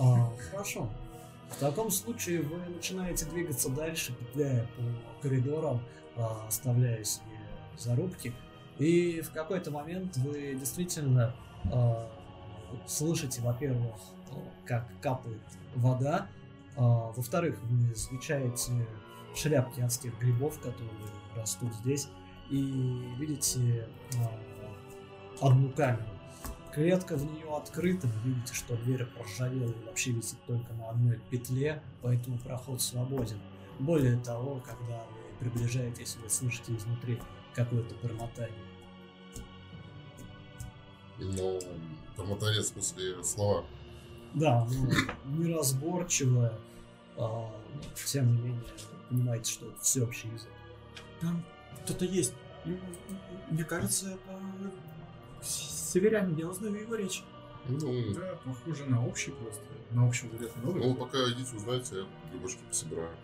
А, 0.00 0.32
хорошо. 0.50 0.90
В 1.54 1.60
таком 1.60 1.90
случае 1.90 2.42
вы 2.42 2.58
начинаете 2.68 3.26
двигаться 3.26 3.68
дальше, 3.70 4.12
петляя 4.12 4.66
по 4.76 5.22
коридорам, 5.22 5.80
а, 6.16 6.46
оставляя 6.48 7.02
себе 7.04 7.38
зарубки. 7.78 8.32
И 8.78 9.20
в 9.20 9.30
какой-то 9.30 9.70
момент 9.70 10.16
вы 10.16 10.56
действительно 10.58 11.34
а, 11.72 12.10
слышите, 12.86 13.40
во-первых, 13.40 13.94
как 14.66 14.88
капает 15.00 15.42
вода, 15.76 16.26
а, 16.76 17.12
во-вторых, 17.12 17.56
вы 17.62 17.94
замечаете 17.94 18.86
шляпки 19.36 19.80
адских 19.80 20.18
грибов, 20.18 20.58
которые 20.58 20.90
растут 21.36 21.72
здесь, 21.76 22.08
и 22.50 23.14
видите 23.16 23.88
одну 25.40 25.70
камеру. 25.70 26.13
Клетка 26.74 27.16
в 27.16 27.24
нее 27.24 27.56
открыта, 27.56 28.08
вы 28.08 28.30
видите, 28.30 28.52
что 28.52 28.76
дверь 28.76 29.04
проржавела 29.04 29.70
и 29.70 29.84
вообще 29.84 30.10
висит 30.10 30.38
только 30.46 30.72
на 30.72 30.90
одной 30.90 31.20
петле, 31.30 31.80
поэтому 32.02 32.36
проход 32.38 32.82
свободен. 32.82 33.38
Более 33.78 34.18
того, 34.18 34.60
когда 34.66 35.04
вы 35.04 35.38
приближаетесь, 35.38 36.16
вы 36.16 36.28
слышите 36.28 36.74
изнутри 36.74 37.20
какое-то 37.54 37.94
бормотание. 38.02 38.58
Ну, 41.18 41.60
бормотание, 42.16 42.62
в 42.62 42.66
смысле, 42.66 43.22
слова. 43.22 43.64
Да, 44.34 44.66
ну, 44.68 44.90
неразборчивое, 45.38 46.58
а, 47.16 47.54
тем 48.04 48.34
не 48.34 48.42
менее, 48.42 48.64
понимаете, 49.08 49.52
что 49.52 49.68
это 49.68 49.80
всеобщий 49.80 50.28
язык. 50.30 50.50
Там 51.20 51.44
кто-то 51.84 52.04
есть. 52.04 52.34
И, 52.64 52.76
Мне 53.50 53.62
кажется, 53.62 54.10
это 54.10 54.40
северянин. 55.44 56.36
Я 56.36 56.48
узнаю 56.48 56.74
его 56.74 56.94
речь. 56.94 57.22
Ну, 57.68 57.78
Да, 58.14 58.38
похоже 58.44 58.84
на 58.86 59.04
общий 59.06 59.30
просто. 59.30 59.62
На 59.90 60.06
общем 60.06 60.28
говорят 60.28 60.56
много. 60.56 60.80
ну, 60.80 60.94
пока 60.94 61.18
идите, 61.30 61.56
узнаете, 61.56 61.96
я 61.96 62.06
грибочки 62.30 62.60
пособираю. 62.68 63.16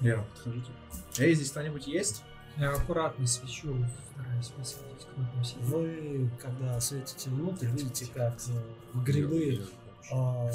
Я 0.00 0.18
подхожу. 0.22 0.62
Эй, 1.18 1.34
здесь 1.34 1.50
кто-нибудь 1.50 1.86
есть? 1.86 2.22
Я 2.56 2.72
аккуратно 2.72 3.26
свечу, 3.26 3.76
стараюсь 4.12 4.50
высветить 4.56 5.06
сильно. 5.44 5.66
Вы, 5.66 6.30
когда 6.40 6.80
светите 6.80 7.30
внутрь, 7.30 7.66
видите, 7.66 8.06
как 8.12 8.34
э, 8.48 9.00
грибы 9.04 9.60
а, 10.10 10.50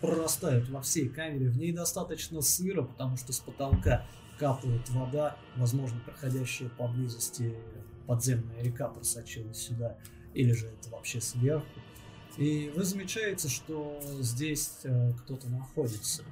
прорастают 0.00 0.68
во 0.70 0.80
всей 0.80 1.08
камере. 1.08 1.50
В 1.50 1.58
ней 1.58 1.72
достаточно 1.72 2.40
сыро, 2.40 2.82
потому 2.82 3.16
что 3.16 3.32
с 3.32 3.40
потолка 3.40 4.06
капает 4.38 4.88
вода, 4.90 5.36
возможно, 5.56 6.00
проходящая 6.06 6.70
поблизости 6.70 7.54
подземная 8.08 8.62
река 8.62 8.88
просочилась 8.88 9.58
сюда, 9.58 9.98
или 10.32 10.52
же 10.52 10.66
это 10.66 10.88
вообще 10.88 11.20
сверху. 11.20 11.66
И 12.38 12.72
вы 12.74 12.84
замечаете, 12.84 13.48
что 13.48 14.00
здесь 14.20 14.78
э, 14.84 15.12
кто-то 15.22 15.48
находится. 15.48 16.24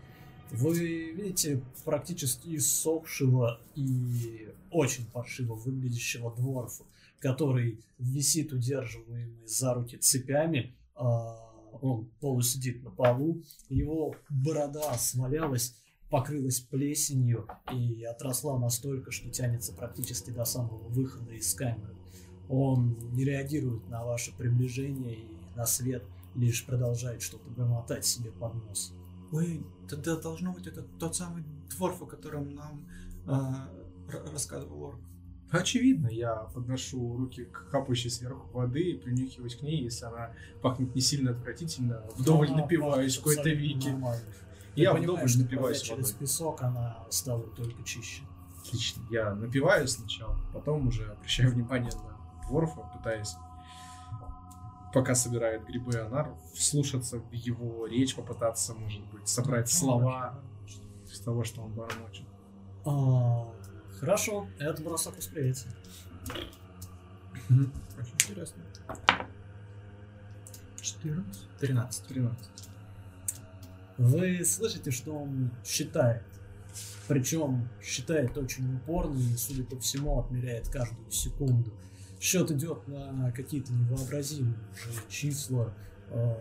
Вы 0.50 1.10
видите 1.10 1.62
практически 1.84 2.56
иссохшего 2.56 3.60
и 3.74 4.48
очень 4.70 5.05
паршиво 5.06 5.55
выглядящего 5.55 6.34
дворфа, 6.34 6.84
который 7.18 7.84
висит 7.98 8.52
удерживаемый 8.52 9.46
за 9.46 9.74
руки 9.74 9.96
цепями, 9.98 10.76
а, 10.94 11.36
он 11.82 12.06
полусидит 12.20 12.82
на 12.84 12.90
полу, 12.90 13.42
его 13.68 14.14
борода 14.30 14.96
свалялась, 14.98 15.74
покрылась 16.10 16.60
плесенью 16.60 17.46
и 17.72 18.04
отросла 18.04 18.58
настолько, 18.58 19.10
что 19.10 19.28
тянется 19.30 19.72
практически 19.72 20.30
до 20.30 20.44
самого 20.44 20.88
выхода 20.88 21.32
из 21.32 21.52
камеры. 21.54 21.94
Он 22.48 22.96
не 23.12 23.24
реагирует 23.24 23.88
на 23.88 24.04
ваше 24.04 24.32
приближение 24.36 25.14
и 25.16 25.36
на 25.56 25.66
свет, 25.66 26.04
лишь 26.36 26.64
продолжает 26.64 27.22
что-то 27.22 27.48
бормотать 27.50 28.04
себе 28.06 28.30
под 28.30 28.54
нос. 28.66 28.92
Ой, 29.32 29.64
тогда 29.88 30.16
должно 30.16 30.52
быть 30.52 30.66
это 30.68 30.82
тот 31.00 31.16
самый 31.16 31.42
дворф, 31.70 32.02
о 32.02 32.06
котором 32.06 32.54
нам 32.54 32.86
р- 33.26 34.32
рассказывал 34.32 34.90
Орк. 34.90 35.00
Очевидно, 35.50 36.08
я 36.08 36.34
подношу 36.54 37.16
руки 37.16 37.44
к 37.44 37.68
капающей 37.70 38.10
сверху 38.10 38.48
воды 38.52 38.80
и 38.80 38.96
принюхиваюсь 38.98 39.56
к 39.56 39.62
ней, 39.62 39.82
если 39.82 40.04
она 40.04 40.32
пахнет 40.60 40.94
не 40.94 41.00
сильно 41.00 41.30
отвратительно, 41.32 42.02
вдоволь 42.16 42.48
Она 42.48 42.62
напиваюсь 42.62 43.14
в 43.16 43.18
какой-то 43.18 43.48
веке. 43.50 43.90
нормально. 43.90 44.22
Я 44.76 44.92
понимаешь, 44.92 45.05
вдоволь 45.05 45.28
что 45.28 45.38
напиваюсь 45.40 45.80
через 45.80 46.12
песок 46.12 46.62
она 46.62 46.98
стала 47.10 47.42
только 47.42 47.82
чище. 47.82 48.22
Отлично. 48.60 49.02
Я 49.10 49.34
напиваюсь 49.34 49.92
сначала, 49.92 50.38
потом 50.52 50.88
уже 50.88 51.10
обращаю 51.10 51.50
внимание 51.55 51.90
на 51.92 52.46
дворфа, 52.46 52.82
пытаясь, 52.96 53.34
пока 54.92 55.14
собирает 55.14 55.64
грибы 55.66 55.98
Анар, 55.98 56.34
вслушаться 56.55 57.18
в 57.18 57.32
его 57.32 57.86
речь, 57.86 58.14
попытаться, 58.14 58.74
может 58.74 59.05
быть, 59.06 59.28
собрать 59.28 59.70
слова 59.70 60.38
из 61.10 61.20
того, 61.20 61.42
что 61.44 61.62
он 61.62 61.72
бормочет. 61.72 62.26
А, 62.84 63.48
хорошо, 63.98 64.46
это 64.58 64.82
бросок 64.82 65.16
восприятия. 65.16 65.68
Очень 67.48 68.14
интересно. 68.14 68.62
14. 70.80 71.48
13. 71.60 72.06
13. 72.06 72.65
Вы 73.99 74.44
слышите, 74.44 74.91
что 74.91 75.16
он 75.16 75.50
считает. 75.65 76.23
Причем 77.08 77.68
считает 77.83 78.36
очень 78.36 78.76
упорно 78.76 79.18
и, 79.18 79.36
судя 79.36 79.65
по 79.65 79.78
всему, 79.78 80.20
отмеряет 80.20 80.68
каждую 80.68 81.10
секунду. 81.10 81.73
Счет 82.20 82.50
идет 82.50 82.86
на 82.89 83.31
какие-то 83.33 83.73
невообразимые 83.73 84.57
числа, 85.08 85.73
э, 86.10 86.34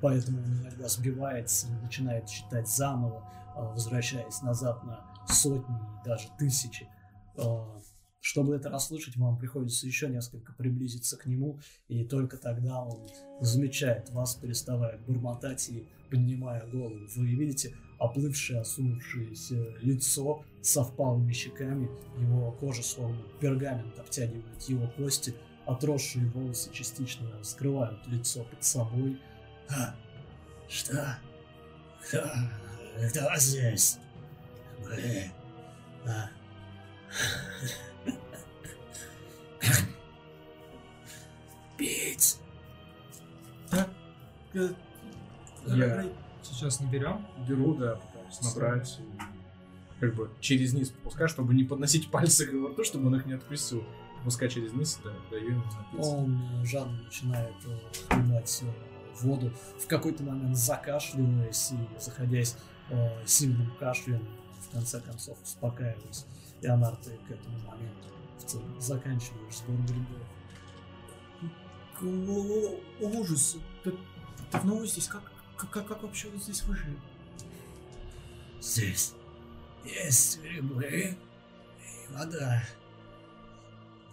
поэтому 0.00 0.42
он 0.42 0.62
иногда 0.62 0.88
сбивается 0.88 1.68
и 1.68 1.84
начинает 1.84 2.28
считать 2.28 2.68
заново, 2.68 3.30
э, 3.56 3.60
возвращаясь 3.60 4.42
назад 4.42 4.84
на 4.84 5.04
сотни 5.28 5.76
и 5.76 6.08
даже 6.08 6.28
тысячи. 6.38 6.88
Чтобы 8.26 8.56
это 8.56 8.70
расслышать, 8.70 9.16
вам 9.16 9.38
приходится 9.38 9.86
еще 9.86 10.08
несколько 10.08 10.52
приблизиться 10.52 11.16
к 11.16 11.26
нему, 11.26 11.60
и 11.86 12.02
только 12.02 12.36
тогда 12.36 12.82
он 12.82 13.08
замечает 13.40 14.10
вас, 14.10 14.34
переставая 14.34 14.98
бормотать 15.06 15.68
и 15.68 15.86
поднимая 16.10 16.66
голову. 16.66 17.06
Вы 17.14 17.26
видите 17.36 17.76
оплывшее, 18.00 18.62
осунувшееся 18.62 19.76
лицо 19.80 20.44
со 20.60 20.82
впалыми 20.82 21.32
щеками, 21.32 21.88
его 22.18 22.50
кожа 22.50 22.82
словно 22.82 23.22
пергамент 23.40 23.96
обтягивает 23.96 24.60
его 24.62 24.88
кости, 24.96 25.32
отросшие 25.64 26.26
волосы 26.30 26.72
частично 26.72 27.28
скрывают 27.44 28.04
лицо 28.08 28.42
под 28.42 28.64
собой. 28.64 29.20
А, 29.70 29.94
что? 30.68 31.16
Кто? 32.02 32.28
Кто 33.08 33.36
здесь? 33.36 33.98
Мы... 34.82 35.30
А. 36.06 36.28
Пить. 41.76 42.38
Э, 43.72 44.68
Я- 45.66 45.96
Рэй, 45.96 46.12
Сейчас 46.42 46.80
не 46.80 46.86
берем. 46.86 47.26
Беру, 47.46 47.74
да, 47.74 47.96
пытаюсь 47.96 48.40
набрать 48.42 48.98
и 49.00 50.00
как 50.00 50.14
бы 50.14 50.30
через 50.40 50.72
низ 50.72 50.90
пропускаю, 50.90 51.28
чтобы 51.28 51.54
не 51.54 51.64
подносить 51.64 52.10
пальцы 52.10 52.46
к 52.46 52.52
рту, 52.52 52.84
чтобы 52.84 53.08
он 53.08 53.16
их 53.16 53.26
не 53.26 53.32
откусил. 53.34 53.84
Пускай 54.24 54.48
через 54.48 54.72
низ, 54.72 54.98
да, 55.04 55.12
даю 55.30 55.50
ему 55.50 55.62
напиться. 55.64 56.10
Он 56.10 56.42
э, 56.60 56.64
жадно 56.64 57.02
начинает 57.02 57.54
э, 57.64 57.78
э, 58.10 58.42
воду, 59.20 59.52
в 59.78 59.86
какой-то 59.86 60.22
момент 60.24 60.56
закашливаясь 60.56 61.72
и 61.72 62.00
заходясь 62.00 62.56
э, 62.90 63.26
сильным 63.26 63.70
кашлем, 63.78 64.26
в 64.60 64.70
конце 64.72 65.00
концов 65.00 65.38
успокаиваясь. 65.42 66.26
И 66.60 66.66
Анар, 66.66 66.96
ты 66.96 67.10
к 67.28 67.30
этому 67.30 67.58
моменту 67.66 68.08
в 68.38 68.44
целом 68.44 68.80
заканчиваешь 68.80 69.56
сбор 69.56 69.76
грибов. 69.86 70.22
О, 72.02 72.80
ужас. 73.00 73.56
Ты 73.82 73.94
давно 74.52 74.76
вы 74.76 74.86
здесь? 74.86 75.08
Как, 75.08 75.22
как, 75.56 75.70
как, 75.70 75.86
как 75.88 76.02
вообще 76.02 76.28
вы 76.28 76.38
здесь 76.38 76.62
выжили? 76.64 76.98
Здесь 78.60 79.14
есть 79.84 80.42
грибы 80.42 81.16
и 81.80 82.12
вода. 82.12 82.62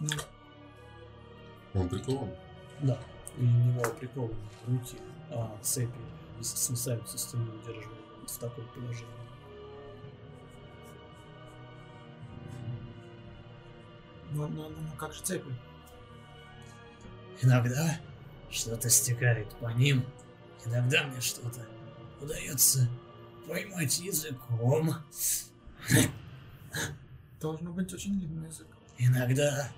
Ну, 0.00 0.08
Он 1.74 1.88
прикован? 1.88 2.30
Да, 2.82 2.98
и 3.36 3.42
у 3.42 3.44
него 3.46 3.82
прикованы 4.00 4.34
руки, 4.66 4.96
а 5.30 5.56
цепи 5.62 5.92
вис- 6.38 6.56
свисают 6.56 7.08
со 7.08 7.18
стены, 7.18 7.46
вот 7.66 8.30
в 8.30 8.38
таком 8.38 8.66
положении. 8.68 9.23
Ну, 14.34 14.48
ну, 14.48 14.68
ну, 14.68 14.96
как 14.98 15.12
же 15.12 15.22
цепи? 15.22 15.46
Иногда 17.40 17.98
что-то 18.50 18.88
стекает 18.90 19.48
по 19.56 19.68
ним, 19.68 20.04
иногда 20.64 21.04
мне 21.04 21.20
что-то 21.20 21.66
удается 22.20 22.88
поймать 23.46 23.98
языком. 24.00 24.94
Должно 27.40 27.72
быть 27.72 27.92
очень 27.92 28.18
длинный 28.18 28.48
язык. 28.48 28.66
Иногда, 28.98 29.68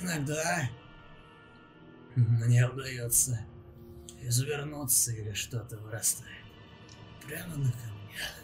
иногда 0.00 0.68
мне 2.14 2.66
удается 2.66 3.40
извернуться 4.20 5.12
или 5.12 5.32
что-то 5.32 5.76
вырастает 5.78 6.44
прямо 7.26 7.56
на 7.56 7.72
камнях. 7.72 8.34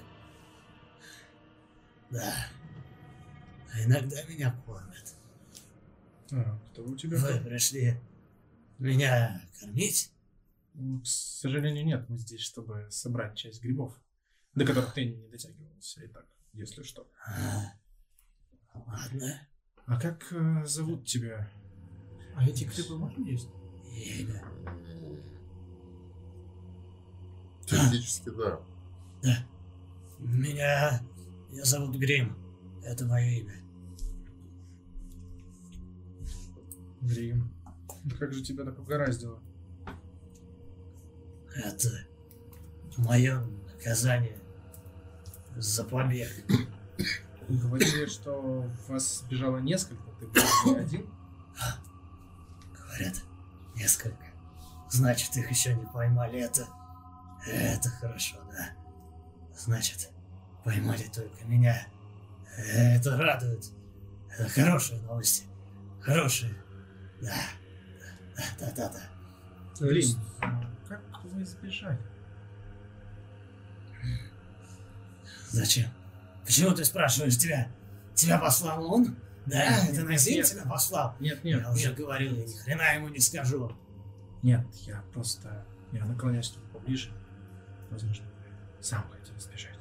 Да. 2.11 2.35
А 3.77 3.85
иногда 3.85 4.23
меня 4.25 4.51
кормят. 4.65 5.15
А, 6.33 6.59
кто 6.71 6.85
у 6.85 6.97
тебя? 6.97 7.19
Вы 7.19 7.41
пришли 7.41 7.95
меня 8.79 9.43
кормить? 9.61 10.13
Ну, 10.73 11.01
К 11.01 11.07
сожалению, 11.07 11.85
нет. 11.85 12.09
Мы 12.09 12.17
здесь, 12.17 12.41
чтобы 12.41 12.87
собрать 12.91 13.37
часть 13.37 13.63
грибов, 13.63 13.95
до 14.55 14.65
которых 14.65 14.95
ты 14.95 15.05
не 15.05 15.29
дотягивался. 15.29 16.03
И 16.03 16.09
так, 16.09 16.27
если 16.55 16.83
что. 16.85 17.07
А, 17.27 17.75
ладно. 18.75 19.47
А 19.85 20.01
как 20.01 20.27
э, 20.33 20.65
зовут 20.65 21.07
тебя? 21.07 21.51
А 22.35 22.49
эти 22.49 22.65
грибы 22.65 22.99
можно 22.99 23.25
есть? 23.25 23.49
Имя. 23.95 24.43
Теоретически, 27.67 28.31
да. 28.31 28.61
Меня... 30.19 31.03
Я 31.53 31.65
зовут 31.65 31.97
Грим. 31.97 32.37
Это 32.83 33.05
мое 33.07 33.27
имя. 33.27 33.66
Грим. 37.01 37.53
Как 38.19 38.33
же 38.33 38.43
тебя 38.43 38.65
так 38.65 38.79
угораздило? 38.79 39.41
Это 41.55 41.89
мое 42.97 43.43
наказание 43.73 44.39
за 45.57 45.85
побег. 45.85 46.31
Говорили, 47.49 48.07
что 48.07 48.69
вас 48.89 49.21
сбежало 49.21 49.59
несколько, 49.59 50.03
ты 50.21 50.27
был 50.27 50.75
не 50.75 50.81
один. 50.81 51.07
Говорят, 52.77 53.23
несколько. 53.75 54.27
Значит, 54.91 55.37
их 55.37 55.51
еще 55.51 55.75
не 55.75 55.87
поймали. 55.87 56.41
Это... 56.41 56.67
Это 57.47 57.89
хорошо, 57.91 58.37
да. 58.51 58.73
Значит, 59.57 60.11
поймали 60.65 61.05
только 61.15 61.45
меня. 61.45 61.87
Это 62.59 63.17
радует. 63.17 63.71
Это 64.31 64.49
хорошие 64.49 65.01
новости. 65.03 65.45
Хорошие. 66.01 66.55
Да. 67.27 67.35
Да, 68.37 68.45
да, 68.61 68.73
да, 68.77 68.93
да. 68.93 69.87
Блин, 69.87 70.17
как 70.89 71.03
вы 71.25 71.45
сбежали? 71.45 71.99
Зачем? 75.51 75.89
Почему 76.45 76.73
ты 76.75 76.85
спрашиваешь 76.85 77.37
тебя? 77.37 77.69
Тебя 78.15 78.39
послал 78.39 78.93
он? 78.93 79.17
Да, 79.47 79.83
Нет, 79.83 79.95
это 79.95 80.03
Назим 80.05 80.45
тебя 80.45 80.65
послал? 80.65 81.17
Нет, 81.21 81.43
нет, 81.45 81.63
Я 81.63 81.71
уже 81.71 81.89
нет, 81.89 81.97
говорил, 81.97 82.37
я 82.37 82.45
ни 82.45 82.53
хрена 82.53 82.95
ему 82.95 83.09
не 83.09 83.21
скажу. 83.21 83.77
нет, 84.43 84.67
я 84.87 85.03
просто... 85.13 85.65
Я 85.93 86.05
наклоняюсь 86.05 86.53
нему 86.57 86.67
поближе. 86.73 87.11
Возможно, 87.91 88.27
сам 88.81 89.05
хотел 89.11 89.39
сбежать. 89.39 89.79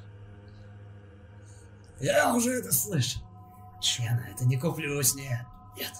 Я 2.00 2.34
уже 2.34 2.50
это 2.52 2.72
слышал. 2.72 3.22
Я 3.98 4.14
на 4.16 4.28
это 4.28 4.44
не 4.44 4.56
куплюсь, 4.56 5.14
нет. 5.14 5.40
Нет. 5.76 5.92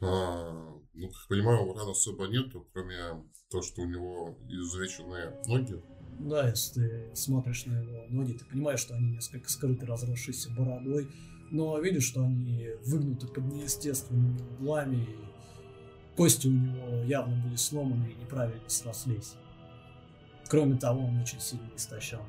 А, 0.00 0.52
ну, 0.94 1.08
как 1.08 1.28
понимаю, 1.28 1.72
ран 1.74 1.88
особо 1.90 2.26
нету, 2.26 2.66
кроме 2.72 2.96
того, 3.50 3.62
что 3.62 3.82
у 3.82 3.86
него 3.86 4.38
изувеченные 4.48 5.40
ноги. 5.46 5.82
Да, 6.20 6.48
если 6.48 6.80
ты 6.80 7.16
смотришь 7.16 7.66
на 7.66 7.80
его 7.80 8.04
ноги, 8.08 8.32
ты 8.32 8.44
понимаешь, 8.44 8.80
что 8.80 8.94
они 8.94 9.12
несколько 9.12 9.48
скрыты 9.48 9.86
разросшейся 9.86 10.50
бородой, 10.50 11.08
но 11.50 11.78
видишь, 11.78 12.04
что 12.04 12.22
они 12.24 12.70
выгнуты 12.84 13.26
под 13.28 13.44
неестественными 13.44 14.40
углами, 14.58 14.96
и 15.04 16.16
кости 16.16 16.48
у 16.48 16.52
него 16.52 17.04
явно 17.04 17.36
были 17.44 17.56
сломаны 17.56 18.10
и 18.10 18.14
неправильно 18.14 18.68
срослись. 18.68 19.34
Кроме 20.48 20.76
того, 20.78 21.04
он 21.06 21.20
очень 21.20 21.40
сильно 21.40 21.70
истощен. 21.76 22.20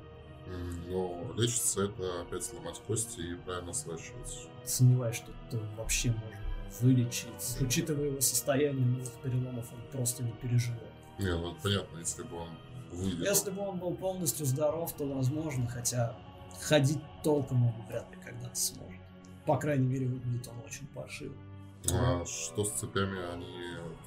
М, 0.47 0.89
Но 0.89 1.33
лечится 1.37 1.83
это 1.85 2.21
опять 2.21 2.43
сломать 2.43 2.79
кости 2.85 3.21
и 3.21 3.35
правильно 3.35 3.73
сращивать. 3.73 4.47
Сомневаюсь, 4.65 5.15
что 5.17 5.31
это 5.47 5.59
вообще 5.77 6.09
можно 6.11 6.48
вылечить. 6.81 7.57
Учитывая 7.59 8.07
его 8.07 8.21
состояние, 8.21 8.85
новых 8.85 9.11
переломов 9.21 9.71
он 9.73 9.79
просто 9.91 10.23
не 10.23 10.31
переживет. 10.33 10.81
Не, 11.17 11.35
ну 11.35 11.51
это 11.51 11.61
понятно, 11.61 11.97
если 11.99 12.23
бы 12.23 12.37
он 12.37 12.49
выйдет. 12.91 13.27
Если 13.27 13.51
бы 13.51 13.61
он 13.61 13.79
был 13.79 13.93
полностью 13.93 14.45
здоров, 14.45 14.93
то 14.93 15.05
возможно, 15.05 15.67
хотя 15.67 16.15
ходить 16.61 17.01
толком 17.23 17.67
он 17.67 17.73
вряд 17.87 18.09
ли 18.11 18.17
когда-то 18.23 18.55
сможет. 18.55 19.01
По 19.45 19.57
крайней 19.57 19.87
мере, 19.87 20.07
выглядит 20.07 20.47
он 20.47 20.59
очень 20.65 20.87
паршиво. 20.87 21.35
А 21.91 22.23
что 22.25 22.65
с 22.65 22.71
цепями? 22.71 23.19
Они 23.33 23.45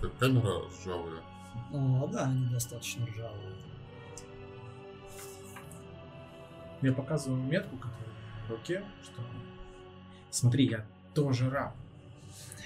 как 0.01 0.17
камера 0.19 0.69
ржавые. 0.69 1.23
А, 1.73 2.07
да, 2.07 2.25
они 2.25 2.47
достаточно 2.49 3.07
ржавые. 3.07 3.57
Я 6.83 6.93
показываю 6.93 7.41
метку, 7.43 7.77
которая 7.77 8.13
в 8.47 8.51
руке, 8.51 8.85
что... 9.03 9.23
Смотри, 10.31 10.69
я 10.69 10.85
тоже 11.15 11.49
раб. 11.49 11.77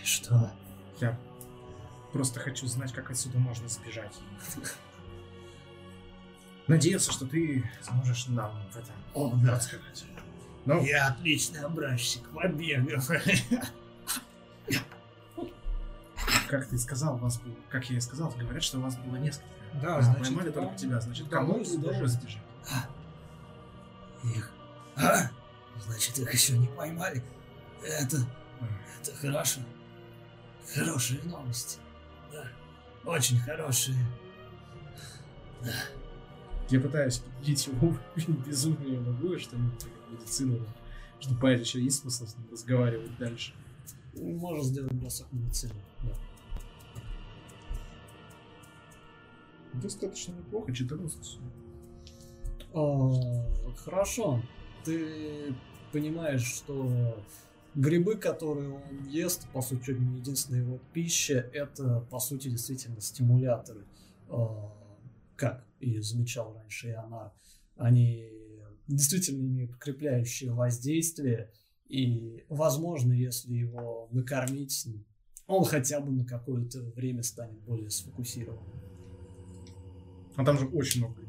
Что? 0.07 0.53
Я 1.01 1.19
просто 2.13 2.39
хочу 2.39 2.67
знать, 2.69 2.93
как 2.93 3.11
отсюда 3.11 3.39
можно 3.39 3.69
сбежать. 3.69 4.15
Надеялся, 6.69 7.11
что 7.11 7.27
ты 7.27 7.69
сможешь 7.83 8.29
нам 8.29 8.53
в 8.71 8.77
этом 8.77 8.95
О, 9.15 9.33
да. 9.37 9.55
подсказать. 9.55 10.05
Но 10.65 10.79
Я 10.81 11.09
отличный 11.09 11.61
образчик 11.65 12.23
побегов. 12.31 13.09
как 16.49 16.67
ты 16.69 16.79
сказал, 16.79 17.17
у 17.17 17.19
вас 17.19 17.41
было, 17.41 17.55
как 17.69 17.91
я 17.91 17.97
и 17.97 18.01
сказал, 18.01 18.31
говорят, 18.31 18.63
что 18.63 18.79
у 18.79 18.83
вас 18.83 18.97
было 18.97 19.17
несколько. 19.17 19.49
Да, 19.83 19.97
А 19.97 20.03
значит, 20.03 20.23
поймали 20.23 20.51
да. 20.51 20.61
только 20.61 20.77
тебя, 20.77 21.01
значит, 21.01 21.29
Да, 21.29 21.39
кому 21.39 21.65
тоже 21.65 22.07
сбежать. 22.07 22.43
Их. 24.23 24.53
А? 24.97 25.31
Значит, 25.85 26.19
их 26.19 26.33
еще 26.33 26.57
не 26.59 26.69
поймали. 26.69 27.23
Это... 27.83 28.19
Это 29.01 29.17
хорошо. 29.17 29.61
Хорошие 30.75 31.23
новости. 31.25 31.79
Да. 32.33 32.45
Очень 33.05 33.39
хорошие. 33.39 33.97
Я 36.69 36.81
пытаюсь 36.81 37.19
победить 37.19 37.67
его 37.67 37.97
безумие 38.47 39.01
могу, 39.01 39.39
что-нибудь 39.39 39.85
как 39.85 40.11
медицину, 40.11 40.67
чтобы 41.21 41.41
понять, 41.41 41.61
еще 41.61 41.81
есть 41.81 42.01
смысл 42.01 42.27
с 42.27 42.37
ним 42.37 42.49
разговаривать 42.51 43.17
дальше. 43.19 43.55
Можно 44.15 44.65
сделать 44.65 44.93
бросок 44.93 45.27
медицины. 45.33 45.75
Да. 46.03 46.13
Достаточно 49.75 50.33
неплохо, 50.33 50.75
14. 50.75 51.39
А, 52.75 53.13
хорошо. 53.77 54.43
Ты 54.85 55.55
понимаешь, 55.93 56.45
что 56.45 57.17
грибы, 57.77 58.17
которые 58.17 58.71
он 58.71 59.07
ест, 59.09 59.47
по 59.53 59.61
сути, 59.61 59.85
чуть 59.85 60.01
не 60.01 60.19
единственная 60.19 60.63
его 60.63 60.81
пища, 60.93 61.49
это, 61.53 62.01
по 62.11 62.19
сути, 62.19 62.49
действительно 62.49 63.01
стимуляторы. 63.01 63.85
А, 64.29 64.73
Как 65.37 65.65
и 65.79 66.01
замечал 66.01 66.55
раньше 66.55 66.91
Ионар. 66.91 67.33
Они 67.77 68.33
действительно 68.89 69.43
имеют 69.47 69.73
укрепляющее 69.75 70.53
воздействие, 70.53 71.53
и, 71.89 72.45
возможно, 72.49 73.13
если 73.13 73.55
его 73.55 74.09
накормить 74.11 74.89
он 75.47 75.65
хотя 75.65 76.01
бы 76.01 76.11
на 76.11 76.25
какое-то 76.25 76.81
время 76.97 77.23
станет 77.23 77.61
более 77.61 77.91
сфокусированным. 77.91 78.65
А 80.35 80.45
там 80.45 80.59
же 80.59 80.67
очень 80.67 81.05
много 81.05 81.21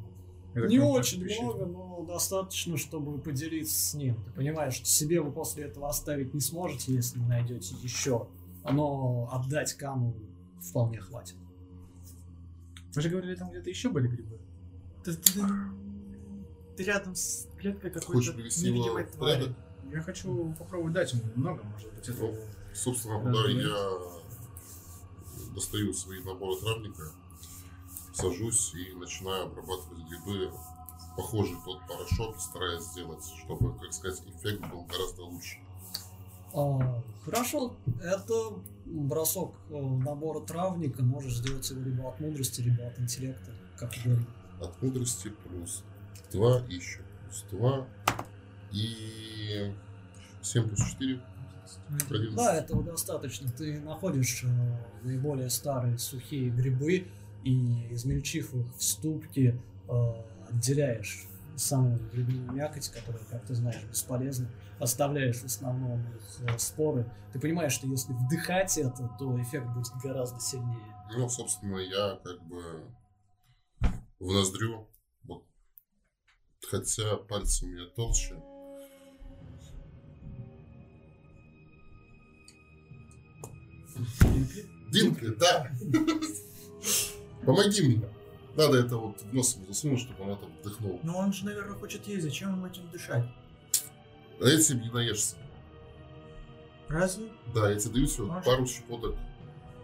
Не 0.67 0.79
очень 0.79 1.23
много, 1.23 1.65
но 1.65 1.86
достаточно, 2.07 2.77
чтобы 2.77 3.19
поделиться 3.19 3.75
с 3.77 3.93
ним. 3.93 4.15
Ты 4.23 4.31
понимаешь, 4.31 4.73
что 4.75 4.85
себе 4.85 5.21
вы 5.21 5.31
после 5.31 5.65
этого 5.65 5.89
оставить 5.89 6.33
не 6.33 6.39
сможете, 6.41 6.93
если 6.93 7.19
не 7.19 7.25
найдете 7.27 7.75
еще. 7.81 8.27
Но 8.69 9.29
отдать 9.31 9.73
Каму 9.73 10.15
вполне 10.61 10.99
хватит. 10.99 11.35
Вы 12.95 13.01
же 13.01 13.09
говорили, 13.09 13.35
там 13.35 13.49
где-то 13.51 13.69
еще 13.69 13.89
были 13.89 14.07
грибы. 14.07 14.39
Ты, 15.03 15.13
ты- 15.13 15.41
ты 16.75 16.83
рядом 16.83 17.15
с 17.15 17.47
клеткой 17.59 17.91
Хочешь 17.91 18.31
какой-то 18.31 18.37
невидимой 18.37 19.05
твари. 19.05 19.33
порядок? 19.39 19.57
Я 19.91 20.01
хочу 20.01 20.53
попробовать 20.59 20.93
дать 20.93 21.13
ему 21.13 21.23
немного, 21.35 21.63
может 21.63 21.93
быть, 21.93 22.09
это... 22.09 22.19
Ну, 22.21 22.35
Собственно 22.73 23.23
Да, 23.23 23.31
да. 23.31 23.49
я 23.49 23.89
достаю 25.55 25.93
свои 25.93 26.21
наборы 26.23 26.59
травника, 26.59 27.11
сажусь 28.13 28.73
и 28.75 28.93
начинаю 28.95 29.45
обрабатывать 29.45 30.03
грибы 30.09 30.51
похожий 31.17 31.57
тот 31.65 31.79
порошок, 31.87 32.39
стараясь 32.39 32.83
сделать, 32.83 33.23
чтобы, 33.43 33.77
как 33.79 33.91
сказать, 33.91 34.21
эффект 34.27 34.61
был 34.71 34.83
гораздо 34.83 35.23
лучше. 35.23 35.57
А, 36.53 37.03
хорошо, 37.25 37.75
это 38.01 38.33
бросок 38.85 39.55
э, 39.69 39.73
набора 39.73 40.39
травника. 40.41 41.03
Можешь 41.03 41.37
сделать 41.37 41.69
его 41.69 41.81
либо 41.81 42.07
от 42.09 42.19
мудрости, 42.19 42.61
либо 42.61 42.87
от 42.87 42.99
интеллекта, 42.99 43.51
как 43.77 43.91
угодно. 44.05 44.27
От 44.61 44.81
мудрости 44.81 45.33
плюс 45.43 45.83
2 46.31 46.59
и 46.69 46.75
еще 46.75 47.01
плюс 47.23 47.45
2 47.51 47.87
и 48.71 49.73
7 50.41 50.67
плюс 50.67 50.79
4. 50.79 51.21
11. 52.09 52.35
Да, 52.35 52.55
этого 52.55 52.83
достаточно. 52.83 53.51
Ты 53.51 53.79
находишь 53.81 54.43
э, 54.43 54.47
наиболее 55.03 55.49
старые 55.49 55.97
сухие 55.97 56.49
грибы 56.49 57.07
и, 57.43 57.93
измельчив 57.93 58.53
их 58.53 58.65
в 58.75 58.83
ступке, 58.83 59.59
э, 59.89 60.13
отделяешь 60.49 61.27
самую 61.55 61.99
грибную 62.11 62.51
мякоть, 62.51 62.89
которая, 62.89 63.23
как 63.25 63.45
ты 63.45 63.55
знаешь, 63.55 63.83
бесполезна, 63.83 64.47
оставляешь 64.79 65.37
в 65.37 65.45
основном 65.45 66.01
их 66.15 66.41
э, 66.41 66.57
споры. 66.57 67.11
Ты 67.33 67.39
понимаешь, 67.39 67.73
что 67.73 67.87
если 67.87 68.13
вдыхать 68.13 68.77
это, 68.77 69.09
то 69.17 69.41
эффект 69.41 69.67
будет 69.73 69.91
гораздо 70.03 70.39
сильнее. 70.39 70.95
Ну, 71.15 71.27
собственно, 71.29 71.77
я 71.77 72.19
как 72.23 72.43
бы 72.43 72.83
в 74.19 74.31
ноздрю, 74.31 74.89
вот, 75.23 75.45
хотя 76.69 77.17
пальцы 77.17 77.65
у 77.65 77.69
меня 77.69 77.85
толще. 77.95 78.35
Динкли, 84.91 85.35
да. 85.39 85.71
Помоги 87.45 87.81
мне. 87.81 88.16
Надо 88.57 88.79
это 88.79 88.97
вот 88.97 89.21
в 89.21 89.33
нос 89.33 89.55
засунуть, 89.67 89.99
чтобы 89.99 90.23
он 90.23 90.31
это 90.31 90.45
вдохнул. 90.45 90.99
Но 91.03 91.17
он 91.19 91.31
же, 91.31 91.45
наверное, 91.45 91.75
хочет 91.77 92.07
есть. 92.07 92.23
Зачем 92.23 92.53
ему 92.53 92.65
этим 92.65 92.89
дышать? 92.89 93.23
А 94.41 94.45
этим 94.45 94.81
не 94.81 94.89
наешься. 94.89 95.35
Разве? 96.87 97.29
Да, 97.53 97.69
я 97.69 97.77
тебе 97.77 97.93
даю 97.95 98.07
всего 98.07 98.27
Может. 98.27 98.45
пару 98.45 98.65
щепоток 98.65 99.15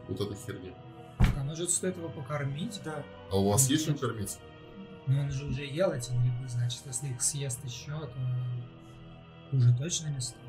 вот 0.08 0.22
этой 0.22 0.36
херни. 0.38 0.74
А 1.20 1.44
может 1.44 1.70
стоит 1.70 1.98
его 1.98 2.10
покормить? 2.10 2.80
Да. 2.84 3.04
А 3.32 3.38
у 3.38 3.50
вас 3.50 3.70
есть 3.70 3.86
чем 3.86 3.98
кормить? 3.98 4.38
Но 5.06 5.20
он 5.22 5.32
же 5.32 5.46
уже 5.46 5.66
ел 5.66 5.92
эти 5.92 6.12
грибы, 6.12 6.48
значит, 6.48 6.82
если 6.86 7.08
их 7.10 7.22
съест 7.22 7.64
еще, 7.66 7.92
то 7.92 8.12
уже 9.58 9.76
точно 9.78 10.08
не 10.08 10.22
стоит. 10.22 10.40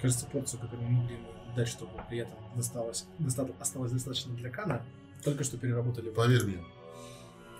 Кажется, 0.00 0.26
порцию, 0.26 0.60
которую 0.60 0.88
мы 0.90 1.02
могли 1.02 1.14
ему 1.16 1.28
дать, 1.54 1.68
чтобы 1.68 1.92
при 2.08 2.18
этом 2.18 2.34
досталось, 2.56 3.06
доста- 3.20 3.54
осталось 3.60 3.92
достаточно 3.92 4.34
для 4.34 4.50
Кана, 4.50 4.84
только 5.24 5.44
что 5.44 5.58
переработали. 5.58 6.10
Поверь 6.10 6.42
мне, 6.44 6.64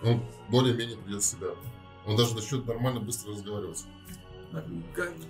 он 0.04 0.22
более-менее 0.48 0.96
придет 0.96 1.22
в 1.22 1.26
себя. 1.26 1.48
Он 2.06 2.16
даже 2.16 2.34
начнет 2.34 2.66
нормально 2.66 3.00
быстро 3.00 3.32
разговаривать. 3.32 3.84
А, 4.52 4.62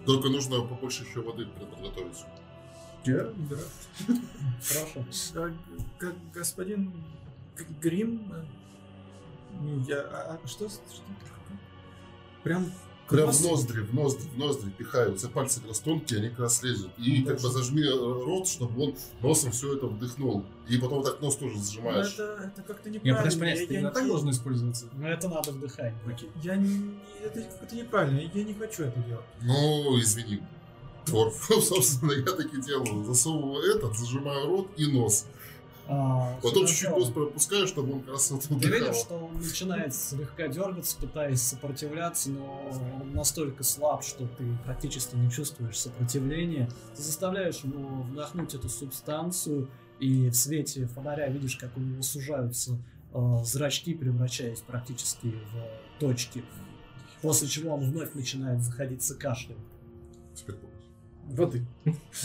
Только 0.06 0.28
нужно 0.28 0.62
побольше 0.62 1.04
еще 1.04 1.20
воды 1.20 1.46
подготовить. 1.46 2.24
Я 3.04 3.24
разбираюсь. 3.24 3.66
Хорошо. 4.66 5.04
га- 5.34 5.54
га- 5.98 6.14
господин 6.34 6.92
Г- 7.56 7.64
Грим... 7.80 8.32
э, 8.32 9.80
Я... 9.88 10.00
А, 10.02 10.40
а 10.42 10.46
что? 10.46 10.68
Прям... 12.42 12.72
Прям 13.08 13.30
в 13.30 13.42
ноздри, 13.42 13.82
в 13.82 13.94
ноздри, 13.94 14.26
в 14.34 14.38
ноздри 14.38 14.70
пихаю. 14.70 15.12
У 15.12 15.16
тебя 15.16 15.28
пальцы 15.30 15.60
как 15.60 15.68
раз 15.68 15.80
тонкие, 15.80 16.20
они 16.20 16.28
как 16.30 16.38
раз 16.40 16.62
лезут. 16.62 16.90
И 16.98 17.22
как 17.22 17.40
бы 17.40 17.48
зажми 17.50 17.82
э, 17.82 17.90
рот, 17.90 18.48
чтобы 18.48 18.82
он 18.84 18.94
носом 19.20 19.52
все 19.52 19.76
это 19.76 19.86
вдохнул. 19.86 20.44
И 20.68 20.78
потом 20.78 21.02
так 21.02 21.20
нос 21.20 21.36
тоже 21.36 21.56
Ну, 21.56 21.62
сжимаешь. 21.62 22.14
Это, 22.14 22.50
это 22.52 22.62
как-то 22.62 22.88
Я 22.88 22.94
неправильно. 22.94 23.16
пытаюсь 23.18 23.34
понять, 23.38 23.60
это 23.60 23.72
я, 23.74 23.78
именно 23.80 23.92
так 23.92 24.06
должно 24.06 24.30
использоваться? 24.30 24.86
Но 24.94 25.08
это 25.08 25.28
надо 25.28 25.50
вдыхать. 25.52 25.92
Окей. 26.06 26.30
я 26.42 26.56
не... 26.56 26.94
Это 27.22 27.42
как-то 27.42 27.76
неправильно. 27.76 28.30
Я 28.32 28.44
не 28.44 28.54
хочу 28.54 28.84
это 28.84 28.98
делать. 29.00 29.24
Ну, 29.42 30.00
извини. 30.00 30.40
Дворф, 31.06 31.50
собственно, 31.62 32.12
я 32.12 32.22
так 32.22 32.54
и 32.54 32.60
делаю. 32.62 33.04
Засовываю 33.04 33.62
этот, 33.76 33.96
зажимаю 33.98 34.46
рот 34.46 34.68
и 34.76 34.86
нос. 34.86 35.26
А, 35.88 36.38
Потом 36.42 36.66
чуть-чуть 36.66 36.90
нос 36.90 37.10
пропускаю, 37.10 37.66
чтобы 37.66 37.94
он 37.94 38.00
как 38.02 38.10
раз 38.10 38.30
это 38.30 38.48
Ты 38.48 38.68
видишь, 38.68 38.96
что 38.96 39.14
он 39.16 39.40
начинает 39.40 39.94
слегка 39.94 40.48
дергаться, 40.48 40.96
пытаясь 40.96 41.42
сопротивляться, 41.42 42.30
но 42.30 42.70
он 43.00 43.12
настолько 43.12 43.64
слаб, 43.64 44.04
что 44.04 44.26
ты 44.26 44.44
практически 44.64 45.16
не 45.16 45.30
чувствуешь 45.30 45.78
сопротивления. 45.78 46.70
Ты 46.96 47.02
заставляешь 47.02 47.60
его 47.60 48.02
вдохнуть 48.02 48.54
эту 48.54 48.68
субстанцию, 48.68 49.68
и 49.98 50.30
в 50.30 50.34
свете 50.34 50.86
фонаря 50.86 51.28
видишь, 51.28 51.56
как 51.56 51.76
у 51.76 51.80
него 51.80 52.02
сужаются 52.02 52.78
э, 53.12 53.38
зрачки, 53.44 53.94
превращаясь 53.94 54.60
практически 54.60 55.28
в 55.52 56.00
точки. 56.00 56.44
После 57.22 57.48
чего 57.48 57.74
он 57.74 57.80
вновь 57.80 58.14
начинает 58.14 58.60
заходиться 58.62 59.14
кашлем. 59.14 59.58
Теперь. 60.34 60.56
Воды. 61.24 61.66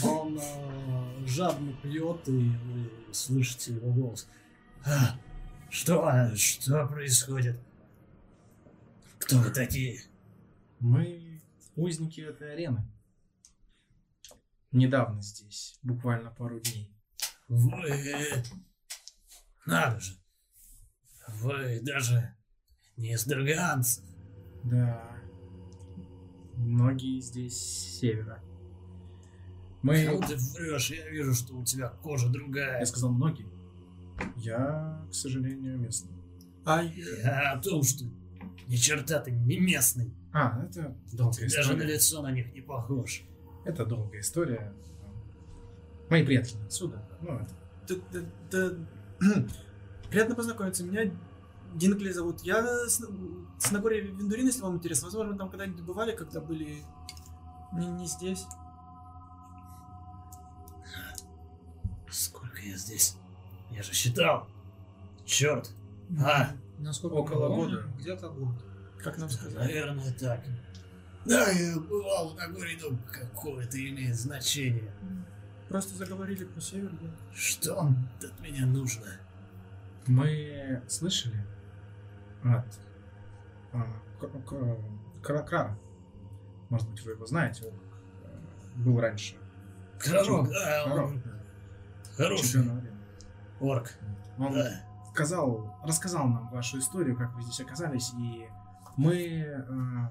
Он 0.02 0.38
э, 0.38 1.26
жадно 1.26 1.72
пьет, 1.82 2.28
и 2.28 2.32
вы 2.32 2.90
слышите 3.12 3.74
его 3.74 3.92
голос. 3.92 4.28
«А, 4.84 5.18
Что? 5.70 6.34
Что 6.34 6.86
происходит? 6.86 7.58
Кто 9.18 9.38
вы 9.38 9.50
такие? 9.50 10.00
Мы 10.80 11.40
узники 11.76 12.20
этой 12.20 12.52
арены. 12.52 12.86
Недавно 14.72 15.22
здесь, 15.22 15.78
буквально 15.82 16.30
пару 16.30 16.60
дней. 16.60 16.92
Вы... 17.48 18.44
Надо 19.64 20.00
же. 20.00 20.14
Вы 21.28 21.80
даже 21.82 22.34
не 22.96 23.12
из 23.12 23.24
Драганцев. 23.24 24.04
Да. 24.64 25.02
Многие 26.56 27.20
здесь 27.20 27.56
с 27.56 27.98
севера. 28.00 28.42
Мы... 29.82 30.04
Ну 30.06 30.20
ты 30.20 30.36
врешь, 30.36 30.90
я 30.90 31.08
вижу, 31.08 31.34
что 31.34 31.54
у 31.54 31.64
тебя 31.64 31.88
кожа 31.88 32.28
другая. 32.28 32.80
Я 32.80 32.86
сказал 32.86 33.10
многие. 33.12 33.46
Я, 34.36 35.04
к 35.10 35.14
сожалению, 35.14 35.78
местный. 35.78 36.12
А 36.64 36.82
Я 36.82 37.52
о 37.52 37.60
том, 37.60 37.82
что 37.82 38.04
ни 38.66 38.76
черта 38.76 39.20
ты 39.20 39.30
не 39.30 39.58
местный. 39.58 40.12
А, 40.32 40.64
это 40.64 40.96
долгая 41.12 41.48
Ты 41.48 41.56
даже 41.56 41.70
на 41.70 41.74
история. 41.76 41.94
лицо 41.94 42.22
на 42.22 42.32
них 42.32 42.52
не 42.52 42.60
похож. 42.60 43.22
Это 43.64 43.86
долгая 43.86 44.20
история. 44.20 44.72
Мои 46.10 46.26
не 46.26 46.36
отсюда. 46.36 47.08
Ну, 47.22 47.38
это 47.38 47.54
да- 48.12 48.20
да- 48.50 48.70
да- 49.20 49.44
Приятно 50.10 50.34
познакомиться. 50.34 50.84
Меня 50.84 51.10
Динкли 51.74 52.10
зовут. 52.10 52.40
Я 52.42 52.62
с, 52.88 53.00
с 53.58 53.70
Нагорья 53.70 54.02
Виндурин, 54.02 54.46
если 54.46 54.62
вам 54.62 54.76
интересно. 54.76 55.06
Возможно, 55.06 55.36
там 55.36 55.50
когда-нибудь 55.50 55.82
бывали, 55.82 56.16
когда 56.16 56.40
были 56.40 56.82
не, 57.74 57.86
не 57.86 58.06
здесь. 58.06 58.44
Сколько 62.10 62.60
я 62.62 62.76
здесь? 62.76 63.16
Я 63.70 63.82
же 63.82 63.92
считал. 63.92 64.48
Черт. 65.24 65.70
А, 66.24 66.50
Насколько 66.78 67.14
Около 67.14 67.48
года. 67.48 67.84
Где-то 67.98 68.28
год. 68.30 68.54
Как 69.02 69.18
нам 69.18 69.28
сказать? 69.28 69.54
наверное, 69.58 70.12
так. 70.14 70.40
Да, 71.24 71.50
я 71.50 71.78
бывал 71.78 72.34
на 72.34 72.48
горе, 72.48 72.78
но 72.80 72.96
какое 73.12 73.64
это 73.64 73.76
имеет 73.78 74.16
значение. 74.16 74.90
Просто 75.68 75.96
заговорили 75.96 76.44
про 76.44 76.60
север. 76.60 76.90
да. 77.02 77.10
Что 77.34 77.80
от 78.22 78.40
меня 78.40 78.64
нужно? 78.64 79.06
Мы 80.06 80.82
слышали 80.88 81.44
от 82.42 82.64
а, 83.72 83.82
К- 84.18 84.46
К- 84.46 85.22
Кра- 85.22 85.42
Крара. 85.42 85.78
Может 86.70 86.88
быть, 86.90 87.02
вы 87.04 87.12
его 87.12 87.26
знаете. 87.26 87.66
Он 87.66 87.74
э, 88.24 88.78
был 88.82 88.98
раньше. 89.00 89.36
Кророк, 89.98 90.48
да, 90.48 90.84
Крарок, 90.84 91.10
он 91.10 91.22
хороший 92.18 92.62
орк. 93.60 93.94
Он 94.38 94.52
Да. 94.52 94.84
сказал, 95.12 95.74
рассказал 95.84 96.28
нам 96.28 96.50
вашу 96.50 96.78
историю, 96.78 97.16
как 97.16 97.34
вы 97.34 97.42
здесь 97.42 97.60
оказались, 97.60 98.12
и 98.12 98.46
мы 98.96 99.14
э, 99.14 100.10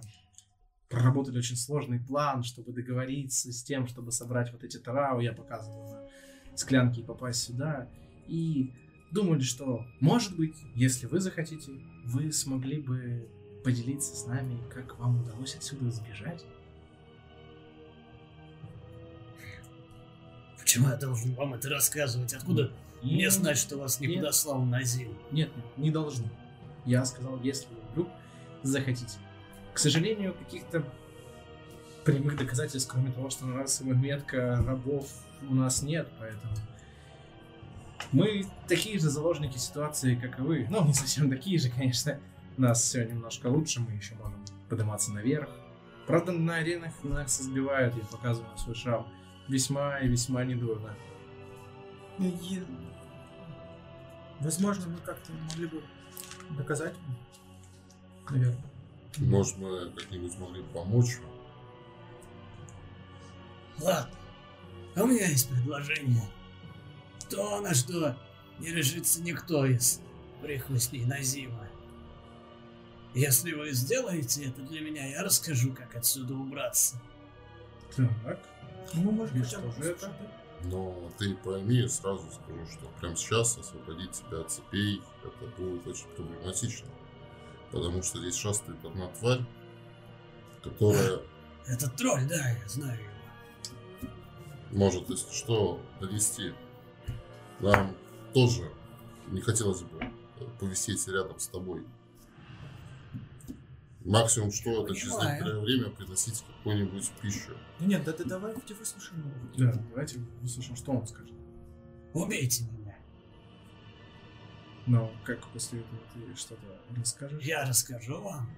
проработали 0.90 1.38
очень 1.38 1.56
сложный 1.56 2.00
план, 2.00 2.44
чтобы 2.44 2.72
договориться 2.74 3.52
с 3.52 3.64
тем, 3.64 3.88
чтобы 3.88 4.12
собрать 4.12 4.52
вот 4.52 4.64
эти 4.64 4.78
трау. 4.78 5.20
Я 5.20 5.34
показывал 5.34 6.08
на 6.52 6.58
склянки 6.58 7.00
и 7.02 7.04
попасть 7.04 7.44
сюда. 7.44 7.88
И 8.28 8.74
думали, 9.12 9.42
что, 9.42 9.86
может 10.00 10.36
быть, 10.36 10.56
если 10.76 11.08
вы 11.08 11.20
захотите, 11.20 11.72
вы 12.06 12.32
смогли 12.32 12.82
бы 12.82 13.30
поделиться 13.64 14.16
с 14.16 14.26
нами, 14.26 14.62
как 14.70 14.98
вам 15.00 15.22
удалось 15.22 15.56
отсюда 15.56 15.92
сбежать. 15.92 16.46
Почему 20.68 20.90
я 20.90 20.98
должен 20.98 21.34
вам 21.36 21.54
это 21.54 21.70
рассказывать? 21.70 22.34
Откуда 22.34 22.74
мне 23.02 23.20
Нет, 23.20 23.32
знать, 23.32 23.58
что 23.58 23.78
вас 23.78 24.02
не 24.02 24.08
нет. 24.08 24.18
подослал 24.18 24.62
на 24.64 24.84
зиму? 24.84 25.14
Нет, 25.32 25.50
нет, 25.56 25.78
не 25.78 25.92
должны. 25.92 26.30
Я 26.84 27.06
сказал, 27.06 27.40
если 27.42 27.68
вы 27.68 27.80
вдруг 27.94 28.10
захотите. 28.64 29.18
К 29.74 29.80
сожалению, 29.80 30.34
каких-то 30.34 30.84
прямых 32.04 32.36
доказательств, 32.36 32.92
кроме 32.92 33.14
того, 33.14 33.30
что 33.30 33.46
на 33.46 33.60
расовая 33.60 33.94
метка 33.96 34.62
рабов 34.68 35.10
у 35.50 35.56
нас 35.56 35.84
нет, 35.84 36.10
поэтому 36.20 36.54
мы 38.12 38.46
такие 38.68 39.00
же 39.00 39.10
заложники 39.10 39.58
ситуации, 39.58 40.16
как 40.16 40.38
и 40.38 40.42
вы. 40.42 40.68
Ну, 40.70 40.86
не 40.86 40.94
совсем 40.94 41.30
такие 41.30 41.58
же, 41.60 41.70
конечно. 41.70 42.20
Нас 42.58 42.82
все 42.82 43.06
немножко 43.06 43.48
лучше, 43.48 43.80
мы 43.80 43.94
еще 43.94 44.16
можем 44.16 44.44
подниматься 44.68 45.14
наверх. 45.14 45.50
Правда, 46.08 46.34
на 46.34 46.56
аренах 46.58 46.92
нас 47.04 47.40
избивают, 47.40 47.96
я 47.96 48.04
показываю 48.04 48.58
свой 48.58 48.76
шрам. 48.76 49.08
Весьма 49.48 50.00
и 50.00 50.08
весьма 50.08 50.44
недурно. 50.44 50.94
И- 52.20 52.64
Возможно, 54.40 54.88
мы 54.90 54.98
как-то 55.00 55.32
могли 55.34 55.66
бы 55.68 55.84
доказать, 56.58 56.94
наверное. 58.30 58.62
Может, 59.18 59.58
мы 59.58 59.90
как-нибудь 59.96 60.38
могли 60.38 60.64
помочь? 60.74 61.18
Ладно, 63.82 64.12
а 64.96 65.04
у 65.04 65.08
меня 65.08 65.28
есть 65.28 65.50
предложение. 65.50 66.22
То, 67.30 67.62
на 67.62 67.74
что 67.74 68.16
не 68.60 68.70
решится 68.70 69.22
никто 69.22 69.66
из 69.66 70.02
прихвостней 70.42 71.06
на 71.06 71.20
зиму. 71.22 71.60
Если 73.16 73.54
вы 73.54 73.72
сделаете 73.72 74.46
это 74.50 74.62
для 74.62 74.82
меня, 74.82 75.08
я 75.08 75.24
расскажу, 75.24 75.74
как 75.74 75.96
отсюда 75.96 76.36
убраться. 76.36 77.02
Так. 78.24 78.40
Ну, 78.94 79.02
мы 79.04 79.12
можем 79.12 79.38
И 79.38 79.44
хотя 79.44 79.60
бы 79.60 79.72
что 79.72 79.84
же 79.84 79.92
это? 79.92 80.14
Но 80.64 81.12
ты 81.18 81.36
пойми, 81.36 81.76
я 81.76 81.90
сразу 81.90 82.24
скажу, 82.32 82.66
что 82.72 82.88
прямо 83.00 83.16
сейчас 83.16 83.58
освободить 83.58 84.12
тебя 84.12 84.42
от 84.42 84.52
цепей, 84.52 85.02
это 85.24 85.62
будет 85.62 85.86
очень 85.86 86.08
проблематично. 86.16 86.88
Потому 87.72 88.02
что 88.02 88.20
здесь 88.20 88.36
шастает 88.36 88.84
одна 88.84 89.08
тварь, 89.20 89.46
которая 90.64 91.20
Это 91.68 91.90
тролль, 91.92 92.26
да, 92.28 92.50
я 92.50 92.68
знаю 92.68 93.00
его. 93.00 94.10
может, 94.72 95.10
если 95.10 95.32
что, 95.34 95.82
довести. 96.00 96.54
Нам 97.60 97.96
тоже 98.34 98.72
не 99.28 99.42
хотелось 99.42 99.82
бы 99.82 100.00
э, 100.00 100.46
повисеть 100.60 101.08
рядом 101.08 101.40
с 101.40 101.48
тобой. 101.48 101.84
Максимум, 104.08 104.52
что 104.52 104.86
это 104.86 104.96
через 104.96 105.18
некоторое 105.18 105.60
время 105.60 105.90
приносить 105.90 106.42
какую-нибудь 106.42 107.12
пищу. 107.22 107.58
Ну 107.80 107.88
нет, 107.88 108.06
да, 108.06 108.14
да 108.14 108.24
давай 108.24 108.54
хоть 108.54 108.72
и 108.72 108.74
выслушаем 108.74 109.20
его. 109.20 109.72
Да, 109.72 109.84
давайте 109.90 110.20
выслушаем, 110.42 110.78
что 110.78 110.94
он 110.94 111.06
скажет. 111.06 111.36
Убейте 112.14 112.64
меня. 112.64 112.98
Но 114.86 115.12
как 115.26 115.46
после 115.50 115.82
этого 115.82 116.00
ты 116.14 116.36
что-то 116.38 116.80
расскажешь? 116.96 117.44
Я 117.44 117.66
расскажу 117.66 118.22
вам, 118.22 118.50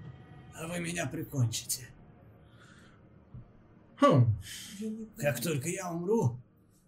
а 0.55 0.67
вы 0.67 0.79
меня 0.79 1.07
прикончите. 1.07 1.89
Хм, 3.99 4.37
Как 5.17 5.41
только 5.41 5.67
я 5.67 5.91
умру, 5.91 6.39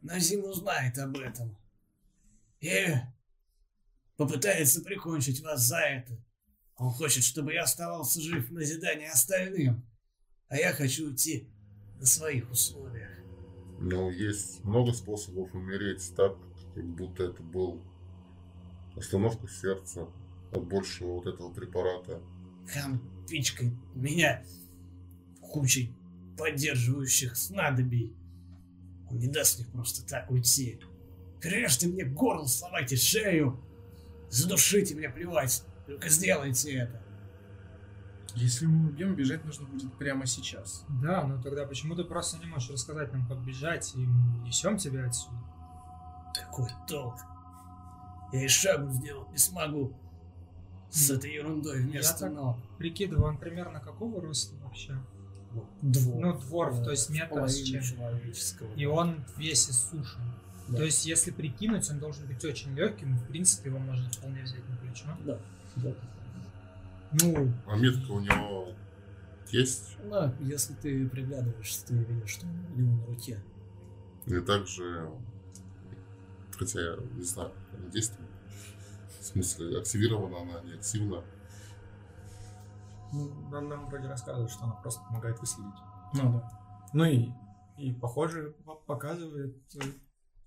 Назим 0.03 0.45
узнает 0.45 0.97
об 0.99 1.17
этом. 1.17 1.57
И 2.59 2.93
попытается 4.17 4.81
прикончить 4.81 5.41
вас 5.41 5.61
за 5.61 5.79
это. 5.79 6.13
Он 6.81 6.89
хочет, 6.89 7.23
чтобы 7.23 7.53
я 7.53 7.61
оставался 7.61 8.19
жив 8.19 8.49
в 8.49 8.53
назидание 8.53 9.11
остальным. 9.11 9.85
А 10.47 10.57
я 10.57 10.73
хочу 10.73 11.05
уйти 11.05 11.47
на 11.99 12.07
своих 12.07 12.49
условиях. 12.49 13.11
Но 13.79 14.09
есть 14.09 14.63
много 14.63 14.91
способов 14.91 15.53
умереть 15.53 16.11
так, 16.15 16.35
как 16.73 16.83
будто 16.95 17.25
это 17.25 17.43
был 17.43 17.83
остановка 18.97 19.47
сердца 19.47 20.07
от 20.51 20.67
большего 20.67 21.19
вот 21.19 21.27
этого 21.27 21.53
препарата. 21.53 22.19
Хам 22.73 22.99
пичкает 23.29 23.73
меня 23.93 24.43
кучей 25.39 25.95
поддерживающих 26.35 27.37
снадобий. 27.37 28.15
Он 29.07 29.19
не 29.19 29.27
даст 29.27 29.59
мне 29.59 29.67
просто 29.67 30.03
так 30.07 30.31
уйти. 30.31 30.79
Режьте 31.43 31.87
мне 31.87 32.05
горло, 32.05 32.47
сломайте 32.47 32.95
шею. 32.95 33.63
Задушите 34.31 34.95
меня, 34.95 35.11
плевать. 35.11 35.63
Только 35.85 36.09
сделайте 36.09 36.71
это. 36.73 37.01
если 38.35 38.65
мы 38.65 38.89
убьем, 38.89 39.15
бежать 39.15 39.43
нужно 39.43 39.67
будет 39.67 39.93
прямо 39.97 40.25
сейчас. 40.25 40.85
Да, 41.01 41.23
ну 41.23 41.41
тогда 41.41 41.65
почему 41.65 41.95
ты 41.95 42.03
просто 42.03 42.37
не 42.37 42.45
можешь 42.45 42.69
рассказать 42.69 43.11
нам, 43.11 43.27
как 43.27 43.43
бежать, 43.45 43.93
и 43.95 43.99
мы 43.99 44.47
несем 44.47 44.77
тебя 44.77 45.05
отсюда? 45.07 45.37
Какой 46.33 46.69
толк? 46.87 47.15
Я 48.31 48.45
и 48.45 48.47
шагу 48.47 48.89
сделать 48.91 49.29
не 49.31 49.37
смогу. 49.37 49.93
С 50.89 51.09
этой 51.09 51.33
ерундой 51.33 51.81
вместо 51.81 52.19
так- 52.21 52.33
ног. 52.33 52.57
Прикидываю, 52.77 53.27
он 53.29 53.37
примерно 53.37 53.79
какого 53.79 54.21
роста 54.21 54.55
вообще? 54.63 54.97
Двор. 55.81 56.21
Ну, 56.21 56.39
дворф, 56.39 56.83
то 56.83 56.91
есть 56.91 57.09
метр 57.09 57.47
с 57.47 57.61
чем. 57.61 57.81
человеческого. 57.81 58.73
И 58.75 58.85
он 58.85 59.23
весь 59.37 59.69
иссушен. 59.69 60.21
Да. 60.69 60.77
То 60.77 60.83
есть, 60.85 61.05
если 61.05 61.31
прикинуть, 61.31 61.89
он 61.89 61.99
должен 61.99 62.25
быть 62.25 62.43
очень 62.45 62.73
легким, 62.73 63.15
и, 63.15 63.17
в 63.17 63.25
принципе, 63.27 63.69
его 63.69 63.79
можно 63.79 64.09
вполне 64.09 64.43
взять 64.43 64.67
на 64.69 64.77
плечо. 64.77 65.05
Да. 65.25 65.37
Да. 65.77 65.93
Ну, 67.21 67.51
А 67.67 67.75
метка 67.75 68.11
у 68.11 68.19
него 68.19 68.73
есть. 69.49 69.97
Да, 70.09 70.33
если 70.39 70.73
ты 70.75 71.07
приглядываешься, 71.09 71.85
ты 71.87 71.93
видишь, 71.95 72.29
что 72.29 72.47
у 72.47 72.79
него 72.79 72.95
на 73.01 73.05
руке. 73.07 73.39
И 74.27 74.39
также, 74.39 75.09
хотя 76.57 76.79
я 76.81 76.97
не 77.15 77.23
знаю, 77.23 77.51
как 77.51 77.79
она 77.79 77.89
действует. 77.89 78.29
В 79.19 79.23
смысле, 79.25 79.79
активирована 79.79 80.41
она, 80.41 80.61
не 80.61 80.73
активна. 80.73 81.23
Ну, 83.13 83.49
нам, 83.49 83.67
нам 83.67 83.87
вроде 83.87 84.07
рассказывают, 84.07 84.51
что 84.51 84.63
она 84.63 84.73
просто 84.75 85.03
помогает 85.05 85.39
выследить. 85.39 85.73
Ну 86.13 86.33
да. 86.33 86.89
Ну 86.93 87.03
и, 87.05 87.29
и 87.77 87.91
похоже, 87.93 88.55
по- 88.65 88.75
показывает, 88.75 89.57
э, 89.75 89.79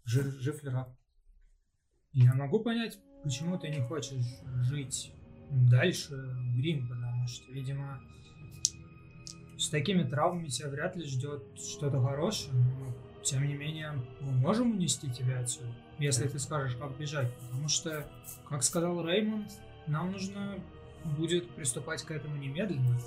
жив, 0.04 0.64
раб. 0.64 0.88
я 2.12 2.32
могу 2.34 2.60
понять, 2.60 2.98
почему 3.24 3.58
ты 3.58 3.68
не 3.68 3.80
хочешь 3.80 4.24
жить 4.62 5.12
дальше 5.50 6.14
в 6.14 6.56
Грим, 6.56 6.88
потому 6.88 7.26
что, 7.26 7.50
видимо, 7.50 8.00
с 9.58 9.68
такими 9.70 10.04
травмами 10.04 10.48
тебя 10.48 10.68
вряд 10.68 10.96
ли 10.96 11.04
ждет 11.04 11.42
что-то 11.58 12.00
хорошее, 12.00 12.52
но, 12.54 12.94
тем 13.22 13.46
не 13.46 13.54
менее, 13.54 13.92
мы 14.20 14.32
можем 14.32 14.72
унести 14.72 15.10
тебя 15.10 15.40
отсюда, 15.40 15.72
если 15.98 16.28
ты 16.28 16.38
скажешь, 16.38 16.76
как 16.76 16.96
бежать, 16.98 17.34
потому 17.36 17.68
что, 17.68 18.06
как 18.48 18.62
сказал 18.62 19.06
Реймонд, 19.06 19.50
нам 19.86 20.12
нужно 20.12 20.58
будет 21.18 21.50
приступать 21.50 22.02
к 22.02 22.10
этому 22.10 22.36
немедленно. 22.36 22.98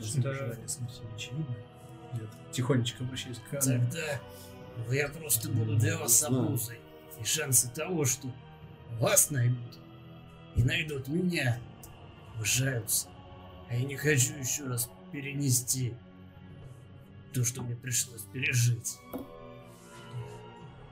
Желание 0.00 0.68
смерти 0.68 1.02
очевидно. 1.14 1.54
Я 2.14 2.52
тихонечко 2.52 3.04
обращаюсь 3.04 3.38
к 3.38 3.54
Анне. 3.54 3.90
Тогда 4.76 4.94
я 4.94 5.08
просто 5.08 5.50
буду 5.50 5.76
для 5.76 5.98
вас 5.98 6.22
обузой. 6.22 6.78
И 7.20 7.24
шансы 7.24 7.70
того, 7.72 8.04
что 8.04 8.28
вас 8.98 9.30
найдут 9.30 9.78
и 10.56 10.62
найдут 10.62 11.08
меня, 11.08 11.58
уважаются. 12.36 13.08
А 13.68 13.74
я 13.74 13.84
не 13.84 13.96
хочу 13.96 14.34
еще 14.34 14.64
раз 14.64 14.90
перенести 15.12 15.94
то, 17.32 17.44
что 17.44 17.62
мне 17.62 17.74
пришлось 17.74 18.22
пережить. 18.32 18.98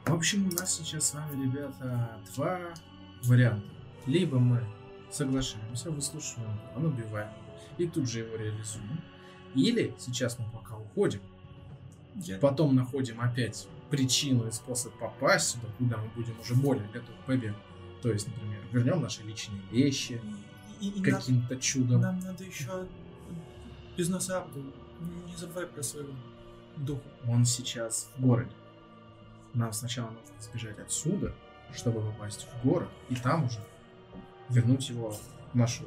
В 0.05 0.13
общем, 0.15 0.49
у 0.49 0.53
нас 0.53 0.77
сейчас 0.77 1.09
с 1.11 1.15
вами, 1.15 1.45
ребята, 1.45 2.21
два 2.35 2.61
варианта. 3.23 3.67
Либо 4.07 4.39
мы 4.39 4.65
соглашаемся, 5.11 5.91
выслушиваем 5.91 6.59
план, 6.73 6.87
убиваем 6.87 7.33
и 7.79 7.87
тут 7.87 8.09
же 8.09 8.21
его 8.21 8.37
реализуем. 8.37 9.01
Или 9.55 9.95
сейчас 9.99 10.39
мы 10.39 10.51
пока 10.51 10.77
уходим, 10.77 11.21
Я- 12.17 12.39
потом 12.39 12.75
находим 12.75 13.21
опять 13.21 13.69
причину 13.91 14.49
и 14.49 14.51
способ 14.51 14.93
попасть 14.99 15.51
сюда, 15.51 15.69
куда 15.79 15.97
мы 15.99 16.09
будем 16.17 16.39
уже 16.41 16.55
более 16.55 16.87
готовы 16.89 17.17
к 17.19 17.27
побегу. 17.27 17.57
То 18.03 18.11
есть, 18.11 18.27
например, 18.27 18.61
вернем 18.73 19.01
наши 19.01 19.23
личные 19.23 19.63
вещи 19.71 20.21
И, 20.81 20.89
и 20.89 21.01
нам, 21.01 21.21
каким-то 21.21 21.57
чудом. 21.57 22.01
нам 22.01 22.19
надо 22.19 22.45
еще 22.45 22.87
без 23.97 24.09
носа 24.09 24.39
Абду, 24.39 24.65
не 25.27 25.37
забывай 25.37 25.67
про 25.67 25.83
своего 25.83 26.13
духа. 26.77 27.03
Он 27.29 27.45
сейчас 27.45 28.11
в 28.17 28.23
городе. 28.23 28.51
Нам 29.55 29.73
сначала 29.73 30.11
нужно 30.11 30.35
сбежать 30.41 30.79
отсюда, 30.79 31.35
чтобы 31.75 32.01
попасть 32.01 32.47
в 32.47 32.67
город, 32.67 32.89
и 33.11 33.15
там 33.17 33.45
уже 33.45 33.61
вернуть 34.49 34.89
его 34.89 35.11
в 35.53 35.55
нашу 35.55 35.85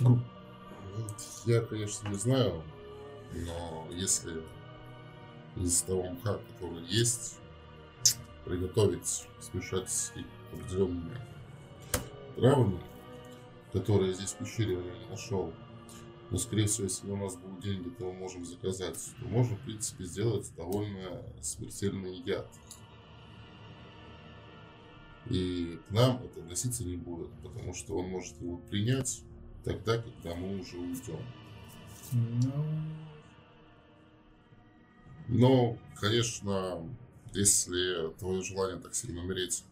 группу. 0.00 0.24
Я, 1.46 1.60
конечно, 1.60 2.08
не 2.08 2.14
знаю, 2.16 2.62
но 3.32 3.86
если 3.90 4.42
из 5.56 5.82
того 5.82 6.10
мха, 6.10 6.38
который 6.52 6.84
есть, 6.86 7.38
приготовить, 8.44 9.26
смешать 9.40 9.88
с 9.90 10.12
определенными 10.52 11.16
травами, 12.36 12.80
которые 13.72 14.10
я 14.10 14.14
здесь 14.14 14.32
в 14.32 14.38
пещере 14.38 14.76
не 14.76 15.10
нашел. 15.10 15.52
Но, 16.30 16.38
скорее 16.38 16.66
всего, 16.66 16.84
если 16.84 17.10
у 17.10 17.16
нас 17.16 17.36
будут 17.36 17.60
деньги, 17.60 17.90
то 17.90 18.06
мы 18.06 18.12
можем 18.14 18.44
заказать. 18.44 18.98
То 19.20 19.26
можем, 19.26 19.56
в 19.56 19.60
принципе, 19.60 20.04
сделать 20.04 20.50
довольно 20.56 21.22
смертельный 21.40 22.16
яд. 22.22 22.48
И 25.30 25.78
к 25.88 25.90
нам 25.90 26.22
это 26.22 26.40
относиться 26.40 26.84
не 26.84 26.96
будет, 26.96 27.30
потому 27.42 27.72
что 27.74 27.96
он 27.96 28.08
может 28.08 28.40
его 28.40 28.58
принять 28.58 29.22
тогда, 29.64 29.98
когда 29.98 30.34
мы 30.34 30.60
уже 30.60 30.76
уйдем. 30.76 31.20
Ну, 32.12 32.64
Но, 35.28 35.78
конечно, 35.96 36.86
если 37.32 38.12
твое 38.18 38.42
желание 38.42 38.78
так 38.78 38.94
сильно 38.94 39.22
умереть, 39.22 39.64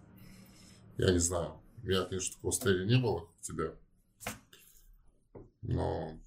я 0.96 1.12
не 1.12 1.18
знаю. 1.18 1.61
У 1.82 1.86
меня, 1.86 2.04
конечно, 2.04 2.34
такого 2.36 2.52
состояния 2.52 2.96
не 2.96 3.02
было, 3.02 3.20
как 3.20 3.28
у 3.28 3.42
тебя. 3.42 3.74
Но 5.62 6.18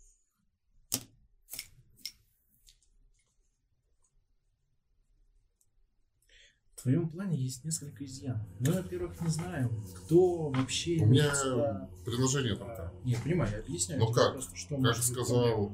в 6.75 6.81
твоем 6.81 7.09
плане 7.09 7.37
есть 7.37 7.63
несколько 7.63 8.03
изъянов. 8.05 8.45
Мы, 8.59 8.73
во-первых, 8.73 9.19
не 9.21 9.29
знаем, 9.29 9.69
кто 9.95 10.49
вообще 10.49 10.97
у 11.01 11.05
меня 11.05 11.33
сюда- 11.33 11.89
предложение 12.03 12.55
такое. 12.55 12.91
Не, 13.03 13.15
понимаю, 13.15 13.51
я 13.51 13.59
объясняю. 13.59 14.01
Ну 14.01 14.11
как? 14.11 14.33
просто, 14.33 14.55
что 14.55 14.77
Как 14.81 14.97
сказал... 14.97 15.71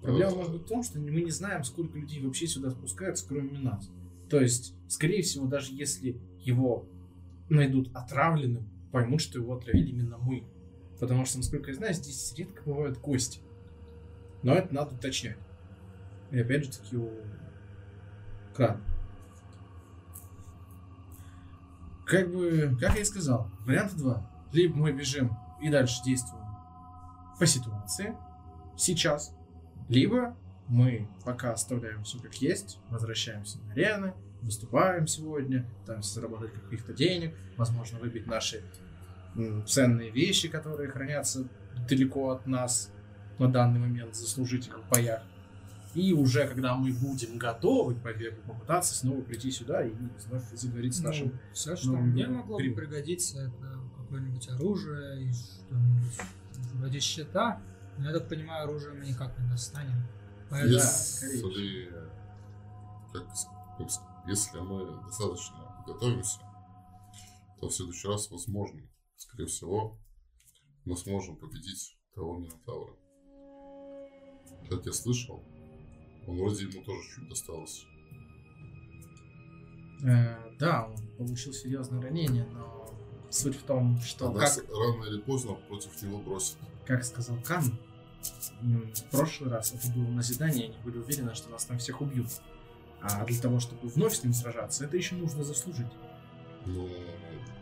проблема. 0.00 0.34
Может 0.34 0.52
быть 0.52 0.62
в 0.62 0.68
том, 0.68 0.82
что 0.82 0.98
мы 0.98 1.20
не 1.22 1.30
знаем, 1.30 1.64
сколько 1.64 1.98
людей 1.98 2.24
вообще 2.24 2.46
сюда 2.46 2.70
спускаются, 2.70 3.26
кроме 3.28 3.58
нас. 3.58 3.88
То 4.30 4.40
есть, 4.40 4.74
скорее 4.88 5.22
всего, 5.22 5.46
даже 5.46 5.72
если 5.74 6.18
его 6.40 6.86
найдут 7.50 7.94
отравленным, 7.94 8.66
поймут, 8.92 9.20
что 9.20 9.38
его 9.38 9.56
отравили 9.56 9.90
именно 9.90 10.18
мы. 10.18 10.44
Потому 11.00 11.24
что, 11.24 11.38
насколько 11.38 11.70
я 11.70 11.76
знаю, 11.76 11.94
здесь 11.94 12.34
редко 12.36 12.62
бывают 12.64 12.98
гости. 12.98 13.40
Но 14.42 14.54
это 14.54 14.72
надо 14.72 14.94
уточнять. 14.94 15.38
И 16.30 16.38
опять 16.38 16.64
же 16.64 16.70
таки 16.70 16.96
у 16.96 17.10
крана. 18.54 18.80
Как 22.06 22.30
бы, 22.30 22.76
как 22.78 22.94
я 22.94 23.00
и 23.00 23.04
сказал, 23.04 23.50
вариант 23.66 23.96
два. 23.96 24.30
Либо 24.52 24.76
мы 24.76 24.92
бежим 24.92 25.36
и 25.60 25.70
дальше 25.70 26.02
действуем 26.04 26.42
по 27.42 27.46
ситуации, 27.46 28.14
сейчас, 28.76 29.34
либо 29.88 30.36
мы 30.68 31.08
пока 31.24 31.50
оставляем 31.52 32.04
все 32.04 32.20
как 32.20 32.34
есть, 32.36 32.78
возвращаемся 32.88 33.58
на 33.58 33.72
арены, 33.72 34.14
выступаем 34.42 35.06
сегодня, 35.06 35.66
пытаемся 35.80 36.14
заработать 36.14 36.52
каких-то 36.52 36.92
денег, 36.92 37.34
возможно, 37.56 37.98
выбить 37.98 38.26
наши 38.26 38.62
ценные 39.66 40.10
вещи, 40.10 40.48
которые 40.48 40.90
хранятся 40.90 41.48
далеко 41.88 42.30
от 42.30 42.46
нас 42.46 42.92
на 43.38 43.50
данный 43.50 43.80
момент, 43.80 44.14
заслужить 44.14 44.66
их 44.66 44.78
в 44.78 44.88
боях. 44.88 45.22
И 45.94 46.12
уже 46.12 46.46
когда 46.46 46.74
мы 46.74 46.92
будем 46.92 47.36
готовы 47.36 47.94
к 47.94 48.02
побегу, 48.02 48.40
попытаться 48.46 48.94
снова 48.94 49.20
прийти 49.20 49.50
сюда 49.50 49.84
и 49.84 49.90
вновь 49.90 50.44
заговорить 50.52 50.94
с 50.94 51.00
нашим... 51.00 51.38
все, 51.52 51.76
что 51.76 51.88
новым 51.88 52.10
мне 52.10 52.26
могло 52.26 52.58
бы 52.58 52.70
пригодиться, 52.70 53.42
это 53.42 53.78
какое-нибудь 53.98 54.48
оружие 54.48 55.24
и 55.24 55.32
что-нибудь 55.32 56.20
вроде 56.74 57.00
щита. 57.00 57.60
Но 57.98 58.06
я 58.06 58.18
так 58.18 58.28
понимаю, 58.28 58.64
оружие 58.64 58.94
мы 58.94 59.04
никак 59.04 59.38
не 59.38 59.48
достанем. 59.50 60.06
Поэтому 60.48 60.72
Если, 60.72 61.90
как, 63.12 63.26
как 63.78 63.90
если 64.26 64.58
мы 64.60 65.02
достаточно 65.04 65.84
готовимся, 65.86 66.40
то 67.60 67.68
в 67.68 67.72
следующий 67.72 68.08
раз, 68.08 68.30
возможно, 68.30 68.80
скорее 69.16 69.46
всего, 69.46 69.98
мы 70.84 70.96
сможем 70.96 71.36
победить 71.36 71.98
того 72.14 72.38
Минотавра. 72.38 72.96
Как 74.68 74.86
я 74.86 74.92
слышал, 74.92 75.44
он 76.26 76.38
вроде 76.38 76.64
ему 76.66 76.84
тоже 76.84 77.00
чуть 77.14 77.28
досталось. 77.28 77.84
Э, 80.04 80.56
да, 80.58 80.86
он 80.86 81.16
получил 81.16 81.52
серьезное 81.52 82.00
ранение, 82.00 82.44
но 82.46 82.92
суть 83.30 83.56
в 83.56 83.62
том, 83.62 84.00
что, 84.00 84.30
А 84.30 84.34
как, 84.34 84.56
рано 84.68 85.04
или 85.04 85.20
поздно 85.20 85.54
против 85.54 86.00
него 86.02 86.18
бросит. 86.18 86.56
как 86.86 87.04
сказал 87.04 87.36
Кан, 87.42 87.78
в 88.60 89.10
прошлый 89.10 89.50
раз 89.50 89.72
это 89.72 89.92
было 89.92 90.08
назидание, 90.08 90.66
они 90.66 90.78
были 90.84 90.98
уверены, 90.98 91.34
что 91.34 91.50
нас 91.50 91.64
там 91.64 91.78
всех 91.78 92.00
убьют. 92.00 92.28
А 93.02 93.24
для 93.24 93.40
того, 93.40 93.58
чтобы 93.58 93.88
вновь 93.88 94.14
с 94.14 94.22
ним 94.22 94.32
сражаться, 94.32 94.84
это 94.84 94.96
еще 94.96 95.16
нужно 95.16 95.42
заслужить. 95.44 95.92
Но 96.66 96.88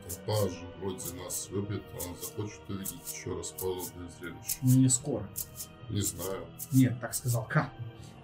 толпа 0.07 0.49
же 0.49 0.61
вроде 0.79 1.15
нас 1.15 1.49
любит, 1.51 1.83
она 1.93 2.15
захочет 2.21 2.61
увидеть 2.69 2.95
еще 3.11 3.37
раз 3.37 3.53
подобное 3.53 4.11
зрелище. 4.19 4.59
Не 4.63 4.89
скоро. 4.89 5.29
Не 5.89 6.03
знаю. 6.03 6.47
Нет, 6.73 7.01
так 7.01 7.15
сказал 7.15 7.47
Кан, 7.49 7.71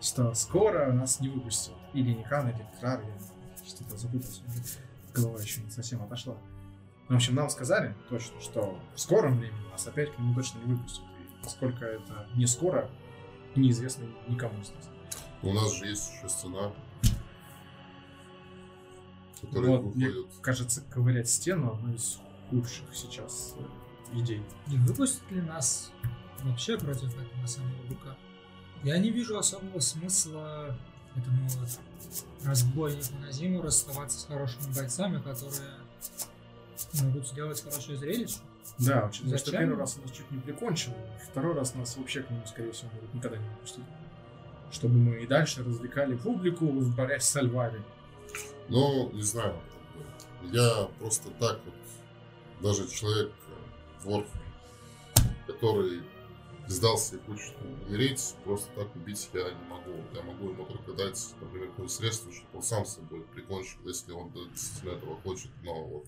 что 0.00 0.34
скоро 0.34 0.92
нас 0.92 1.20
не 1.20 1.28
выпустят. 1.28 1.74
Или 1.94 2.12
не 2.12 2.22
Кан, 2.24 2.50
или 2.50 2.66
Крар, 2.78 3.02
я 3.02 3.66
что-то 3.66 3.96
запутался. 3.96 4.42
Голова 5.14 5.40
еще 5.40 5.62
не 5.62 5.70
совсем 5.70 6.02
отошла. 6.02 6.36
В 7.08 7.14
общем, 7.14 7.34
нам 7.34 7.48
сказали 7.48 7.94
точно, 8.10 8.40
что 8.40 8.78
в 8.94 9.00
скором 9.00 9.38
времени 9.38 9.70
нас 9.70 9.86
опять 9.86 10.14
к 10.14 10.18
нему 10.18 10.34
точно 10.34 10.58
не 10.58 10.74
выпустят. 10.74 11.04
И 11.44 11.48
сколько 11.48 11.84
это 11.84 12.28
не 12.34 12.46
скоро, 12.46 12.90
неизвестно 13.54 14.06
никому 14.28 14.60
из 14.60 14.70
нас. 14.70 14.90
У 15.42 15.52
нас 15.52 15.72
же 15.74 15.86
есть 15.86 16.12
еще 16.12 16.28
стена, 16.28 16.72
которая 19.40 19.78
Вот, 19.78 19.94
мне 19.94 20.08
выходит. 20.08 20.26
кажется, 20.42 20.82
ковырять 20.90 21.28
стену 21.28 21.74
одно 21.74 21.94
из 21.94 22.18
худших 22.50 22.84
сейчас 22.94 23.55
э, 23.58 24.18
идей. 24.18 24.42
не 24.66 24.78
выпустят 24.78 25.31
ли 25.31 25.40
нас 25.40 25.90
вообще 26.42 26.78
против 26.78 27.12
этого 27.15 27.47
самого 27.47 27.82
быка? 27.89 28.16
Я 28.84 28.98
не 28.98 29.10
вижу 29.10 29.36
особого 29.39 29.81
смысла 29.81 30.76
этому 31.16 31.48
вот 31.48 31.68
разбойнику 32.44 33.15
на 33.20 33.32
зиму 33.32 33.62
расставаться 33.62 34.20
с 34.20 34.24
хорошими 34.26 34.73
бойцами, 34.74 35.20
которые 35.23 35.70
могут 37.02 37.26
сделать 37.28 37.62
хорошее 37.62 37.97
зрелище. 37.97 38.36
Да, 38.78 39.06
учитывая, 39.06 39.39
что 39.39 39.47
Зачем? 39.50 39.60
первый 39.62 39.78
раз 39.78 39.97
он 39.97 40.02
нас 40.02 40.12
чуть 40.12 40.31
не 40.31 40.39
прикончил, 40.40 40.92
второй 41.31 41.55
раз 41.55 41.74
нас 41.74 41.97
вообще 41.97 42.23
к 42.23 42.31
нему, 42.31 42.42
скорее 42.47 42.73
всего, 42.73 42.90
могут 42.94 43.15
никогда 43.15 43.39
не 43.39 43.48
выпустить. 43.48 43.84
Чтобы 44.70 44.97
мы 44.97 45.23
и 45.23 45.26
дальше 45.26 45.65
развлекали 45.65 46.16
публику, 46.16 46.66
борясь 46.66 47.24
со 47.24 47.40
львами. 47.40 47.82
Ну, 48.68 49.10
не 49.12 49.23
знаю. 49.23 49.55
Я 50.52 50.89
просто 50.98 51.31
так 51.39 51.60
вот, 51.65 51.74
даже 52.62 52.89
человек, 52.89 53.32
э, 53.48 54.02
двор, 54.02 54.26
который 55.47 56.02
сдался 56.68 57.16
и 57.16 57.20
хочет 57.20 57.55
умереть, 57.89 58.34
просто 58.44 58.68
так 58.74 58.94
убить 58.97 59.28
я 59.32 59.44
не 59.52 59.68
могу. 59.68 59.92
Я 60.15 60.23
могу 60.23 60.50
ему 60.50 60.65
только 60.65 60.92
дать, 60.92 61.34
например, 61.40 61.68
какое 61.70 61.89
средство, 61.89 62.32
чтобы 62.32 62.48
он 62.56 62.62
сам 62.62 62.84
собой 62.84 63.23
прикончил, 63.34 63.78
если 63.84 64.12
он 64.12 64.32
действительно 64.32 64.92
этого 64.92 65.16
хочет. 65.23 65.50
Но 65.62 65.84
вот 65.84 66.06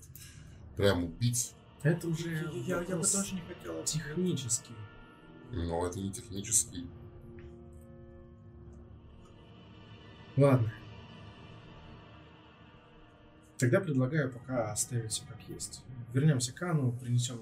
прям 0.76 1.04
убить, 1.04 1.54
Это 1.82 2.08
уже 2.08 2.50
Я, 2.66 2.80
я 2.82 2.96
бы 2.96 3.02
тоже 3.06 3.34
не 3.34 3.40
хотел. 3.42 3.82
технический. 3.84 4.74
но 5.52 5.86
это 5.86 6.00
не 6.00 6.10
технический. 6.12 6.88
Ладно. 10.36 10.72
Тогда 13.58 13.80
предлагаю 13.80 14.32
пока 14.32 14.70
оставить 14.72 15.10
все 15.10 15.24
как 15.26 15.40
есть. 15.48 15.82
Вернемся 16.12 16.52
к 16.52 16.62
Ану, 16.62 16.92
принесем 16.92 17.40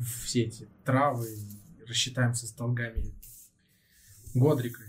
все 0.00 0.44
эти 0.44 0.68
травы, 0.84 1.28
и 1.32 1.84
рассчитаемся 1.84 2.46
с 2.46 2.52
долгами 2.52 3.14
Годрика. 4.34 4.82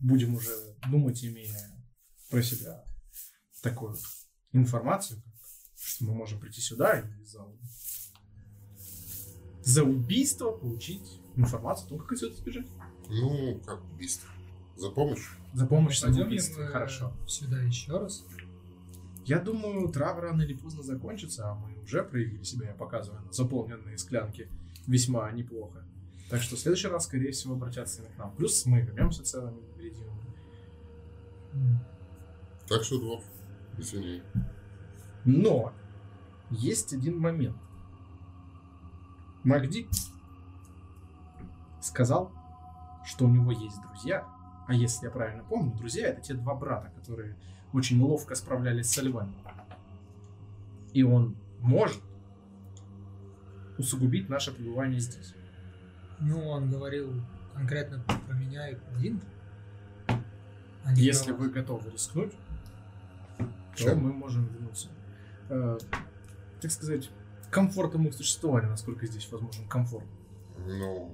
Будем 0.00 0.34
уже 0.34 0.50
думать, 0.90 1.24
имея 1.24 1.70
про 2.28 2.42
себя 2.42 2.84
такую 3.62 3.96
информацию, 4.52 5.22
как, 5.22 5.34
что 5.76 6.04
мы 6.04 6.14
можем 6.14 6.40
прийти 6.40 6.60
сюда 6.60 7.00
и 7.00 7.24
за, 7.24 7.46
за 9.62 9.84
убийство 9.84 10.50
получить 10.50 11.20
информацию 11.36 11.86
о 11.86 11.88
том, 11.90 11.98
как 12.00 12.12
отсюда 12.12 12.34
сбежать. 12.34 12.66
Ну, 13.08 13.60
как 13.64 13.82
убийство. 13.92 14.28
За 14.76 14.90
помощь? 14.90 15.28
За 15.54 15.66
помощь 15.66 16.02
ли 16.02 16.12
самоубийству. 16.12 16.62
мы 16.62 16.68
Хорошо. 16.68 17.12
сюда 17.26 17.62
еще 17.62 17.98
раз? 17.98 18.24
Я 19.24 19.38
думаю, 19.38 19.88
трава 19.88 20.20
рано 20.20 20.42
или 20.42 20.54
поздно 20.54 20.82
закончится, 20.82 21.50
а 21.50 21.54
мы 21.54 21.80
уже 21.82 22.02
проявили 22.02 22.42
себя, 22.42 22.68
я 22.68 22.74
показываю, 22.74 23.22
на 23.22 23.32
заполненные 23.32 23.96
склянки 23.98 24.48
весьма 24.86 25.30
неплохо. 25.30 25.84
Так 26.28 26.42
что 26.42 26.56
в 26.56 26.58
следующий 26.58 26.88
раз, 26.88 27.04
скорее 27.04 27.30
всего, 27.30 27.54
обратятся 27.54 28.00
именно 28.00 28.14
к 28.14 28.18
нам. 28.18 28.34
Плюс 28.34 28.66
мы 28.66 28.80
вернемся 28.80 29.22
целыми 29.22 29.60
невредимыми. 29.60 30.22
Так 32.68 32.82
что, 32.82 32.98
Дворф, 32.98 33.24
извини. 33.78 34.22
Но 35.24 35.72
есть 36.50 36.92
один 36.92 37.18
момент. 37.18 37.56
Магди 39.44 39.88
сказал, 41.80 42.32
что 43.04 43.26
у 43.26 43.28
него 43.28 43.52
есть 43.52 43.80
друзья, 43.82 44.26
а 44.66 44.74
если 44.74 45.06
я 45.06 45.10
правильно 45.10 45.44
помню, 45.44 45.76
друзья 45.76 46.08
это 46.08 46.22
те 46.22 46.34
два 46.34 46.54
брата, 46.54 46.90
которые 46.96 47.36
очень 47.72 48.00
ловко 48.00 48.34
справлялись 48.34 48.90
со 48.90 49.02
львами. 49.02 49.34
И 50.92 51.02
он 51.02 51.36
может 51.60 52.00
усугубить 53.78 54.28
наше 54.28 54.52
пребывание 54.52 55.00
здесь. 55.00 55.34
Ну, 56.20 56.48
он 56.48 56.70
говорил 56.70 57.12
конкретно 57.54 58.02
про 58.26 58.34
меня 58.34 58.68
и 58.68 58.76
про 58.76 58.94
Дин. 59.00 59.20
А 60.84 60.92
Если 60.94 61.32
про 61.32 61.38
вы 61.38 61.50
готовы 61.50 61.90
рискнуть, 61.90 62.32
то 63.38 63.46
Чем? 63.76 64.00
мы 64.00 64.12
можем 64.12 64.46
вернуться. 64.46 64.88
Э, 65.48 65.78
так 66.60 66.70
сказать, 66.70 67.10
комфортом 67.50 68.06
их 68.06 68.14
существования, 68.14 68.68
насколько 68.68 69.06
здесь 69.06 69.30
возможен 69.30 69.66
комфорт. 69.68 70.06
Ну, 70.66 71.10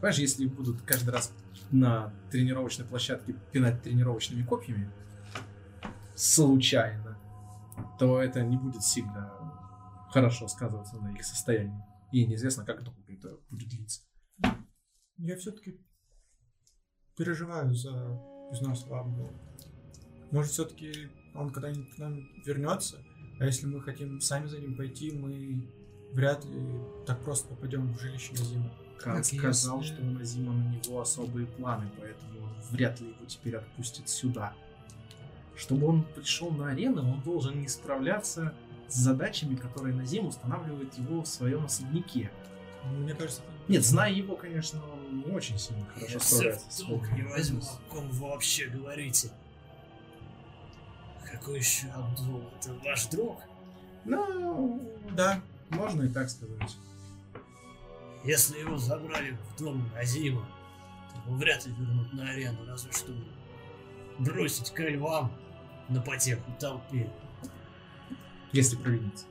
Понимаешь, 0.00 0.18
если 0.18 0.46
будут 0.46 0.80
каждый 0.82 1.10
раз 1.10 1.32
на 1.70 2.12
тренировочной 2.30 2.86
площадке 2.86 3.34
пинать 3.52 3.82
тренировочными 3.82 4.42
копьями 4.42 4.90
случайно, 6.20 7.18
то 7.98 8.20
это 8.20 8.42
не 8.42 8.56
будет 8.58 8.82
сильно 8.82 9.32
хорошо 10.10 10.48
сказываться 10.48 10.96
на 10.96 11.12
их 11.14 11.24
состоянии. 11.24 11.82
И 12.12 12.26
неизвестно, 12.26 12.64
как 12.64 12.82
долго 12.82 13.00
это 13.12 13.38
будет 13.48 13.68
длиться. 13.68 14.02
Я 15.16 15.36
все-таки 15.36 15.80
переживаю 17.16 17.74
за 17.74 18.20
износ 18.52 18.86
Лабу. 18.86 19.30
Может, 20.30 20.52
все-таки 20.52 21.08
он 21.34 21.50
когда-нибудь 21.50 21.94
к 21.94 21.98
нам 21.98 22.18
вернется, 22.44 22.98
а 23.38 23.44
если 23.44 23.66
мы 23.66 23.80
хотим 23.80 24.20
сами 24.20 24.46
за 24.46 24.58
ним 24.58 24.76
пойти, 24.76 25.12
мы 25.12 25.72
вряд 26.12 26.44
ли 26.44 26.80
так 27.06 27.22
просто 27.24 27.48
попадем 27.48 27.92
в 27.92 28.00
жилище 28.00 28.32
на 28.32 28.38
зиму. 28.44 28.70
Кан 28.98 29.24
сказал, 29.24 29.80
если- 29.80 29.94
что 29.94 30.02
у 30.02 30.10
Назима 30.10 30.52
на 30.52 30.74
него 30.74 31.00
особые 31.00 31.46
планы, 31.46 31.90
поэтому 31.98 32.48
вряд 32.70 33.00
ли 33.00 33.08
его 33.08 33.24
теперь 33.24 33.56
отпустят 33.56 34.08
сюда. 34.08 34.54
Чтобы 35.60 35.88
он 35.88 36.02
пришел 36.04 36.50
на 36.50 36.70
арену, 36.70 37.02
он 37.02 37.20
должен 37.20 37.60
не 37.60 37.68
справляться 37.68 38.54
с 38.88 38.94
задачами, 38.94 39.56
которые 39.56 39.94
Назим 39.94 40.26
устанавливает 40.26 40.94
его 40.96 41.20
в 41.20 41.26
своем 41.28 41.66
особняке. 41.66 42.30
Мне 42.86 43.14
кажется, 43.14 43.42
Нет, 43.68 43.84
зная 43.84 44.10
его, 44.10 44.36
конечно, 44.36 44.80
он 44.90 45.18
не 45.18 45.24
очень 45.30 45.58
сильно 45.58 45.84
хорошо 45.84 46.12
Я 46.14 46.18
все 46.18 46.34
справляется. 46.36 46.66
в 46.66 46.72
с 46.72 46.76
толк 46.78 47.04
своими 47.04 47.22
не 47.22 47.28
возьму, 47.28 47.60
о 47.60 47.92
ком 47.92 48.08
вы 48.08 48.28
вообще 48.28 48.66
говорите. 48.68 49.30
Какой 51.30 51.58
еще 51.58 51.88
Абдул? 51.88 52.42
Это 52.58 52.72
ваш 52.82 53.06
друг? 53.08 53.42
Ну, 54.06 54.80
да, 55.14 55.42
можно 55.68 56.04
и 56.04 56.08
так 56.08 56.30
сказать. 56.30 56.78
Если 58.24 58.58
его 58.60 58.78
забрали 58.78 59.36
в 59.50 59.60
дом 59.60 59.90
Азима, 59.94 60.48
то 61.12 61.20
его 61.28 61.36
вряд 61.36 61.66
ли 61.66 61.72
вернут 61.74 62.14
на 62.14 62.30
арену, 62.30 62.64
разве 62.66 62.90
что 62.92 63.12
бросить 64.18 64.70
ко 64.70 64.88
львам 64.88 65.30
на 65.90 66.00
потеху 66.00 66.50
толпе. 66.58 67.10
Если 68.52 68.76
провиниться. 68.76 69.26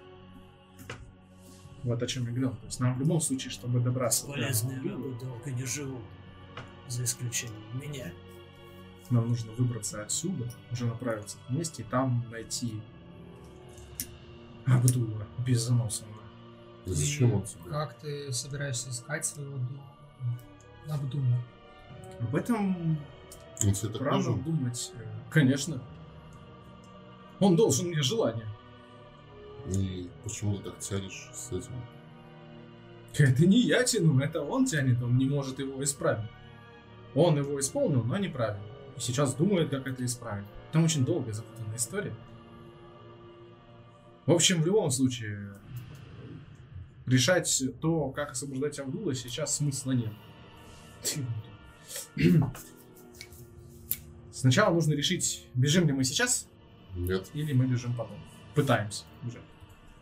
Вот 1.83 2.01
о 2.03 2.07
чем 2.07 2.23
я 2.25 2.29
говорил. 2.29 2.51
То 2.51 2.65
есть 2.65 2.79
нам 2.79 2.95
в 2.95 2.99
любом 2.99 3.21
случае, 3.21 3.51
чтобы 3.51 3.79
добраться 3.79 4.25
до 4.27 4.33
Полезные 4.33 4.77
Абдула, 4.77 4.95
рыбы 4.95 5.19
долго 5.19 5.51
не 5.51 5.63
живут, 5.65 6.01
за 6.88 7.03
исключением 7.03 7.63
меня. 7.73 8.11
нам 9.09 9.27
нужно 9.29 9.51
выбраться 9.53 10.01
отсюда, 10.03 10.51
уже 10.71 10.85
направиться 10.85 11.38
к 11.47 11.49
месте 11.49 11.81
и 11.81 11.85
там 11.85 12.23
найти 12.31 12.81
Абдула 14.65 15.25
без 15.45 15.61
заноса. 15.61 16.03
зачем 16.85 17.33
он 17.33 17.43
тебе? 17.43 17.63
Как 17.69 17.97
ты 17.99 18.31
собираешься 18.31 18.89
искать 18.89 19.25
своего 19.25 19.57
ду- 19.57 20.91
Абдула? 20.93 21.41
Об 22.19 22.35
этом 22.35 22.99
Он 23.63 23.73
тебе 23.73 23.89
так 23.93 24.11
нужен? 24.11 24.41
думать. 24.43 24.91
э, 24.95 25.05
Конечно. 25.29 25.81
Он 27.40 27.56
должен 27.56 27.88
мне 27.88 28.01
желание. 28.01 28.48
И 29.68 30.09
почему 30.24 30.58
ты 30.58 30.64
так 30.64 30.80
тянешь 30.80 31.30
с 31.34 31.51
этим? 31.51 31.72
Это 33.18 33.45
не 33.45 33.59
я 33.61 33.84
тяну, 33.84 34.19
это 34.19 34.42
он 34.42 34.66
тянет, 34.66 35.01
он 35.01 35.18
не 35.18 35.26
может 35.26 35.59
его 35.59 35.84
исправить. 35.84 36.30
Он 37.16 37.38
его 37.38 37.59
исполнил, 37.59 38.03
но 38.03 38.18
неправильно. 38.18 38.64
И 38.98 39.00
сейчас 39.00 39.34
думает, 39.34 39.69
как 39.69 39.88
это 39.88 40.06
исправить. 40.06 40.45
Там 40.72 40.84
очень 40.84 41.06
долгая 41.06 41.34
запутанная 41.34 41.77
история. 41.77 42.14
В 44.26 44.32
общем, 44.32 44.61
в 44.61 44.66
любом 44.66 44.92
случае, 44.92 45.53
решать 47.08 47.64
то, 47.82 48.11
как 48.11 48.32
освобождать 48.32 48.77
Абдула, 48.77 49.16
сейчас 49.16 49.56
смысла 49.56 49.93
нет. 49.93 50.14
Сначала 54.32 54.74
нужно 54.74 54.93
решить, 54.93 55.48
бежим 55.56 55.88
ли 55.88 55.93
мы 55.93 56.03
сейчас, 56.03 56.48
Нет. 56.95 57.30
или 57.34 57.53
мы 57.53 57.68
бежим 57.68 57.95
потом. 57.95 58.19
Пытаемся 58.56 59.06
бежать. 59.24 59.43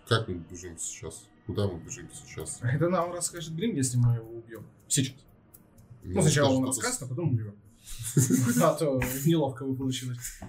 Как 0.08 0.28
мы 0.28 0.36
бежим 0.36 0.78
сейчас? 0.78 1.28
Куда 1.46 1.68
мы 1.68 1.80
бежим 1.80 2.10
сейчас? 2.14 2.60
Это 2.62 2.90
нам 2.90 3.12
расскажет 3.12 3.56
Грим, 3.56 3.76
если 3.76 3.98
мы 3.98 4.16
его 4.16 4.30
убьем. 4.30 4.66
Сейчас. 4.88 5.16
Ну, 6.04 6.16
Ну, 6.16 6.22
сначала 6.22 6.54
он 6.54 6.66
расскажет, 6.66 7.02
а 7.02 7.08
потом 7.08 7.34
убьем. 7.34 7.56
А 8.62 8.74
то 8.76 9.02
неловко 9.26 9.66
бы 9.66 9.76
получилось. 9.76 10.40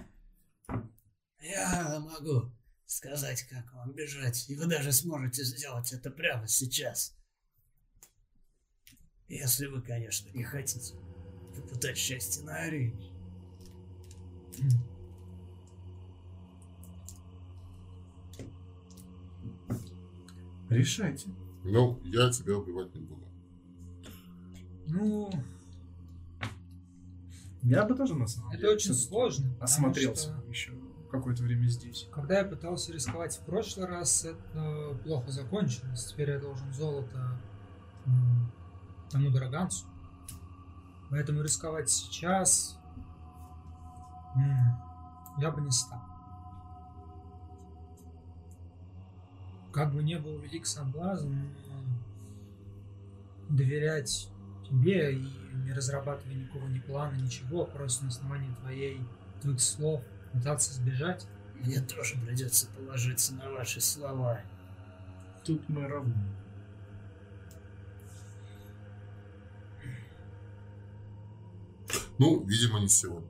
Я 1.41 1.99
могу 1.99 2.51
сказать, 2.85 3.43
как 3.43 3.71
вам 3.73 3.93
бежать, 3.93 4.49
и 4.49 4.55
вы 4.55 4.65
даже 4.65 4.91
сможете 4.91 5.43
сделать 5.43 5.91
это 5.93 6.09
прямо 6.09 6.47
сейчас. 6.47 7.15
Если 9.27 9.67
вы, 9.67 9.81
конечно, 9.81 10.29
не 10.31 10.43
хотите 10.43 10.95
попытать 11.55 11.97
счастье 11.97 12.43
на 12.43 12.55
арене. 12.55 12.99
Решайте. 20.69 21.29
Ну, 21.63 21.99
я 22.03 22.29
тебя 22.29 22.57
убивать 22.57 22.93
не 22.95 23.01
буду. 23.01 23.25
Ну, 24.87 25.29
Я 27.63 27.85
бы 27.85 27.95
тоже 27.95 28.15
на 28.15 28.27
самом 28.27 28.49
это 28.49 28.61
деле 28.61 28.73
очень 28.73 28.93
всё-таки 28.93 29.07
сложно. 29.09 29.55
Осмотрелся 29.59 30.33
что 30.35 30.49
еще 30.49 30.73
какое-то 31.11 31.43
время 31.43 31.67
здесь. 31.67 32.07
Когда 32.11 32.39
я 32.39 32.45
пытался 32.45 32.93
рисковать 32.93 33.35
в 33.35 33.45
прошлый 33.45 33.87
раз, 33.87 34.25
это 34.25 34.97
плохо 35.03 35.31
закончилось. 35.31 36.05
Теперь 36.05 36.31
я 36.31 36.39
должен 36.39 36.71
золото 36.73 37.39
тому 39.11 39.29
дороганцу. 39.31 39.85
Поэтому 41.09 41.41
рисковать 41.41 41.89
сейчас 41.89 42.77
я 45.39 45.51
бы 45.51 45.61
не 45.61 45.71
стал. 45.71 45.99
Как 49.71 49.93
бы 49.93 50.03
не 50.03 50.17
был 50.17 50.39
велик 50.39 50.65
соблазн, 50.65 51.33
доверять 53.49 54.29
тебе 54.67 55.13
и 55.15 55.27
не 55.65 55.73
разрабатывая 55.73 56.35
никакого 56.35 56.67
ни 56.67 56.79
плана, 56.79 57.15
ничего, 57.15 57.65
просто 57.65 58.03
на 58.03 58.09
основании 58.09 58.53
твоей, 58.61 59.01
твоих 59.41 59.59
слов 59.59 60.01
пытаться 60.31 60.73
сбежать, 60.73 61.25
Мне 61.55 61.81
тоже 61.81 62.15
придется 62.25 62.67
положиться 62.67 63.33
на 63.33 63.51
ваши 63.51 63.81
слова. 63.81 64.41
Тут 65.43 65.67
мы 65.67 65.87
равны. 65.87 66.15
Ну, 72.17 72.45
видимо, 72.45 72.79
не 72.79 72.87
сегодня. 72.87 73.29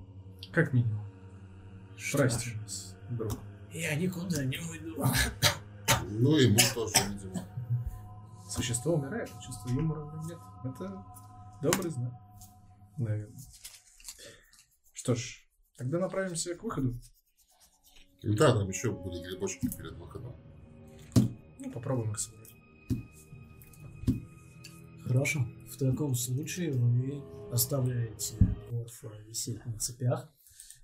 Как 0.51 0.73
минимум. 0.73 1.05
Что 1.95 2.19
Прости 2.19 2.53
нас, 2.61 2.95
друг. 3.09 3.37
Я 3.71 3.95
никуда 3.95 4.43
не 4.43 4.57
уйду. 4.57 5.03
Ну, 6.11 6.37
и 6.37 6.49
мы 6.49 6.57
тоже, 6.73 6.93
видимо. 7.09 7.45
Существо 8.49 8.95
умирает, 8.95 9.29
чувства 9.45 9.69
юмора 9.69 10.21
нет. 10.25 10.39
Это 10.63 11.05
добрый 11.61 11.91
знак. 11.91 12.13
Наверное. 12.97 13.39
Что 14.93 15.15
ж, 15.15 15.47
тогда 15.77 15.99
направимся 15.99 16.55
к 16.55 16.63
выходу. 16.63 16.99
Да, 18.23 18.53
там 18.53 18.67
еще 18.67 18.91
были 18.91 19.23
грибочки 19.23 19.69
перед 19.77 19.93
выходом. 19.97 20.35
Ну, 21.59 21.71
попробуем 21.71 22.11
их 22.11 22.19
собрать. 22.19 22.49
Хорошо. 25.05 25.45
В 25.71 25.77
таком 25.77 26.15
случае 26.15 26.73
вы 26.73 27.23
оставляете 27.53 28.35
Орфа 28.71 29.07
висеть 29.27 29.65
на 29.65 29.77
цепях 29.77 30.29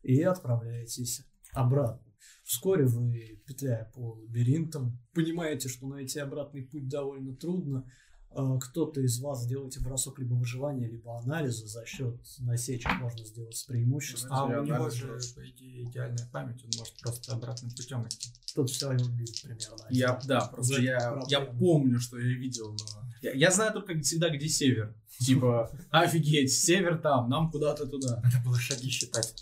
и 0.04 0.22
отправляетесь 0.22 1.24
обратно. 1.52 2.05
Вскоре 2.44 2.86
вы, 2.86 3.42
петляя 3.48 3.92
по 3.94 4.14
лабиринтам, 4.14 5.00
понимаете, 5.14 5.68
что 5.68 5.88
найти 5.88 6.20
обратный 6.20 6.64
путь 6.64 6.88
довольно 6.88 7.36
трудно. 7.36 7.90
А, 8.30 8.60
Кто-то 8.60 9.02
из 9.02 9.20
вас 9.20 9.48
делаете 9.48 9.80
бросок 9.80 10.20
либо 10.20 10.34
выживания, 10.34 10.88
либо 10.88 11.18
анализа. 11.18 11.68
За 11.68 11.86
счет 11.86 12.20
насечек 12.40 12.92
можно 13.00 13.26
сделать 13.26 13.56
с 13.56 13.64
преимуществом. 13.64 14.30
А 14.32 14.60
у 14.60 14.64
него 14.64 14.90
же, 14.90 15.08
по 15.36 15.50
идее, 15.50 15.86
идеальная 15.86 16.28
память, 16.32 16.64
он 16.64 16.70
может 16.78 17.00
просто 17.02 17.34
обратным 17.34 17.72
путем 17.72 18.06
идти. 18.08 18.30
Тут 18.54 18.70
все 18.70 18.90
выглядит 18.90 19.42
примерно. 19.42 19.88
Я, 19.90 20.14
одинаково. 20.14 20.28
да, 20.28 20.48
просто 20.48 20.82
я, 20.82 21.24
я 21.30 21.42
помню, 21.42 22.00
что 22.00 22.20
я 22.20 22.38
видел, 22.38 22.74
но 22.74 23.10
Я, 23.22 23.32
я 23.34 23.52
знаю 23.52 23.74
только 23.74 23.98
всегда, 24.02 24.30
где 24.30 24.48
север. 24.50 24.94
Типа, 25.20 25.72
офигеть, 25.90 26.52
север 26.54 27.00
там, 27.00 27.30
нам 27.30 27.50
куда-то 27.50 27.88
туда. 27.88 28.22
Надо 28.22 28.38
было 28.44 28.60
шаги 28.60 28.90
считать. 28.90 29.34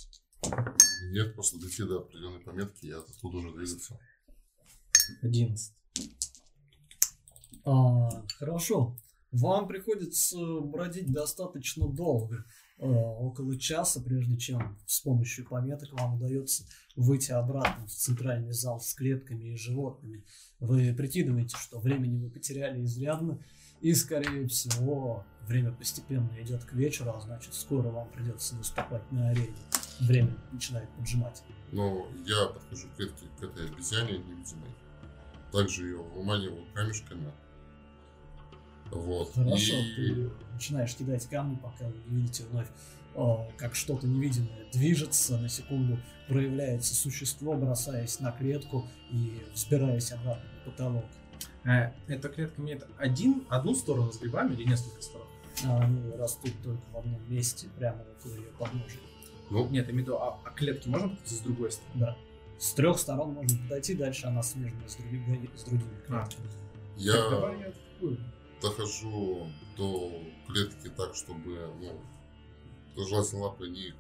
Нет, 1.11 1.33
просто 1.35 1.59
дойти 1.59 1.83
до 1.83 1.99
определенной 1.99 2.39
пометки, 2.39 2.85
я 2.85 2.97
оттуда 2.97 3.37
уже 3.37 3.51
двигаться. 3.51 3.99
11. 5.21 5.73
А, 7.65 8.09
хорошо. 8.37 8.95
Вам 9.31 9.67
приходится 9.67 10.37
бродить 10.61 11.11
достаточно 11.11 11.87
долго, 11.87 12.45
э, 12.77 12.85
около 12.85 13.57
часа, 13.57 13.99
прежде 13.99 14.37
чем 14.37 14.77
с 14.85 15.01
помощью 15.01 15.47
пометок 15.47 15.91
вам 15.93 16.15
удается 16.15 16.65
выйти 16.95 17.31
обратно 17.31 17.87
в 17.87 17.91
центральный 17.91 18.53
зал 18.53 18.79
с 18.79 18.93
клетками 18.93 19.53
и 19.53 19.55
животными. 19.55 20.23
Вы 20.59 20.93
прикидываете, 20.93 21.57
что 21.57 21.79
времени 21.79 22.17
вы 22.17 22.29
потеряли 22.29 22.83
изрядно, 22.83 23.39
и, 23.81 23.93
скорее 23.95 24.47
всего, 24.47 25.25
время 25.47 25.71
постепенно 25.73 26.29
идет 26.39 26.63
к 26.63 26.73
вечеру, 26.73 27.13
а 27.15 27.19
значит, 27.19 27.53
скоро 27.53 27.89
вам 27.89 28.09
придется 28.11 28.55
выступать 28.55 29.11
на 29.11 29.29
арене. 29.29 29.55
Время 29.99 30.35
начинает 30.51 30.89
поджимать. 30.91 31.43
Но 31.71 32.07
я 32.25 32.47
подхожу 32.47 32.87
к 32.89 32.95
клетке, 32.97 33.25
к 33.39 33.43
этой 33.43 33.67
обезьяне 33.67 34.17
невидимой. 34.19 34.69
Также 35.51 35.85
ее 35.85 35.97
выманиваю 35.97 36.65
камешками. 36.73 37.31
Вот. 38.91 39.33
Хорошо, 39.33 39.75
И- 39.75 39.95
ты 39.95 40.29
начинаешь 40.53 40.95
кидать 40.95 41.27
камни, 41.27 41.55
пока 41.55 41.85
вы 41.87 41.93
не 42.07 42.21
видите 42.21 42.43
вновь, 42.51 42.67
о, 43.15 43.49
как 43.57 43.75
что-то 43.75 44.07
невидимое 44.07 44.65
движется, 44.71 45.37
на 45.37 45.49
секунду 45.49 45.99
проявляется 46.27 46.95
существо, 46.95 47.55
бросаясь 47.55 48.19
на 48.19 48.31
клетку 48.31 48.87
и 49.11 49.43
взбираясь 49.53 50.11
обратно 50.11 50.43
на 50.65 50.71
потолок. 50.71 51.05
Э, 51.63 51.91
эта 52.07 52.29
клетка 52.29 52.61
имеет 52.61 52.85
один, 52.97 53.45
одну 53.49 53.73
сторону 53.75 54.11
с 54.11 54.19
грибами 54.19 54.53
или 54.53 54.63
несколько 54.67 55.01
сторон? 55.01 55.27
А 55.65 55.79
они 55.83 56.11
растут 56.15 56.51
только 56.63 56.81
в 56.91 56.97
одном 56.97 57.21
месте, 57.31 57.67
прямо 57.77 58.01
около 58.19 58.35
ее 58.35 58.51
подножия. 58.59 58.99
Ну, 59.49 59.67
Нет, 59.69 59.85
я 59.87 59.91
имею 59.93 60.05
в 60.05 60.07
виду, 60.07 60.17
а, 60.17 60.39
а 60.43 60.49
клетки 60.51 60.87
можно 60.87 61.09
подойти 61.09 61.35
с 61.35 61.39
другой 61.39 61.71
стороны? 61.71 61.99
Да. 61.99 62.17
С 62.57 62.73
трех 62.73 62.97
сторон 62.97 63.33
можно 63.33 63.57
подойти, 63.63 63.93
дальше 63.93 64.25
она 64.27 64.41
смежна 64.41 64.87
с 64.87 64.95
другими, 64.95 65.49
с 65.55 65.63
другими 65.63 65.89
А. 66.09 66.25
клетками. 66.25 66.47
я 66.97 67.13
Так, 67.13 67.29
давай 67.31 67.59
я 67.59 67.71
такую. 67.71 68.17
дохожу 68.61 69.47
до 69.77 70.11
клетки 70.47 70.89
так, 70.89 71.13
чтобы, 71.15 71.69
ну, 72.95 73.03
желательно 73.05 73.41
лапы 73.43 73.67
не 73.67 73.93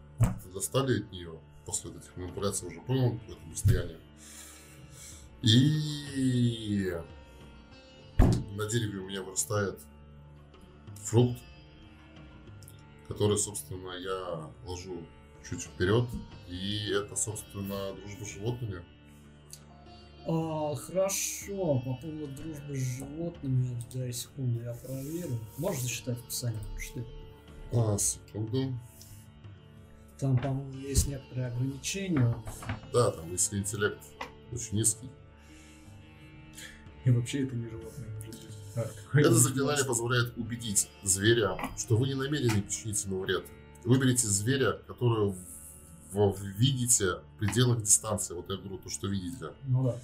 достали 0.53 1.01
от 1.01 1.11
нее 1.11 1.39
после 1.65 1.91
этих 1.91 2.15
манипуляций, 2.15 2.67
уже 2.67 2.79
понял 2.81 3.19
в 3.27 3.31
этом 3.31 3.55
состоянии. 3.55 3.97
И 5.41 6.93
на 8.55 8.65
дереве 8.69 8.99
у 8.99 9.07
меня 9.07 9.21
вырастает 9.23 9.79
фрукт, 11.03 11.39
который, 13.07 13.37
собственно, 13.37 13.91
я 13.97 14.49
ложу 14.65 15.05
чуть 15.49 15.63
вперед. 15.63 16.05
И 16.47 16.89
это, 16.91 17.15
собственно, 17.15 17.93
дружба 17.93 18.25
с 18.25 18.33
животными. 18.33 18.83
А, 20.25 20.75
хорошо, 20.75 21.79
по 21.79 21.95
поводу 21.95 22.27
дружбы 22.27 22.75
с 22.75 22.97
животными, 22.97 23.77
дай 23.93 24.13
секунду, 24.13 24.61
я 24.61 24.73
проверю. 24.73 25.39
Можешь 25.57 25.81
засчитать 25.81 26.17
описание, 26.19 26.61
что 26.79 27.01
ты? 27.01 27.05
А, 27.73 27.97
секунду. 27.97 28.73
Там, 30.19 30.37
по-моему, 30.37 30.73
есть 30.79 31.07
некоторые 31.07 31.47
ограничения. 31.47 32.35
Да, 32.93 33.11
там, 33.11 33.29
если 33.31 33.57
интеллект 33.57 33.99
очень 34.51 34.77
низкий. 34.77 35.09
И 37.03 37.09
вообще 37.11 37.43
это 37.43 37.55
не 37.55 37.67
животное. 37.67 38.07
А, 38.75 39.19
Это 39.19 39.33
заклинание 39.33 39.83
позволяет 39.83 40.37
убедить 40.37 40.89
зверя, 41.03 41.57
что 41.77 41.97
вы 41.97 42.07
не 42.07 42.13
намерены 42.13 42.61
причинить 42.61 43.03
ему 43.03 43.19
вред. 43.19 43.45
Выберите 43.85 44.27
зверя, 44.27 44.73
которого 44.87 45.35
вы 46.11 46.51
видите 46.57 47.15
в 47.15 47.37
пределах 47.39 47.81
дистанции. 47.81 48.33
Вот 48.33 48.49
я 48.49 48.57
говорю, 48.57 48.77
то, 48.77 48.89
что 48.89 49.07
видите. 49.07 49.51
Ну 49.67 49.83
да. 49.83 49.99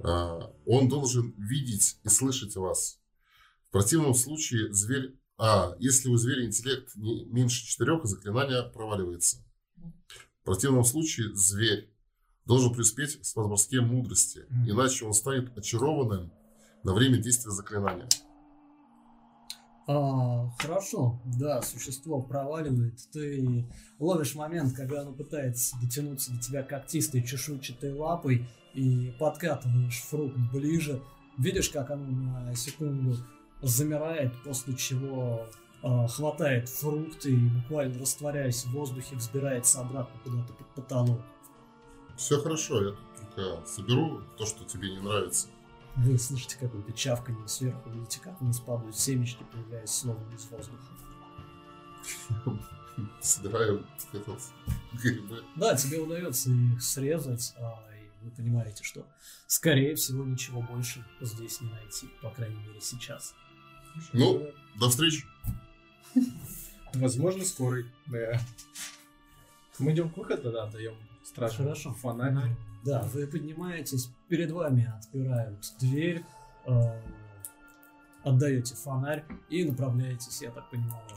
А, 0.00 0.54
Он 0.66 0.88
должен 0.88 1.34
видеть 1.36 1.98
и 2.04 2.08
слышать 2.08 2.56
вас. 2.56 2.98
В 3.68 3.72
противном 3.72 4.14
случае 4.14 4.72
зверь... 4.72 5.16
А, 5.38 5.74
если 5.78 6.08
у 6.08 6.16
зверя 6.16 6.44
интеллект 6.46 6.94
не 6.96 7.24
меньше 7.26 7.66
четырех, 7.66 8.04
заклинание 8.04 8.62
проваливается. 8.62 9.38
В 9.76 10.44
противном 10.44 10.84
случае 10.84 11.34
зверь 11.34 11.88
должен 12.44 12.72
преуспеть 12.72 13.18
в 13.24 13.36
возрасте 13.36 13.80
мудрости, 13.80 14.44
Мгм. 14.48 14.70
иначе 14.70 15.04
он 15.04 15.14
станет 15.14 15.56
очарованным 15.56 16.32
на 16.82 16.92
время 16.94 17.18
действия 17.18 17.50
заклинания. 17.52 18.08
А, 19.86 20.48
хорошо, 20.58 21.20
да, 21.24 21.60
существо 21.62 22.22
проваливает. 22.22 23.00
Ты 23.12 23.66
ловишь 23.98 24.34
момент, 24.34 24.74
когда 24.74 25.02
оно 25.02 25.12
пытается 25.12 25.76
дотянуться 25.80 26.32
до 26.32 26.40
тебя 26.40 26.62
когтистой 26.62 27.22
чешуйчатой 27.22 27.92
лапой 27.92 28.48
и 28.74 29.12
подкатываешь 29.18 30.00
фрукт 30.02 30.36
ближе. 30.52 31.02
Видишь, 31.36 31.70
как 31.70 31.90
оно 31.90 32.04
на 32.06 32.54
секунду 32.54 33.16
замирает, 33.60 34.32
после 34.44 34.74
чего 34.76 35.46
а, 35.82 36.06
хватает 36.06 36.68
фрукт 36.68 37.26
и 37.26 37.34
буквально 37.34 37.98
растворяясь 37.98 38.64
в 38.64 38.72
воздухе, 38.72 39.16
взбирается 39.16 39.80
обратно 39.80 40.20
куда-то 40.22 40.52
под 40.52 40.74
потолок. 40.74 41.20
Все 42.16 42.38
хорошо, 42.40 42.90
я 42.90 42.94
только 43.16 43.66
соберу 43.66 44.20
то, 44.38 44.46
что 44.46 44.64
тебе 44.64 44.90
не 44.90 45.00
нравится. 45.00 45.48
Вы 45.96 46.18
слышите 46.18 46.56
какое-то 46.58 46.92
чавканье 46.92 47.46
сверху, 47.46 47.90
видите, 47.90 48.20
как 48.20 48.40
вниз 48.40 48.60
падают 48.60 48.96
семечки, 48.96 49.44
появляясь 49.52 49.90
словно 49.90 50.34
из 50.34 50.46
воздуха. 50.46 50.82
Собираю 53.20 53.86
этот 54.12 54.40
грибы. 54.94 55.44
Да, 55.56 55.76
тебе 55.76 55.98
удается 55.98 56.50
их 56.50 56.82
срезать, 56.82 57.54
а, 57.58 57.84
и 57.94 58.24
вы 58.24 58.30
понимаете, 58.30 58.84
что, 58.84 59.06
скорее 59.46 59.94
всего, 59.94 60.24
ничего 60.24 60.62
больше 60.62 61.04
здесь 61.20 61.60
не 61.60 61.70
найти, 61.70 62.08
по 62.22 62.30
крайней 62.30 62.60
мере, 62.62 62.80
сейчас. 62.80 63.34
Ну, 64.12 64.46
до 64.76 64.88
встречи. 64.88 65.26
Возможно, 66.94 67.44
скорый. 67.44 67.86
Да. 68.06 68.40
Мы 69.78 69.92
идем 69.92 70.10
к 70.10 70.16
выходу, 70.16 70.52
да, 70.52 70.66
даем 70.66 70.96
страшно. 71.22 71.64
Хорошо. 71.64 71.94
Фонарь. 71.94 72.56
Да, 72.84 73.02
вы 73.14 73.26
поднимаетесь, 73.26 74.10
перед 74.28 74.50
вами 74.50 74.92
отпирают 74.98 75.72
дверь, 75.78 76.24
э, 76.66 77.02
отдаете 78.24 78.74
фонарь 78.74 79.24
и 79.48 79.64
направляетесь, 79.64 80.42
я 80.42 80.50
так 80.50 80.68
понимаю, 80.70 81.08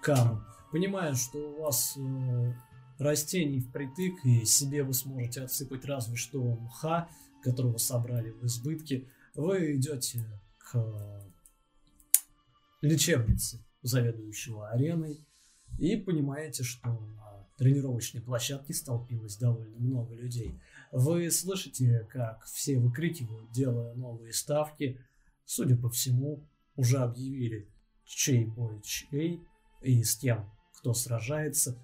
к 0.00 0.04
каму. 0.04 0.42
Понимая, 0.72 1.14
что 1.14 1.38
у 1.38 1.62
вас 1.62 1.96
э, 1.96 2.52
растений 2.98 3.60
впритык, 3.60 4.24
и 4.24 4.44
себе 4.44 4.82
вы 4.82 4.92
сможете 4.92 5.42
отсыпать 5.42 5.84
разве 5.84 6.16
что 6.16 6.42
мха, 6.42 7.08
которого 7.42 7.78
собрали 7.78 8.30
в 8.30 8.44
избытке, 8.44 9.08
вы 9.34 9.76
идете 9.76 10.24
к 10.58 10.76
э, 10.76 11.20
лечебнице 12.82 13.64
заведующего 13.82 14.68
ареной 14.70 15.24
и 15.78 15.96
понимаете, 15.96 16.64
что 16.64 16.88
на 16.88 17.46
тренировочной 17.56 18.20
площадке 18.20 18.74
столпилось 18.74 19.36
довольно 19.36 19.76
много 19.76 20.14
людей. 20.14 20.60
Вы 20.92 21.30
слышите, 21.30 22.06
как 22.10 22.44
все 22.44 22.78
выкрикивают, 22.78 23.50
делая 23.50 23.94
новые 23.94 24.32
ставки. 24.32 25.00
Судя 25.44 25.76
по 25.76 25.90
всему, 25.90 26.48
уже 26.76 26.98
объявили, 26.98 27.68
чей 28.04 28.46
бой 28.46 28.80
чей 28.82 29.42
и 29.82 30.02
с 30.02 30.16
кем 30.16 30.50
кто 30.78 30.94
сражается. 30.94 31.76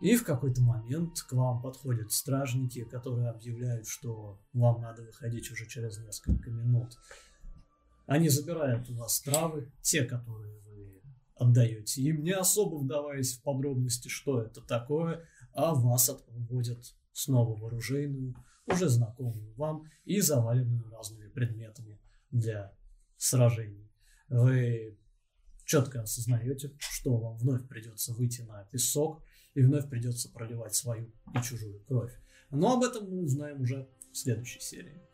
И 0.00 0.14
в 0.14 0.24
какой-то 0.24 0.60
момент 0.62 1.20
к 1.22 1.32
вам 1.32 1.60
подходят 1.60 2.12
стражники, 2.12 2.84
которые 2.84 3.30
объявляют, 3.30 3.86
что 3.88 4.38
вам 4.52 4.80
надо 4.80 5.02
выходить 5.02 5.50
уже 5.50 5.66
через 5.66 5.98
несколько 5.98 6.50
минут. 6.50 6.96
Они 8.06 8.28
забирают 8.28 8.88
у 8.90 8.94
вас 8.94 9.20
травы, 9.20 9.72
те, 9.82 10.04
которые 10.04 10.60
вы 10.60 11.02
отдаете 11.34 12.02
им, 12.02 12.22
не 12.22 12.32
особо 12.32 12.76
вдаваясь 12.76 13.38
в 13.38 13.42
подробности, 13.42 14.08
что 14.08 14.40
это 14.40 14.60
такое, 14.60 15.26
а 15.52 15.74
вас 15.74 16.08
отводят 16.08 16.94
снова 17.18 17.58
в 17.58 17.66
оружейную, 17.66 18.34
уже 18.66 18.88
знакомую 18.88 19.54
вам 19.54 19.84
и 20.04 20.20
заваленную 20.20 20.88
разными 20.90 21.28
предметами 21.28 21.98
для 22.30 22.72
сражений. 23.16 23.90
Вы 24.28 24.96
четко 25.64 26.02
осознаете, 26.02 26.72
что 26.78 27.16
вам 27.16 27.36
вновь 27.38 27.66
придется 27.66 28.12
выйти 28.14 28.42
на 28.42 28.64
песок 28.64 29.22
и 29.54 29.62
вновь 29.62 29.88
придется 29.88 30.30
проливать 30.30 30.74
свою 30.74 31.12
и 31.34 31.42
чужую 31.42 31.82
кровь. 31.84 32.12
Но 32.50 32.74
об 32.74 32.84
этом 32.84 33.10
мы 33.10 33.24
узнаем 33.24 33.62
уже 33.62 33.88
в 34.12 34.16
следующей 34.16 34.60
серии. 34.60 35.07